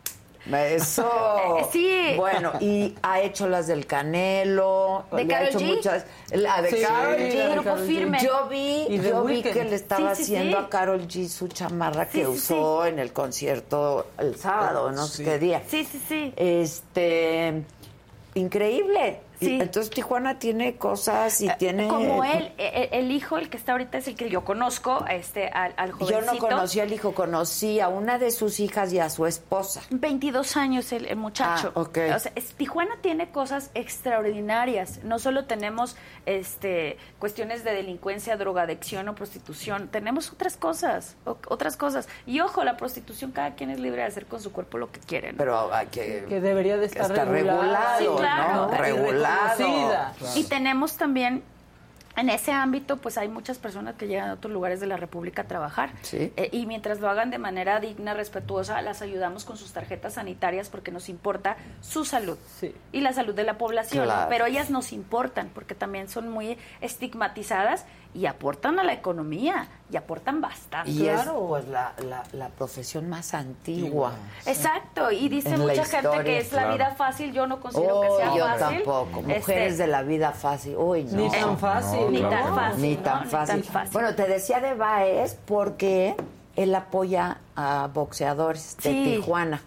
[0.50, 1.58] Eso.
[1.60, 2.14] Eh, sí.
[2.18, 5.06] Bueno, y ha hecho las del Canelo.
[5.12, 5.76] ¿De le ha hecho G?
[5.76, 6.06] muchas.
[6.32, 7.18] La de Sí, la G.
[7.18, 8.22] de Grupo Karol G.
[8.24, 10.64] Yo vi, yo vi que le estaba Sí, sí, haciendo sí.
[10.66, 15.06] a Carol G su chamarra Sí, que sí, usó en el concierto el sábado, no
[15.06, 15.24] sé Sí.
[15.26, 15.62] qué día.
[15.68, 16.34] Sí, sí, sí.
[16.36, 17.64] Este,
[18.34, 19.20] increíble.
[19.42, 19.58] Sí.
[19.58, 21.86] Y entonces Tijuana tiene cosas y tiene.
[21.86, 25.04] Eh, Como él, eh, el, hijo, el que está ahorita es el que yo conozco,
[25.10, 29.00] este, al, al Yo no conocí al hijo, conocí a una de sus hijas y
[29.00, 29.82] a su esposa.
[29.90, 31.72] 22 años el, el muchacho.
[31.76, 31.98] Ah, ok.
[32.16, 35.04] O sea, es- Tijuana tiene cosas extraordinarias.
[35.04, 35.96] No solo tenemos
[36.26, 42.08] este cuestiones de delincuencia, drogadicción o prostitución, tenemos otras cosas, o- otras cosas.
[42.26, 45.00] Y ojo, la prostitución cada quien es libre de hacer con su cuerpo lo que
[45.00, 45.32] quiere.
[45.32, 45.38] ¿no?
[45.38, 46.26] Pero hay que.
[46.28, 47.98] Que debería de estar está regulada.
[47.98, 48.68] regulado, Sí, claro.
[48.68, 48.74] ¿no?
[48.74, 48.78] Y
[50.36, 51.44] Y tenemos también
[52.18, 55.44] en ese ámbito, pues hay muchas personas que llegan a otros lugares de la República
[55.44, 55.92] a trabajar.
[56.02, 56.34] Sí.
[56.36, 60.68] Eh, y mientras lo hagan de manera digna, respetuosa, las ayudamos con sus tarjetas sanitarias
[60.68, 62.76] porque nos importa su salud Sí.
[62.92, 64.10] y la salud de la población.
[64.28, 69.96] Pero ellas nos importan porque también son muy estigmatizadas y aportan a la economía y
[69.98, 70.92] aportan bastante.
[70.92, 74.12] Y es pues la, la, la profesión más antigua.
[74.46, 76.74] Exacto, y dice En mucha gente historia, que es la claro.
[76.76, 78.78] vida fácil, yo no considero Oh, que sea yo fácil.
[78.78, 79.20] tampoco.
[79.22, 80.76] Este, Mujeres de la vida fácil.
[80.78, 81.18] Uy, no.
[81.22, 82.12] Ni tan fácil.
[82.12, 82.56] Ni claro tan no.
[82.56, 82.82] fácil.
[82.82, 83.02] Ni ¿no?
[83.04, 83.66] tan fácil.
[83.92, 86.16] Bueno, te decía de Baez porque
[86.56, 89.04] él apoya a boxeadores de Sí.
[89.18, 89.62] Tijuana.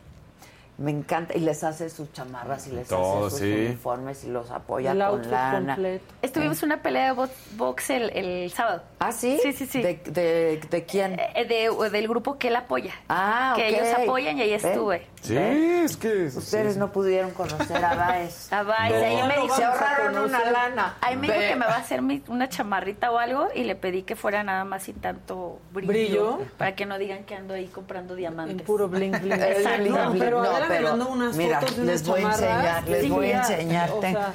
[0.76, 1.36] Me encanta.
[1.36, 3.52] Y les hace sus chamarras y les Todo, hace sus sí.
[3.66, 5.74] uniformes y los apoya El con outfit lana.
[5.74, 6.04] completo.
[6.20, 8.82] Estuvimos en una pelea de bo- box el, el sábado.
[8.98, 9.38] ¿Ah, sí?
[9.42, 9.82] Sí, sí, sí.
[9.82, 11.18] ¿De, de, de quién?
[11.20, 12.92] Eh, de- del grupo que él apoya.
[13.08, 13.72] Ah, Que ok.
[13.72, 15.06] ellos apoyan y ahí estuve.
[15.22, 16.24] Sí, es que...
[16.26, 18.52] Ustedes no pudieron conocer a Baez.
[18.52, 19.06] A Baez, No.
[19.22, 20.96] ahí me dijo- Se ahorraron una lana.
[21.00, 23.76] Ahí me dijo que me va a hacer mi- una chamarrita o algo y le
[23.76, 25.88] pedí que fuera nada más sin tanto brillo.
[25.88, 26.38] ¿Brillo?
[26.58, 28.66] Para que no digan que ando ahí comprando diamantes.
[28.66, 29.32] puro bling bling.
[29.40, 29.82] Exacto.
[29.82, 30.18] Bling, bling.
[30.18, 33.08] pero No, Adela me pero mandó unas mira, fotos de les voy a enseñar, les
[33.10, 33.90] voy a enseñar.
[33.90, 34.32] o Ten- sea,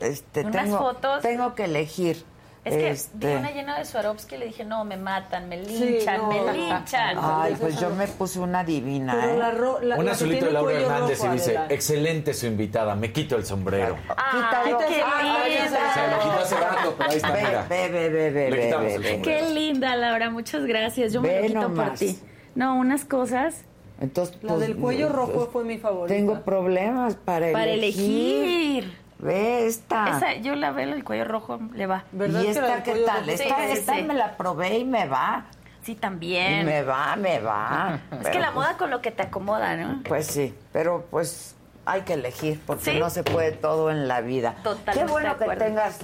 [0.00, 1.22] este, Unas tengo, fotos.
[1.22, 2.24] tengo que elegir.
[2.64, 5.56] Es que este, vi una llena de Swarovski y le dije, no, me matan, me
[5.62, 6.28] linchan, no.
[6.28, 7.16] me linchan.
[7.18, 9.38] Ay, pues yo me puse una divina, Pero ¿eh?
[9.38, 11.74] la ro- la- Un la azulito de Laura Hernández rojo, y dice, Adela.
[11.74, 13.96] excelente su invitada, me quito el sombrero.
[14.32, 14.78] Quítalo.
[14.86, 15.94] qué Ay, linda.
[15.94, 17.66] Se lo quitó hace rato, pero ahí está, Ve, mira.
[17.70, 19.12] ve, ve, ve, ve, Le ve, quitamos ve, el ve.
[19.14, 19.38] sombrero.
[19.46, 21.12] Qué linda, Laura, muchas gracias.
[21.14, 21.98] Yo me lo quito por nomás.
[21.98, 22.18] ti.
[22.54, 23.64] No, unas cosas
[24.00, 26.14] Entonces, La pues, del cuello rojo pues, fue mi favorita.
[26.14, 28.42] Tengo problemas para, para elegir.
[28.84, 28.98] elegir.
[29.18, 30.16] Ve esta.
[30.16, 32.04] Esa, yo la veo, el cuello rojo le va.
[32.12, 33.20] ¿Verdad ¿Y esta qué tal?
[33.22, 33.30] rojo?
[33.32, 34.02] Esta, Sí, sí, esta sí.
[34.02, 35.46] me la probé y me va.
[35.82, 36.64] Sí, Y también.
[36.66, 37.98] me va, me va.
[38.12, 40.02] Es Pero, que la moda con lo que te acomoda, ¿no?
[40.06, 42.98] Pues sí, pero pues hay que elegir porque Sí.
[43.00, 44.54] no se puede todo en la vida.
[44.62, 45.98] Totalmente Qué bueno de que tengas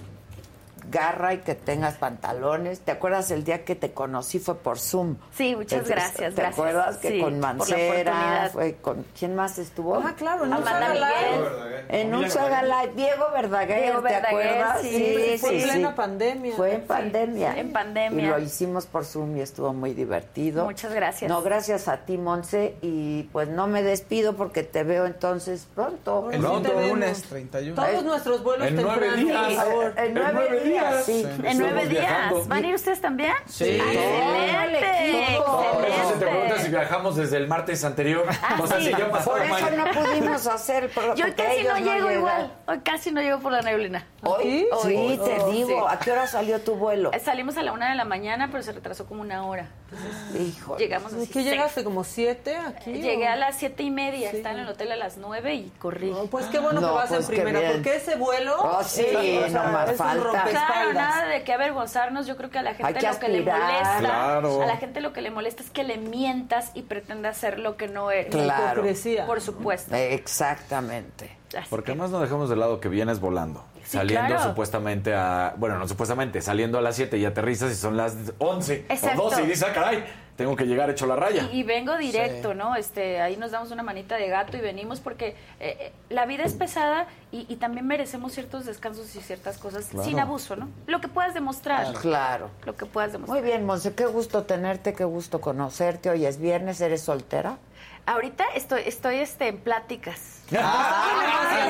[0.91, 2.81] garra y que tengas pantalones.
[2.81, 5.17] ¿Te acuerdas el día que te conocí fue por Zoom?
[5.37, 6.53] Sí, muchas Entonces, gracias, ¿Te gracias.
[6.53, 9.97] acuerdas que Sí, con Mancera, fue con quién más estuvo?
[9.97, 11.05] Ah, claro, en un Amanda Live.
[11.05, 11.85] Miguel.
[11.89, 14.81] En un Saga Live, Diego Verdaguer, Diego ¿te Verdaguer, acuerdas?
[14.83, 15.37] sí.
[15.41, 16.57] Fue en plena pandemia.
[16.57, 17.59] Fue en pandemia.
[17.59, 18.25] en pandemia.
[18.25, 20.65] Y lo hicimos por Zoom y estuvo muy divertido.
[20.65, 21.29] Muchas gracias.
[21.29, 22.77] No, gracias a ti, Monse.
[22.83, 26.31] Y pues no me despido porque te veo entonces pronto.
[26.31, 27.23] El lunes, vemos.
[27.23, 27.75] 31.
[27.83, 29.97] Todos nuestros vuelos En nueve tempranos, días.
[29.97, 31.05] En nueve días, días.
[31.05, 31.27] sí.
[31.45, 32.49] En nueve días.
[32.49, 33.35] ¿Van a ir ustedes también?
[33.47, 33.81] Sí.
[33.81, 35.41] Excelente.
[35.45, 38.27] Por eso se te pregunta si viajamos desde el martes anterior.
[38.61, 38.87] o sea, sí.
[38.87, 40.91] si ya pasó Por eso no pudimos hacer.
[40.91, 42.15] por- Yo casi no llego llegan.
[42.15, 42.53] igual.
[42.67, 44.07] Hoy casi no llego por la neblina.
[44.23, 44.43] ¿Hoy?
[44.43, 44.67] ¿Sí?
[44.83, 45.19] Sí, Hoy.
[45.19, 45.69] te Oh, digo.
[45.69, 45.75] sí.
[45.89, 47.11] ¿A qué hora salió tu vuelo?
[47.13, 49.69] Eh, Salimos a la una de la mañana, pero se retrasó como una hora.
[49.91, 50.77] Entonces, Hijo.
[50.77, 51.33] llegamos ¿De así.
[51.33, 51.85] qué llegaste?
[51.85, 52.93] ¿Como siete aquí?
[52.95, 53.33] Llegué o?
[53.33, 54.31] a las siete y media.
[54.31, 56.11] Estaba en el hotel a las nueve y corrí.
[56.11, 58.83] No, pues qué bueno No, que vas pues en qué primera, porque ese vuelo Oh,
[58.83, 60.45] sí, es, no más es un falta.
[60.67, 62.27] Claro, nada de qué avergonzarnos.
[62.27, 64.63] Yo creo que a la gente que lo que le molesta, Claro.
[64.63, 67.77] a la gente lo que le molesta es que le mientas y pretenda hacer lo
[67.77, 68.31] que no eres.
[68.35, 68.83] Claro.
[69.27, 69.95] Por supuesto.
[69.95, 71.37] Exactamente.
[71.57, 73.65] Así Porque que- además no dejemos de lado que vienes volando.
[73.85, 74.51] Saliendo claro.
[74.51, 75.55] supuestamente a.
[75.57, 79.23] Bueno, no supuestamente, saliendo a las 7 y aterrizas y son las 11 Exacto.
[79.23, 80.05] o 12 y dices, ah, caray,
[80.37, 81.49] tengo que llegar hecho la raya.
[81.53, 82.75] Y, y vengo directo, ¿no?
[82.77, 85.29] Este, ahí nos damos una manita de gato y venimos porque
[85.61, 89.87] eh, eh, la vida es pesada y, y también merecemos ciertos descansos y ciertas cosas
[89.87, 90.09] Claro.
[90.09, 90.69] sin abuso, ¿no?
[90.87, 91.93] Lo que puedas demostrar.
[91.95, 92.51] Claro.
[92.65, 93.41] Lo que puedas demostrar.
[93.41, 96.11] Muy bien, Monse, qué gusto tenerte, qué gusto conocerte.
[96.11, 97.59] Hoy es viernes, ¿eres soltera?
[98.07, 100.43] Ahorita estoy, estoy este, en pláticas.
[100.51, 101.65] ¡Ándale!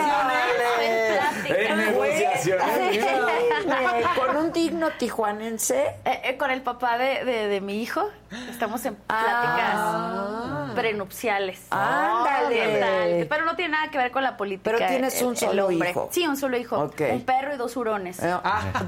[0.81, 1.59] En pláticas.
[1.71, 2.91] En negociaciones.
[2.91, 5.95] Dime, Con un digno tijuanense.
[6.05, 8.09] Eh, eh, con el papá de, de- de mi hijo
[8.51, 10.73] estamos en pláticas Ah.
[10.75, 11.61] prenupciales.
[11.71, 13.27] Ándale.
[13.29, 14.73] Pero no tiene nada que ver con la política.
[14.77, 15.91] Pero tienes el- un el solo hombre.
[15.91, 16.09] hijo.
[16.13, 16.79] Sí, un solo hijo.
[17.11, 18.19] Un perro y dos hurones.
[18.23, 18.35] Eh,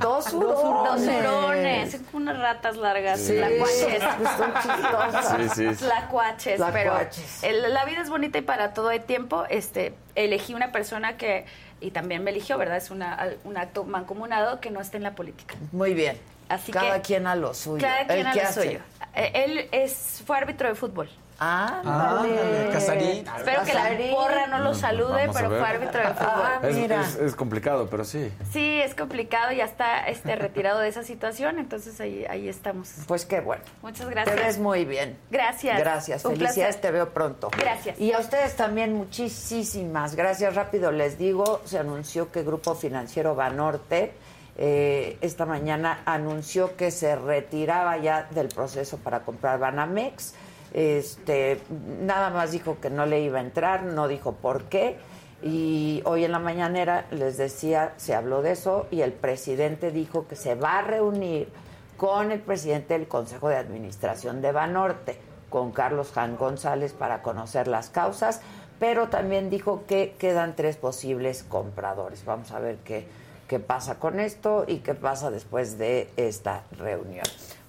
[0.01, 0.63] dos hurones.
[0.83, 2.01] Dos hurones.
[2.13, 3.21] Unas ratas largas.
[3.21, 3.35] Sí.
[3.37, 4.03] Tlacuaches.
[4.37, 5.37] Son chistosas.
[5.37, 5.85] Sí, sí.
[5.85, 6.57] Tlacuaches.
[6.57, 7.39] Tlacuaches.
[7.41, 9.45] Pero el- la vida es bonita y para todo hay tiempo.
[9.49, 9.76] Este,
[10.15, 11.45] elegí una persona que,
[11.81, 12.77] y también me eligió, ¿verdad?
[12.77, 15.55] Es una, un acto mancomunado que no esté en la política.
[15.73, 16.19] Muy bien.
[16.49, 17.81] Así Cada que- quien a lo suyo.
[17.87, 18.63] Cada ¿El quien a lo hace?
[18.63, 18.81] suyo.
[19.15, 21.09] Eh, Él es, fue árbitro de fútbol.
[21.39, 22.71] Ándale.
[22.73, 23.25] Casarín.
[23.37, 25.61] Espero que la porra no lo salude, Vamos a pero ver.
[25.61, 26.31] fue árbitro de fútbol.
[26.45, 27.01] Ah, Es, mira.
[27.03, 28.33] es- es complicado, pero sí.
[28.53, 32.91] Sí, es complicado, ya está este, retirado de esa situación, entonces ahí, ahí estamos.
[33.07, 33.63] Pues qué bueno.
[33.83, 34.37] Muchas Te gracias.
[34.37, 35.17] ves muy bien.
[35.31, 35.79] Gracias.
[35.79, 36.25] Gracias.
[36.25, 36.81] Un Felicidades, placer.
[36.81, 37.51] te veo pronto.
[37.57, 37.99] Gracias.
[38.01, 40.55] Y a ustedes también muchísimas gracias.
[40.55, 44.13] Rápido les digo, se anunció que Grupo Financiero Banorte
[44.59, 50.33] eh, esta mañana anunció que se retiraba ya del proceso para comprar Banamex.
[50.73, 51.61] Este,
[52.01, 54.99] nada más dijo que no le iba a entrar, no dijo por qué.
[55.43, 60.27] Y hoy en la mañanera les decía, se habló de eso y el presidente dijo
[60.27, 61.49] que se va a reunir
[61.97, 65.19] con el presidente del Consejo de Administración de Banorte,
[65.51, 68.41] con Carlos Jan González, para conocer las causas,
[68.79, 72.25] pero también dijo que quedan tres posibles compradores.
[72.25, 73.07] Vamos a ver qué,
[73.49, 77.25] qué pasa con esto y qué pasa después de esta reunión.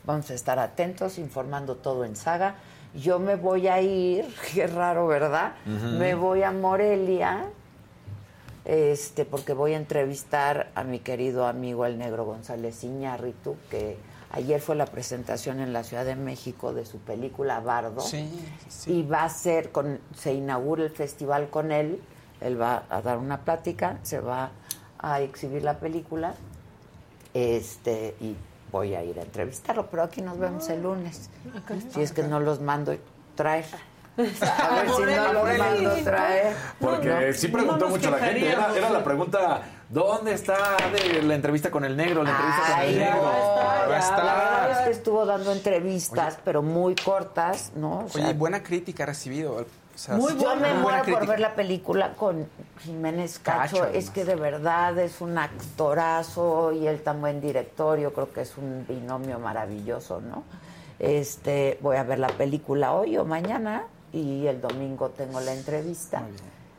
[0.05, 2.55] Vamos a estar atentos, informando todo en saga.
[2.95, 5.53] Yo me voy a ir, qué raro, ¿verdad?
[5.65, 7.45] Me voy a Morelia,
[8.65, 13.97] este, porque voy a entrevistar a mi querido amigo el negro González Iñárritu, que
[14.31, 18.01] Ayer fue la presentación en la Ciudad de México de su película Bardo.
[18.01, 18.29] Sí,
[18.85, 22.01] Y va a ser, con, se inaugura el festival con él.
[22.41, 24.51] Él va a dar una plática, se va
[24.99, 26.35] a exhibir la película.
[27.33, 28.35] Este, y
[28.71, 31.29] voy a ir a entrevistarlo, pero aquí nos vemos el lunes.
[31.93, 32.95] Si es que no los mando
[33.35, 33.65] traer.
[34.17, 36.55] A ver si no los mando traer.
[36.79, 37.33] Porque ¿no?
[37.33, 38.49] sí preguntó No mucho la gente.
[38.49, 42.23] Era, la pregunta, ¿dónde está de la entrevista con el negro?
[42.23, 43.31] La entrevista con el negro.
[43.89, 43.99] ya.
[43.99, 44.25] estar.
[44.25, 48.05] La verdad es que estuvo dando entrevistas, pero muy cortas, ¿no?
[48.05, 49.65] O sea, Oye, buena crítica ha recibido.
[49.97, 52.47] O sea, sí, Yo me buena muero por ver la película con
[52.81, 53.77] Jiménez Cacho.
[53.77, 57.97] Cacho, es que de verdad es un actorazo y él tan buen director.
[57.97, 60.43] Yo creo que es un binomio maravilloso, ¿no?
[60.99, 66.21] Este, voy a ver la película hoy o mañana y el domingo tengo la entrevista.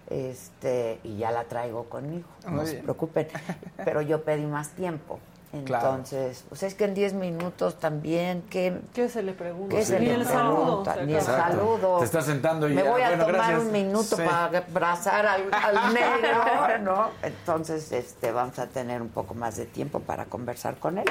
[0.08, 3.26] Este, y ya la traigo conmigo, no Muy se preocupen.
[3.84, 5.18] Pero yo pedí más tiempo.
[5.64, 5.88] Claro.
[5.88, 9.76] Entonces, pues es que en 10 minutos también, ¿qué, ¿Qué se le pregunta?
[9.76, 10.84] qué se Ni le el saludo.
[11.06, 11.98] Ni el saludo.
[12.00, 13.60] Te estás sentando y Me ya, voy a bueno, tomar gracias.
[13.62, 14.22] un minuto Sí.
[14.24, 17.08] para abrazar al, al negro, ¿no?
[17.22, 21.06] Entonces, este, vamos a tener un poco más de tiempo para conversar con él.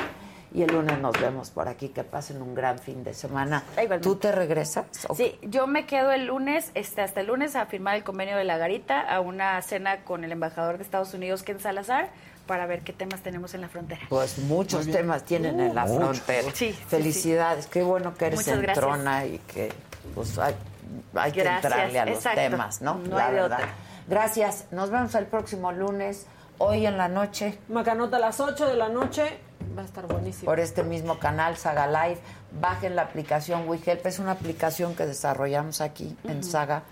[0.54, 1.90] Y el lunes nos vemos por aquí.
[1.90, 3.64] Que pasen un gran fin de semana.
[4.02, 4.86] ¿Tú te regresas?
[5.16, 8.46] Sí, yo me quedo el lunes, este, hasta el lunes a firmar el convenio de
[8.46, 12.10] la Garita, a una cena con el embajador de Estados Unidos, Ken Salazar,
[12.48, 14.02] para ver qué temas tenemos en la frontera.
[14.10, 16.20] Pues muchos temas tienen Uh, en la muchos.
[16.22, 16.52] frontera.
[16.54, 17.68] Sí, sí, Felicidades.
[17.68, 18.78] Qué bueno que eres Muchas gracias.
[18.84, 19.72] entrona y que
[20.16, 20.56] pues hay,
[21.16, 22.40] hay que entrarle a los exacto.
[22.42, 22.96] temas, ¿no?
[22.96, 23.46] No La verdad.
[23.60, 23.70] otra.
[24.08, 24.66] Gracias.
[24.72, 26.26] Nos vemos el próximo lunes,
[26.58, 27.60] hoy en la noche.
[27.68, 29.38] Macanota a las 8 de la noche.
[29.78, 30.46] Va a estar buenísimo.
[30.46, 32.20] por este mismo canal, Saga Live.
[32.62, 34.06] Bajen la aplicación WeHelp.
[34.06, 36.84] Es una aplicación que desarrollamos aquí en Saga.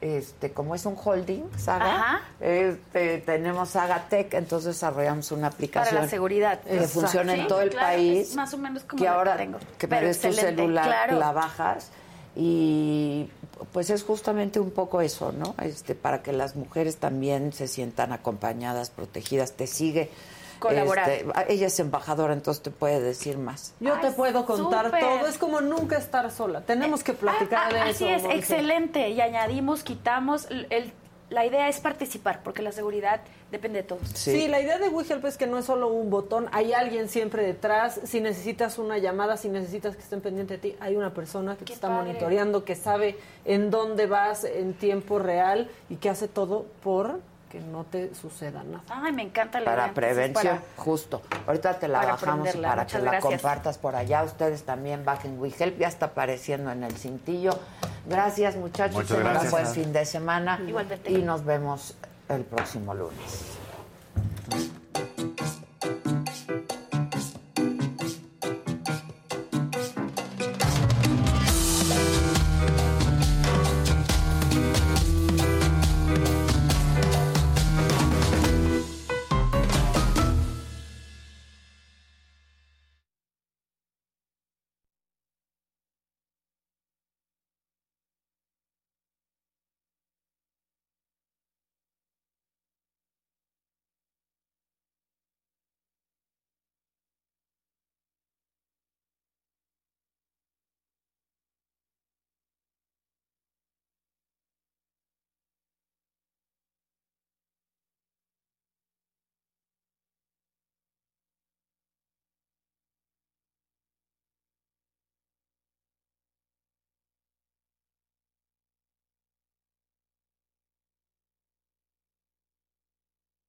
[0.00, 2.20] Este, como es un holding, Saga, Ajá.
[2.40, 6.60] este, tenemos Saga Tech, entonces desarrollamos una aplicación Para la seguridad.
[6.60, 8.34] que funciona en todo el claro, país.
[8.36, 9.58] más o menos como que la que ahora tengo.
[9.76, 11.18] que Pero tu celular, claro.
[11.18, 11.90] la bajas
[12.36, 13.28] y
[13.72, 15.56] pues es justamente un poco eso, ¿no?
[15.60, 20.10] Este, para que las mujeres también se sientan acompañadas, protegidas, te sigue.
[20.58, 21.08] Colaborar.
[21.10, 23.74] Este, ella es embajadora, entonces te puede decir más.
[23.80, 25.26] Yo te puedo contar todo.
[25.26, 26.60] Es como nunca estar sola.
[26.62, 28.04] Tenemos que platicar de Ah, eso.
[28.04, 28.38] Así es, Monse.
[28.38, 29.08] excelente.
[29.10, 30.46] Y añadimos, quitamos.
[30.50, 30.92] el- el-
[31.30, 33.20] la idea es participar, porque la seguridad
[33.50, 34.08] depende de todos.
[34.14, 34.48] Sí.
[34.48, 38.00] la idea de WeHelp es que no es solo un botón, hay alguien siempre detrás.
[38.04, 41.66] Si necesitas una llamada, si necesitas que estén pendientes de ti, hay una persona que
[41.66, 42.06] te está padre.
[42.06, 47.20] monitoreando, que sabe en dónde vas en tiempo real y que hace todo por
[47.50, 48.82] que no te suceda nada.
[48.90, 49.94] Ay, me encanta la Para idea.
[49.94, 51.22] Prevención, para- justo.
[51.46, 54.22] Ahorita te la para bajamos y para Muchas que la compartas por allá.
[54.24, 57.58] Ustedes también bajen WeHelp, ya está apareciendo en el cintillo.
[58.06, 58.94] Gracias, muchachos.
[58.96, 59.52] Muchas Tengan gracias.
[59.52, 60.60] un buen fin de semana.
[60.66, 61.10] Igualmente.
[61.10, 61.94] Y nos vemos
[62.28, 63.44] el próximo lunes.